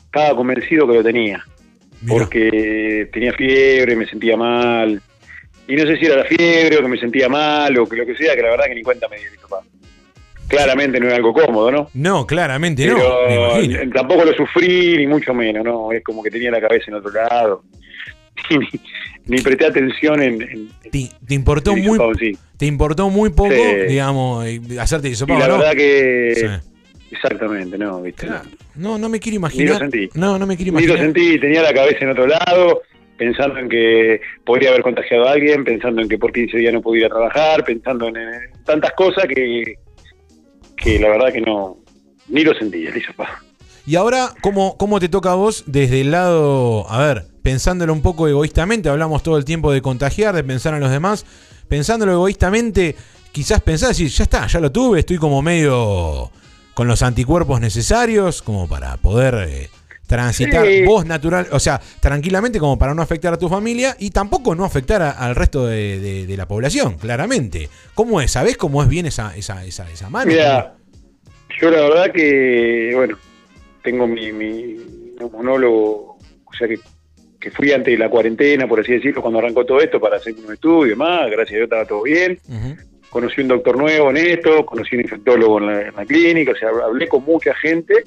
estaba 0.07 0.37
convencido 0.37 0.87
que 0.87 0.95
lo 0.95 1.03
tenía. 1.03 1.45
Porque 2.09 3.09
tenía 3.13 3.33
fiebre, 3.35 3.95
me 3.97 4.07
sentía 4.07 4.37
mal. 4.37 5.03
Y 5.69 5.77
no 5.77 5.87
sé 5.87 5.97
si 5.99 6.07
era 6.07 6.17
la 6.17 6.25
fiebre 6.25 6.77
o 6.79 6.83
que 6.83 6.89
me 6.89 6.99
sentía 6.99 7.29
mal 7.29 7.77
o 7.79 7.87
que 7.87 7.97
lo 7.97 8.05
que 8.07 8.17
sea, 8.17 8.35
que 8.35 8.43
la 8.43 8.51
verdad 8.51 8.65
que 8.67 8.75
ni 8.75 8.83
cuenta 8.83 9.09
me 9.09 9.17
di 9.17 9.23
hisopado. 9.35 9.63
Claramente 10.49 10.99
no 10.99 11.07
es 11.07 11.15
algo 11.15 11.33
cómodo, 11.33 11.71
¿no? 11.71 11.89
No, 11.95 12.27
claramente 12.27 12.85
no. 12.87 12.97
me 12.97 13.01
Pero 13.29 13.51
imagino. 13.55 13.79
eh, 13.81 13.91
tampoco 13.95 14.25
lo 14.25 14.33
sufrí, 14.35 14.97
ni 14.97 15.07
mucho 15.07 15.33
menos, 15.33 15.65
¿no? 15.65 15.93
Es 15.93 16.03
como 16.03 16.23
que 16.25 16.31
tenía 16.31 16.51
la 16.51 16.61
cabeza 16.61 16.87
en 16.89 16.95
otro 16.95 17.13
lado. 17.13 17.63
ni, 18.51 19.37
ni 19.37 19.41
presté 19.43 19.67
atención 19.67 20.21
en, 20.23 20.43
en- 20.43 20.69
Te 20.91 21.35
importó 21.35 21.77
muy, 21.77 21.99
sí. 22.19 22.37
te 22.57 22.67
importó 22.67 23.11
muy 23.11 23.31
poco, 23.31 23.51
Sí. 23.53 23.87
digamos, 23.89 24.45
eh, 24.47 24.61
hacerte 24.81 25.07
el 25.09 25.15
Y 25.15 25.19
la 25.39 25.47
¿no? 25.47 25.59
verdad 25.59 25.73
que. 25.75 26.33
Sí. 26.35 26.47
Exactamente, 27.13 27.77
no, 27.79 28.03
¿viste? 28.03 28.27
No, 28.77 28.97
no 28.99 29.09
me 29.09 29.19
quiero 29.21 29.35
Ni 29.35 29.37
imaginar. 29.37 29.73
lo 29.75 29.79
sentí. 29.79 30.09
No, 30.15 30.39
no 30.39 30.47
me 30.47 30.57
quiero 30.57 30.73
Ni 30.73 30.87
lo 30.87 30.95
imaginar. 30.95 31.15
sentí, 31.15 31.39
tenía 31.41 31.63
la 31.63 31.73
cabeza 31.75 31.99
en 32.03 32.11
otro 32.11 32.27
lado, 32.27 32.83
pensando 33.21 33.59
en 33.59 33.69
que 33.69 34.19
podría 34.47 34.71
haber 34.71 34.81
contagiado 34.81 35.29
a 35.29 35.33
alguien, 35.33 35.63
pensando 35.63 36.01
en 36.01 36.09
que 36.09 36.17
por 36.17 36.33
15 36.33 36.57
días 36.57 36.73
no 36.73 36.81
podía 36.81 37.07
trabajar, 37.07 37.63
pensando 37.65 38.09
en, 38.09 38.17
tantas 38.65 38.93
cosas 38.93 39.27
que, 39.27 39.75
que 40.75 40.99
la 40.99 41.11
verdad 41.11 41.31
que 41.31 41.43
no, 41.43 41.77
ni 42.29 42.45
lo 42.45 42.55
sentí, 42.55 42.87
el 42.87 42.97
hisopado. 42.97 43.35
Y 43.85 43.97
ahora, 43.97 44.31
¿cómo, 44.41 44.79
¿cómo 44.79 45.01
te 45.01 45.11
toca 45.11 45.33
a 45.33 45.35
vos 45.35 45.65
desde 45.67 46.01
el 46.01 46.13
lado, 46.13 46.91
a 46.91 47.05
ver, 47.05 47.27
pensándolo 47.43 47.93
un 47.93 48.01
poco 48.01 48.27
egoístamente, 48.27 48.89
hablamos 48.89 49.23
todo 49.23 49.37
el 49.37 49.45
tiempo 49.45 49.71
de 49.71 49.83
contagiar, 49.83 50.35
de 50.35 50.43
pensar 50.43 50.73
en 50.73 50.81
los 50.81 50.91
demás, 50.91 51.27
pensándolo 51.69 52.13
egoístamente, 52.13 52.97
quizás 53.33 53.61
pensás 53.61 53.91
decir, 53.91 54.09
ya 54.09 54.25
está, 54.25 54.47
ya 54.47 54.61
lo 54.61 54.73
tuve, 54.73 55.01
estoy 55.01 55.19
como 55.19 55.43
medio 55.43 56.31
con 56.73 56.89
los 56.89 57.03
anticuerpos 57.03 57.61
necesarios, 57.61 58.41
como 58.41 58.67
para 58.67 58.97
poder 58.97 59.47
eh, 59.47 59.69
transitar 60.11 60.67
Sí. 60.67 60.83
vos 60.85 61.07
natural, 61.07 61.47
o 61.53 61.61
sea, 61.61 61.81
tranquilamente 62.01 62.59
como 62.59 62.77
para 62.77 62.95
no 62.95 63.01
afectar 63.01 63.33
a 63.33 63.39
tu 63.39 63.49
familia 63.49 63.95
y 63.99 64.11
tampoco 64.11 64.57
no 64.57 64.65
afectar 64.65 65.01
a- 65.03 65.13
al 65.13 65.37
resto 65.37 65.67
de, 65.67 66.01
de- 66.01 66.27
de 66.27 66.37
la 66.37 66.49
población, 66.49 66.97
claramente. 66.99 67.69
¿Cómo 67.95 68.21
es? 68.21 68.33
¿Sabés 68.33 68.57
cómo 68.57 68.83
es 68.83 68.89
bien 68.89 69.07
esa, 69.07 69.37
esa, 69.37 69.65
esa, 69.65 69.89
esa 69.89 70.11
mano? 70.11 70.31
Mira, 70.33 70.75
yo 71.61 71.71
la 71.71 71.81
verdad 71.83 72.13
que, 72.13 72.91
bueno, 72.95 73.17
tengo 73.85 74.07
mi, 74.09 74.33
mi 74.33 74.77
monólogo, 75.33 76.19
o 76.45 76.53
sea 76.59 76.67
que, 76.67 76.79
que 77.39 77.51
fui 77.53 77.71
antes 77.73 77.93
de 77.93 77.99
la 77.99 78.09
cuarentena, 78.11 78.67
por 78.67 78.81
así 78.81 78.93
decirlo, 78.93 79.23
cuando 79.23 79.39
arrancó 79.39 79.65
todo 79.65 79.81
esto 79.81 80.01
para 80.01 80.17
hacer 80.17 80.35
un 80.45 80.53
estudio 80.53 80.87
y 80.87 80.91
demás, 80.91 81.31
gracias 81.31 81.51
a 81.53 81.57
Dios 81.57 81.65
estaba 81.65 81.85
todo 81.87 82.03
bien. 82.03 82.39
Conocí 83.11 83.41
un 83.41 83.49
doctor 83.49 83.77
nuevo 83.77 84.11
en 84.11 84.17
esto, 84.19 84.67
conocí 84.67 84.97
un 84.97 85.03
infectólogo 85.03 85.59
en 85.61 85.67
la, 85.67 85.81
en 85.89 85.95
la 85.97 86.05
clínica, 86.05 86.53
o 86.53 86.57
sea, 86.57 86.69
hablé 86.85 87.09
con 87.09 87.25
mucha 87.25 87.55
gente. 87.55 88.05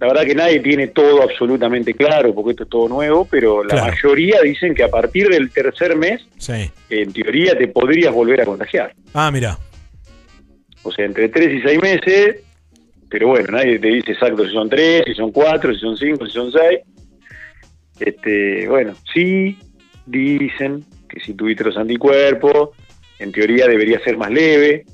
La 0.00 0.06
verdad 0.06 0.22
que 0.24 0.34
nadie 0.34 0.60
tiene 0.60 0.88
todo 0.88 1.22
absolutamente 1.22 1.92
claro, 1.92 2.32
porque 2.34 2.52
esto 2.52 2.62
es 2.62 2.68
todo 2.68 2.88
nuevo, 2.88 3.26
pero 3.28 3.64
la 3.64 3.70
Claro. 3.74 3.92
mayoría 3.92 4.40
dicen 4.42 4.74
que 4.74 4.84
a 4.84 4.88
partir 4.88 5.28
del 5.28 5.50
tercer 5.50 5.96
mes, 5.96 6.24
Sí. 6.38 6.70
en 6.88 7.12
teoría, 7.12 7.58
te 7.58 7.66
podrías 7.68 8.12
volver 8.14 8.40
a 8.40 8.44
contagiar. 8.44 8.94
Ah, 9.12 9.30
mira. 9.32 9.58
O 10.84 10.92
sea, 10.92 11.04
entre 11.04 11.28
tres 11.28 11.52
y 11.52 11.60
seis 11.62 11.80
meses, 11.82 12.36
pero 13.10 13.28
bueno, 13.28 13.48
nadie 13.50 13.78
te 13.80 13.88
dice 13.88 14.12
exacto 14.12 14.46
si 14.46 14.52
son 14.52 14.68
tres, 14.68 15.02
si 15.06 15.14
son 15.14 15.32
cuatro, 15.32 15.74
si 15.74 15.80
son 15.80 15.96
cinco, 15.96 16.26
si 16.26 16.32
son 16.32 16.52
seis. 16.52 16.80
Este, 17.98 18.68
bueno, 18.68 18.94
sí 19.12 19.58
dicen 20.06 20.84
que 21.08 21.18
si 21.20 21.34
tuviste 21.34 21.64
los 21.64 21.76
anticuerpos, 21.76 22.70
en 23.18 23.32
teoría 23.32 23.66
debería 23.66 23.98
ser 24.00 24.16
más 24.16 24.30
leve. 24.30 24.84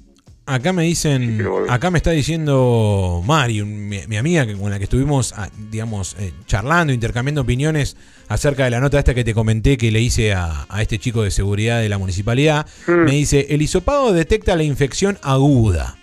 Acá 0.47 0.75
me 0.75 0.83
dicen, 0.83 1.43
acá 1.71 1.91
me 1.91 1.97
está 1.97 2.11
diciendo 2.11 3.23
Mari, 3.25 3.65
mi, 3.65 4.07
mi 4.07 4.17
amiga 4.19 4.47
con 4.59 4.71
la 4.71 4.77
que 4.77 4.85
estuvimos, 4.85 5.33
ah, 5.37 5.49
digamos, 5.71 6.17
eh, 6.19 6.35
charlando, 6.47 6.93
intercambiando 6.93 7.41
opiniones 7.41 7.97
acerca 8.29 8.65
de 8.65 8.71
la 8.71 8.81
nota 8.81 8.99
esta 8.99 9.15
que 9.15 9.25
te 9.25 9.33
comenté 9.33 9.79
que 9.79 9.91
le 9.91 10.03
hice 10.03 10.35
a, 10.35 10.67
a 10.69 10.83
este 10.83 10.99
chico 10.99 11.23
de 11.23 11.31
seguridad 11.31 11.81
de 11.81 11.89
la 11.89 11.97
municipalidad. 11.97 12.67
Me 12.87 13.13
dice, 13.13 13.47
el 13.51 13.63
hisopado 13.63 14.13
detecta 14.13 14.55
la 14.55 14.65
infección 14.65 15.19
aguda. 15.23 15.97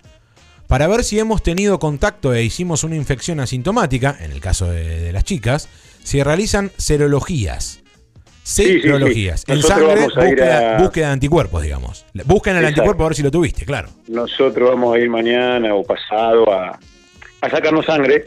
Para 0.66 0.88
ver 0.88 1.04
si 1.04 1.20
hemos 1.20 1.44
tenido 1.44 1.78
contacto 1.78 2.34
e 2.34 2.44
hicimos 2.44 2.84
una 2.84 2.96
infección 2.96 3.42
asintomática, 3.42 4.18
en 4.22 4.32
el 4.32 4.40
caso 4.40 4.72
de, 4.72 5.02
de 5.02 5.12
las 5.12 5.24
chicas, 5.24 5.70
se 6.04 6.24
realizan 6.24 6.72
serologías. 6.78 7.81
Sí, 8.44 8.64
sí, 8.64 8.74
sí. 8.74 8.82
Serologías. 8.82 9.44
En 9.48 9.62
sangre, 9.62 10.02
búsqueda, 10.04 10.78
a- 10.78 10.82
búsqueda 10.82 11.08
de 11.08 11.14
anticuerpos, 11.14 11.62
digamos. 11.64 12.06
Buscan 12.26 12.56
el 12.58 12.64
Exacto. 12.64 12.82
anticuerpo 12.82 13.04
a 13.04 13.08
ver 13.10 13.16
si 13.16 13.24
lo 13.24 13.32
tuviste, 13.32 13.66
claro. 13.66 13.90
Nosotros 14.08 14.70
vamos 14.70 14.96
a 14.96 15.00
ir 15.00 15.10
mañana 15.10 15.74
o 15.76 15.84
pasado 15.84 16.52
a, 16.52 16.80
a 17.42 17.50
sacarnos 17.50 17.86
sangre, 17.86 18.26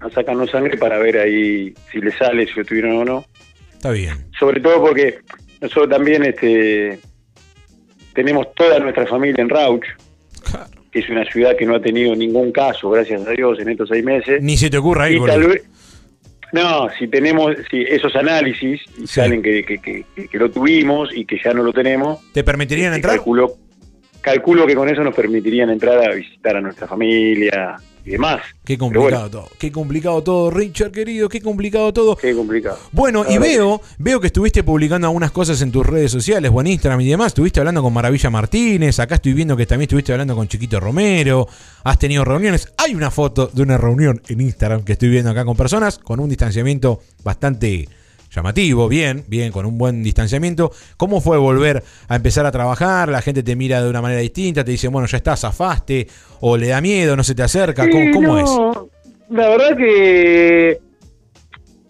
a 0.00 0.10
sacarnos 0.10 0.50
sangre 0.50 0.76
para 0.76 0.98
ver 0.98 1.18
ahí 1.18 1.72
si 1.92 2.00
le 2.00 2.10
sale, 2.12 2.46
si 2.46 2.54
lo 2.58 2.64
tuvieron 2.64 2.96
o 2.98 3.04
no. 3.04 3.24
Está 3.72 3.90
bien. 3.90 4.26
Sobre 4.38 4.60
todo 4.60 4.80
porque 4.82 5.18
nosotros 5.60 5.88
también 5.88 6.24
este, 6.24 6.98
tenemos 8.12 8.52
toda 8.54 8.78
nuestra 8.80 9.06
familia 9.06 9.40
en 9.42 9.48
Rauch, 9.48 9.84
que 10.90 10.98
es 10.98 11.08
una 11.08 11.24
ciudad 11.30 11.56
que 11.56 11.66
no 11.66 11.76
ha 11.76 11.80
tenido 11.80 12.14
ningún 12.16 12.50
caso, 12.52 12.90
gracias 12.90 13.26
a 13.26 13.30
Dios, 13.30 13.58
en 13.60 13.68
estos 13.68 13.88
seis 13.88 14.04
meses. 14.04 14.42
Ni 14.42 14.56
se 14.56 14.68
te 14.70 14.78
ocurra 14.78 15.08
ir 15.10 15.18
Y 15.18 15.26
tal 15.26 15.42
ahí. 15.42 15.46
vez- 15.48 15.64
no, 16.56 16.88
si 16.98 17.06
tenemos 17.06 17.54
si 17.70 17.82
esos 17.82 18.16
análisis 18.16 18.80
y 18.98 19.06
salen 19.06 19.42
que, 19.42 19.62
que- 19.64 19.78
que- 19.78 20.04
que- 20.14 20.28
que 20.28 20.38
lo 20.38 20.50
tuvimos 20.50 21.10
y 21.14 21.24
que 21.24 21.38
ya 21.42 21.52
no 21.54 21.62
lo 21.62 21.72
tenemos, 21.72 22.18
¿Te 22.32 22.42
permitirían 22.42 22.94
entrar? 22.94 23.16
calculo, 23.16 23.54
calculo 24.26 24.66
que 24.66 24.74
con 24.74 24.88
eso 24.88 25.04
nos 25.04 25.14
permitirían 25.14 25.70
entrar 25.70 26.02
a 26.02 26.12
visitar 26.12 26.56
a 26.56 26.60
nuestra 26.60 26.88
familia 26.88 27.76
y 28.04 28.10
demás. 28.10 28.42
Qué 28.64 28.76
complicado 28.76 29.20
bueno, 29.20 29.30
todo. 29.30 29.48
Qué 29.56 29.70
complicado 29.70 30.20
todo, 30.24 30.50
Richard, 30.50 30.90
querido. 30.90 31.28
Qué 31.28 31.40
complicado 31.40 31.92
todo. 31.92 32.16
Qué 32.16 32.34
complicado. 32.34 32.76
Bueno, 32.90 33.22
La 33.22 33.32
y 33.32 33.38
veo, 33.38 33.80
veo 33.98 34.20
que 34.20 34.26
estuviste 34.26 34.64
publicando 34.64 35.06
algunas 35.06 35.30
cosas 35.30 35.62
en 35.62 35.70
tus 35.70 35.86
redes 35.86 36.10
sociales 36.10 36.50
o 36.52 36.60
en 36.60 36.66
Instagram 36.66 37.00
y 37.02 37.08
demás. 37.08 37.28
Estuviste 37.28 37.60
hablando 37.60 37.82
con 37.82 37.92
Maravilla 37.92 38.28
Martínez. 38.28 38.98
Acá 38.98 39.14
estoy 39.14 39.32
viendo 39.32 39.56
que 39.56 39.64
también 39.64 39.86
estuviste 39.86 40.10
hablando 40.10 40.34
con 40.34 40.48
Chiquito 40.48 40.80
Romero. 40.80 41.46
Has 41.84 42.00
tenido 42.00 42.24
reuniones. 42.24 42.72
Hay 42.78 42.96
una 42.96 43.12
foto 43.12 43.46
de 43.52 43.62
una 43.62 43.78
reunión 43.78 44.20
en 44.26 44.40
Instagram 44.40 44.82
que 44.82 44.94
estoy 44.94 45.08
viendo 45.08 45.30
acá 45.30 45.44
con 45.44 45.56
personas 45.56 45.98
con 45.98 46.18
un 46.18 46.28
distanciamiento 46.28 47.00
bastante 47.22 47.88
llamativo, 48.36 48.88
bien, 48.88 49.24
bien, 49.26 49.50
con 49.50 49.66
un 49.66 49.78
buen 49.78 50.02
distanciamiento. 50.04 50.70
¿Cómo 50.96 51.20
fue 51.20 51.38
volver 51.38 51.82
a 52.06 52.16
empezar 52.16 52.46
a 52.46 52.52
trabajar? 52.52 53.08
La 53.08 53.22
gente 53.22 53.42
te 53.42 53.56
mira 53.56 53.82
de 53.82 53.90
una 53.90 54.02
manera 54.02 54.20
distinta, 54.20 54.62
te 54.62 54.70
dice, 54.70 54.88
bueno, 54.88 55.08
ya 55.08 55.16
está, 55.16 55.36
zafaste, 55.36 56.06
o 56.40 56.56
le 56.56 56.68
da 56.68 56.80
miedo, 56.80 57.16
no 57.16 57.24
se 57.24 57.34
te 57.34 57.42
acerca. 57.42 57.88
¿Cómo, 57.90 58.12
cómo 58.12 58.38
es? 58.38 58.88
La 59.30 59.48
verdad 59.48 59.76
que 59.76 60.78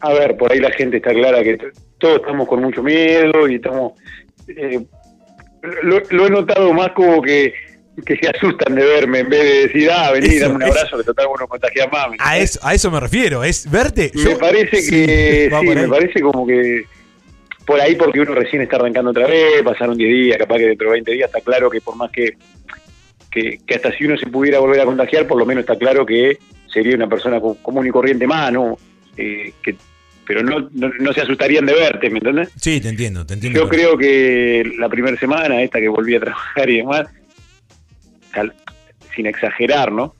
a 0.01 0.13
ver, 0.13 0.37
por 0.37 0.53
ahí 0.53 0.61
la 0.61 0.71
gente 0.71 0.99
está 0.99 1.13
clara 1.13 1.43
que 1.43 1.59
todos 1.99 2.17
estamos 2.17 2.47
con 2.47 2.63
mucho 2.63 2.83
miedo 2.83 3.49
y 3.49 3.57
estamos... 3.57 3.93
eh, 4.49 4.85
lo, 5.83 6.01
lo 6.11 6.27
he 6.27 6.31
notado 6.31 6.73
más 6.73 6.93
como 6.93 7.21
que, 7.21 7.53
que 8.05 8.17
se 8.17 8.29
asustan 8.29 8.75
de 8.75 8.85
verme 8.85 9.21
en 9.21 9.29
vez 9.29 9.43
de 9.43 9.67
decir, 9.69 9.91
ah, 9.91 10.11
vení, 10.13 10.27
Eso, 10.29 10.41
dame 10.49 10.55
un 10.57 10.63
eso. 10.63 10.73
abrazo, 10.73 10.99
que 10.99 11.05
total 11.05 11.27
uno 11.35 11.47
contagia 11.49 11.87
más. 11.89 12.11
¿me 12.11 12.17
A 12.21 12.39
eso, 12.39 12.61
a 12.63 12.75
eso 12.75 12.91
me 12.91 13.01
refiero, 13.01 13.43
es 13.45 13.71
verte. 13.71 14.11
me 14.15 14.23
yo- 14.23 14.39
parece 14.39 14.83
Sí, 14.83 14.91
que 14.91 15.51
sí, 15.61 15.67
me 15.67 15.89
parece 15.89 16.21
como 16.21 16.47
que 16.47 16.85
por 17.65 17.81
ahí 17.81 17.97
porque 17.97 18.21
uno 18.21 18.35
recién 18.35 18.63
está 18.63 18.77
arrancando 18.77 19.11
otra 19.11 19.27
vez, 19.27 19.63
pasaron 19.65 19.97
10 19.97 20.11
días, 20.11 20.39
capaz 20.39 20.59
que 20.59 20.67
dentro 20.69 20.89
de 20.89 20.93
20 20.95 21.13
días 21.13 21.29
está 21.35 21.41
claro 21.41 21.69
que 21.71 21.81
por 21.81 21.97
más 21.97 22.11
que, 22.13 22.35
que, 23.31 23.59
que 23.67 23.75
hasta 23.75 23.93
si 23.97 24.05
uno 24.05 24.17
se 24.17 24.27
pudiera 24.27 24.59
volver 24.61 24.81
a 24.81 24.85
contagiar, 24.85 25.27
por 25.27 25.39
lo 25.39 25.47
menos 25.47 25.63
está 25.63 25.77
claro 25.77 26.05
que 26.07 26.39
sería 26.73 26.95
una 26.95 27.09
persona 27.09 27.41
co- 27.41 27.57
común 27.63 27.87
y 27.87 27.91
corriente 27.91 28.27
más, 28.27 28.53
¿no? 28.53 28.79
Eh, 29.17 29.53
que, 29.63 29.75
pero 30.27 30.43
no, 30.43 30.69
no, 30.73 30.91
no 30.99 31.13
se 31.13 31.23
asustarían 31.23 31.65
de 31.67 31.73
verte, 31.75 32.11
¿me 32.11 32.19
entendés? 32.19 32.51
Sí, 32.61 32.81
te 32.81 32.89
entiendo, 32.89 33.25
te 33.25 33.35
entiendo. 33.35 33.59
Yo 33.61 33.69
creo 33.69 33.97
que 33.97 34.63
la 34.79 34.89
primera 34.89 35.17
semana, 35.17 35.63
esta 35.63 35.81
que 35.81 35.89
volví 35.89 36.15
a 36.15 36.21
trabajar 36.21 36.69
y 36.71 36.77
demás, 36.79 37.07
sin 39.15 39.27
exagerar, 39.27 39.93
¿no? 39.93 40.15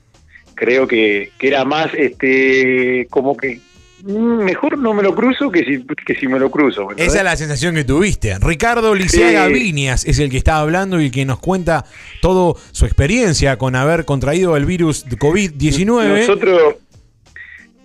Creo 0.55 0.87
que, 0.87 1.31
que 1.37 1.47
era 1.47 1.65
más, 1.65 1.93
este, 1.93 3.07
como 3.09 3.37
que 3.37 3.59
mejor 4.03 4.77
no 4.77 4.93
me 4.93 5.03
lo 5.03 5.15
cruzo 5.15 5.51
que 5.51 5.63
si, 5.63 5.83
que 6.05 6.15
si 6.15 6.27
me 6.27 6.39
lo 6.39 6.51
cruzo. 6.51 6.89
Esa 6.95 7.17
es 7.17 7.23
la 7.23 7.35
sensación 7.35 7.75
que 7.75 7.83
tuviste. 7.83 8.37
Ricardo 8.39 8.93
Lisiaga 8.93 9.47
Sí. 9.47 9.53
Viñas 9.53 10.05
es 10.05 10.19
el 10.19 10.29
que 10.29 10.37
está 10.37 10.57
hablando 10.57 11.01
y 11.01 11.09
que 11.09 11.25
nos 11.25 11.39
cuenta 11.39 11.85
toda 12.21 12.59
su 12.71 12.85
experiencia 12.85 13.57
con 13.57 13.75
haber 13.75 14.05
contraído 14.05 14.55
el 14.55 14.65
virus 14.65 15.05
de 15.05 15.17
COVID-19. 15.17 16.19
Nosotros, 16.19 16.75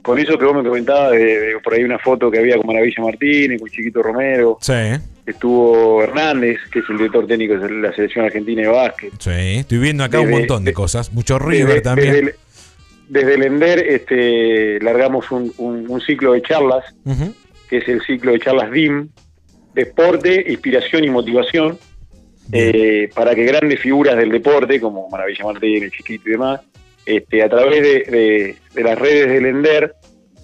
con 0.02 0.18
eso 0.18 0.36
que 0.36 0.44
vos 0.44 0.56
me 0.56 0.68
comentabas, 0.68 1.12
de, 1.12 1.24
de 1.40 1.58
por 1.60 1.74
ahí 1.74 1.84
una 1.84 1.98
foto 1.98 2.30
que 2.30 2.38
había 2.40 2.56
con 2.56 2.66
Maravilla 2.66 3.02
Martínez, 3.04 3.60
con 3.60 3.70
Chiquito 3.70 4.02
Romero, 4.02 4.58
Sí, 4.60 4.72
estuvo 5.24 6.02
Hernández, 6.02 6.58
que 6.72 6.80
es 6.80 6.84
el 6.90 6.96
director 6.98 7.26
técnico 7.26 7.56
de 7.56 7.70
la 7.70 7.92
selección 7.94 8.24
argentina 8.24 8.62
de 8.62 8.68
básquet. 8.68 9.12
sí. 9.18 9.30
Estoy 9.30 9.78
viendo 9.78 10.02
acá 10.04 10.20
un 10.20 10.30
montón 10.30 10.64
de 10.64 10.70
de- 10.70 10.74
cosas. 10.74 11.12
Mucho 11.12 11.38
River 11.38 11.66
Desde- 11.68 11.80
también. 11.82 12.12
Desde 12.12 12.20
el, 12.30 12.34
desde 13.08 13.34
el 13.34 13.42
ENDER 13.44 13.78
este, 13.88 14.80
largamos 14.80 15.30
un, 15.30 15.52
un- 15.58 15.86
un 15.88 16.00
ciclo 16.00 16.32
de 16.32 16.42
charlas, 16.42 16.84
que 17.68 17.78
es 17.78 17.88
el 17.88 18.00
ciclo 18.02 18.32
de 18.32 18.40
charlas 18.40 18.70
DIM, 18.70 19.08
Deporte, 19.74 20.44
Inspiración 20.48 21.04
y 21.04 21.10
Motivación, 21.10 21.78
eh, 22.52 23.08
para 23.14 23.34
que 23.34 23.44
grandes 23.44 23.80
figuras 23.80 24.16
del 24.16 24.30
deporte, 24.30 24.80
como 24.80 25.08
Maravilla 25.08 25.44
Martínez, 25.44 25.92
Chiquito 25.92 26.28
y 26.28 26.32
demás, 26.32 26.60
este, 27.06 27.42
a 27.42 27.48
través 27.48 27.82
de, 27.82 28.10
de- 28.10 28.56
de 28.74 28.82
las 28.82 28.98
redes 28.98 29.28
del 29.28 29.46
ENDER, 29.46 29.94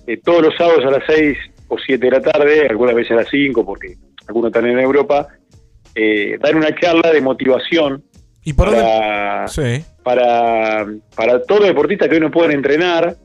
eh, 0.07 0.17
todos 0.23 0.43
los 0.43 0.57
sábados 0.57 0.85
a 0.85 0.91
las 0.91 1.03
6 1.07 1.37
o 1.69 1.77
7 1.79 2.05
de 2.05 2.11
la 2.11 2.21
tarde, 2.21 2.67
algunas 2.69 2.95
veces 2.95 3.13
a 3.13 3.17
las 3.17 3.29
5, 3.31 3.65
porque 3.65 3.95
algunos 4.27 4.49
están 4.49 4.67
en 4.67 4.79
Europa, 4.79 5.29
eh, 5.95 6.37
dan 6.41 6.57
una 6.57 6.75
charla 6.79 7.11
de 7.13 7.21
motivación 7.21 8.03
¿Y 8.45 8.53
por 8.55 8.71
para, 8.71 9.47
Sí. 9.49 9.85
para, 10.03 10.87
para 11.15 11.43
todos 11.43 11.61
los 11.63 11.69
deportistas 11.69 12.09
que 12.09 12.15
hoy 12.15 12.21
no 12.21 12.31
pueden 12.31 12.53
entrenar 12.53 13.17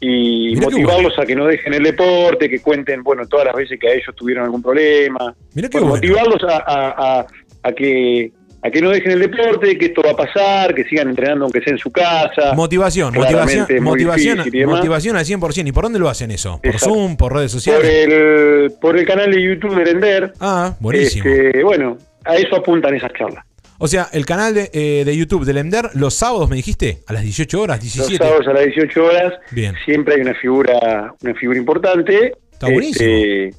y 0.00 0.54
Mirá 0.54 0.62
motivarlos 0.68 1.18
a 1.18 1.24
que 1.24 1.36
no 1.36 1.46
dejen 1.46 1.72
el 1.74 1.82
deporte, 1.84 2.50
que 2.50 2.60
cuenten, 2.60 3.02
bueno, 3.02 3.26
todas 3.28 3.46
las 3.46 3.54
veces 3.54 3.78
que 3.78 3.88
a 3.88 3.92
ellos 3.94 4.14
tuvieron 4.16 4.44
algún 4.44 4.62
problema. 4.62 5.34
Bueno, 5.54 5.68
bueno. 5.72 5.86
Motivarlos 5.86 6.42
a, 6.44 6.56
a- 6.66 7.18
a- 7.20 7.26
a 7.62 7.72
que 7.72 8.32
a 8.62 8.70
que 8.70 8.80
no 8.80 8.90
dejen 8.90 9.12
el 9.12 9.20
deporte, 9.20 9.78
que 9.78 9.86
esto 9.86 10.02
va 10.02 10.12
a 10.12 10.16
pasar, 10.16 10.74
que 10.74 10.84
sigan 10.84 11.08
entrenando 11.08 11.44
aunque 11.44 11.60
sea 11.60 11.72
en 11.72 11.78
su 11.78 11.90
casa. 11.90 12.54
Motivación, 12.54 13.12
Claramente 13.12 13.80
motivación, 13.80 14.38
motivación, 14.38 14.68
motivación 14.70 15.16
al 15.16 15.24
100%. 15.24 15.68
¿Y 15.68 15.72
por 15.72 15.84
dónde 15.84 15.98
lo 15.98 16.08
hacen 16.08 16.30
eso? 16.30 16.60
¿Por 16.62 16.72
Exacto. 16.72 16.94
Zoom? 16.94 17.16
¿Por 17.16 17.32
redes 17.34 17.52
por 17.52 17.60
sociales? 17.60 17.90
el, 17.90 18.72
por 18.80 18.98
el 18.98 19.06
canal 19.06 19.30
de 19.30 19.42
YouTube 19.42 19.74
de 19.82 19.90
Ender. 19.90 20.32
Ah, 20.40 20.74
buenísimo. 20.80 21.28
Este, 21.28 21.62
bueno, 21.62 21.96
a 22.24 22.36
eso 22.36 22.56
apuntan 22.56 22.94
esas 22.94 23.12
charlas. 23.12 23.44
O 23.78 23.88
sea, 23.88 24.08
el 24.12 24.24
canal 24.24 24.54
de, 24.54 24.70
eh, 24.72 25.04
de 25.04 25.16
YouTube 25.16 25.44
del 25.44 25.58
EMDER, 25.58 25.90
los 25.94 26.14
sábados 26.14 26.48
me 26.48 26.56
dijiste, 26.56 27.00
a 27.06 27.12
las 27.12 27.22
18 27.22 27.60
horas, 27.60 27.80
17. 27.80 28.10
Los 28.10 28.18
sábados 28.18 28.48
a 28.48 28.52
las 28.54 28.64
18 28.64 29.04
horas 29.04 29.34
Bien. 29.50 29.74
siempre 29.84 30.14
hay 30.14 30.22
una 30.22 30.34
figura 30.34 31.14
una 31.22 31.34
figura 31.34 31.58
importante. 31.58 32.32
Está 32.52 32.70
buenísimo. 32.70 33.10
este, 33.10 33.50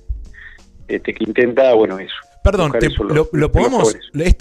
este, 0.87 1.13
que 1.13 1.23
intenta, 1.23 1.73
bueno, 1.73 1.99
eso. 1.99 2.15
Perdón, 2.51 2.71
te- 2.79 2.89
lo, 3.13 3.29
lo 3.31 3.51
podemos. 3.51 3.95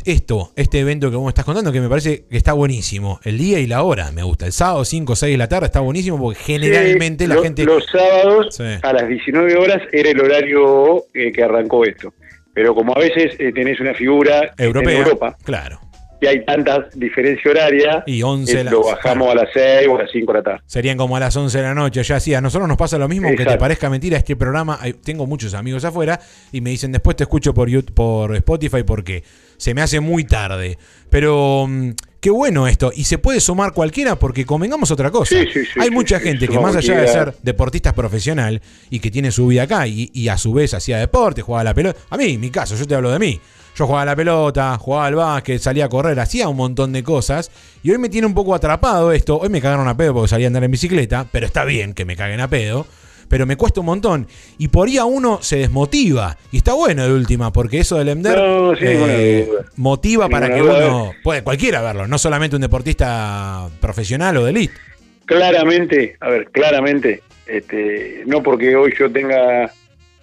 Esto, 0.04 0.52
este 0.56 0.80
evento 0.80 1.10
que 1.10 1.16
vos 1.16 1.24
me 1.24 1.30
estás 1.30 1.44
contando, 1.44 1.72
que 1.72 1.80
me 1.80 1.88
parece 1.88 2.24
que 2.30 2.36
está 2.36 2.52
buenísimo. 2.52 3.20
El 3.24 3.38
día 3.38 3.58
y 3.58 3.66
la 3.66 3.82
hora 3.82 4.10
me 4.12 4.22
gusta. 4.22 4.46
El 4.46 4.52
sábado, 4.52 4.84
5 4.84 5.12
o 5.12 5.16
6 5.16 5.32
de 5.32 5.38
la 5.38 5.48
tarde, 5.48 5.66
está 5.66 5.80
buenísimo 5.80 6.18
porque 6.20 6.38
generalmente 6.40 7.24
Sí, 7.24 7.28
la 7.28 7.34
lo- 7.36 7.42
gente. 7.42 7.64
Los 7.64 7.84
sábados 7.90 8.54
Sí. 8.56 8.64
a 8.82 8.92
las 8.92 9.08
19 9.08 9.56
horas 9.56 9.82
era 9.92 10.10
el 10.10 10.20
horario 10.20 11.04
eh, 11.14 11.32
que 11.32 11.42
arrancó 11.42 11.84
esto. 11.84 12.12
Pero 12.54 12.74
como 12.74 12.94
a 12.96 12.98
veces 13.00 13.34
eh, 13.38 13.52
tenés 13.52 13.80
una 13.80 13.92
figura 13.92 14.54
Europea. 14.56 14.92
en 14.94 14.98
Europa 15.02 15.36
Claro. 15.44 15.78
Y 16.20 16.26
hay 16.26 16.44
tantas 16.44 16.86
diferencia 16.94 17.50
horaria, 17.50 18.02
Y 18.06 18.22
11 18.22 18.60
eh, 18.60 18.64
la- 18.64 18.70
lo 18.70 18.84
bajamos 18.84 19.30
a 19.30 19.34
las 19.34 19.48
6 19.52 19.88
o 19.88 19.96
a 19.96 20.02
las 20.02 20.10
5 20.10 20.32
de 20.32 20.38
la 20.38 20.42
tarde. 20.44 20.60
Serían 20.66 20.96
como 20.96 21.16
a 21.16 21.20
las 21.20 21.36
11 21.36 21.58
de 21.58 21.64
la 21.64 21.74
noche, 21.74 22.02
ya 22.02 22.18
sí. 22.20 22.34
A 22.34 22.40
nosotros 22.40 22.68
nos 22.68 22.76
pasa 22.78 22.98
lo 22.98 23.08
mismo, 23.08 23.28
aunque 23.28 23.44
te 23.44 23.56
parezca 23.58 23.90
mentira, 23.90 24.16
es 24.18 24.24
que 24.24 24.32
el 24.32 24.38
programa, 24.38 24.78
tengo 25.04 25.26
muchos 25.26 25.54
amigos 25.54 25.84
afuera 25.84 26.18
y 26.52 26.60
me 26.60 26.70
dicen 26.70 26.92
después 26.92 27.16
te 27.16 27.24
escucho 27.24 27.52
por, 27.54 27.68
YouTube, 27.68 27.94
por 27.94 28.34
Spotify 28.36 28.82
porque 28.82 29.22
se 29.56 29.74
me 29.74 29.82
hace 29.82 30.00
muy 30.00 30.24
tarde. 30.24 30.78
Pero 31.10 31.66
mm, 31.68 31.90
qué 32.20 32.30
bueno 32.30 32.66
esto. 32.66 32.92
Y 32.94 33.04
se 33.04 33.18
puede 33.18 33.40
sumar 33.40 33.72
cualquiera 33.72 34.18
porque 34.18 34.44
convengamos 34.44 34.90
otra 34.90 35.10
cosa. 35.10 35.34
Sí, 35.36 35.46
sí, 35.52 35.64
sí, 35.64 35.80
hay 35.80 35.90
mucha 35.90 36.18
gente 36.20 36.48
que 36.48 36.58
más 36.58 36.74
allá 36.76 37.00
de 37.00 37.08
ser 37.08 37.34
deportista 37.42 37.92
profesional 37.94 38.60
y 38.90 39.00
que 39.00 39.10
tiene 39.10 39.30
su 39.30 39.46
vida 39.46 39.62
acá 39.62 39.86
y, 39.86 40.10
y 40.12 40.28
a 40.28 40.36
su 40.38 40.52
vez 40.52 40.74
hacía 40.74 40.98
deporte, 40.98 41.42
jugaba 41.42 41.60
a 41.60 41.64
la 41.64 41.74
pelota. 41.74 41.98
A 42.10 42.16
mí, 42.16 42.36
mi 42.38 42.50
caso, 42.50 42.74
yo 42.76 42.86
te 42.86 42.94
hablo 42.94 43.10
de 43.12 43.18
mí. 43.18 43.40
Yo 43.76 43.86
jugaba 43.86 44.06
la 44.06 44.16
pelota, 44.16 44.78
jugaba 44.78 45.06
al 45.06 45.14
básquet, 45.16 45.60
salía 45.60 45.84
a 45.84 45.88
correr, 45.90 46.18
hacía 46.18 46.48
un 46.48 46.56
montón 46.56 46.94
de 46.94 47.02
cosas. 47.02 47.50
Y 47.82 47.90
hoy 47.90 47.98
me 47.98 48.08
tiene 48.08 48.26
un 48.26 48.32
poco 48.32 48.54
atrapado 48.54 49.12
esto. 49.12 49.38
Hoy 49.38 49.50
me 49.50 49.60
cagaron 49.60 49.86
a 49.86 49.94
pedo 49.96 50.14
porque 50.14 50.28
salía 50.28 50.46
a 50.46 50.48
andar 50.48 50.64
en 50.64 50.70
bicicleta, 50.70 51.26
pero 51.30 51.44
está 51.44 51.64
bien 51.64 51.92
que 51.92 52.06
me 52.06 52.16
caguen 52.16 52.40
a 52.40 52.48
pedo. 52.48 52.86
Pero 53.28 53.44
me 53.44 53.56
cuesta 53.56 53.80
un 53.80 53.86
montón. 53.86 54.28
Y 54.56 54.68
por 54.68 54.88
ahí 54.88 54.96
a 54.96 55.04
uno 55.04 55.40
se 55.42 55.58
desmotiva. 55.58 56.38
Y 56.52 56.58
está 56.58 56.72
bueno 56.72 57.06
de 57.06 57.12
última, 57.12 57.52
porque 57.52 57.80
eso 57.80 57.98
del 57.98 58.08
EMDER 58.08 58.38
No, 58.38 58.76
sí, 58.76 58.84
ninguna 58.84 59.12
duda. 59.12 59.64
motiva 59.76 60.28
para 60.30 60.54
que 60.54 60.62
uno. 60.62 61.12
Puede 61.22 61.42
cualquiera 61.42 61.82
verlo, 61.82 62.06
no 62.06 62.16
solamente 62.16 62.56
un 62.56 62.62
deportista 62.62 63.68
profesional 63.80 64.38
o 64.38 64.44
de 64.44 64.50
elite. 64.52 64.74
Claramente, 65.26 66.16
a 66.20 66.30
ver, 66.30 66.50
claramente, 66.50 67.22
este, 67.46 68.22
no 68.26 68.42
porque 68.42 68.74
hoy 68.76 68.94
yo 68.98 69.10
tenga, 69.10 69.70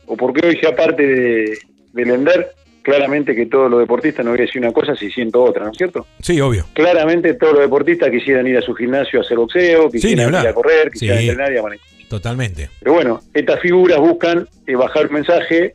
o 0.07 0.15
porque 0.17 0.47
hoy 0.47 0.57
sea 0.57 0.73
parte 0.75 1.05
de, 1.05 1.57
del 1.91 2.09
Ender, 2.09 2.47
claramente 2.83 3.33
que 3.35 3.47
todos 3.47 3.71
los 3.71 3.79
deportistas 3.79 4.23
no 4.23 4.31
voy 4.31 4.41
a 4.41 4.43
decir 4.43 4.61
una 4.61 4.71
cosa 4.71 4.95
si 4.95 5.09
siento 5.09 5.41
otra, 5.43 5.63
¿no 5.65 5.71
es 5.71 5.77
cierto? 5.77 6.05
Sí, 6.21 6.39
obvio. 6.41 6.65
Claramente 6.73 7.33
todos 7.33 7.53
los 7.53 7.61
deportistas 7.63 8.11
quisieran 8.11 8.45
ir 8.45 8.57
a 8.57 8.61
su 8.61 8.75
gimnasio 8.75 9.19
a 9.19 9.23
hacer 9.23 9.37
boxeo, 9.37 9.89
quisieran 9.89 10.29
ir 10.29 10.47
a 10.47 10.53
correr, 10.53 10.91
quisieran 10.91 11.19
Sí. 11.19 11.29
entrenar 11.29 11.53
y 11.53 11.57
a 11.57 11.63
manejar. 11.63 11.87
Totalmente. 12.09 12.69
Pero 12.79 12.93
bueno, 12.93 13.21
estas 13.33 13.59
figuras 13.61 13.99
buscan 13.99 14.47
eh, 14.67 14.75
bajar 14.75 15.07
un 15.07 15.13
mensaje 15.13 15.73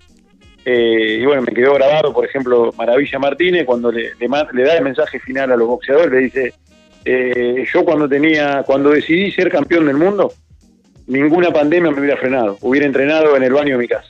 eh, 0.65 1.19
y 1.21 1.25
bueno, 1.25 1.43
me 1.43 1.53
quedó 1.53 1.75
grabado, 1.75 2.13
por 2.13 2.25
ejemplo, 2.27 2.73
Maravilla 2.77 3.19
Martínez, 3.19 3.65
cuando 3.65 3.91
le, 3.91 4.13
le 4.21 4.63
da 4.63 4.77
el 4.77 4.85
mensaje 4.85 5.19
final 5.19 5.51
a 5.51 5.57
los 5.57 5.67
boxeadores, 5.67 6.13
le 6.13 6.19
dice, 6.19 6.53
eh, 7.05 7.65
yo 7.73 7.85
cuando 7.85 8.09
tenía, 8.09 8.63
cuando 8.67 8.91
decidí 8.91 9.33
ser 9.33 9.51
campeón 9.51 9.87
del 9.87 9.97
mundo, 9.97 10.33
ninguna 11.07 11.51
pandemia 11.51 11.91
me 11.91 12.01
hubiera 12.01 12.17
frenado, 12.19 12.59
hubiera 12.61 12.87
entrenado 12.87 13.35
en 13.37 13.43
el 13.45 13.53
baño 13.53 13.73
de 13.77 13.79
mi 13.79 13.89
casa. 13.89 14.09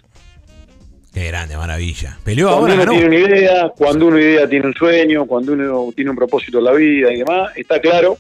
Qué 1.19 1.27
grande, 1.27 1.57
maravilla. 1.57 2.17
Peleó 2.23 2.47
Cuando 2.47 2.75
ahora, 2.75 2.83
uno 2.83 2.93
tiene 2.93 3.07
una 3.07 3.17
idea, 3.17 3.73
cuando 3.77 4.07
uno 4.07 4.19
idea 4.21 4.49
tiene 4.49 4.67
un 4.69 4.75
sueño, 4.75 5.27
cuando 5.27 5.53
uno 5.53 5.93
tiene 5.93 6.13
un 6.13 6.17
propósito 6.17 6.59
en 6.59 6.65
la 6.65 6.73
vida 6.73 7.13
y 7.13 7.19
demás, 7.19 7.51
está 7.57 7.81
claro 7.81 8.17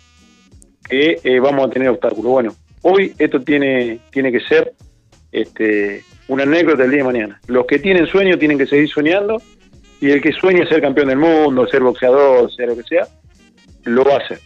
que 0.88 1.20
eh, 1.22 1.38
vamos 1.38 1.68
a 1.68 1.70
tener 1.70 1.90
obstáculos. 1.90 2.32
Bueno, 2.32 2.56
hoy 2.82 3.14
esto 3.16 3.40
tiene, 3.40 4.00
tiene 4.10 4.32
que 4.32 4.40
ser 4.40 4.72
este, 5.30 6.02
una 6.26 6.42
anécdota 6.42 6.82
del 6.82 6.90
día 6.90 6.98
de 6.98 7.04
mañana. 7.04 7.40
Los 7.46 7.66
que 7.66 7.78
tienen 7.78 8.08
sueño 8.08 8.36
tienen 8.36 8.58
que 8.58 8.66
seguir 8.66 8.88
soñando 8.88 9.40
y 10.00 10.10
el 10.10 10.20
que 10.20 10.32
sueña 10.32 10.66
ser 10.66 10.80
campeón 10.80 11.06
del 11.06 11.18
mundo, 11.18 11.68
ser 11.68 11.84
boxeador, 11.84 12.52
ser 12.52 12.66
lo 12.66 12.76
que 12.76 12.82
sea, 12.82 13.06
lo 13.84 14.02
va 14.02 14.14
a 14.14 14.18
hacer. 14.18 14.40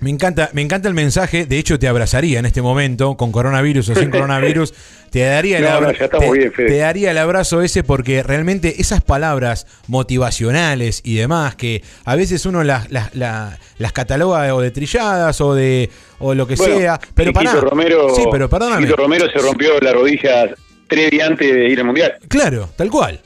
Me 0.00 0.10
encanta, 0.10 0.50
me 0.52 0.60
encanta 0.60 0.88
el 0.88 0.94
mensaje. 0.94 1.46
De 1.46 1.56
hecho, 1.58 1.78
te 1.78 1.88
abrazaría 1.88 2.38
en 2.38 2.46
este 2.46 2.60
momento, 2.60 3.16
con 3.16 3.32
coronavirus 3.32 3.88
o 3.90 3.94
sin 3.94 4.10
coronavirus. 4.10 4.74
Te 5.10 5.20
daría, 5.20 5.58
el 5.58 5.64
No, 5.64 5.80
no, 5.80 5.92
te- 5.92 6.30
bien, 6.32 6.52
te 6.54 6.76
daría 6.78 7.12
el 7.12 7.18
abrazo 7.18 7.62
ese 7.62 7.84
porque 7.84 8.22
realmente 8.24 8.80
esas 8.80 9.00
palabras 9.02 9.66
motivacionales 9.86 11.00
y 11.04 11.14
demás, 11.16 11.54
que 11.54 11.82
a 12.04 12.16
veces 12.16 12.44
uno 12.46 12.64
las, 12.64 12.90
las, 12.90 13.14
la- 13.14 13.58
las 13.78 13.92
cataloga 13.92 14.52
o 14.54 14.60
de 14.60 14.70
trilladas 14.70 15.40
o 15.40 15.54
de 15.54 15.90
o 16.18 16.34
lo 16.34 16.46
que 16.46 16.56
Bueno, 16.56 16.76
sea. 16.78 17.00
Pero 17.14 17.32
pará. 17.32 17.52
Romero, 17.54 18.14
sí, 18.14 18.24
pero 18.30 18.48
perdóname. 18.48 18.86
Romero 18.88 19.26
se 19.30 19.38
rompió 19.38 19.78
la 19.80 19.92
rodilla 19.92 20.50
tres 20.88 21.10
días 21.10 21.28
antes 21.30 21.52
de 21.54 21.68
ir 21.68 21.78
al 21.78 21.86
mundial. 21.86 22.14
Claro, 22.28 22.68
tal 22.76 22.90
cual. 22.90 23.20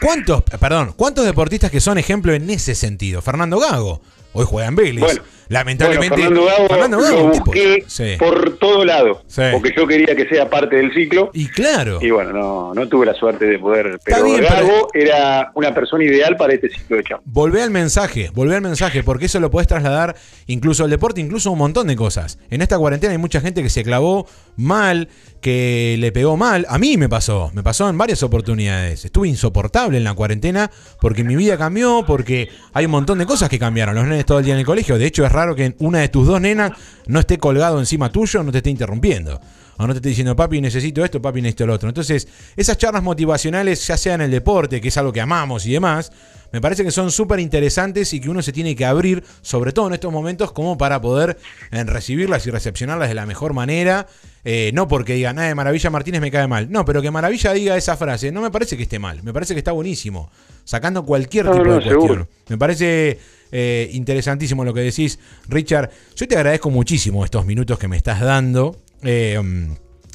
¿Cuántos, 0.00 0.42
perdón, 0.42 0.94
cuántos 0.96 1.24
deportistas 1.24 1.70
que 1.70 1.80
son 1.80 1.98
ejemplo 1.98 2.32
en 2.32 2.48
ese 2.50 2.74
sentido? 2.74 3.20
Fernando 3.20 3.58
Gago, 3.58 4.00
hoy 4.32 4.44
juega 4.48 4.68
en 4.68 4.76
Vélez. 4.76 5.04
Bueno. 5.04 5.22
Lamentablemente. 5.48 6.08
Bueno, 6.14 6.42
Fernando 6.42 6.44
Gago 6.46 6.68
Fernando 6.68 7.00
Gago, 7.00 7.16
lo 7.18 7.28
busqué 7.40 7.84
Sí. 7.86 8.16
por 8.18 8.58
todo 8.58 8.84
lado, 8.84 9.22
Sí. 9.26 9.42
porque 9.52 9.72
yo 9.76 9.86
quería 9.86 10.14
que 10.14 10.28
sea 10.28 10.48
parte 10.50 10.76
del 10.76 10.92
ciclo. 10.92 11.30
Y 11.32 11.48
claro. 11.48 11.98
Y 12.02 12.10
bueno, 12.10 12.32
no, 12.32 12.74
no 12.74 12.88
tuve 12.88 13.06
la 13.06 13.14
suerte 13.14 13.46
de 13.46 13.58
poder. 13.58 13.98
Pero 14.04 14.24
bien, 14.24 14.42
Gago 14.42 14.88
era 14.94 15.50
una 15.54 15.74
persona 15.74 16.04
ideal 16.04 16.36
para 16.36 16.54
este 16.54 16.68
ciclo 16.68 16.96
de 16.98 17.04
chamba. 17.04 17.22
Volvé 17.26 17.62
al 17.62 17.70
mensaje, 17.70 18.30
volvé 18.34 18.56
al 18.56 18.62
mensaje, 18.62 19.02
porque 19.02 19.26
eso 19.26 19.40
lo 19.40 19.50
podés 19.50 19.68
trasladar 19.68 20.16
incluso 20.46 20.84
al 20.84 20.90
deporte, 20.90 21.20
incluso 21.20 21.48
a 21.48 21.52
un 21.52 21.58
montón 21.58 21.86
de 21.86 21.96
cosas. 21.96 22.38
En 22.50 22.62
esta 22.62 22.78
cuarentena 22.78 23.12
hay 23.12 23.18
mucha 23.18 23.40
gente 23.40 23.62
que 23.62 23.70
se 23.70 23.82
clavó 23.84 24.26
mal, 24.56 25.08
que 25.40 25.96
le 25.98 26.12
pegó 26.12 26.36
mal. 26.36 26.66
A 26.68 26.78
mí 26.78 26.96
me 26.96 27.08
pasó, 27.08 27.50
me 27.54 27.62
pasó 27.62 27.88
en 27.88 27.96
varias 27.96 28.22
oportunidades. 28.22 29.04
Estuve 29.04 29.28
insoportable 29.28 29.96
en 29.98 30.04
la 30.04 30.14
cuarentena 30.14 30.70
porque 31.00 31.24
mi 31.24 31.36
vida 31.36 31.56
cambió, 31.56 32.04
porque 32.06 32.48
hay 32.72 32.84
un 32.84 32.90
montón 32.90 33.18
de 33.18 33.26
cosas 33.26 33.48
que 33.48 33.58
cambiaron. 33.58 33.94
Los 33.94 34.04
nenes 34.04 34.26
todo 34.26 34.40
el 34.40 34.44
día 34.44 34.54
en 34.54 34.60
el 34.60 34.66
colegio. 34.66 34.98
De 34.98 35.06
hecho, 35.06 35.24
es 35.24 35.32
raro 35.38 35.54
que 35.54 35.74
una 35.78 36.00
de 36.00 36.08
tus 36.08 36.26
dos 36.26 36.40
nenas 36.40 36.72
no 37.06 37.20
esté 37.20 37.38
colgado 37.38 37.78
encima 37.78 38.10
tuyo, 38.10 38.42
no 38.42 38.52
te 38.52 38.58
esté 38.58 38.70
interrumpiendo. 38.70 39.40
O 39.76 39.86
no 39.86 39.92
te 39.92 39.98
esté 39.98 40.08
diciendo, 40.08 40.34
papi, 40.34 40.60
necesito 40.60 41.04
esto, 41.04 41.22
papi, 41.22 41.40
necesito 41.40 41.66
lo 41.66 41.74
otro. 41.74 41.88
Entonces, 41.88 42.26
esas 42.56 42.76
charlas 42.78 43.02
motivacionales, 43.02 43.86
ya 43.86 43.96
sea 43.96 44.14
en 44.14 44.22
el 44.22 44.30
deporte, 44.30 44.80
que 44.80 44.88
es 44.88 44.96
algo 44.96 45.12
que 45.12 45.20
amamos 45.20 45.66
y 45.66 45.72
demás, 45.72 46.10
me 46.50 46.60
parece 46.60 46.82
que 46.82 46.90
son 46.90 47.12
súper 47.12 47.40
interesantes 47.40 48.12
y 48.12 48.20
que 48.20 48.30
uno 48.30 48.42
se 48.42 48.52
tiene 48.52 48.74
que 48.74 48.86
abrir, 48.86 49.22
sobre 49.42 49.72
todo 49.72 49.86
en 49.88 49.94
estos 49.94 50.12
momentos, 50.12 50.50
como 50.50 50.78
para 50.78 51.00
poder 51.00 51.38
eh, 51.70 51.84
recibirlas 51.84 52.46
y 52.46 52.50
recepcionarlas 52.50 53.08
de 53.08 53.14
la 53.14 53.26
mejor 53.26 53.52
manera. 53.52 54.06
Eh, 54.50 54.70
no 54.72 54.88
porque 54.88 55.12
diga, 55.12 55.34
nada 55.34 55.48
de 55.48 55.54
Maravilla 55.54 55.90
Martínez 55.90 56.22
me 56.22 56.30
cae 56.30 56.46
mal. 56.46 56.70
No, 56.70 56.82
pero 56.86 57.02
que 57.02 57.10
Maravilla 57.10 57.52
diga 57.52 57.76
esa 57.76 57.98
frase, 57.98 58.32
no 58.32 58.40
me 58.40 58.50
parece 58.50 58.78
que 58.78 58.84
esté 58.84 58.98
mal, 58.98 59.22
me 59.22 59.30
parece 59.34 59.52
que 59.52 59.58
está 59.58 59.72
buenísimo. 59.72 60.30
Sacando 60.64 61.04
cualquier 61.04 61.44
No, 61.44 61.52
tipo 61.52 61.64
no, 61.64 61.70
de 61.72 61.76
cuestión. 61.82 62.00
seguro. 62.00 62.28
Me 62.48 62.56
parece 62.56 63.18
eh, 63.52 63.90
interesantísimo 63.92 64.64
lo 64.64 64.72
que 64.72 64.80
decís, 64.80 65.18
Richard. 65.48 65.90
Yo 66.16 66.26
te 66.26 66.36
agradezco 66.36 66.70
muchísimo 66.70 67.26
estos 67.26 67.44
minutos 67.44 67.78
que 67.78 67.88
me 67.88 67.98
estás 67.98 68.20
dando. 68.22 68.74
eh, 69.02 69.38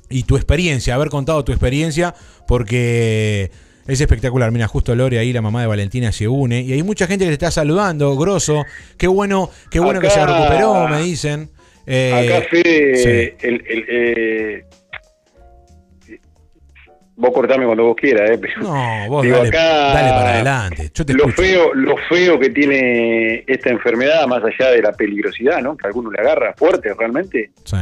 y 0.09 0.23
tu 0.23 0.35
experiencia, 0.35 0.95
haber 0.95 1.09
contado 1.09 1.43
tu 1.43 1.51
experiencia, 1.51 2.15
porque 2.47 3.51
es 3.87 4.01
espectacular. 4.01 4.51
Mira, 4.51 4.67
justo 4.67 4.95
Lore 4.95 5.19
ahí, 5.19 5.31
la 5.33 5.41
mamá 5.41 5.61
de 5.61 5.67
Valentina, 5.67 6.11
se 6.11 6.27
une. 6.27 6.61
Y 6.61 6.73
hay 6.73 6.81
mucha 6.83 7.05
gente 7.07 7.25
que 7.25 7.29
te 7.29 7.33
está 7.33 7.51
saludando, 7.51 8.15
grosso. 8.15 8.63
Qué 8.97 9.07
bueno, 9.07 9.49
qué 9.69 9.79
bueno 9.79 9.99
que 9.99 10.09
se 10.09 10.25
recuperó, 10.25 10.87
me 10.87 11.01
dicen. 11.03 11.49
Eh, 11.85 12.13
Acá, 12.35 12.47
Fede, 12.49 12.95
sí. 12.95 13.47
el, 13.47 13.63
el, 13.67 13.85
eh, 13.89 14.65
vos 17.15 17.31
cortame 17.33 17.65
cuando 17.65 17.85
vos 17.85 17.95
quieras, 17.95 18.31
¿eh? 18.31 18.37
Pero, 18.39 18.61
No, 18.61 19.07
vos 19.09 19.23
digo, 19.23 19.37
dale, 19.37 19.49
acá, 19.49 19.63
dale 19.93 20.09
para 20.09 20.29
adelante. 20.33 20.91
Yo 20.93 21.05
te 21.05 21.13
lo 21.13 21.27
escucho. 21.27 21.41
feo, 21.41 21.73
lo 21.73 21.95
feo 22.09 22.39
que 22.39 22.49
tiene 22.49 23.43
esta 23.47 23.69
enfermedad, 23.69 24.25
más 24.27 24.41
allá 24.43 24.71
de 24.71 24.81
la 24.81 24.91
peligrosidad, 24.93 25.61
¿no? 25.61 25.77
Que 25.77 25.85
a 25.85 25.89
alguno 25.89 26.11
le 26.11 26.19
agarra 26.19 26.53
fuerte 26.55 26.93
realmente, 26.97 27.51
Sí. 27.65 27.77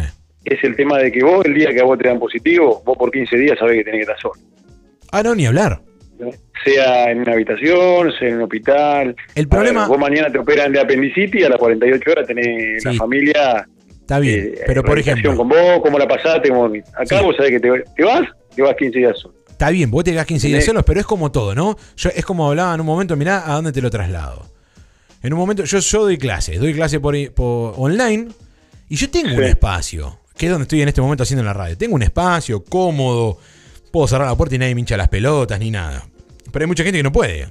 es 0.45 0.63
el 0.63 0.75
tema 0.75 0.97
de 0.97 1.11
que 1.11 1.23
vos, 1.23 1.45
el 1.45 1.53
día 1.53 1.69
que 1.73 1.79
a 1.79 1.83
vos 1.83 1.97
te 1.97 2.07
dan 2.07 2.19
positivo, 2.19 2.81
vos 2.85 2.97
por 2.97 3.11
15 3.11 3.37
días 3.37 3.57
sabés 3.57 3.77
que 3.77 3.83
tenés 3.85 3.99
que 4.05 4.11
estar 4.11 4.19
solo. 4.19 4.41
Ah, 5.11 5.23
no, 5.23 5.35
ni 5.35 5.45
hablar. 5.45 5.79
Sea 6.63 7.09
en 7.09 7.21
una 7.21 7.33
habitación, 7.33 8.11
sea 8.19 8.27
en 8.29 8.35
un 8.35 8.41
hospital. 8.43 9.15
El 9.33 9.47
problema- 9.47 9.81
ver, 9.81 9.89
vos 9.89 9.97
mañana 9.97 10.29
te 10.31 10.37
operan 10.37 10.71
de 10.71 10.79
apendicitis 10.79 11.41
y 11.41 11.43
a 11.43 11.49
las 11.49 11.57
48 11.57 12.11
horas 12.11 12.27
tenés 12.27 12.85
la 12.85 12.93
familia. 12.93 13.67
Está 14.11 14.19
bien. 14.19 14.39
eh, 14.55 14.61
pero 14.65 14.83
por 14.83 14.99
ejemplo, 14.99 15.35
con 15.37 15.47
vos, 15.47 15.79
cómo 15.81 15.97
la 15.97 16.07
pasaste. 16.07 16.49
cómo- 16.49 16.65
Acá 16.65 17.19
Sí. 17.19 17.23
vos 17.23 17.35
sabés 17.37 17.51
que 17.51 17.59
te, 17.61 17.69
te 17.95 18.03
vas, 18.03 18.21
te 18.55 18.61
vas 18.61 18.75
15 18.77 18.99
días 18.99 19.17
solo. 19.17 19.35
Está 19.49 19.69
bien, 19.69 19.89
vos 19.89 20.03
te 20.03 20.11
quedás 20.11 20.25
15 20.25 20.47
días 20.47 20.65
solos, 20.65 20.83
pero 20.85 20.99
es 20.99 21.05
como 21.05 21.31
todo, 21.31 21.55
¿no? 21.55 21.77
Yo, 21.95 22.09
es 22.13 22.25
como 22.25 22.47
hablaba 22.49 22.73
en 22.73 22.81
un 22.81 22.87
momento, 22.87 23.15
mirá 23.15 23.49
a 23.49 23.55
dónde 23.55 23.71
te 23.71 23.81
lo 23.81 23.89
traslado. 23.89 24.47
En 25.23 25.31
un 25.33 25.39
momento, 25.39 25.63
yo, 25.63 25.79
yo 25.79 26.01
doy 26.03 26.17
clases, 26.17 26.59
doy 26.59 26.73
clases 26.73 26.99
por, 26.99 27.15
por 27.33 27.75
online 27.77 28.27
y 28.89 28.95
yo 28.95 29.09
tengo 29.09 29.33
un 29.35 29.43
espacio, 29.43 30.19
que 30.35 30.47
es 30.47 30.51
donde 30.51 30.63
estoy 30.63 30.81
en 30.81 30.87
este 30.89 30.99
momento 31.01 31.23
haciendo 31.23 31.41
en 31.41 31.45
la 31.47 31.53
radio. 31.53 31.77
Tengo 31.77 31.95
un 31.95 32.01
espacio 32.01 32.63
cómodo, 32.65 33.37
puedo 33.91 34.07
cerrar 34.07 34.27
la 34.27 34.35
puerta 34.35 34.55
y 34.55 34.57
nadie 34.57 34.73
me 34.75 34.81
hincha 34.81 34.97
las 34.97 35.07
pelotas 35.09 35.59
ni 35.59 35.69
nada. 35.71 36.03
Pero 36.51 36.63
hay 36.63 36.67
mucha 36.67 36.83
gente 36.83 36.97
que 36.99 37.03
no 37.03 37.11
puede. 37.13 37.47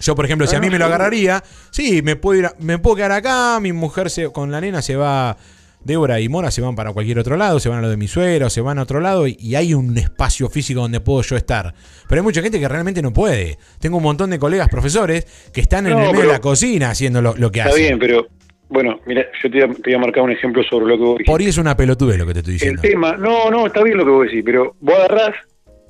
Yo, 0.00 0.14
por 0.14 0.24
ejemplo, 0.26 0.46
si 0.46 0.54
a 0.54 0.60
mí 0.60 0.68
me 0.68 0.78
lo 0.78 0.84
agarraría, 0.84 1.42
sí, 1.70 2.02
me 2.02 2.14
puedo, 2.16 2.38
ir 2.40 2.46
a- 2.46 2.54
me 2.58 2.78
puedo 2.78 2.96
quedar 2.96 3.12
acá, 3.12 3.58
mi 3.60 3.72
mujer 3.72 4.10
se, 4.10 4.30
con 4.30 4.50
la 4.52 4.60
nena 4.60 4.82
se 4.82 4.96
va, 4.96 5.36
Débora 5.84 6.20
y 6.20 6.28
Mora 6.28 6.50
se 6.50 6.60
van 6.60 6.74
para 6.76 6.92
cualquier 6.92 7.18
otro 7.18 7.36
lado, 7.36 7.58
se 7.60 7.68
van 7.68 7.78
a 7.78 7.82
lo 7.82 7.90
de 7.90 7.96
mi 7.96 8.06
suegro, 8.08 8.48
se 8.50 8.60
van 8.60 8.78
a 8.78 8.82
otro 8.82 9.00
lado 9.00 9.26
y, 9.26 9.36
y 9.40 9.54
hay 9.56 9.74
un 9.74 9.96
espacio 9.98 10.48
físico 10.48 10.80
donde 10.80 11.00
puedo 11.00 11.22
yo 11.22 11.36
estar. 11.36 11.74
Pero 12.08 12.20
hay 12.20 12.24
mucha 12.24 12.42
gente 12.42 12.60
que 12.60 12.68
realmente 12.68 13.02
no 13.02 13.12
puede. 13.12 13.58
Tengo 13.80 13.96
un 13.96 14.02
montón 14.02 14.30
de 14.30 14.38
colegas 14.38 14.68
profesores 14.68 15.50
que 15.52 15.60
están 15.60 15.86
en 15.86 15.92
el 15.98 16.06
medio 16.10 16.20
de 16.22 16.26
la 16.28 16.40
cocina 16.40 16.90
haciendo 16.90 17.20
lo, 17.22 17.34
lo 17.36 17.50
que 17.50 17.58
Está 17.60 17.70
hacen. 17.70 17.82
bien, 17.82 17.98
pero 17.98 18.26
bueno, 18.68 19.00
mira, 19.06 19.26
yo 19.42 19.50
te, 19.50 19.60
voy 19.66 19.70
a- 19.70 19.74
te 19.74 19.82
voy 19.90 19.94
a 19.94 19.98
marcar 19.98 20.22
un 20.24 20.30
ejemplo 20.32 20.62
sobre 20.62 20.86
lo 20.86 20.96
que 20.96 21.02
vos 21.04 21.14
dijiste. 21.18 21.30
Por 21.32 21.40
ahí 21.40 21.46
es 21.48 21.58
una 21.58 21.76
pelotudez 21.76 22.18
lo 22.18 22.26
que 22.26 22.32
te 22.34 22.38
estoy 22.40 22.54
El 22.54 22.58
diciendo. 22.76 22.82
tema, 22.82 23.16
no, 23.16 23.50
no, 23.50 23.66
está 23.66 23.82
bien 23.82 23.98
lo 23.98 24.04
que 24.04 24.10
vos 24.10 24.24
decís, 24.26 24.42
pero 24.44 24.74
vos 24.80 24.94
agarrás 24.96 25.34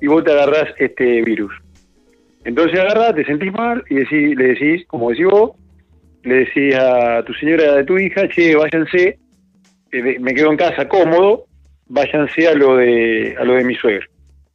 y 0.01 0.07
vos 0.07 0.23
te 0.23 0.31
agarrás 0.31 0.69
este 0.79 1.21
virus. 1.21 1.53
Entonces 2.45 2.77
agarrás, 2.79 3.15
te 3.15 3.23
sentís 3.25 3.53
mal 3.53 3.83
y 3.89 3.95
decís, 3.95 4.35
le 4.35 4.47
decís, 4.47 4.85
como 4.87 5.11
decís 5.11 5.25
vos, 5.27 5.51
le 6.23 6.35
decís 6.39 6.75
a 6.75 7.23
tu 7.25 7.33
señora 7.35 7.75
de 7.75 7.83
tu 7.85 7.97
hija, 7.97 8.27
che, 8.27 8.55
váyanse, 8.55 9.17
eh, 9.93 10.17
me 10.19 10.33
quedo 10.33 10.51
en 10.51 10.57
casa 10.57 10.87
cómodo, 10.87 11.45
váyanse 11.87 12.47
a 12.47 12.53
lo 12.53 12.77
de 12.77 13.35
a 13.39 13.43
lo 13.43 13.53
de 13.55 13.63
mi 13.63 13.75
suegro. 13.75 14.05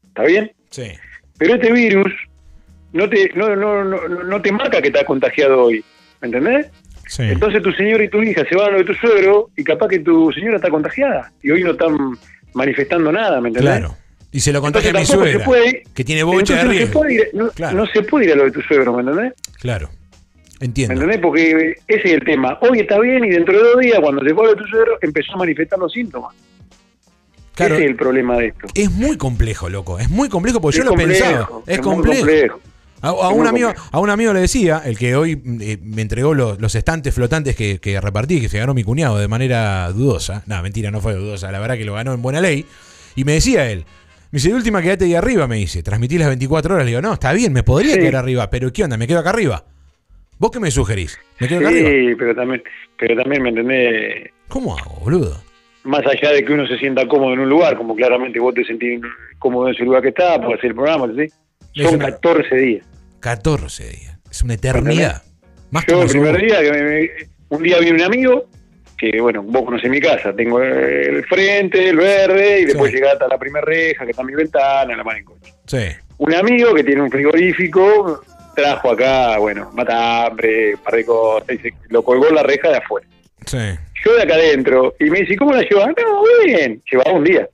¿Está 0.07 0.25
bien? 0.25 0.53
Sí. 0.71 0.91
Pero 1.39 1.55
este 1.55 1.73
virus 1.73 2.13
no 2.93 3.09
te 3.09 3.31
no, 3.35 3.55
no, 3.57 3.85
no, 3.85 4.09
no 4.09 4.43
te 4.43 4.51
marca 4.53 4.81
que 4.83 4.89
estás 4.89 5.05
contagiado 5.05 5.63
hoy, 5.65 5.85
¿me 6.21 6.27
entendés? 6.27 6.67
Sí. 7.07 7.23
Entonces 7.23 7.63
tu 7.63 7.73
señora 7.73 8.05
y 8.05 8.09
tu 8.09 8.23
hija 8.23 8.45
se 8.49 8.55
van 8.57 8.69
a 8.69 8.71
lo 8.73 8.79
de 8.79 8.85
tu 8.85 8.95
suegro 8.95 9.49
y 9.57 9.65
capaz 9.65 9.89
que 9.89 10.01
tu 10.01 10.31
señora 10.33 10.57
está 10.57 10.69
contagiada 10.69 11.33
y 11.43 11.51
hoy 11.51 11.63
no 11.63 11.71
están 11.73 11.97
manifestando 12.55 13.11
nada, 13.13 13.41
¿me 13.41 13.49
entendés? 13.49 13.73
Claro. 13.79 13.97
Y 14.31 14.41
se 14.41 14.53
lo 14.53 14.61
contagia 14.61 14.91
a 14.91 14.95
mi 14.95 15.07
suegra, 15.07 15.45
puede- 15.45 15.85
que 15.95 16.05
tiene 16.05 16.23
bocha 16.23 16.55
de 16.55 16.61
Entonces 16.61 16.65
no 16.67 16.73
se 16.73 16.79
riesgo. 16.79 17.01
puede 17.01 17.15
ir- 17.15 17.29
no, 17.33 17.49
Claro. 17.51 17.77
no 17.79 17.87
se 17.87 18.03
puede 18.03 18.27
ir 18.27 18.33
a 18.33 18.37
lo 18.37 18.45
de 18.45 18.51
tu 18.51 18.61
suegro, 18.63 18.93
¿me 18.93 19.01
entendés? 19.01 19.33
Claro. 19.61 19.89
¿Me 20.61 20.67
Entiendo. 20.67 20.95
entendés? 20.95 21.21
Porque 21.21 21.75
ese 21.87 22.03
es 22.09 22.13
el 22.15 22.25
tema. 22.25 22.59
Hoy 22.61 22.81
está 22.81 22.99
bien 22.99 23.25
y 23.25 23.29
dentro 23.31 23.57
de 23.57 23.63
dos 23.63 23.79
días, 23.81 23.99
cuando 24.01 24.23
se 24.25 24.35
fue 24.35 24.43
a 24.45 24.47
lo 24.51 24.55
de 24.57 24.63
tu 24.63 24.69
suegro, 24.69 24.99
empezó 25.01 25.33
a 25.35 25.37
manifestar 25.37 25.79
los 25.79 25.93
síntomas. 25.93 26.35
Claro. 27.55 27.75
Ese 27.75 27.85
es 27.85 27.91
el 27.91 27.97
problema 27.97 28.37
de 28.37 28.47
esto. 28.49 28.67
Es 28.75 28.91
muy 28.91 29.17
complejo, 29.17 29.69
loco. 29.69 29.99
Es 29.99 30.09
muy 30.11 30.29
complejo 30.29 30.61
porque 30.61 30.79
Es 30.79 30.85
yo 30.85 30.91
lo 30.91 30.97
pensaba. 30.97 31.49
Es, 31.67 31.79
es 31.79 31.81
complejo. 31.81 32.19
complejo. 32.21 32.61
A, 33.01 33.29
un 33.29 33.47
amigo, 33.47 33.73
a 33.93 34.01
un 34.01 34.11
amigo 34.11 34.33
le 34.33 34.41
decía, 34.41 34.83
el 34.85 34.99
que 34.99 35.15
hoy 35.15 35.41
eh, 35.61 35.79
me 35.83 36.03
entregó 36.03 36.35
los, 36.35 36.61
los 36.61 36.75
estantes 36.75 37.15
flotantes 37.15 37.55
que, 37.55 37.79
que 37.79 38.01
repartí, 38.01 38.41
que 38.41 38.49
se 38.49 38.59
ganó 38.59 38.75
mi 38.75 38.83
cuñado 38.83 39.19
de 39.19 39.29
manera 39.29 39.89
dudosa. 39.93 40.43
No, 40.47 40.61
mentira, 40.63 40.91
no 40.91 41.01
fue 41.01 41.15
dudosa. 41.15 41.53
La 41.53 41.61
verdad 41.61 41.77
que 41.77 41.85
lo 41.85 41.95
ganó 41.95 42.13
en 42.13 42.23
buena 42.23 42.41
ley. 42.41 42.67
Y 43.15 43.23
me 43.25 43.35
decía 43.35 43.71
él. 43.71 43.85
Me 44.33 44.39
dice, 44.39 44.49
de 44.49 44.55
última 44.57 44.83
quédate 44.83 45.05
ahí 45.05 45.15
arriba, 45.15 45.47
me 45.47 45.57
dice. 45.57 45.83
Transmití 45.85 46.19
las 46.19 46.27
24 46.29 46.75
horas. 46.75 46.85
Le 46.85 46.91
digo, 46.91 47.01
no, 47.03 47.13
está 47.15 47.33
bien, 47.33 47.53
me 47.53 47.63
podría 47.63 47.95
Sí. 47.95 48.01
quedar 48.01 48.17
arriba. 48.17 48.51
Pero 48.51 48.73
¿qué 48.73 48.83
onda? 48.85 48.97
¿Me 48.97 49.07
quedo 49.07 49.21
acá 49.21 49.31
arriba? 49.31 49.65
¿Vos 50.39 50.51
qué 50.51 50.61
me 50.61 50.71
sugerís? 50.71 51.19
¿Me 51.41 51.49
quedo 51.49 51.61
acá 51.61 51.69
arriba? 51.69 51.89
Sí, 51.91 52.15
pero 52.19 52.35
también, 52.35 52.63
pero 52.99 53.17
también, 53.17 53.43
¿me 53.43 53.49
entendés? 53.51 54.31
¿Cómo 54.49 54.77
hago, 54.77 55.01
boludo? 55.01 55.43
Más 55.85 56.05
allá 56.07 56.33
de 56.33 56.45
que 56.45 56.53
uno 56.53 56.67
se 56.67 56.79
sienta 56.79 57.07
cómodo 57.09 57.33
en 57.33 57.41
un 57.41 57.49
lugar, 57.49 57.77
como 57.77 57.95
claramente 57.97 58.39
vos 58.39 58.55
te 58.55 58.65
sentís 58.65 59.01
cómodo 59.39 59.69
en 59.69 59.75
ese 59.75 59.85
lugar 59.85 60.03
que 60.03 60.09
está, 60.09 60.37
para 60.41 60.55
hacer 60.55 60.67
el 60.71 60.75
programa, 60.75 61.07
¿sí? 61.17 61.83
Son 61.83 61.95
una- 61.97 62.07
14 62.11 62.57
días. 62.57 62.87
14 63.21 63.85
días. 63.89 64.19
Es 64.31 64.43
una 64.43 64.55
eternidad. 64.55 65.23
Más 65.71 65.85
que 65.85 65.93
Yo 65.93 65.99
el 66.03 66.07
un 66.07 66.11
primer 66.13 66.41
día, 66.41 66.61
que 66.63 66.73
me- 66.73 66.83
me- 66.83 67.11
un 67.49 67.63
día 67.63 67.79
viene 67.79 67.97
un 67.97 68.03
amigo, 68.05 68.47
que 68.97 69.21
bueno, 69.21 69.43
vos 69.43 69.65
conocés 69.65 69.91
mi 69.91 70.01
casa, 70.01 70.35
tengo 70.35 70.61
el 70.63 71.25
frente, 71.27 71.89
el 71.89 71.97
verde, 71.97 72.61
y 72.61 72.65
después 72.67 72.91
Sí. 72.91 72.97
llegás 72.97 73.15
hasta 73.15 73.29
la 73.29 73.39
primera 73.39 73.65
reja, 73.65 74.05
que 74.05 74.11
está 74.13 74.23
mi 74.23 74.35
ventana, 74.35 74.97
la 74.97 75.05
mano 75.05 75.19
en 75.19 75.25
coche. 75.25 75.53
Sí. 75.67 75.85
Un 76.19 76.35
amigo 76.35 76.75
que 76.75 76.85
tiene 76.85 77.03
un 77.03 77.11
frigorífico, 77.11 78.23
trajo 78.61 78.91
acá, 78.91 79.39
bueno, 79.39 79.71
matambre, 79.75 80.75
un 80.75 80.81
par 80.81 80.95
de 80.95 81.05
cosas, 81.05 81.49
y 81.55 81.59
se 81.59 81.73
lo 81.89 82.03
colgó 82.03 82.29
en 82.29 82.35
la 82.35 82.43
reja 82.43 82.69
de 82.69 82.77
afuera. 82.77 83.07
Sí. 83.47 83.59
Yo 84.05 84.15
de 84.15 84.23
acá 84.23 84.35
adentro, 84.35 84.95
y 85.01 85.05
me 85.11 85.21
dice, 85.21 85.37
¿cómo 85.37 85.53
la 85.53 85.63
llevas? 85.63 85.89
No, 85.89 86.23
bien, 86.45 86.83
llevaba 86.91 87.13
un 87.13 87.25
día. 87.25 87.49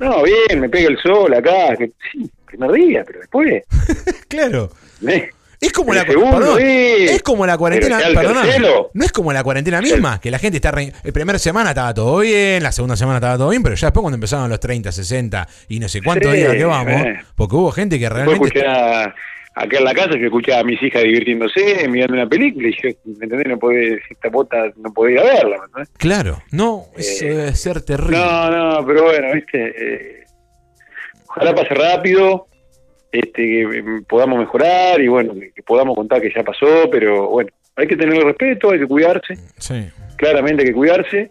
No, 0.00 0.22
bien, 0.22 0.60
me 0.60 0.68
pega 0.68 0.88
el 0.88 0.98
sol 0.98 1.32
acá, 1.34 1.76
que, 1.76 1.92
sí, 2.10 2.30
primer 2.46 2.72
día, 2.72 3.04
pero 3.06 3.20
después... 3.20 3.62
Claro. 4.28 4.70
¿eh? 5.06 5.28
Es 5.60 5.72
como 5.72 5.92
la 5.94 6.04
segundo, 6.04 6.38
perdón, 6.38 6.58
sí. 6.58 7.04
es 7.10 7.22
como 7.22 7.46
la 7.46 7.56
cuarentena, 7.56 7.98
tercero. 7.98 8.90
no 8.94 9.04
es 9.04 9.12
como 9.12 9.32
la 9.32 9.44
cuarentena 9.44 9.80
misma, 9.80 10.20
que 10.20 10.28
la 10.30 10.38
gente 10.40 10.56
está 10.56 10.72
re- 10.72 10.92
el 11.04 11.12
primera 11.12 11.38
semana 11.38 11.68
estaba 11.70 11.94
todo 11.94 12.18
bien, 12.18 12.62
la 12.64 12.72
segunda 12.72 12.96
semana 12.96 13.18
estaba 13.18 13.36
todo 13.36 13.50
bien, 13.50 13.62
pero 13.62 13.76
ya 13.76 13.86
después 13.88 14.00
cuando 14.02 14.16
empezaron 14.16 14.48
los 14.50 14.58
30, 14.58 14.90
60 14.90 15.48
y 15.68 15.78
no 15.78 15.88
sé 15.88 16.02
cuántos 16.02 16.32
Sí, 16.32 16.38
días 16.38 16.54
que 16.54 16.64
vamos, 16.64 16.92
eh. 17.02 17.20
porque 17.36 17.54
hubo 17.54 17.70
gente 17.70 17.96
que 18.00 18.08
realmente 18.08 18.64
acá 19.54 19.78
en 19.78 19.84
la 19.84 19.94
casa, 19.94 20.16
yo 20.16 20.24
escuchaba 20.26 20.60
a 20.60 20.64
mis 20.64 20.82
hijas 20.82 21.02
divirtiéndose, 21.02 21.86
mirando 21.88 22.14
una 22.14 22.28
película, 22.28 22.68
y 22.68 22.72
yo, 22.72 22.88
¿me 23.04 23.24
entendés? 23.24 23.48
No 23.48 23.58
podía, 23.58 23.96
esta 24.10 24.28
bota 24.30 24.72
no 24.76 24.92
podía 24.92 25.14
ir 25.14 25.18
a 25.20 25.24
verla, 25.24 25.58
¿me 25.58 25.64
entendés? 25.66 25.88
claro, 25.98 26.42
no, 26.50 26.84
eso 26.96 27.24
debe 27.26 27.54
ser 27.54 27.80
terrible. 27.82 28.16
Eh, 28.16 28.20
No, 28.20 28.50
no, 28.80 28.86
pero 28.86 29.04
bueno, 29.04 29.32
viste, 29.34 29.74
eh, 29.76 30.24
ojalá 31.28 31.54
pase 31.54 31.74
rápido, 31.74 32.46
este, 33.10 33.42
que 33.42 33.82
mm, 33.82 34.04
podamos 34.04 34.38
mejorar 34.38 35.00
y 35.00 35.08
bueno, 35.08 35.34
que, 35.34 35.62
podamos 35.62 35.94
contar 35.96 36.20
que 36.22 36.32
ya 36.34 36.42
pasó, 36.42 36.88
pero 36.90 37.28
bueno, 37.28 37.50
hay 37.76 37.86
que 37.86 37.96
tener 37.96 38.22
respeto, 38.22 38.70
hay 38.70 38.78
que 38.80 38.86
cuidarse, 38.86 39.36
Sí. 39.58 39.86
claramente 40.16 40.62
hay 40.62 40.68
que 40.68 40.74
cuidarse. 40.74 41.30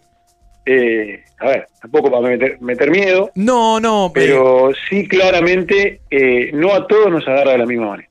Eh, 0.64 1.24
a 1.40 1.46
ver, 1.48 1.66
tampoco 1.80 2.08
para 2.08 2.28
meter, 2.28 2.60
meter 2.60 2.88
miedo, 2.88 3.30
No, 3.34 3.80
no, 3.80 4.06
eh, 4.06 4.10
pero 4.14 4.70
sí 4.88 5.08
claramente 5.08 6.02
eh, 6.08 6.50
no 6.54 6.72
a 6.72 6.86
todos 6.86 7.10
nos 7.10 7.26
agarra 7.26 7.50
de 7.52 7.58
la 7.58 7.66
misma 7.66 7.86
manera. 7.88 8.08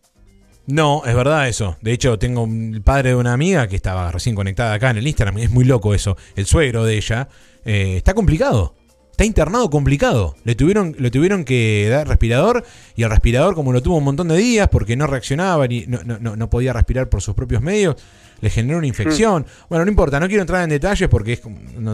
No, 0.71 1.03
es 1.05 1.15
verdad 1.15 1.47
eso. 1.47 1.77
De 1.81 1.91
hecho, 1.91 2.17
tengo 2.17 2.43
un 2.43 2.81
padre 2.83 3.09
de 3.09 3.15
una 3.15 3.33
amiga 3.33 3.67
que 3.67 3.75
estaba 3.75 4.11
recién 4.11 4.35
conectada 4.35 4.73
acá 4.73 4.89
en 4.91 4.97
el 4.97 5.07
Instagram. 5.07 5.37
Es 5.39 5.49
muy 5.51 5.65
loco 5.65 5.93
eso. 5.93 6.17
El 6.35 6.45
suegro 6.45 6.83
de 6.85 6.95
ella. 6.97 7.27
eh, 7.65 7.95
está 7.97 8.13
complicado. 8.13 8.73
Está 9.11 9.25
internado 9.25 9.69
complicado. 9.69 10.35
Le 10.45 10.55
tuvieron, 10.55 10.95
le 10.97 11.11
tuvieron 11.11 11.43
que 11.43 11.87
dar 11.91 12.07
respirador. 12.07 12.63
Y 12.95 13.03
el 13.03 13.09
respirador, 13.09 13.53
como 13.53 13.71
lo 13.73 13.81
tuvo 13.83 13.97
un 13.97 14.03
montón 14.05 14.29
de 14.29 14.37
días, 14.37 14.67
porque 14.69 14.95
no 14.95 15.05
reaccionaba 15.05 15.67
ni 15.67 15.85
no, 15.85 15.99
no- 16.03 16.35
no- 16.35 16.49
podía 16.49 16.73
respirar 16.73 17.07
por 17.09 17.21
sus 17.21 17.35
propios 17.35 17.61
medios, 17.61 17.97
le 18.39 18.49
generó 18.49 18.79
una 18.79 18.87
infección. 18.87 19.45
Bueno, 19.69 19.85
no 19.85 19.91
importa, 19.91 20.19
no 20.19 20.27
quiero 20.27 20.41
entrar 20.41 20.63
en 20.63 20.69
detalles 20.71 21.07
porque 21.09 21.33
es 21.33 21.45
no, 21.45 21.93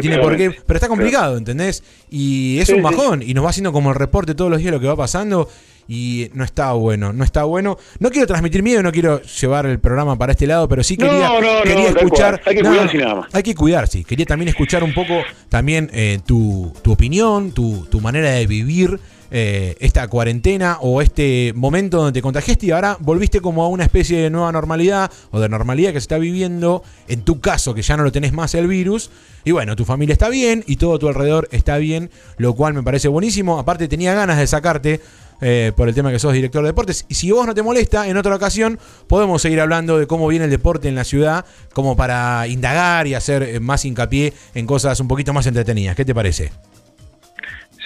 tiene- 0.00 0.16
no, 0.16 0.22
por 0.22 0.36
qué. 0.36 0.50
Pero 0.66 0.76
está 0.76 0.88
complicado, 0.88 1.36
¿entendés? 1.36 1.84
Y 2.10 2.58
es 2.58 2.66
Sí, 2.66 2.72
un 2.72 2.78
sí. 2.78 2.82
bajón. 2.82 3.22
Y 3.22 3.34
nos 3.34 3.44
va 3.44 3.50
haciendo 3.50 3.70
como 3.72 3.90
el 3.90 3.94
reporte 3.96 4.34
todos 4.34 4.50
los 4.50 4.58
días 4.58 4.72
lo 4.72 4.80
que 4.80 4.86
va 4.88 4.96
pasando. 4.96 5.48
Y 5.88 6.30
no 6.34 6.44
está 6.44 6.72
bueno, 6.72 7.14
no 7.14 7.24
está 7.24 7.44
bueno. 7.44 7.78
No 7.98 8.10
quiero 8.10 8.26
transmitir 8.26 8.62
miedo, 8.62 8.82
no 8.82 8.92
quiero 8.92 9.22
llevar 9.22 9.64
el 9.64 9.80
programa 9.80 10.18
para 10.18 10.32
este 10.32 10.46
lado, 10.46 10.68
pero 10.68 10.84
sí 10.84 10.98
quería, 10.98 11.28
no, 11.28 11.40
no, 11.40 11.62
quería 11.62 11.88
escuchar. 11.88 12.42
Hay 12.44 12.56
que 12.56 12.62
cuidarse 12.62 12.98
nada 12.98 13.14
más. 13.14 13.34
Hay 13.34 13.42
que 13.42 13.54
cuidarse. 13.54 14.04
Quería 14.04 14.26
también 14.26 14.48
escuchar 14.50 14.84
un 14.84 14.92
poco 14.92 15.22
también 15.48 15.90
eh, 15.94 16.20
tu, 16.26 16.72
tu 16.82 16.92
opinión, 16.92 17.52
tu, 17.52 17.86
tu 17.90 18.02
manera 18.02 18.30
de 18.32 18.46
vivir 18.46 19.00
eh, 19.30 19.76
esta 19.80 20.08
cuarentena 20.08 20.78
o 20.80 21.02
este 21.02 21.52
momento 21.54 21.98
donde 21.98 22.12
te 22.12 22.22
contagiaste 22.22 22.64
y 22.64 22.70
ahora 22.70 22.96
volviste 22.98 23.42
como 23.42 23.62
a 23.62 23.68
una 23.68 23.84
especie 23.84 24.22
de 24.22 24.30
nueva 24.30 24.50
normalidad 24.52 25.12
o 25.30 25.38
de 25.38 25.50
normalidad 25.50 25.92
que 25.92 26.00
se 26.00 26.04
está 26.04 26.18
viviendo. 26.18 26.82
En 27.08 27.22
tu 27.22 27.40
caso, 27.40 27.74
que 27.74 27.82
ya 27.82 27.96
no 27.96 28.04
lo 28.04 28.12
tenés 28.12 28.32
más 28.32 28.54
el 28.54 28.66
virus. 28.66 29.10
Y 29.44 29.52
bueno, 29.52 29.76
tu 29.76 29.84
familia 29.84 30.14
está 30.14 30.30
bien 30.30 30.64
y 30.66 30.76
todo 30.76 30.94
a 30.94 30.98
tu 30.98 31.08
alrededor 31.08 31.48
está 31.52 31.76
bien, 31.76 32.10
lo 32.38 32.54
cual 32.54 32.72
me 32.72 32.82
parece 32.82 33.08
buenísimo. 33.08 33.58
Aparte, 33.58 33.86
tenía 33.86 34.14
ganas 34.14 34.38
de 34.38 34.46
sacarte. 34.46 35.00
Eh, 35.40 35.72
por 35.76 35.88
el 35.88 35.94
tema 35.94 36.10
que 36.10 36.18
sos 36.18 36.32
director 36.32 36.62
de 36.62 36.68
deportes. 36.68 37.04
Y 37.08 37.14
si 37.14 37.30
vos 37.30 37.46
no 37.46 37.54
te 37.54 37.62
molesta, 37.62 38.08
en 38.08 38.16
otra 38.16 38.34
ocasión 38.34 38.78
podemos 39.08 39.42
seguir 39.42 39.60
hablando 39.60 39.98
de 39.98 40.06
cómo 40.06 40.26
viene 40.28 40.46
el 40.46 40.50
deporte 40.50 40.88
en 40.88 40.94
la 40.94 41.04
ciudad, 41.04 41.44
como 41.72 41.96
para 41.96 42.46
indagar 42.48 43.06
y 43.06 43.14
hacer 43.14 43.42
eh, 43.42 43.60
más 43.60 43.84
hincapié 43.84 44.32
en 44.54 44.66
cosas 44.66 44.98
un 45.00 45.08
poquito 45.08 45.32
más 45.32 45.46
entretenidas. 45.46 45.96
¿Qué 45.96 46.04
te 46.04 46.14
parece? 46.14 46.50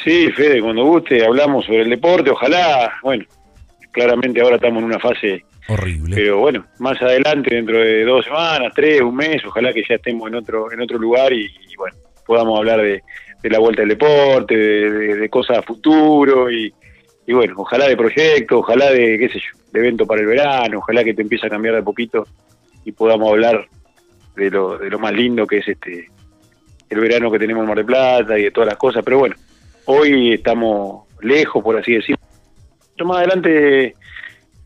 Sí, 0.05 0.31
Fede, 0.33 0.61
cuando 0.61 0.85
guste 0.85 1.25
hablamos 1.25 1.65
sobre 1.65 1.83
el 1.83 1.91
deporte, 1.91 2.31
ojalá, 2.31 2.93
bueno, 3.03 3.25
claramente 3.93 4.41
ahora 4.41 4.57
estamos 4.57 4.81
en 4.81 4.85
una 4.87 4.99
fase 4.99 5.45
horrible, 5.69 6.17
pero 6.17 6.39
bueno, 6.39 6.67
más 6.81 7.01
adelante, 7.01 7.55
dentro 7.55 7.79
de 7.79 8.03
dos 8.05 8.25
semanas, 8.25 8.73
tres, 8.75 9.01
un 9.01 9.15
mes, 9.15 9.41
ojalá 9.47 9.73
que 9.73 9.83
ya 9.89 9.95
estemos 9.95 10.27
en 10.29 10.35
otro 10.35 10.73
en 10.73 10.81
otro 10.81 10.99
lugar 10.99 11.33
y, 11.33 11.45
y, 11.45 11.77
bueno, 11.77 11.97
podamos 12.27 12.59
hablar 12.59 12.81
de, 12.81 13.01
de 13.43 13.51
la 13.51 13.61
vuelta 13.61 13.83
del 13.83 13.91
deporte, 13.91 14.57
de, 14.57 14.91
de- 14.91 15.17
de 15.19 15.29
cosas 15.29 15.59
a 15.59 15.63
futuro 15.63 16.51
y, 16.51 16.75
y 17.27 17.33
bueno, 17.33 17.55
ojalá 17.57 17.89
de 17.89 17.97
proyectos, 17.97 18.59
ojalá 18.59 18.91
de, 18.91 19.19
qué 19.19 19.29
sé 19.29 19.39
yo, 19.39 19.59
de 19.73 19.81
evento 19.81 20.07
para 20.07 20.21
el 20.21 20.27
verano, 20.27 20.79
ojalá 20.79 21.05
que 21.05 21.15
te 21.15 21.23
empiece 21.23 21.47
a 21.47 21.51
cambiar 21.51 21.75
de 21.77 21.83
poquito 21.83 22.27
y 22.85 22.93
podamos 22.93 23.31
hablar 23.31 23.67
de 24.35 24.51
lo, 24.51 24.79
de 24.79 24.91
lo 24.91 24.99
más 24.99 25.13
lindo 25.13 25.47
que 25.47 25.59
es 25.59 25.69
este 25.69 26.09
el 26.91 27.01
verano 27.01 27.31
que 27.31 27.39
tenemos 27.39 27.63
en 27.63 27.69
Mar 27.69 27.77
del 27.79 27.87
Plata 27.87 28.39
y 28.39 28.43
de 28.43 28.51
todas 28.51 28.69
las 28.69 28.77
cosas, 28.77 29.03
pero 29.03 29.19
bueno, 29.19 29.35
hoy 29.87 30.35
estamos 30.35 31.07
lejos, 31.23 31.63
por 31.63 31.79
así 31.79 31.95
decirlo. 31.95 32.23
Pero 32.95 33.07
más 33.07 33.19
adelante 33.19 33.95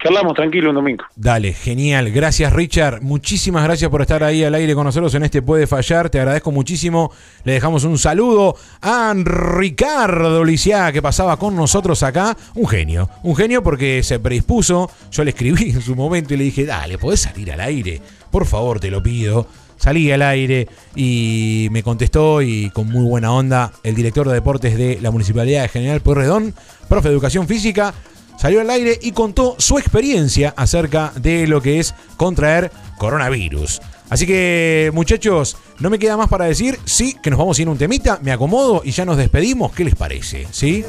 charlamos 0.03 0.35
tranquilo 0.35 0.71
un 0.71 0.77
domingo. 0.77 1.05
Dale, 1.15 1.53
genial. 1.53 2.11
Gracias, 2.11 2.53
Richard. 2.53 3.03
Muchísimas 3.03 3.65
gracias 3.65 3.91
por 3.91 4.03
estar 4.03 4.23
ahí 4.23 4.45
al 4.45 4.55
aire 4.55 4.75
con 4.75 4.85
nosotros 4.85 5.15
en 5.15 5.25
este 5.25 5.43
Puede 5.43 5.67
Fallar. 5.67 6.11
Te 6.11 6.19
agradezco 6.19 6.53
muchísimo. 6.53 7.13
Le 7.45 7.53
dejamos 7.53 7.85
un 7.85 7.99
saludo 7.99 8.57
a 8.83 9.15
Ricardo 9.15 10.45
Lisiá, 10.45 10.93
que 10.93 11.03
pasaba 11.03 11.39
con 11.39 11.57
nosotros 11.57 12.03
acá. 12.03 12.37
Un 12.55 12.69
genio. 12.69 13.09
Un 13.23 13.37
genio 13.37 13.63
porque 13.63 14.03
se 14.03 14.19
predispuso. 14.19 14.91
Yo 15.11 15.25
le 15.25 15.31
escribí 15.31 15.71
en 15.71 15.81
su 15.81 15.97
momento 15.97 16.35
y 16.35 16.37
le 16.37 16.45
dije, 16.45 16.65
dale, 16.65 16.99
¿podés 16.99 17.21
salir 17.21 17.53
al 17.53 17.61
aire? 17.61 18.01
Por 18.31 18.47
favor, 18.47 18.81
te 18.81 18.91
lo 18.91 19.03
pido. 19.03 19.47
Salí 19.77 20.11
al 20.11 20.23
aire 20.23 20.69
y 20.95 21.69
me 21.71 21.83
contestó 21.83 22.41
y 22.41 22.71
con 22.71 22.89
muy 22.89 23.05
buena 23.05 23.31
onda 23.33 23.73
el 23.83 23.95
director 23.95 24.27
de 24.27 24.35
deportes 24.35 24.77
de 24.77 24.99
la 25.03 25.11
Municipalidad 25.11 25.63
de 25.63 25.69
General 25.69 26.01
Pueyrredón, 26.01 26.55
profe 26.89 27.09
de 27.09 27.15
Educación 27.15 27.47
Física, 27.47 27.93
salió 28.37 28.61
al 28.61 28.71
aire 28.71 28.99
y 29.01 29.13
contó 29.13 29.57
su 29.59 29.79
experiencia 29.79 30.55
acerca 30.57 31.13
de 31.17 31.47
lo 31.47 31.61
que 31.61 31.81
es 31.81 31.95
contraer 32.17 32.71
coronavirus. 32.99 33.81
Así 34.09 34.27
que, 34.27 34.91
muchachos, 34.95 35.57
no 35.81 35.91
me 35.91 35.99
queda 35.99 36.17
más 36.17 36.29
para 36.29 36.45
decir, 36.45 36.79
sí, 36.85 37.17
que 37.21 37.31
nos 37.31 37.39
vamos 37.39 37.59
a 37.59 37.63
ir 37.63 37.69
a 37.69 37.73
un 37.73 37.79
temita, 37.79 38.21
me 38.23 38.31
acomodo 38.33 38.83
y 38.85 38.93
ya 38.93 39.05
nos 39.05 39.17
despedimos. 39.17 39.73
¿Qué 39.73 39.85
les 39.85 39.97
parece? 39.97 40.47
¿Sí? 40.53 40.85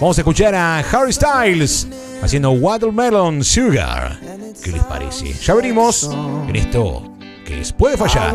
Vamos 0.00 0.18
a 0.18 0.20
escuchar 0.20 0.54
a 0.54 0.80
Harry 0.80 1.12
Styles 1.12 1.88
haciendo 2.22 2.50
Watermelon 2.50 3.42
Sugar. 3.42 4.18
¿Qué 4.62 4.72
les 4.72 4.82
parece? 4.84 5.32
Ya 5.32 5.54
venimos 5.54 6.10
en 6.48 6.56
esto 6.56 7.10
que 7.44 7.60
es 7.60 7.72
Puede 7.72 7.96
Fallar. 7.96 8.34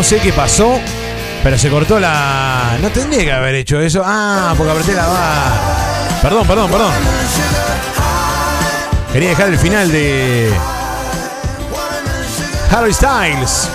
No 0.00 0.04
sé 0.04 0.18
qué 0.18 0.32
pasó, 0.32 0.80
pero 1.42 1.58
se 1.58 1.68
cortó 1.68 2.00
la. 2.00 2.78
No 2.80 2.88
tendría 2.88 3.22
que 3.22 3.32
haber 3.32 3.54
hecho 3.56 3.78
eso. 3.78 4.02
Ah, 4.02 4.54
porque 4.56 4.72
apreté 4.72 4.94
la 4.94 5.06
barra. 5.06 5.52
Perdón, 6.22 6.46
perdón, 6.46 6.70
perdón. 6.70 6.92
Quería 9.12 9.28
dejar 9.28 9.48
el 9.48 9.58
final 9.58 9.92
de. 9.92 10.50
Harry 12.70 12.94
Styles. 12.94 13.68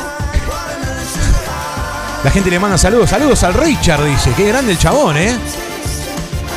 La 2.24 2.32
gente 2.32 2.50
le 2.50 2.58
manda 2.58 2.80
saludos. 2.80 3.12
Saludos 3.12 3.44
al 3.44 3.54
Richard, 3.54 4.04
dice. 4.06 4.32
Qué 4.36 4.48
grande 4.48 4.72
el 4.72 4.80
chabón, 4.80 5.18
¿eh? 5.18 5.38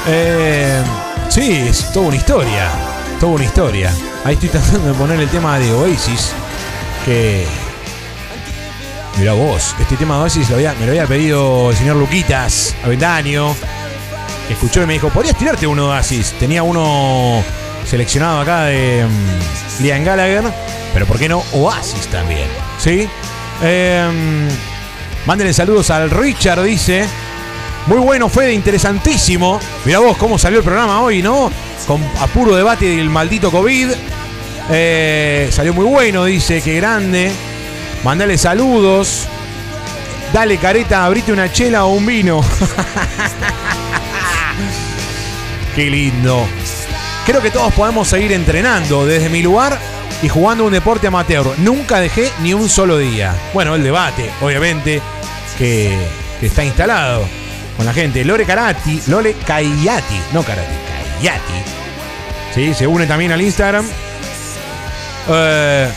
Eh, 0.07 0.83
sí, 1.29 1.67
es 1.69 1.93
toda 1.93 2.07
una 2.07 2.17
historia. 2.17 2.71
Toda 3.21 3.33
una 3.33 3.45
historia. 3.45 3.93
Ahí 4.25 4.33
estoy 4.33 4.49
tratando 4.49 4.89
de 4.89 4.95
poner 4.95 5.21
el 5.21 5.29
tema 5.29 5.59
de 5.59 5.71
Oasis. 5.75 6.33
Que. 7.05 7.47
Mirá 9.19 9.33
vos, 9.33 9.75
este 9.81 9.97
tema 9.97 10.15
de 10.15 10.23
Oasis 10.23 10.49
me 10.49 10.63
lo 10.63 10.93
había 10.93 11.07
pedido 11.07 11.71
el 11.71 11.77
señor 11.77 11.97
Luquitas 11.97 12.77
Avendaño. 12.85 13.53
Escuchó 14.49 14.81
y 14.83 14.87
me 14.87 14.93
dijo: 14.93 15.09
¿Podrías 15.09 15.37
tirarte 15.37 15.67
uno 15.67 15.87
de 15.87 15.89
Oasis? 15.89 16.35
Tenía 16.39 16.63
uno 16.63 17.43
seleccionado 17.85 18.41
acá 18.41 18.67
de 18.67 19.05
mm, 19.05 19.83
Liam 19.83 20.05
Gallagher. 20.05 20.45
Pero 20.95 21.05
¿por 21.07 21.19
qué 21.19 21.29
no 21.29 21.43
Oasis 21.53 22.07
también? 22.07 22.47
¿Sí? 22.79 23.09
Eh, 23.61 24.49
mándenle 25.27 25.53
saludos 25.53 25.91
al 25.91 26.11
Richard, 26.11 26.63
dice. 26.63 27.05
Muy 27.89 27.99
bueno, 27.99 28.29
Fede, 28.29 28.53
interesantísimo. 28.53 29.59
Mirá 29.85 29.99
vos 29.99 30.17
cómo 30.17 30.39
salió 30.39 30.61
el 30.61 30.65
programa 30.65 31.03
hoy, 31.03 31.23
¿no? 31.23 31.51
Con 31.89 32.01
apuro 32.21 32.55
debate 32.55 32.85
del 32.85 33.11
maldito 33.11 33.51
COVID. 33.51 33.91
Eh, 34.71 35.49
salió 35.51 35.75
muy 35.75 35.87
bueno, 35.87 36.25
dice, 36.25 36.63
qué 36.63 36.77
grande. 36.77 37.33
Mandale 38.05 38.39
saludos. 38.39 39.27
Dale, 40.33 40.59
careta, 40.59 41.05
abrite 41.05 41.33
una 41.33 41.51
chela 41.51 41.85
o 41.85 41.95
un 41.95 42.07
vino. 42.07 42.41
qué 45.75 45.91
lindo. 45.91 46.47
Creo 47.27 47.43
que 47.43 47.51
todos 47.51 47.73
podemos 47.73 48.09
seguir 48.09 48.33
entrenando 48.33 49.07
desde 49.07 49.29
mi 49.29 49.43
lugar 49.43 49.79
y 50.23 50.29
jugando 50.29 50.65
un 50.65 50.73
deporte 50.73 51.07
amateur. 51.07 51.47
Nunca 51.59 52.01
dejé 52.01 52.31
ni 52.41 52.55
un 52.55 52.69
solo 52.69 52.99
día. 52.99 53.35
Bueno, 53.53 53.75
el 53.75 53.83
debate, 53.83 54.31
obviamente, 54.41 55.01
que, 55.57 55.97
está 56.41 56.65
instalado 56.65 57.27
con 57.77 57.87
la 57.87 57.93
gente. 57.93 58.25
Lore 58.25 58.45
Karati, 58.45 59.03
Lore 59.09 59.35
Kayati, 59.35 60.21
no 60.33 60.43
Karati, 60.43 60.75
Kayati. 61.21 61.53
Sí, 62.55 62.75
se 62.75 62.87
une 62.87 63.07
también 63.07 63.33
al 63.33 63.43
Instagram. 63.43 63.87
Eh, 65.31 65.89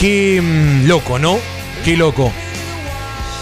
qué 0.00 0.40
mm, 0.42 0.86
loco, 0.88 1.18
¿no? 1.18 1.38
Qué 1.84 1.96
loco. 1.96 2.32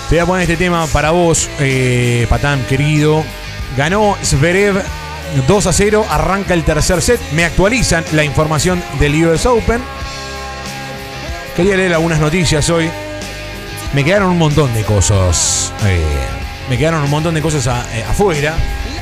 Te 0.09 0.16
voy 0.16 0.22
a 0.22 0.26
poner 0.26 0.43
este 0.43 0.56
tema 0.56 0.86
para 0.89 1.10
vos, 1.10 1.48
eh, 1.60 2.26
Patán 2.28 2.62
querido. 2.68 3.24
Ganó 3.76 4.16
Zverev 4.24 4.82
2 5.47 5.66
a 5.66 5.72
0, 5.72 6.06
arranca 6.10 6.55
el 6.55 6.64
tercer 6.64 7.02
set. 7.02 7.20
Me 7.32 7.44
actualizan 7.44 8.05
la 8.12 8.24
información 8.24 8.82
del 8.98 9.24
US 9.26 9.47
Open. 9.47 9.80
Quería 11.56 11.76
leer 11.76 11.94
algunas 11.94 12.20
noticias 12.20 12.68
hoy. 12.70 12.90
Me 13.93 14.05
quedaron 14.05 14.30
un 14.30 14.39
montón 14.39 14.72
de 14.74 14.82
cosas. 14.85 15.72
eh, 15.85 16.01
me 16.70 16.76
quedaron 16.76 17.02
un 17.02 17.10
montón 17.10 17.35
de 17.35 17.40
cosas 17.43 17.66
a- 17.66 17.86
eh, 17.97 18.05
afuera. 18.09 18.55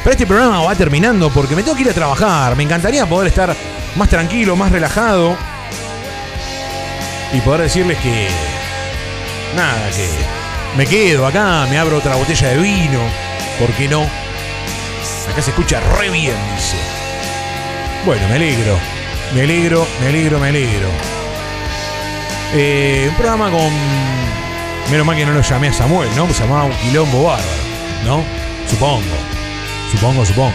Pero 0.02 0.12
este 0.12 0.26
programa 0.26 0.62
va 0.62 0.74
terminando 0.76 1.30
porque 1.30 1.56
me 1.56 1.62
tengo 1.62 1.76
que 1.76 1.82
ir 1.82 1.90
a 1.90 1.94
trabajar. 1.94 2.54
Me 2.56 2.62
encantaría 2.62 3.06
poder 3.06 3.28
estar 3.28 3.54
más 3.96 4.08
tranquilo, 4.08 4.54
más 4.56 4.70
relajado. 4.70 5.36
Y 7.32 7.40
poder 7.40 7.62
decirles 7.62 7.98
que. 7.98 8.28
Nada, 9.54 9.90
que 9.90 10.08
me 10.76 10.86
quedo 10.86 11.26
acá, 11.26 11.66
me 11.70 11.78
abro 11.78 11.96
otra 11.96 12.16
botella 12.16 12.48
de 12.48 12.58
vino. 12.58 13.00
¿Por 13.58 13.70
qué 13.72 13.88
no? 13.88 14.02
Acá 15.30 15.40
se 15.42 15.50
escucha 15.50 15.80
re 15.80 16.10
bien, 16.10 16.36
dice. 16.54 16.76
Bueno, 18.04 18.28
me 18.28 18.34
alegro. 18.34 18.78
Me 19.34 19.42
alegro, 19.42 19.86
me 20.00 20.08
alegro, 20.08 20.38
me 20.38 20.48
alegro. 20.48 20.88
Eh, 22.54 23.06
un 23.08 23.14
programa 23.16 23.50
con. 23.50 23.70
Menos 24.90 25.04
mal 25.04 25.16
que 25.16 25.26
no 25.26 25.32
lo 25.32 25.40
llamé 25.40 25.68
a 25.68 25.72
Samuel, 25.72 26.08
¿no? 26.14 26.28
Se 26.28 26.44
llamaba 26.44 26.64
un 26.64 26.72
quilombo 26.76 27.24
bárbaro, 27.24 27.48
¿no? 28.04 28.22
Supongo. 28.70 29.02
Supongo, 29.90 30.24
supongo. 30.24 30.52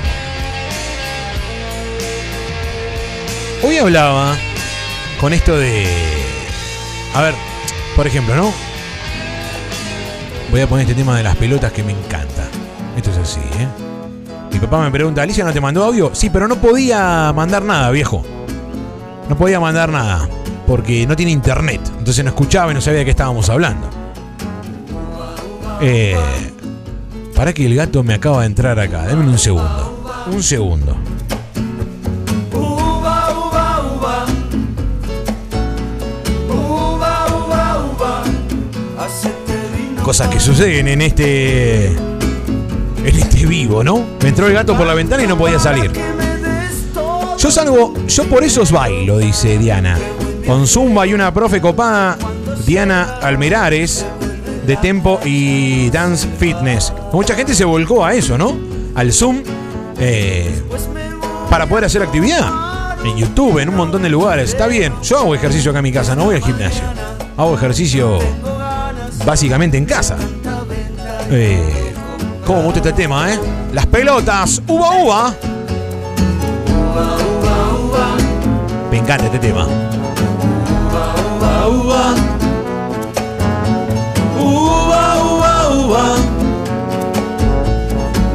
Hoy 3.63 3.77
hablaba 3.77 4.37
con 5.19 5.33
esto 5.33 5.57
de. 5.57 6.20
A 7.13 7.21
ver, 7.21 7.33
por 7.95 8.07
ejemplo, 8.07 8.35
¿no? 8.35 8.53
Voy 10.49 10.61
a 10.61 10.67
poner 10.67 10.85
este 10.85 10.95
tema 10.95 11.17
de 11.17 11.23
las 11.23 11.35
pelotas 11.35 11.71
que 11.71 11.83
me 11.83 11.91
encanta. 11.91 12.47
Esto 12.95 13.11
es 13.11 13.17
así, 13.17 13.39
¿eh? 13.39 13.67
Mi 14.51 14.59
papá 14.59 14.81
me 14.81 14.91
pregunta, 14.91 15.21
¿Alicia 15.21 15.43
no 15.43 15.53
te 15.53 15.61
mandó 15.61 15.83
audio? 15.83 16.11
Sí, 16.13 16.29
pero 16.29 16.47
no 16.47 16.57
podía 16.57 17.31
mandar 17.33 17.63
nada, 17.63 17.89
viejo. 17.89 18.23
No 19.29 19.37
podía 19.37 19.59
mandar 19.59 19.89
nada. 19.89 20.27
Porque 20.67 21.05
no 21.07 21.15
tiene 21.15 21.31
internet. 21.31 21.81
Entonces 21.97 22.23
no 22.23 22.29
escuchaba 22.29 22.71
y 22.71 22.75
no 22.75 22.81
sabía 22.81 22.99
de 22.99 23.05
qué 23.05 23.11
estábamos 23.11 23.49
hablando. 23.49 23.89
Eh, 25.81 26.17
para 27.35 27.53
que 27.53 27.65
el 27.65 27.75
gato 27.75 28.03
me 28.03 28.13
acaba 28.13 28.41
de 28.41 28.47
entrar 28.47 28.79
acá. 28.79 29.07
Deme 29.07 29.27
un 29.27 29.37
segundo. 29.37 30.13
Un 30.31 30.43
segundo. 30.43 30.95
Cosas 40.11 40.27
que 40.27 40.41
suceden 40.41 40.89
en 40.89 41.01
este. 41.01 41.85
En 41.85 43.15
este 43.17 43.45
vivo, 43.45 43.81
¿no? 43.81 44.03
Me 44.21 44.27
entró 44.27 44.45
el 44.45 44.51
gato 44.51 44.75
por 44.75 44.85
la 44.85 44.93
ventana 44.93 45.23
y 45.23 45.27
no 45.27 45.37
podía 45.37 45.57
salir. 45.57 45.89
Yo 47.37 47.49
salgo, 47.49 47.93
yo 48.09 48.25
por 48.25 48.43
eso 48.43 48.63
os 48.63 48.73
bailo, 48.73 49.19
dice 49.19 49.57
Diana. 49.57 49.97
Con 50.45 50.67
Zumba 50.67 51.07
y 51.07 51.13
una 51.13 51.33
profe 51.33 51.61
copada, 51.61 52.17
Diana 52.65 53.19
Almerares, 53.21 54.05
de 54.67 54.75
Tempo 54.75 55.21
y 55.23 55.89
Dance 55.91 56.27
Fitness. 56.37 56.91
Mucha 57.13 57.33
gente 57.33 57.55
se 57.55 57.63
volcó 57.63 58.03
a 58.03 58.13
eso, 58.13 58.37
¿no? 58.37 58.59
Al 58.95 59.13
Zoom, 59.13 59.41
eh, 59.97 60.61
para 61.49 61.67
poder 61.67 61.85
hacer 61.85 62.03
actividad. 62.03 62.97
En 63.05 63.15
YouTube, 63.15 63.59
en 63.59 63.69
un 63.69 63.77
montón 63.77 64.01
de 64.01 64.09
lugares. 64.09 64.49
Está 64.49 64.67
bien, 64.67 64.91
yo 65.03 65.19
hago 65.19 65.33
ejercicio 65.35 65.71
acá 65.71 65.79
en 65.79 65.83
mi 65.83 65.93
casa, 65.93 66.17
no 66.17 66.25
voy 66.25 66.35
al 66.35 66.43
gimnasio. 66.43 66.83
Hago 67.37 67.55
ejercicio 67.55 68.19
básicamente 69.25 69.77
en 69.77 69.85
casa. 69.85 70.17
Eh, 71.29 71.93
¿Cómo 72.45 72.63
gusta 72.63 72.79
este 72.79 72.93
tema, 72.93 73.31
eh? 73.31 73.39
Las 73.73 73.85
pelotas, 73.87 74.61
uva 74.67 74.89
uva. 74.97 75.35
Me 78.89 78.97
encanta 78.97 79.25
este 79.25 79.39
tema. 79.39 79.65
Uva, 81.39 81.67
uva. 81.67 82.15
Uva, 84.37 85.23
uva, 85.23 85.69
uva. 85.69 86.15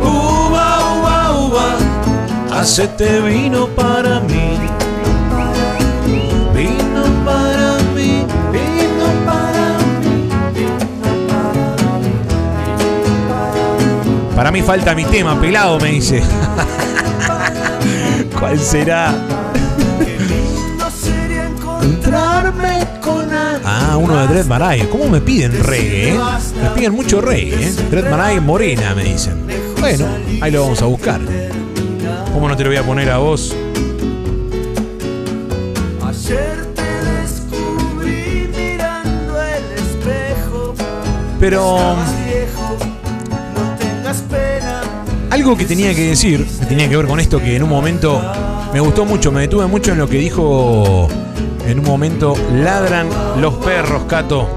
Uva, 0.03 0.79
uva, 0.95 1.39
uva. 1.47 2.59
Hacete 2.61 3.21
vino 3.21 3.67
para 3.69 4.21
mí. 4.21 4.76
Para 14.37 14.51
mí 14.53 14.61
falta 14.63 14.95
mi 14.95 15.05
tema, 15.05 15.41
pelado, 15.41 15.81
me 15.81 15.91
dice. 15.93 16.23
¿Cuál 18.39 18.59
será? 18.61 19.15
encontrarme 21.49 22.87
con. 23.03 23.27
Ah, 23.65 23.97
uno 23.99 24.17
de 24.19 24.27
Dread 24.29 24.47
Marai. 24.47 24.89
¿Cómo 24.89 25.09
me 25.09 25.21
piden 25.21 25.53
reggae? 25.65 26.11
eh? 26.15 26.19
Me 26.63 26.69
piden 26.71 26.93
mucho 26.93 27.21
reggae, 27.21 27.69
¿eh? 27.69 27.73
Dread 27.91 28.11
Marai 28.11 28.41
Morena, 28.41 28.95
me 28.95 29.05
dicen. 29.05 29.47
Bueno, 29.81 30.07
ahí 30.43 30.51
lo 30.51 30.63
vamos 30.63 30.83
a 30.83 30.87
buscar. 30.87 31.21
¿Cómo 32.33 32.49
no 32.49 32.57
te 32.57 32.63
lo 32.65 32.69
voy 32.71 32.77
a 32.79 32.83
poner 32.83 33.11
a 33.11 33.19
vos? 33.19 33.57
Ayer 36.07 36.67
te 36.75 36.83
descubrí 37.23 38.51
mirando 38.55 39.41
el 39.43 39.65
espejo. 39.79 40.75
Pero 41.41 41.97
algo 45.37 45.55
que 45.55 45.67
tenía 45.67 45.95
que 45.95 46.09
decir, 46.09 46.47
que 46.47 46.65
tenía 46.65 46.89
que 46.89 46.97
ver 46.97 47.07
con 47.07 47.21
esto 47.21 47.39
que 47.39 47.57
en 47.57 47.63
un 47.63 47.69
momento 47.69 48.23
me 48.73 48.81
gustó 48.81 49.05
mucho, 49.05 49.31
me 49.31 49.43
detuve 49.43 49.67
mucho 49.67 49.93
en 49.93 49.99
lo 49.99 50.09
que 50.09 50.17
dijo 50.17 51.09
en 51.67 51.79
un 51.79 51.85
momento, 51.85 52.35
ladran 52.55 53.07
los 53.39 53.53
perros, 53.57 54.05
Cato. 54.05 54.49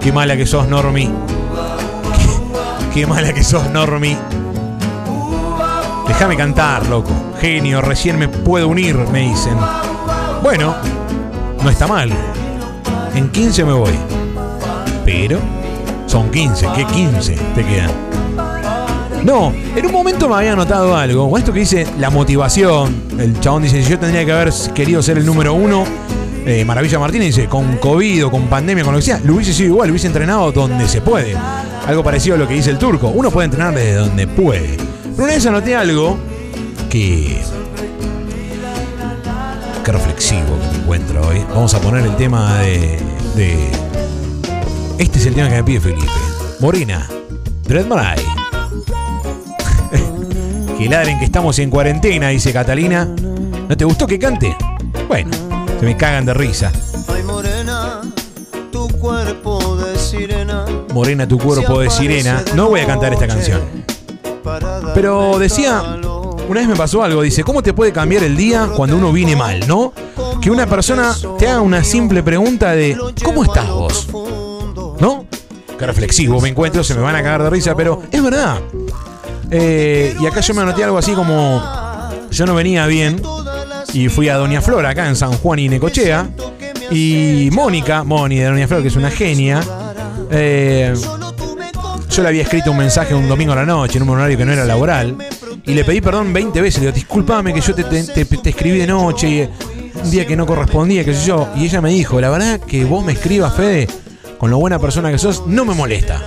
Qué 0.00 0.10
mala 0.10 0.36
que 0.36 0.44
sos, 0.44 0.66
Normi. 0.66 1.08
Qué, 2.92 3.06
mala 3.06 3.32
que 3.32 3.44
sos, 3.44 3.70
Normi. 3.70 4.16
Déjame 6.08 6.36
cantar, 6.36 6.86
loco. 6.86 7.12
Genio, 7.40 7.80
recién 7.80 8.18
me 8.18 8.26
puedo 8.26 8.66
unir, 8.66 8.96
me 9.12 9.28
dicen. 9.28 9.56
Bueno, 10.42 10.74
no 11.62 11.70
está 11.70 11.86
mal. 11.86 12.10
En 13.14 13.30
15 13.30 13.64
me 13.64 13.74
voy. 13.74 13.94
Pero 15.04 15.38
son 16.06 16.32
15. 16.32 16.66
¿Qué 16.74 16.84
15 16.84 17.38
te 17.54 17.64
quedan? 17.64 18.05
No, 19.26 19.52
en 19.74 19.84
un 19.84 19.90
momento 19.92 20.28
me 20.28 20.36
había 20.36 20.54
notado 20.54 20.96
algo. 20.96 21.28
Con 21.28 21.40
esto 21.40 21.52
que 21.52 21.58
dice 21.60 21.84
la 21.98 22.10
motivación. 22.10 22.94
El 23.18 23.40
chabón 23.40 23.64
dice: 23.64 23.82
Yo 23.82 23.98
tendría 23.98 24.24
que 24.24 24.30
haber 24.30 24.52
querido 24.72 25.02
ser 25.02 25.18
el 25.18 25.26
número 25.26 25.52
uno 25.54 25.84
Eh, 26.46 26.64
Maravilla 26.64 27.00
Martínez 27.00 27.34
dice, 27.34 27.48
con 27.48 27.76
COVID 27.78 28.26
o 28.26 28.30
con 28.30 28.44
pandemia, 28.46 28.84
con 28.84 28.92
lo 28.92 29.00
que 29.00 29.06
sea, 29.06 29.18
lo 29.24 29.34
hubiese 29.34 29.52
sido 29.52 29.70
igual, 29.70 29.88
lo 29.88 29.92
hubiese 29.94 30.06
entrenado 30.06 30.52
donde 30.52 30.86
se 30.86 31.00
puede. 31.00 31.34
Algo 31.88 32.04
parecido 32.04 32.36
a 32.36 32.38
lo 32.38 32.46
que 32.46 32.54
dice 32.54 32.70
el 32.70 32.78
turco. 32.78 33.08
Uno 33.08 33.32
puede 33.32 33.46
entrenar 33.46 33.74
desde 33.74 33.94
donde 33.94 34.28
puede. 34.28 34.76
Pero 34.76 35.24
una 35.24 35.32
vez 35.34 35.44
anoté 35.44 35.74
algo 35.74 36.16
que. 36.88 37.38
Qué 39.84 39.90
reflexivo 39.92 40.56
que 40.60 40.76
me 40.76 40.82
encuentro 40.84 41.26
hoy. 41.26 41.44
Vamos 41.50 41.74
a 41.74 41.80
poner 41.80 42.06
el 42.06 42.14
tema 42.16 42.58
de. 42.60 43.00
de- 43.34 43.70
Este 44.98 45.18
es 45.18 45.26
el 45.26 45.34
tema 45.34 45.48
que 45.48 45.56
me 45.56 45.64
pide 45.64 45.80
Felipe. 45.80 46.06
Morena, 46.60 47.08
Dread 47.66 47.86
Marai. 47.86 48.18
Que 50.78 50.88
ladren 50.88 51.18
que 51.18 51.24
estamos 51.24 51.58
en 51.58 51.70
cuarentena, 51.70 52.28
dice 52.28 52.52
Catalina. 52.52 53.04
¿No 53.04 53.76
te 53.76 53.84
gustó 53.84 54.06
que 54.06 54.18
cante? 54.18 54.56
Bueno, 55.08 55.30
se 55.80 55.86
me 55.86 55.96
cagan 55.96 56.26
de 56.26 56.34
risa. 56.34 56.70
Ay, 57.08 57.22
morena, 57.22 58.02
tu 58.70 58.88
cuerpo 58.88 59.76
de 59.76 59.98
sirena. 59.98 60.66
Morena, 60.92 61.26
tu 61.26 61.38
cuerpo 61.38 61.80
de 61.80 61.90
sirena. 61.90 62.42
No 62.54 62.68
voy 62.68 62.80
a 62.80 62.86
cantar 62.86 63.12
esta 63.12 63.26
canción. 63.26 63.62
Pero 64.94 65.38
decía, 65.38 65.82
una 66.48 66.60
vez 66.60 66.68
me 66.68 66.76
pasó 66.76 67.02
algo, 67.02 67.22
dice, 67.22 67.42
¿cómo 67.42 67.62
te 67.62 67.72
puede 67.72 67.92
cambiar 67.92 68.22
el 68.22 68.36
día 68.36 68.68
cuando 68.76 68.96
uno 68.96 69.12
viene 69.12 69.34
mal, 69.34 69.66
no? 69.66 69.92
Que 70.40 70.50
una 70.50 70.66
persona 70.66 71.14
te 71.38 71.48
haga 71.48 71.60
una 71.60 71.82
simple 71.84 72.22
pregunta 72.22 72.72
de, 72.72 72.96
¿cómo 73.24 73.44
estás 73.44 73.68
vos? 73.68 74.08
¿No? 75.00 75.26
Qué 75.78 75.86
reflexivo 75.86 76.40
me 76.40 76.48
encuentro, 76.48 76.84
se 76.84 76.94
me 76.94 77.00
van 77.00 77.16
a 77.16 77.22
cagar 77.22 77.42
de 77.42 77.50
risa, 77.50 77.74
pero 77.74 78.02
es 78.10 78.22
verdad. 78.22 78.60
Eh, 79.58 80.14
y 80.20 80.26
acá 80.26 80.40
yo 80.40 80.52
me 80.52 80.60
anoté 80.62 80.84
algo 80.84 80.98
así 80.98 81.12
como, 81.12 81.62
yo 82.30 82.44
no 82.46 82.54
venía 82.54 82.86
bien 82.86 83.22
y 83.94 84.08
fui 84.10 84.28
a 84.28 84.36
Doña 84.36 84.60
Flor 84.60 84.84
acá 84.84 85.08
en 85.08 85.16
San 85.16 85.32
Juan 85.32 85.58
y 85.60 85.68
Necochea. 85.70 86.28
Y 86.90 87.48
Mónica, 87.52 88.04
Moni 88.04 88.36
de 88.36 88.44
Doña 88.44 88.68
Flor, 88.68 88.82
que 88.82 88.88
es 88.88 88.96
una 88.96 89.10
genia, 89.10 89.60
eh, 90.30 90.92
yo 92.10 92.22
le 92.22 92.28
había 92.28 92.42
escrito 92.42 92.70
un 92.70 92.76
mensaje 92.76 93.14
un 93.14 93.28
domingo 93.28 93.52
a 93.52 93.56
la 93.56 93.64
noche 93.66 93.96
en 93.98 94.02
un 94.04 94.10
horario 94.10 94.36
que 94.36 94.44
no 94.44 94.52
era 94.52 94.64
laboral 94.64 95.16
y 95.64 95.72
le 95.74 95.84
pedí 95.84 96.00
perdón 96.02 96.32
20 96.34 96.60
veces. 96.60 96.80
Le 96.80 96.86
digo, 96.88 96.94
discúlpame 96.94 97.52
que 97.54 97.60
yo 97.62 97.74
te, 97.74 97.84
te- 97.84 98.24
te- 98.24 98.50
escribí 98.50 98.78
de 98.78 98.86
noche 98.86 99.28
y 99.28 99.48
un 100.02 100.10
día 100.10 100.26
que 100.26 100.36
no 100.36 100.44
correspondía, 100.46 101.02
qué 101.04 101.14
sé 101.14 101.26
yo. 101.26 101.48
Y 101.56 101.64
ella 101.64 101.80
me 101.80 101.88
dijo, 101.90 102.20
la 102.20 102.28
verdad 102.28 102.60
que 102.60 102.84
vos 102.84 103.02
me 103.04 103.12
escribas, 103.14 103.54
Fede, 103.54 103.88
con 104.38 104.50
lo 104.50 104.58
buena 104.58 104.78
persona 104.78 105.10
que 105.10 105.18
sos, 105.18 105.46
no 105.46 105.64
me 105.64 105.74
molesta. 105.74 106.22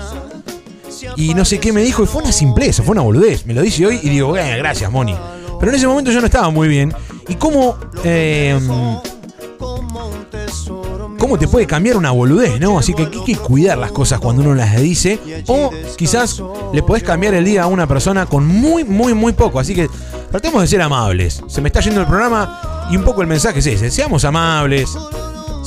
Y 1.16 1.34
no 1.34 1.46
sé 1.46 1.60
qué 1.60 1.72
me 1.74 1.82
dijo, 1.82 2.04
y 2.04 2.06
fue 2.08 2.22
una 2.22 2.32
simpleza, 2.32 2.84
fue 2.84 2.92
una 2.94 3.02
boludez. 3.02 3.46
Me 3.46 3.54
lo 3.54 3.62
dice 3.62 3.86
hoy 3.86 4.00
y 4.02 4.10
digo, 4.10 4.36
"Eh, 4.38 4.58
gracias, 4.58 4.92
Moni. 4.92 5.16
Pero 5.60 5.72
en 5.72 5.78
ese 5.78 5.88
momento 5.88 6.12
yo 6.12 6.20
no 6.20 6.26
estaba 6.26 6.50
muy 6.50 6.68
bien. 6.68 6.94
¿Y 7.28 7.36
cómo, 7.36 7.78
eh, 8.04 8.58
cómo 11.18 11.38
te 11.38 11.48
puede 11.48 11.68
cambiar 11.68 11.98
una 11.98 12.12
boludez, 12.12 12.60
no? 12.60 12.80
Así 12.80 12.94
que 12.94 13.04
hay 13.04 13.24
que 13.26 13.36
cuidar 13.36 13.78
las 13.78 13.92
cosas 13.92 14.20
cuando 14.20 14.42
uno 14.42 14.56
las 14.56 14.80
dice. 14.82 15.20
O 15.48 15.70
quizás 15.98 16.42
le 16.74 16.82
podés 16.84 17.04
cambiar 17.04 17.34
el 17.34 17.44
día 17.46 17.64
a 17.64 17.68
una 17.68 17.88
persona 17.88 18.26
con 18.26 18.46
muy, 18.48 18.84
muy, 18.84 19.14
muy 19.14 19.34
poco. 19.34 19.60
Así 19.60 19.76
que 19.76 19.90
tratemos 20.32 20.62
de 20.62 20.68
ser 20.68 20.82
amables. 20.82 21.42
Se 21.48 21.62
me 21.62 21.70
está 21.70 21.82
yendo 21.82 22.02
el 22.02 22.08
programa 22.08 22.88
y 22.90 22.98
un 22.98 23.04
poco 23.04 23.22
el 23.22 23.28
mensaje 23.28 23.60
es 23.60 23.68
ese. 23.68 23.92
Seamos 23.92 24.24
amables. 24.26 24.90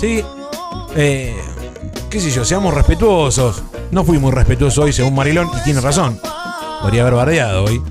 ¿Sí? 0.01 0.23
Eh, 0.97 1.37
qué 2.11 2.21
sé 2.21 2.31
yo, 2.31 2.45
seamos 2.45 2.73
respetuosos. 2.75 3.63
No 3.93 4.05
fui 4.05 4.19
muy 4.19 4.33
respetuoso 4.33 4.83
hoy, 4.83 4.93
según 4.93 5.15
Marilón, 5.15 5.51
y 5.55 5.65
tiene 5.65 5.83
razón. 5.83 6.19
Podría 6.81 7.03
haber 7.03 7.15
bardeado 7.15 7.65
hoy, 7.65 7.83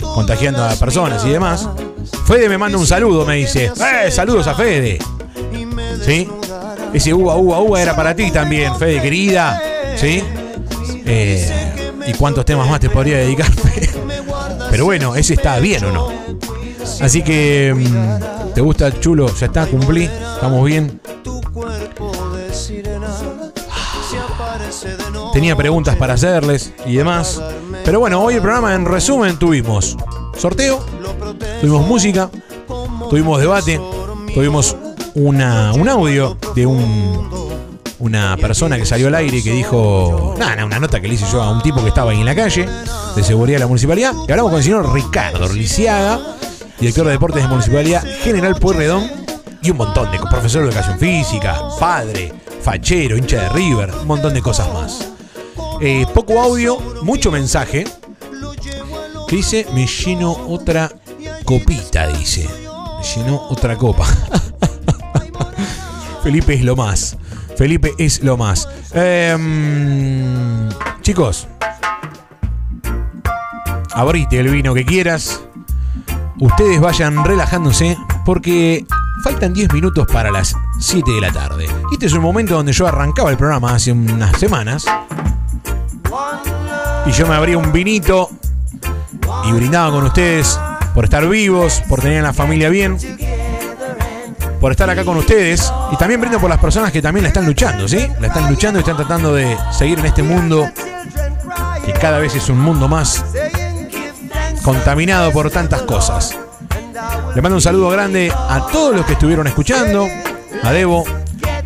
contagiando 0.00 0.64
a 0.64 0.74
personas 0.74 1.24
y 1.24 1.30
demás. 1.30 1.68
Fede 2.26 2.48
me 2.48 2.58
manda 2.58 2.76
un 2.76 2.86
saludo, 2.86 3.24
me 3.24 3.36
dice. 3.36 3.66
¡Eh! 3.66 4.10
Saludos 4.10 4.48
a 4.48 4.54
Fede. 4.56 4.98
¿Sí? 6.04 6.28
Ese 6.92 7.14
uva, 7.14 7.36
uva, 7.36 7.60
uva 7.60 7.80
era 7.80 7.94
para 7.94 8.16
ti 8.16 8.32
también, 8.32 8.74
Fede, 8.76 9.00
querida. 9.00 9.62
¿Sí? 9.96 10.24
Eh, 11.06 11.92
¿Y 12.04 12.14
cuántos 12.14 12.44
temas 12.44 12.68
más 12.68 12.80
te 12.80 12.90
podría 12.90 13.18
dedicar? 13.18 13.46
Pero 14.72 14.86
bueno, 14.86 15.14
ese 15.14 15.34
está 15.34 15.60
bien 15.60 15.84
o 15.84 15.92
no. 15.92 16.08
Así 17.00 17.22
que, 17.22 17.72
mm, 17.72 18.54
¿te 18.54 18.60
gusta 18.60 18.98
chulo? 18.98 19.32
Ya 19.36 19.46
está, 19.46 19.66
cumplí. 19.66 20.10
Estamos 20.34 20.64
bien. 20.64 21.00
Tenía 25.44 25.56
preguntas 25.56 25.94
para 25.96 26.14
hacerles 26.14 26.72
y 26.86 26.94
demás. 26.94 27.38
Pero 27.84 28.00
bueno, 28.00 28.18
hoy 28.22 28.36
el 28.36 28.40
programa 28.40 28.74
en 28.74 28.86
resumen 28.86 29.38
tuvimos 29.38 29.94
sorteo, 30.38 30.82
tuvimos 31.60 31.86
música, 31.86 32.30
tuvimos 33.10 33.38
debate, 33.38 33.78
tuvimos 34.32 34.74
un 35.12 35.42
audio 35.42 36.38
de 36.54 36.64
un, 36.64 37.28
una 37.98 38.38
persona 38.38 38.78
que 38.78 38.86
salió 38.86 39.08
al 39.08 39.16
aire 39.16 39.36
y 39.36 39.42
que 39.42 39.52
dijo, 39.52 40.34
nada, 40.38 40.52
nada, 40.52 40.64
una 40.64 40.78
nota 40.80 40.98
que 40.98 41.08
le 41.08 41.14
hice 41.16 41.26
yo 41.30 41.42
a 41.42 41.50
un 41.50 41.60
tipo 41.60 41.82
que 41.82 41.88
estaba 41.88 42.12
ahí 42.12 42.20
en 42.20 42.24
la 42.24 42.34
calle, 42.34 42.66
de 43.14 43.22
seguridad 43.22 43.56
de 43.56 43.64
la 43.64 43.66
municipalidad, 43.66 44.14
y 44.26 44.30
hablamos 44.32 44.50
con 44.50 44.60
el 44.60 44.64
señor 44.64 44.94
Ricardo 44.94 45.52
Lisiaga, 45.52 46.20
director 46.80 47.04
de 47.04 47.12
deportes 47.12 47.42
de 47.42 47.48
Municipalidad 47.50 48.02
General 48.22 48.54
Pueyrredón, 48.54 49.10
y 49.60 49.70
un 49.70 49.76
montón 49.76 50.10
de 50.10 50.18
profesor 50.20 50.62
de 50.62 50.68
educación 50.68 50.98
física, 50.98 51.60
padre, 51.78 52.32
fachero, 52.62 53.18
hincha 53.18 53.42
de 53.42 53.48
River, 53.50 53.92
un 54.00 54.06
montón 54.06 54.32
de 54.32 54.40
cosas 54.40 54.72
más. 54.72 55.13
Eh, 55.86 56.06
poco 56.14 56.40
audio, 56.40 56.78
mucho 57.02 57.30
mensaje. 57.30 57.84
Dice, 59.28 59.66
me 59.74 59.86
lleno 59.86 60.32
otra 60.48 60.90
copita, 61.44 62.06
dice. 62.06 62.48
Me 62.48 63.04
llenó 63.04 63.42
otra 63.50 63.76
copa. 63.76 64.06
Felipe 66.22 66.54
es 66.54 66.62
lo 66.62 66.74
más. 66.74 67.18
Felipe 67.58 67.92
es 67.98 68.22
lo 68.22 68.38
más. 68.38 68.66
Em, 68.94 70.70
chicos, 71.02 71.48
abrite 73.92 74.40
el 74.40 74.48
vino 74.48 74.72
que 74.72 74.86
quieras. 74.86 75.42
Ustedes 76.40 76.80
vayan 76.80 77.22
relajándose 77.26 77.98
porque 78.24 78.86
faltan 79.22 79.52
10 79.52 79.74
minutos 79.74 80.06
para 80.10 80.30
las 80.30 80.56
7 80.80 81.12
de 81.12 81.20
la 81.20 81.30
tarde. 81.30 81.68
Este 81.92 82.06
es 82.06 82.14
un 82.14 82.22
momento 82.22 82.54
donde 82.54 82.72
yo 82.72 82.86
arrancaba 82.86 83.30
el 83.30 83.36
programa 83.36 83.74
hace 83.74 83.92
unas 83.92 84.38
semanas. 84.40 84.86
Y 87.06 87.12
yo 87.12 87.26
me 87.26 87.34
abría 87.34 87.58
un 87.58 87.72
vinito 87.72 88.30
y 89.44 89.52
brindaba 89.52 89.90
con 89.90 90.04
ustedes 90.04 90.58
por 90.94 91.04
estar 91.04 91.28
vivos, 91.28 91.82
por 91.88 92.00
tener 92.00 92.20
a 92.20 92.28
la 92.28 92.32
familia 92.32 92.68
bien, 92.68 92.96
por 94.60 94.70
estar 94.70 94.88
acá 94.88 95.04
con 95.04 95.16
ustedes. 95.16 95.72
Y 95.92 95.96
también 95.96 96.20
brindo 96.20 96.40
por 96.40 96.48
las 96.48 96.58
personas 96.58 96.92
que 96.92 97.02
también 97.02 97.24
la 97.24 97.28
están 97.28 97.46
luchando, 97.46 97.86
¿sí? 97.86 98.06
La 98.20 98.28
están 98.28 98.48
luchando 98.48 98.78
y 98.78 98.82
están 98.82 98.96
tratando 98.96 99.34
de 99.34 99.56
seguir 99.72 99.98
en 99.98 100.06
este 100.06 100.22
mundo 100.22 100.68
que 101.84 101.92
cada 101.92 102.18
vez 102.18 102.34
es 102.34 102.48
un 102.48 102.58
mundo 102.58 102.88
más 102.88 103.24
contaminado 104.62 105.30
por 105.32 105.50
tantas 105.50 105.82
cosas. 105.82 106.38
Le 107.34 107.42
mando 107.42 107.56
un 107.56 107.62
saludo 107.62 107.90
grande 107.90 108.32
a 108.32 108.66
todos 108.72 108.96
los 108.96 109.04
que 109.04 109.12
estuvieron 109.12 109.46
escuchando, 109.46 110.06
a 110.62 110.72
Debo, 110.72 111.04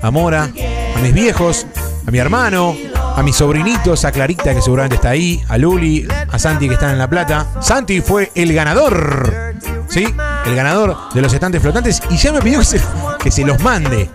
a 0.03 0.11
Mora, 0.11 0.45
a 0.97 0.99
mis 1.01 1.13
viejos, 1.13 1.67
a 2.07 2.11
mi 2.11 2.19
hermano, 2.19 2.75
a 3.19 3.23
mis 3.25 3.35
sobrinitos, 3.35 4.05
a 4.05 4.13
Clarita 4.13 4.55
que 4.55 4.63
seguramente 4.63 4.95
está 4.95 5.11
ahí, 5.11 5.43
a 5.49 5.59
Luli, 5.59 6.07
a 6.31 6.39
Santi 6.39 6.69
que 6.69 6.75
está 6.75 6.93
en 6.93 6.99
La 6.99 7.11
Plata. 7.11 7.49
Santi 7.61 8.01
fue 8.01 8.31
el 8.37 8.55
ganador, 8.55 9.57
¿sí? 9.89 10.07
El 10.47 10.55
ganador 10.55 10.97
de 11.13 11.21
los 11.21 11.33
estantes 11.33 11.61
flotantes 11.61 12.01
y 12.11 12.17
ya 12.17 12.33
me 12.33 12.41
pidió 12.41 12.61
que 12.61 12.65
se, 12.65 12.81
que 13.19 13.31
se 13.33 13.45
los 13.45 13.61
mande. 13.61 14.09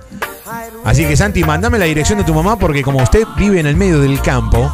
Así 0.85 1.05
que 1.05 1.17
Santi, 1.17 1.43
mandame 1.43 1.77
la 1.77 1.83
dirección 1.85 2.17
de 2.19 2.23
tu 2.23 2.33
mamá 2.33 2.57
porque 2.57 2.81
como 2.81 3.03
usted 3.03 3.27
vive 3.37 3.59
en 3.59 3.65
el 3.65 3.75
medio 3.75 3.99
del 3.99 4.21
campo, 4.21 4.71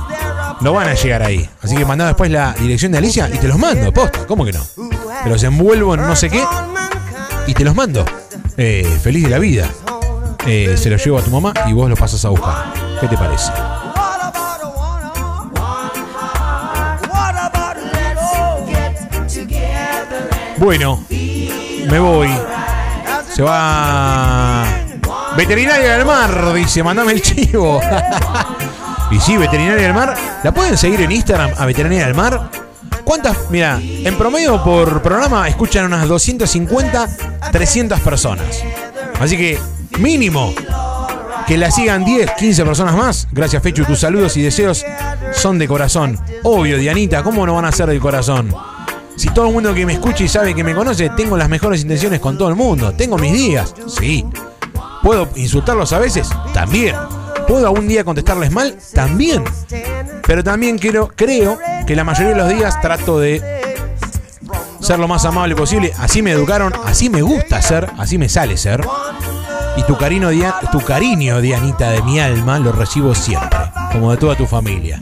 no 0.61 0.73
van 0.73 0.89
a 0.89 0.93
llegar 0.93 1.23
ahí. 1.23 1.49
Así 1.63 1.75
que 1.75 1.83
mandame 1.83 2.09
después 2.09 2.29
la 2.29 2.53
dirección 2.53 2.91
de 2.91 2.99
Alicia 2.99 3.31
y 3.33 3.37
te 3.39 3.47
los 3.47 3.57
mando, 3.57 3.91
posta, 3.91 4.27
¿cómo 4.27 4.45
que 4.45 4.51
no? 4.51 4.61
Te 5.23 5.29
los 5.29 5.41
envuelvo 5.41 5.95
en 5.95 6.01
no 6.01 6.15
sé 6.15 6.29
qué 6.29 6.43
y 7.47 7.55
te 7.55 7.63
los 7.63 7.73
mando. 7.73 8.05
Eh, 8.57 8.99
feliz 9.01 9.23
de 9.23 9.29
la 9.31 9.39
vida. 9.39 9.67
Eh, 10.45 10.75
se 10.77 10.91
los 10.91 11.03
llevo 11.03 11.17
a 11.17 11.23
tu 11.23 11.31
mamá 11.31 11.51
y 11.67 11.73
vos 11.73 11.89
los 11.89 11.99
pasas 11.99 12.23
a 12.25 12.29
buscar. 12.29 12.71
¿Qué 13.01 13.07
te 13.07 13.17
parece? 13.17 13.51
Bueno, 20.59 21.05
me 21.09 21.99
voy. 21.99 22.29
Se 23.33 23.41
va. 23.41 24.65
Veterinaria 25.37 25.95
del 25.95 26.05
Mar, 26.05 26.53
dice, 26.53 26.83
mandame 26.83 27.13
el 27.13 27.21
chivo. 27.21 27.79
y 29.11 29.19
sí, 29.21 29.37
Veterinaria 29.37 29.83
del 29.83 29.93
Mar. 29.93 30.13
¿La 30.43 30.53
pueden 30.53 30.77
seguir 30.77 30.99
en 30.99 31.13
Instagram 31.13 31.51
a 31.57 31.65
Veterinaria 31.65 32.07
del 32.07 32.13
Mar? 32.13 32.51
¿Cuántas? 33.05 33.49
Mira, 33.49 33.79
en 33.81 34.17
promedio 34.17 34.61
por 34.61 35.01
programa 35.01 35.47
escuchan 35.47 35.85
unas 35.85 36.05
250, 36.09 37.07
300 37.53 37.99
personas. 38.01 38.61
Así 39.17 39.37
que, 39.37 39.57
mínimo, 39.97 40.53
que 41.47 41.57
la 41.57 41.71
sigan 41.71 42.03
10, 42.03 42.31
15 42.37 42.65
personas 42.65 42.95
más. 42.95 43.29
Gracias, 43.31 43.63
Fechu. 43.63 43.85
Tus 43.85 44.01
saludos 44.01 44.35
y 44.35 44.41
deseos 44.41 44.85
son 45.31 45.57
de 45.57 45.69
corazón. 45.69 46.19
Obvio, 46.43 46.77
Dianita, 46.77 47.23
¿cómo 47.23 47.45
no 47.45 47.55
van 47.55 47.65
a 47.65 47.71
ser 47.71 47.87
del 47.87 48.01
corazón? 48.01 48.53
Si 49.19 49.27
todo 49.31 49.47
el 49.47 49.53
mundo 49.53 49.73
que 49.73 49.85
me 49.85 49.91
escucha 49.91 50.23
y 50.23 50.29
sabe 50.29 50.55
que 50.55 50.63
me 50.63 50.73
conoce, 50.73 51.09
tengo 51.09 51.35
las 51.35 51.49
mejores 51.49 51.81
intenciones 51.81 52.21
con 52.21 52.37
todo 52.37 52.47
el 52.47 52.55
mundo. 52.55 52.93
Tengo 52.93 53.17
mis 53.17 53.33
días, 53.33 53.75
sí. 53.85 54.25
¿Puedo 55.03 55.27
insultarlos 55.35 55.91
a 55.91 55.99
veces? 55.99 56.29
También. 56.53 56.95
¿Puedo 57.45 57.67
algún 57.67 57.85
día 57.85 58.05
contestarles 58.05 58.49
mal? 58.49 58.77
También. 58.93 59.43
Pero 60.25 60.41
también 60.41 60.77
quiero, 60.77 61.09
creo 61.13 61.59
que 61.85 61.97
la 61.97 62.05
mayoría 62.05 62.29
de 62.29 62.37
los 62.37 62.47
días 62.47 62.79
trato 62.79 63.19
de 63.19 63.43
ser 64.79 64.99
lo 64.99 65.09
más 65.09 65.25
amable 65.25 65.53
posible. 65.53 65.91
Así 65.97 66.21
me 66.21 66.31
educaron, 66.31 66.71
así 66.85 67.09
me 67.09 67.21
gusta 67.21 67.61
ser, 67.61 67.89
así 67.97 68.17
me 68.17 68.29
sale 68.29 68.55
ser. 68.55 68.87
Y 69.75 69.83
tu 69.83 69.97
cariño, 69.97 70.29
tu 70.71 70.79
cariño, 70.79 71.41
Dianita, 71.41 71.91
de 71.91 72.01
mi 72.03 72.21
alma, 72.21 72.57
lo 72.57 72.71
recibo 72.71 73.13
siempre, 73.13 73.59
como 73.91 74.11
de 74.11 74.17
toda 74.17 74.37
tu 74.37 74.45
familia. 74.45 75.01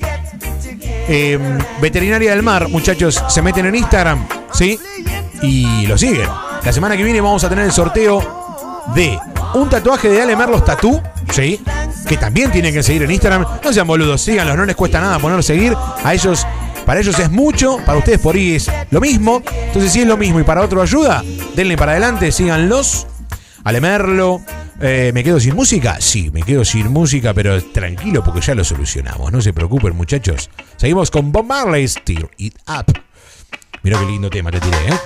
Eh, 1.07 1.39
Veterinaria 1.81 2.31
del 2.31 2.43
Mar, 2.43 2.67
muchachos, 2.69 3.23
se 3.29 3.41
meten 3.41 3.65
en 3.65 3.75
Instagram, 3.75 4.27
¿sí? 4.53 4.79
Y 5.41 5.85
lo 5.87 5.97
siguen. 5.97 6.27
La 6.63 6.73
semana 6.73 6.97
que 6.97 7.03
viene 7.03 7.21
vamos 7.21 7.43
a 7.43 7.49
tener 7.49 7.65
el 7.65 7.71
sorteo 7.71 8.83
de 8.93 9.17
un 9.53 9.69
tatuaje 9.69 10.09
de 10.09 10.21
Ale 10.21 10.35
Merlos 10.35 10.65
Tatú, 10.65 11.01
¿sí? 11.31 11.61
Que 12.07 12.17
también 12.17 12.51
tienen 12.51 12.73
que 12.73 12.83
seguir 12.83 13.03
en 13.03 13.11
Instagram. 13.11 13.45
No 13.63 13.73
sean 13.73 13.87
boludos, 13.87 14.21
síganlos, 14.21 14.57
no 14.57 14.65
les 14.65 14.75
cuesta 14.75 14.99
nada 14.99 15.19
poner 15.19 15.41
seguir. 15.43 15.75
A 16.03 16.13
ellos, 16.13 16.45
para 16.85 16.99
ellos 16.99 17.17
es 17.19 17.31
mucho, 17.31 17.77
para 17.85 17.97
ustedes 17.97 18.19
por 18.19 18.35
ahí 18.35 18.55
es 18.55 18.69
lo 18.91 18.99
mismo. 18.99 19.41
Entonces, 19.67 19.91
si 19.91 20.01
es 20.01 20.07
lo 20.07 20.17
mismo 20.17 20.39
y 20.39 20.43
para 20.43 20.61
otro 20.61 20.81
ayuda, 20.81 21.23
denle 21.55 21.77
para 21.77 21.93
adelante, 21.93 22.31
síganlos. 22.31 23.07
Ale 23.63 23.81
Merlo, 23.81 24.41
eh, 24.81 25.11
¿me 25.13 25.23
quedo 25.23 25.39
sin 25.39 25.55
música? 25.55 25.97
Sí, 25.99 26.29
me 26.31 26.43
quedo 26.43 26.63
sin 26.63 26.87
música, 26.91 27.33
pero 27.33 27.61
tranquilo 27.63 28.23
porque 28.23 28.41
ya 28.41 28.55
lo 28.55 28.63
solucionamos. 28.63 29.31
No 29.31 29.41
se 29.41 29.53
preocupen, 29.53 29.95
muchachos. 29.95 30.49
Seguimos 30.77 31.11
con 31.11 31.31
Bob 31.31 31.45
Marley, 31.45 31.87
Stir 31.87 32.29
It 32.37 32.55
Up. 32.67 32.93
Mira 33.83 33.99
qué 33.99 34.05
lindo 34.05 34.29
tema 34.29 34.51
te 34.51 34.59
tiré, 34.59 34.77
¿eh? 34.89 34.99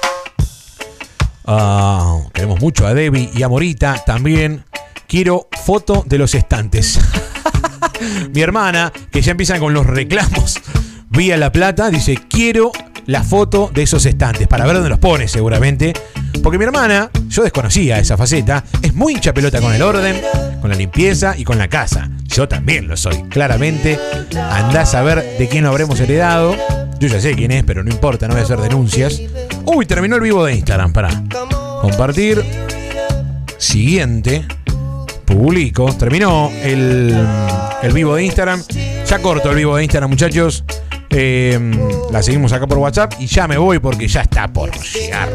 Ah, 1.45 2.19
queremos 2.34 2.60
mucho 2.60 2.85
a 2.85 2.93
Debbie 2.93 3.30
y 3.34 3.43
a 3.43 3.49
Morita 3.49 4.03
también. 4.06 4.64
Quiero 5.07 5.48
foto 5.65 6.03
de 6.06 6.18
los 6.18 6.35
estantes. 6.35 6.99
Mi 8.34 8.41
hermana, 8.41 8.91
que 9.11 9.22
ya 9.22 9.31
empiezan 9.31 9.60
con 9.60 9.73
los 9.73 9.85
reclamos 9.85 10.60
vía 11.10 11.38
La 11.38 11.52
Plata, 11.52 11.89
dice, 11.89 12.18
quiero 12.30 12.72
la 13.06 13.23
foto 13.23 13.72
de 13.73 13.84
esos 13.84 14.06
estantes, 14.06 14.48
para 14.48 14.65
ver 14.65 14.76
dónde 14.76 14.90
los 14.90 14.99
pone 14.99 15.28
seguramente. 15.28 15.94
Porque 16.44 16.57
mi 16.57 16.65
hermana, 16.65 17.10
yo 17.28 17.44
desconocía 17.44 17.99
esa 17.99 18.18
faceta, 18.18 18.64
es 18.82 18.94
muy 18.94 19.14
hincha 19.14 19.34
pelota 19.34 19.61
con 19.61 19.73
el 19.73 19.82
orden, 19.82 20.22
con 20.61 20.69
la 20.69 20.76
limpieza 20.76 21.36
y 21.38 21.44
con 21.44 21.57
la 21.57 21.68
casa. 21.68 22.10
Yo 22.23 22.48
también 22.48 22.88
lo 22.88 22.98
soy, 22.98 23.23
claramente. 23.23 23.99
Andás 24.52 24.95
a 24.95 25.02
ver 25.03 25.38
de 25.38 25.48
quién 25.48 25.64
lo 25.64 25.69
habremos 25.69 25.99
heredado. 25.99 26.56
Yo 26.99 27.07
ya 27.07 27.19
sé 27.19 27.36
quién 27.36 27.52
es, 27.52 27.64
pero 27.64 27.84
no 27.84 27.91
importa, 27.91 28.28
no 28.28 28.34
voy 28.34 28.41
a 28.41 28.44
hacer 28.45 28.60
denuncias. 28.60 29.22
Uy, 29.65 29.86
terminó 29.86 30.15
el 30.15 30.22
vivo 30.22 30.45
de 30.45 30.56
Instagram, 30.56 30.94
para 30.94 31.23
compartir. 31.82 32.44
Siguiente. 33.57 34.45
Publico. 35.32 35.94
Terminó 35.95 36.52
el, 36.62 37.16
el 37.82 37.94
vivo 37.94 38.16
de 38.16 38.26
Instagram. 38.26 38.62
Ya 39.06 39.20
corto 39.20 39.49
el 39.49 39.56
vivo 39.56 39.76
de 39.78 39.84
Instagram, 39.84 40.10
muchachos. 40.10 40.64
Eh, 41.10 41.60
la 42.12 42.24
seguimos 42.24 42.53
acá 42.53 42.68
por 42.68 42.78
WhatsApp 42.78 43.14
y 43.20 43.26
ya 43.28 43.48
me 43.48 43.58
voy 43.58 43.80
porque 43.80 44.08
ya 44.08 44.22
está 44.22 44.52
por 44.52 44.72
llegar 44.72 45.30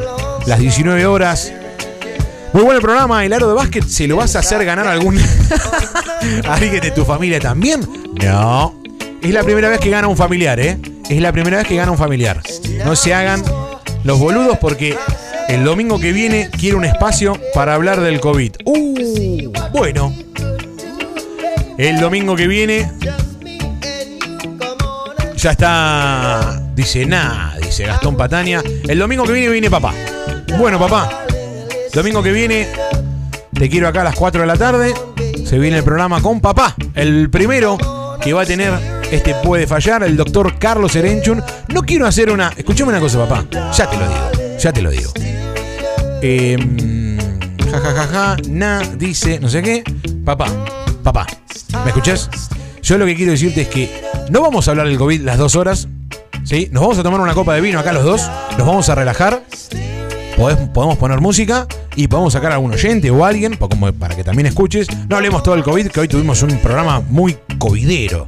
las 0.47 0.59
19 0.59 1.05
horas. 1.07 1.53
Muy 2.53 2.63
bueno 2.63 2.79
el 2.79 2.83
programa, 2.83 3.25
el 3.25 3.33
aro 3.33 3.49
de 3.49 3.55
básquet. 3.55 3.85
¿Se 3.85 4.07
lo 4.07 4.17
vas 4.17 4.37
a 4.37 4.39
hacer 4.39 4.65
ganar 4.65 4.87
a 4.87 4.93
algún 4.93 5.19
alguien 6.49 6.81
de 6.81 6.91
tu 6.91 7.05
familia 7.05 7.41
también? 7.41 7.87
No. 8.23 8.81
Es 9.23 9.31
la 9.31 9.43
primera 9.43 9.69
vez 9.69 9.81
que 9.81 9.91
gana 9.91 10.09
un 10.09 10.17
familiar, 10.17 10.59
¿eh? 10.61 10.79
Es 11.11 11.21
la 11.21 11.33
primera 11.33 11.59
vez 11.59 11.67
que 11.67 11.77
gana 11.77 11.91
un 11.91 11.99
familiar. 11.99 12.41
No 12.85 12.97
se 12.97 13.13
hagan 13.13 13.43
los 14.05 14.19
boludos 14.19 14.57
porque 14.59 14.97
el 15.49 15.65
domingo 15.65 15.99
que 15.99 16.13
viene 16.13 16.49
quiero 16.51 16.79
un 16.79 16.85
espacio 16.85 17.39
para 17.55 17.75
hablar 17.75 18.01
del 18.01 18.21
COVID. 18.21 18.57
Uh, 18.65 18.97
bueno. 19.77 20.15
El 21.77 22.01
domingo 22.01 22.35
que 22.35 22.47
viene 22.47 22.91
ya 25.37 25.51
está. 25.51 26.63
Dice 26.75 27.05
nada, 27.07 27.57
dice 27.63 27.85
Gastón 27.85 28.17
Patania. 28.17 28.63
El 28.89 28.99
domingo 28.99 29.25
que 29.25 29.33
viene 29.33 29.49
viene 29.51 29.71
papá. 29.71 29.93
Bueno, 30.59 30.79
papá. 30.79 31.27
Domingo 31.93 32.23
que 32.23 32.33
viene 32.33 32.69
te 33.53 33.69
quiero 33.69 33.89
acá 33.89 34.01
a 34.01 34.05
las 34.05 34.15
4 34.15 34.41
de 34.41 34.47
la 34.47 34.57
tarde. 34.57 34.95
Se 35.45 35.59
viene 35.59 35.79
el 35.79 35.85
programa 35.85 36.23
con 36.23 36.41
papá. 36.41 36.75
El 36.95 37.29
primero 37.31 37.79
que 38.21 38.33
va 38.33 38.43
a 38.43 38.47
tener 38.47 38.73
este 39.11 39.35
puede 39.45 39.67
fallar, 39.67 40.03
el 40.03 40.17
doctor 40.17 40.59
Carlos 40.59 40.97
Erenchun. 40.97 41.43
No 41.69 41.83
quiero 41.83 42.07
hacer 42.07 42.31
una. 42.31 42.53
Escuchame 42.57 42.91
una 42.91 43.01
cosa, 43.01 43.27
papá. 43.27 43.45
Ya 43.73 43.91
te 43.91 43.97
lo 43.99 44.09
digo. 44.09 44.59
Ya 44.59 44.73
te 44.73 44.83
lo 44.83 44.91
digo. 44.91 45.13
Eh, 46.23 47.16
ja, 47.81 47.93
ja, 47.93 47.93
ja, 47.93 48.07
ja, 48.07 48.37
na, 48.49 48.81
dice, 48.97 49.39
no 49.41 49.49
sé 49.49 49.63
qué. 49.63 49.85
Papá, 50.25 50.47
papá, 51.03 51.27
¿me 51.85 51.91
escuchás? 51.91 52.31
Yo 52.83 52.99
lo 52.99 53.07
que 53.07 53.15
quiero 53.15 53.33
decirte 53.33 53.63
es 53.63 53.69
que 53.69 54.03
no 54.31 54.41
vamos 54.41 54.69
a 54.69 54.71
hablar 54.71 54.87
del 54.87 54.97
COVID 54.97 55.23
las 55.23 55.39
dos 55.39 55.57
horas. 55.57 55.89
¿Sí? 56.45 56.69
Nos 56.71 56.83
vamos 56.83 56.99
a 56.99 57.03
tomar 57.03 57.21
una 57.21 57.35
copa 57.35 57.55
de 57.55 57.61
vino 57.61 57.81
acá 57.81 57.93
los 57.93 58.05
dos. 58.05 58.31
Nos 58.57 58.67
vamos 58.67 58.89
a 58.89 58.95
relajar. 58.95 59.43
Podemos 60.37 60.97
poner 60.97 61.21
música 61.21 61.67
y 61.97 62.07
podemos 62.09 62.33
sacar 62.35 62.53
a 62.53 62.55
algún 62.55 62.73
oyente 62.73 63.11
o 63.11 63.25
alguien 63.25 63.59
para 63.99 64.15
que 64.15 64.23
también 64.23 64.47
escuches. 64.47 64.87
No 65.09 65.17
hablemos 65.17 65.43
todo 65.43 65.55
del 65.57 65.65
COVID, 65.65 65.89
que 65.89 66.01
hoy 66.01 66.09
tuvimos 66.09 66.43
un 66.43 66.57
programa 66.59 67.01
muy 67.01 67.37
covidero. 67.59 68.27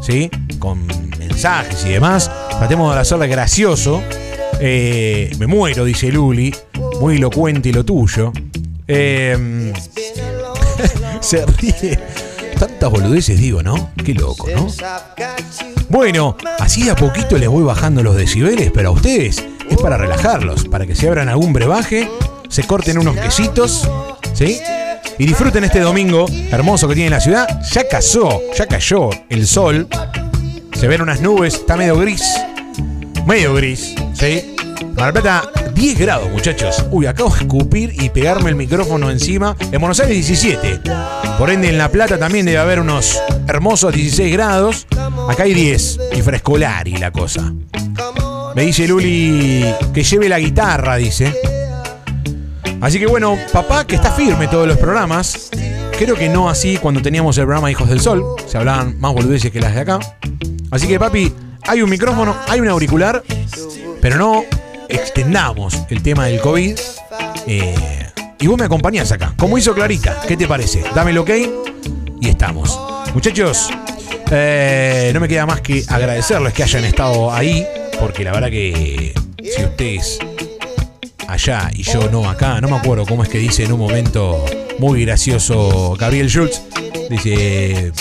¿Sí? 0.00 0.30
Con 0.58 0.86
mensajes 1.18 1.84
y 1.84 1.90
demás. 1.90 2.30
Tratemos 2.48 2.94
de 2.94 3.00
hacerle 3.00 3.28
gracioso. 3.28 4.02
Eh, 4.60 5.30
me 5.38 5.46
muero, 5.46 5.84
dice 5.84 6.10
Luli. 6.10 6.54
Muy 7.00 7.16
elocuente 7.16 7.72
lo 7.72 7.84
tuyo. 7.84 8.32
Eh, 8.88 9.72
se 11.20 11.44
ríe. 11.46 11.98
Tantas 12.58 12.90
boludeces 12.90 13.38
digo, 13.38 13.62
¿no? 13.62 13.90
Qué 14.04 14.14
loco, 14.14 14.48
¿no? 14.52 14.66
Bueno, 15.88 16.36
así 16.58 16.82
de 16.82 16.90
a 16.90 16.96
poquito 16.96 17.38
les 17.38 17.48
voy 17.48 17.62
bajando 17.62 18.02
los 18.02 18.16
decibeles, 18.16 18.72
pero 18.74 18.88
a 18.88 18.92
ustedes 18.92 19.44
es 19.70 19.76
para 19.76 19.96
relajarlos, 19.96 20.64
para 20.64 20.86
que 20.86 20.94
se 20.94 21.06
abran 21.06 21.28
algún 21.28 21.52
brebaje, 21.52 22.10
se 22.48 22.64
corten 22.64 22.98
unos 22.98 23.16
quesitos, 23.16 23.88
¿sí? 24.34 24.60
Y 25.18 25.26
disfruten 25.26 25.64
este 25.64 25.80
domingo 25.80 26.26
hermoso 26.50 26.88
que 26.88 26.94
tiene 26.94 27.10
la 27.10 27.20
ciudad. 27.20 27.46
Ya 27.70 27.88
cazó, 27.88 28.40
ya 28.56 28.66
cayó 28.66 29.10
el 29.28 29.46
sol. 29.46 29.88
Se 30.74 30.88
ven 30.88 31.02
unas 31.02 31.20
nubes, 31.20 31.54
está 31.54 31.76
medio 31.76 31.98
gris. 31.98 32.22
Medio 33.26 33.54
gris, 33.54 33.94
¿sí? 34.14 34.56
Mar 34.96 35.12
del 35.12 35.22
Plata, 35.22 35.50
10 35.74 35.98
grados, 35.98 36.30
muchachos. 36.30 36.84
Uy, 36.90 37.06
acabo 37.06 37.30
de 37.30 37.40
escupir 37.40 37.92
y 37.94 38.08
pegarme 38.10 38.50
el 38.50 38.56
micrófono 38.56 39.10
encima. 39.10 39.56
En 39.60 39.80
Buenos 39.80 40.00
Aires, 40.00 40.14
17. 40.14 40.80
Por 41.38 41.50
ende, 41.50 41.68
en 41.68 41.78
La 41.78 41.88
Plata 41.88 42.18
también 42.18 42.46
debe 42.46 42.58
haber 42.58 42.80
unos 42.80 43.20
hermosos 43.46 43.94
16 43.94 44.32
grados. 44.32 44.86
Acá 45.28 45.44
hay 45.44 45.54
10. 45.54 45.98
Y 46.16 46.22
frescolar 46.22 46.88
y 46.88 46.96
la 46.96 47.10
cosa. 47.10 47.52
Me 48.54 48.62
dice 48.62 48.88
Luli 48.88 49.64
que 49.94 50.02
lleve 50.02 50.28
la 50.28 50.38
guitarra, 50.38 50.96
dice. 50.96 51.32
Así 52.80 52.98
que 52.98 53.06
bueno, 53.06 53.36
papá, 53.52 53.86
que 53.86 53.96
está 53.96 54.10
firme 54.12 54.48
todos 54.48 54.66
los 54.66 54.78
programas. 54.78 55.50
Creo 55.98 56.14
que 56.14 56.28
no 56.28 56.48
así 56.48 56.76
cuando 56.76 57.02
teníamos 57.02 57.36
el 57.38 57.44
programa 57.44 57.70
Hijos 57.70 57.88
del 57.88 58.00
Sol. 58.00 58.24
Se 58.46 58.56
hablaban 58.58 58.98
más 59.00 59.12
boludeces 59.12 59.50
que 59.50 59.60
las 59.60 59.74
de 59.74 59.80
acá. 59.80 59.98
Así 60.70 60.86
que 60.86 60.98
papi, 60.98 61.32
hay 61.66 61.82
un 61.82 61.90
micrófono, 61.90 62.36
hay 62.48 62.60
un 62.60 62.68
auricular, 62.68 63.22
pero 64.00 64.16
no 64.16 64.44
extendamos 64.88 65.78
el 65.90 66.02
tema 66.02 66.26
del 66.26 66.40
COVID. 66.40 66.78
Eh, 67.46 68.06
y 68.40 68.46
vos 68.46 68.58
me 68.58 68.64
acompañás 68.64 69.10
acá, 69.12 69.34
como 69.36 69.58
hizo 69.58 69.74
Clarita. 69.74 70.22
¿Qué 70.26 70.36
te 70.36 70.46
parece? 70.46 70.82
Dame 70.94 71.10
el 71.10 71.18
ok 71.18 71.30
y 72.20 72.28
estamos. 72.28 72.78
Muchachos, 73.14 73.70
eh, 74.30 75.10
no 75.14 75.20
me 75.20 75.28
queda 75.28 75.46
más 75.46 75.60
que 75.60 75.84
agradecerles 75.88 76.52
que 76.52 76.62
hayan 76.62 76.84
estado 76.84 77.32
ahí, 77.32 77.66
porque 77.98 78.24
la 78.24 78.32
verdad 78.32 78.50
que 78.50 79.14
si 79.42 79.64
ustedes 79.64 80.18
allá 81.26 81.70
y 81.74 81.82
yo 81.82 82.10
no 82.10 82.28
acá, 82.28 82.60
no 82.60 82.68
me 82.68 82.76
acuerdo 82.76 83.04
cómo 83.06 83.22
es 83.22 83.28
que 83.28 83.38
dice 83.38 83.64
en 83.64 83.72
un 83.72 83.80
momento 83.80 84.44
muy 84.78 85.04
gracioso 85.04 85.96
Gabriel 85.98 86.28
Schultz, 86.28 86.62
dice, 87.10 87.92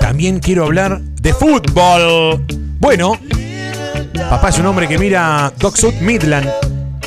también 0.00 0.38
quiero 0.38 0.64
hablar 0.64 1.00
de 1.00 1.32
fútbol. 1.34 2.44
Bueno, 2.78 3.18
papá 4.30 4.48
es 4.48 4.58
un 4.58 4.66
hombre 4.66 4.88
que 4.88 4.98
mira 4.98 5.52
Doc 5.58 5.76
Midland 6.00 6.50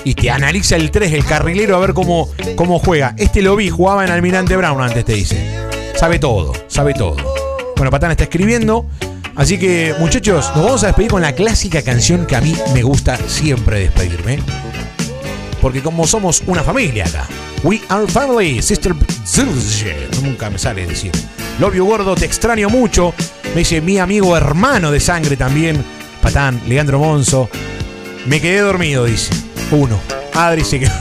y 0.03 0.13
te 0.13 0.29
analiza 0.29 0.75
el 0.75 0.91
3, 0.91 1.11
el 1.13 1.25
carrilero, 1.25 1.75
a 1.75 1.79
ver 1.79 1.93
cómo, 1.93 2.29
cómo 2.55 2.79
juega. 2.79 3.15
Este 3.17 3.41
lo 3.41 3.55
vi, 3.55 3.69
jugaba 3.69 4.05
en 4.05 4.11
Almirante 4.11 4.55
Brown 4.55 4.81
antes, 4.81 5.03
te 5.03 5.13
dice. 5.13 5.65
Sabe 5.95 6.19
todo, 6.19 6.53
sabe 6.67 6.93
todo. 6.93 7.17
Bueno, 7.75 7.89
Patán 7.89 8.11
está 8.11 8.23
escribiendo. 8.25 8.85
Así 9.35 9.57
que, 9.57 9.93
muchachos, 9.99 10.51
nos 10.55 10.63
vamos 10.63 10.83
a 10.83 10.87
despedir 10.87 11.11
con 11.11 11.21
la 11.21 11.33
clásica 11.33 11.81
canción 11.81 12.25
que 12.25 12.35
a 12.35 12.41
mí 12.41 12.55
me 12.73 12.83
gusta 12.83 13.17
siempre 13.27 13.79
despedirme. 13.79 14.39
Porque 15.61 15.81
como 15.81 16.05
somos 16.05 16.43
una 16.47 16.63
familia 16.63 17.05
acá. 17.05 17.25
We 17.63 17.81
are 17.89 18.07
family, 18.07 18.61
sister. 18.61 18.93
Nunca 20.21 20.49
me 20.51 20.59
sale 20.59 20.85
decir. 20.85 21.11
Love 21.59 21.75
you, 21.75 21.85
gordo, 21.85 22.15
te 22.15 22.25
extraño 22.25 22.69
mucho. 22.69 23.13
Me 23.53 23.59
dice 23.59 23.81
mi 23.81 23.97
amigo 23.97 24.37
hermano 24.37 24.91
de 24.91 24.99
sangre 24.99 25.35
también. 25.35 25.83
Patán, 26.25 26.59
Leandro 26.65 26.97
Monzo. 26.97 27.51
Me 28.25 28.41
quedé 28.41 28.61
dormido, 28.61 29.05
dice. 29.05 29.29
Uno. 29.69 29.99
Adri 30.33 30.63
se 30.63 30.79
quedó. 30.79 30.91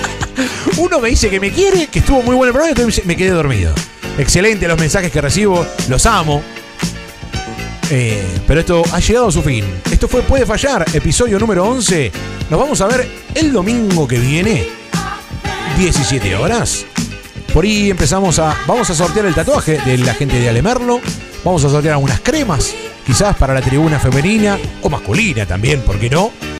Uno 0.78 0.98
me 0.98 1.10
dice 1.10 1.28
que 1.28 1.38
me 1.38 1.50
quiere, 1.50 1.88
que 1.88 1.98
estuvo 1.98 2.22
muy 2.22 2.34
bueno 2.34 2.52
el 2.52 2.52
programa, 2.54 2.86
dice, 2.86 3.02
me 3.04 3.16
quedé 3.16 3.32
dormido. 3.32 3.74
Excelente 4.16 4.66
los 4.66 4.78
mensajes 4.78 5.12
que 5.12 5.20
recibo, 5.20 5.66
los 5.90 6.06
amo. 6.06 6.42
Eh, 7.90 8.26
pero 8.46 8.60
esto 8.60 8.82
ha 8.92 8.98
llegado 8.98 9.28
a 9.28 9.30
su 9.32 9.42
fin. 9.42 9.62
Esto 9.90 10.08
fue 10.08 10.22
Puede 10.22 10.46
Fallar, 10.46 10.86
episodio 10.94 11.38
número 11.38 11.62
11. 11.68 12.10
Nos 12.48 12.58
vamos 12.58 12.80
a 12.80 12.86
ver 12.86 13.06
el 13.34 13.52
domingo 13.52 14.08
que 14.08 14.18
viene, 14.18 14.66
17 15.76 16.34
horas. 16.34 16.86
Por 17.52 17.66
ahí 17.66 17.90
empezamos 17.90 18.38
a. 18.38 18.56
Vamos 18.66 18.88
a 18.88 18.94
sortear 18.94 19.26
el 19.26 19.34
tatuaje 19.34 19.78
de 19.84 19.98
la 19.98 20.14
gente 20.14 20.40
de 20.40 20.48
Alemerlo. 20.48 21.02
Vamos 21.44 21.62
a 21.62 21.68
sortear 21.68 21.92
algunas 21.92 22.20
cremas, 22.20 22.74
quizás 23.06 23.36
para 23.36 23.54
la 23.54 23.62
tribuna 23.62 23.98
femenina 24.00 24.58
o 24.82 24.90
masculina 24.90 25.46
también, 25.46 25.80
¿por 25.82 25.98
qué 25.98 26.10
no? 26.10 26.32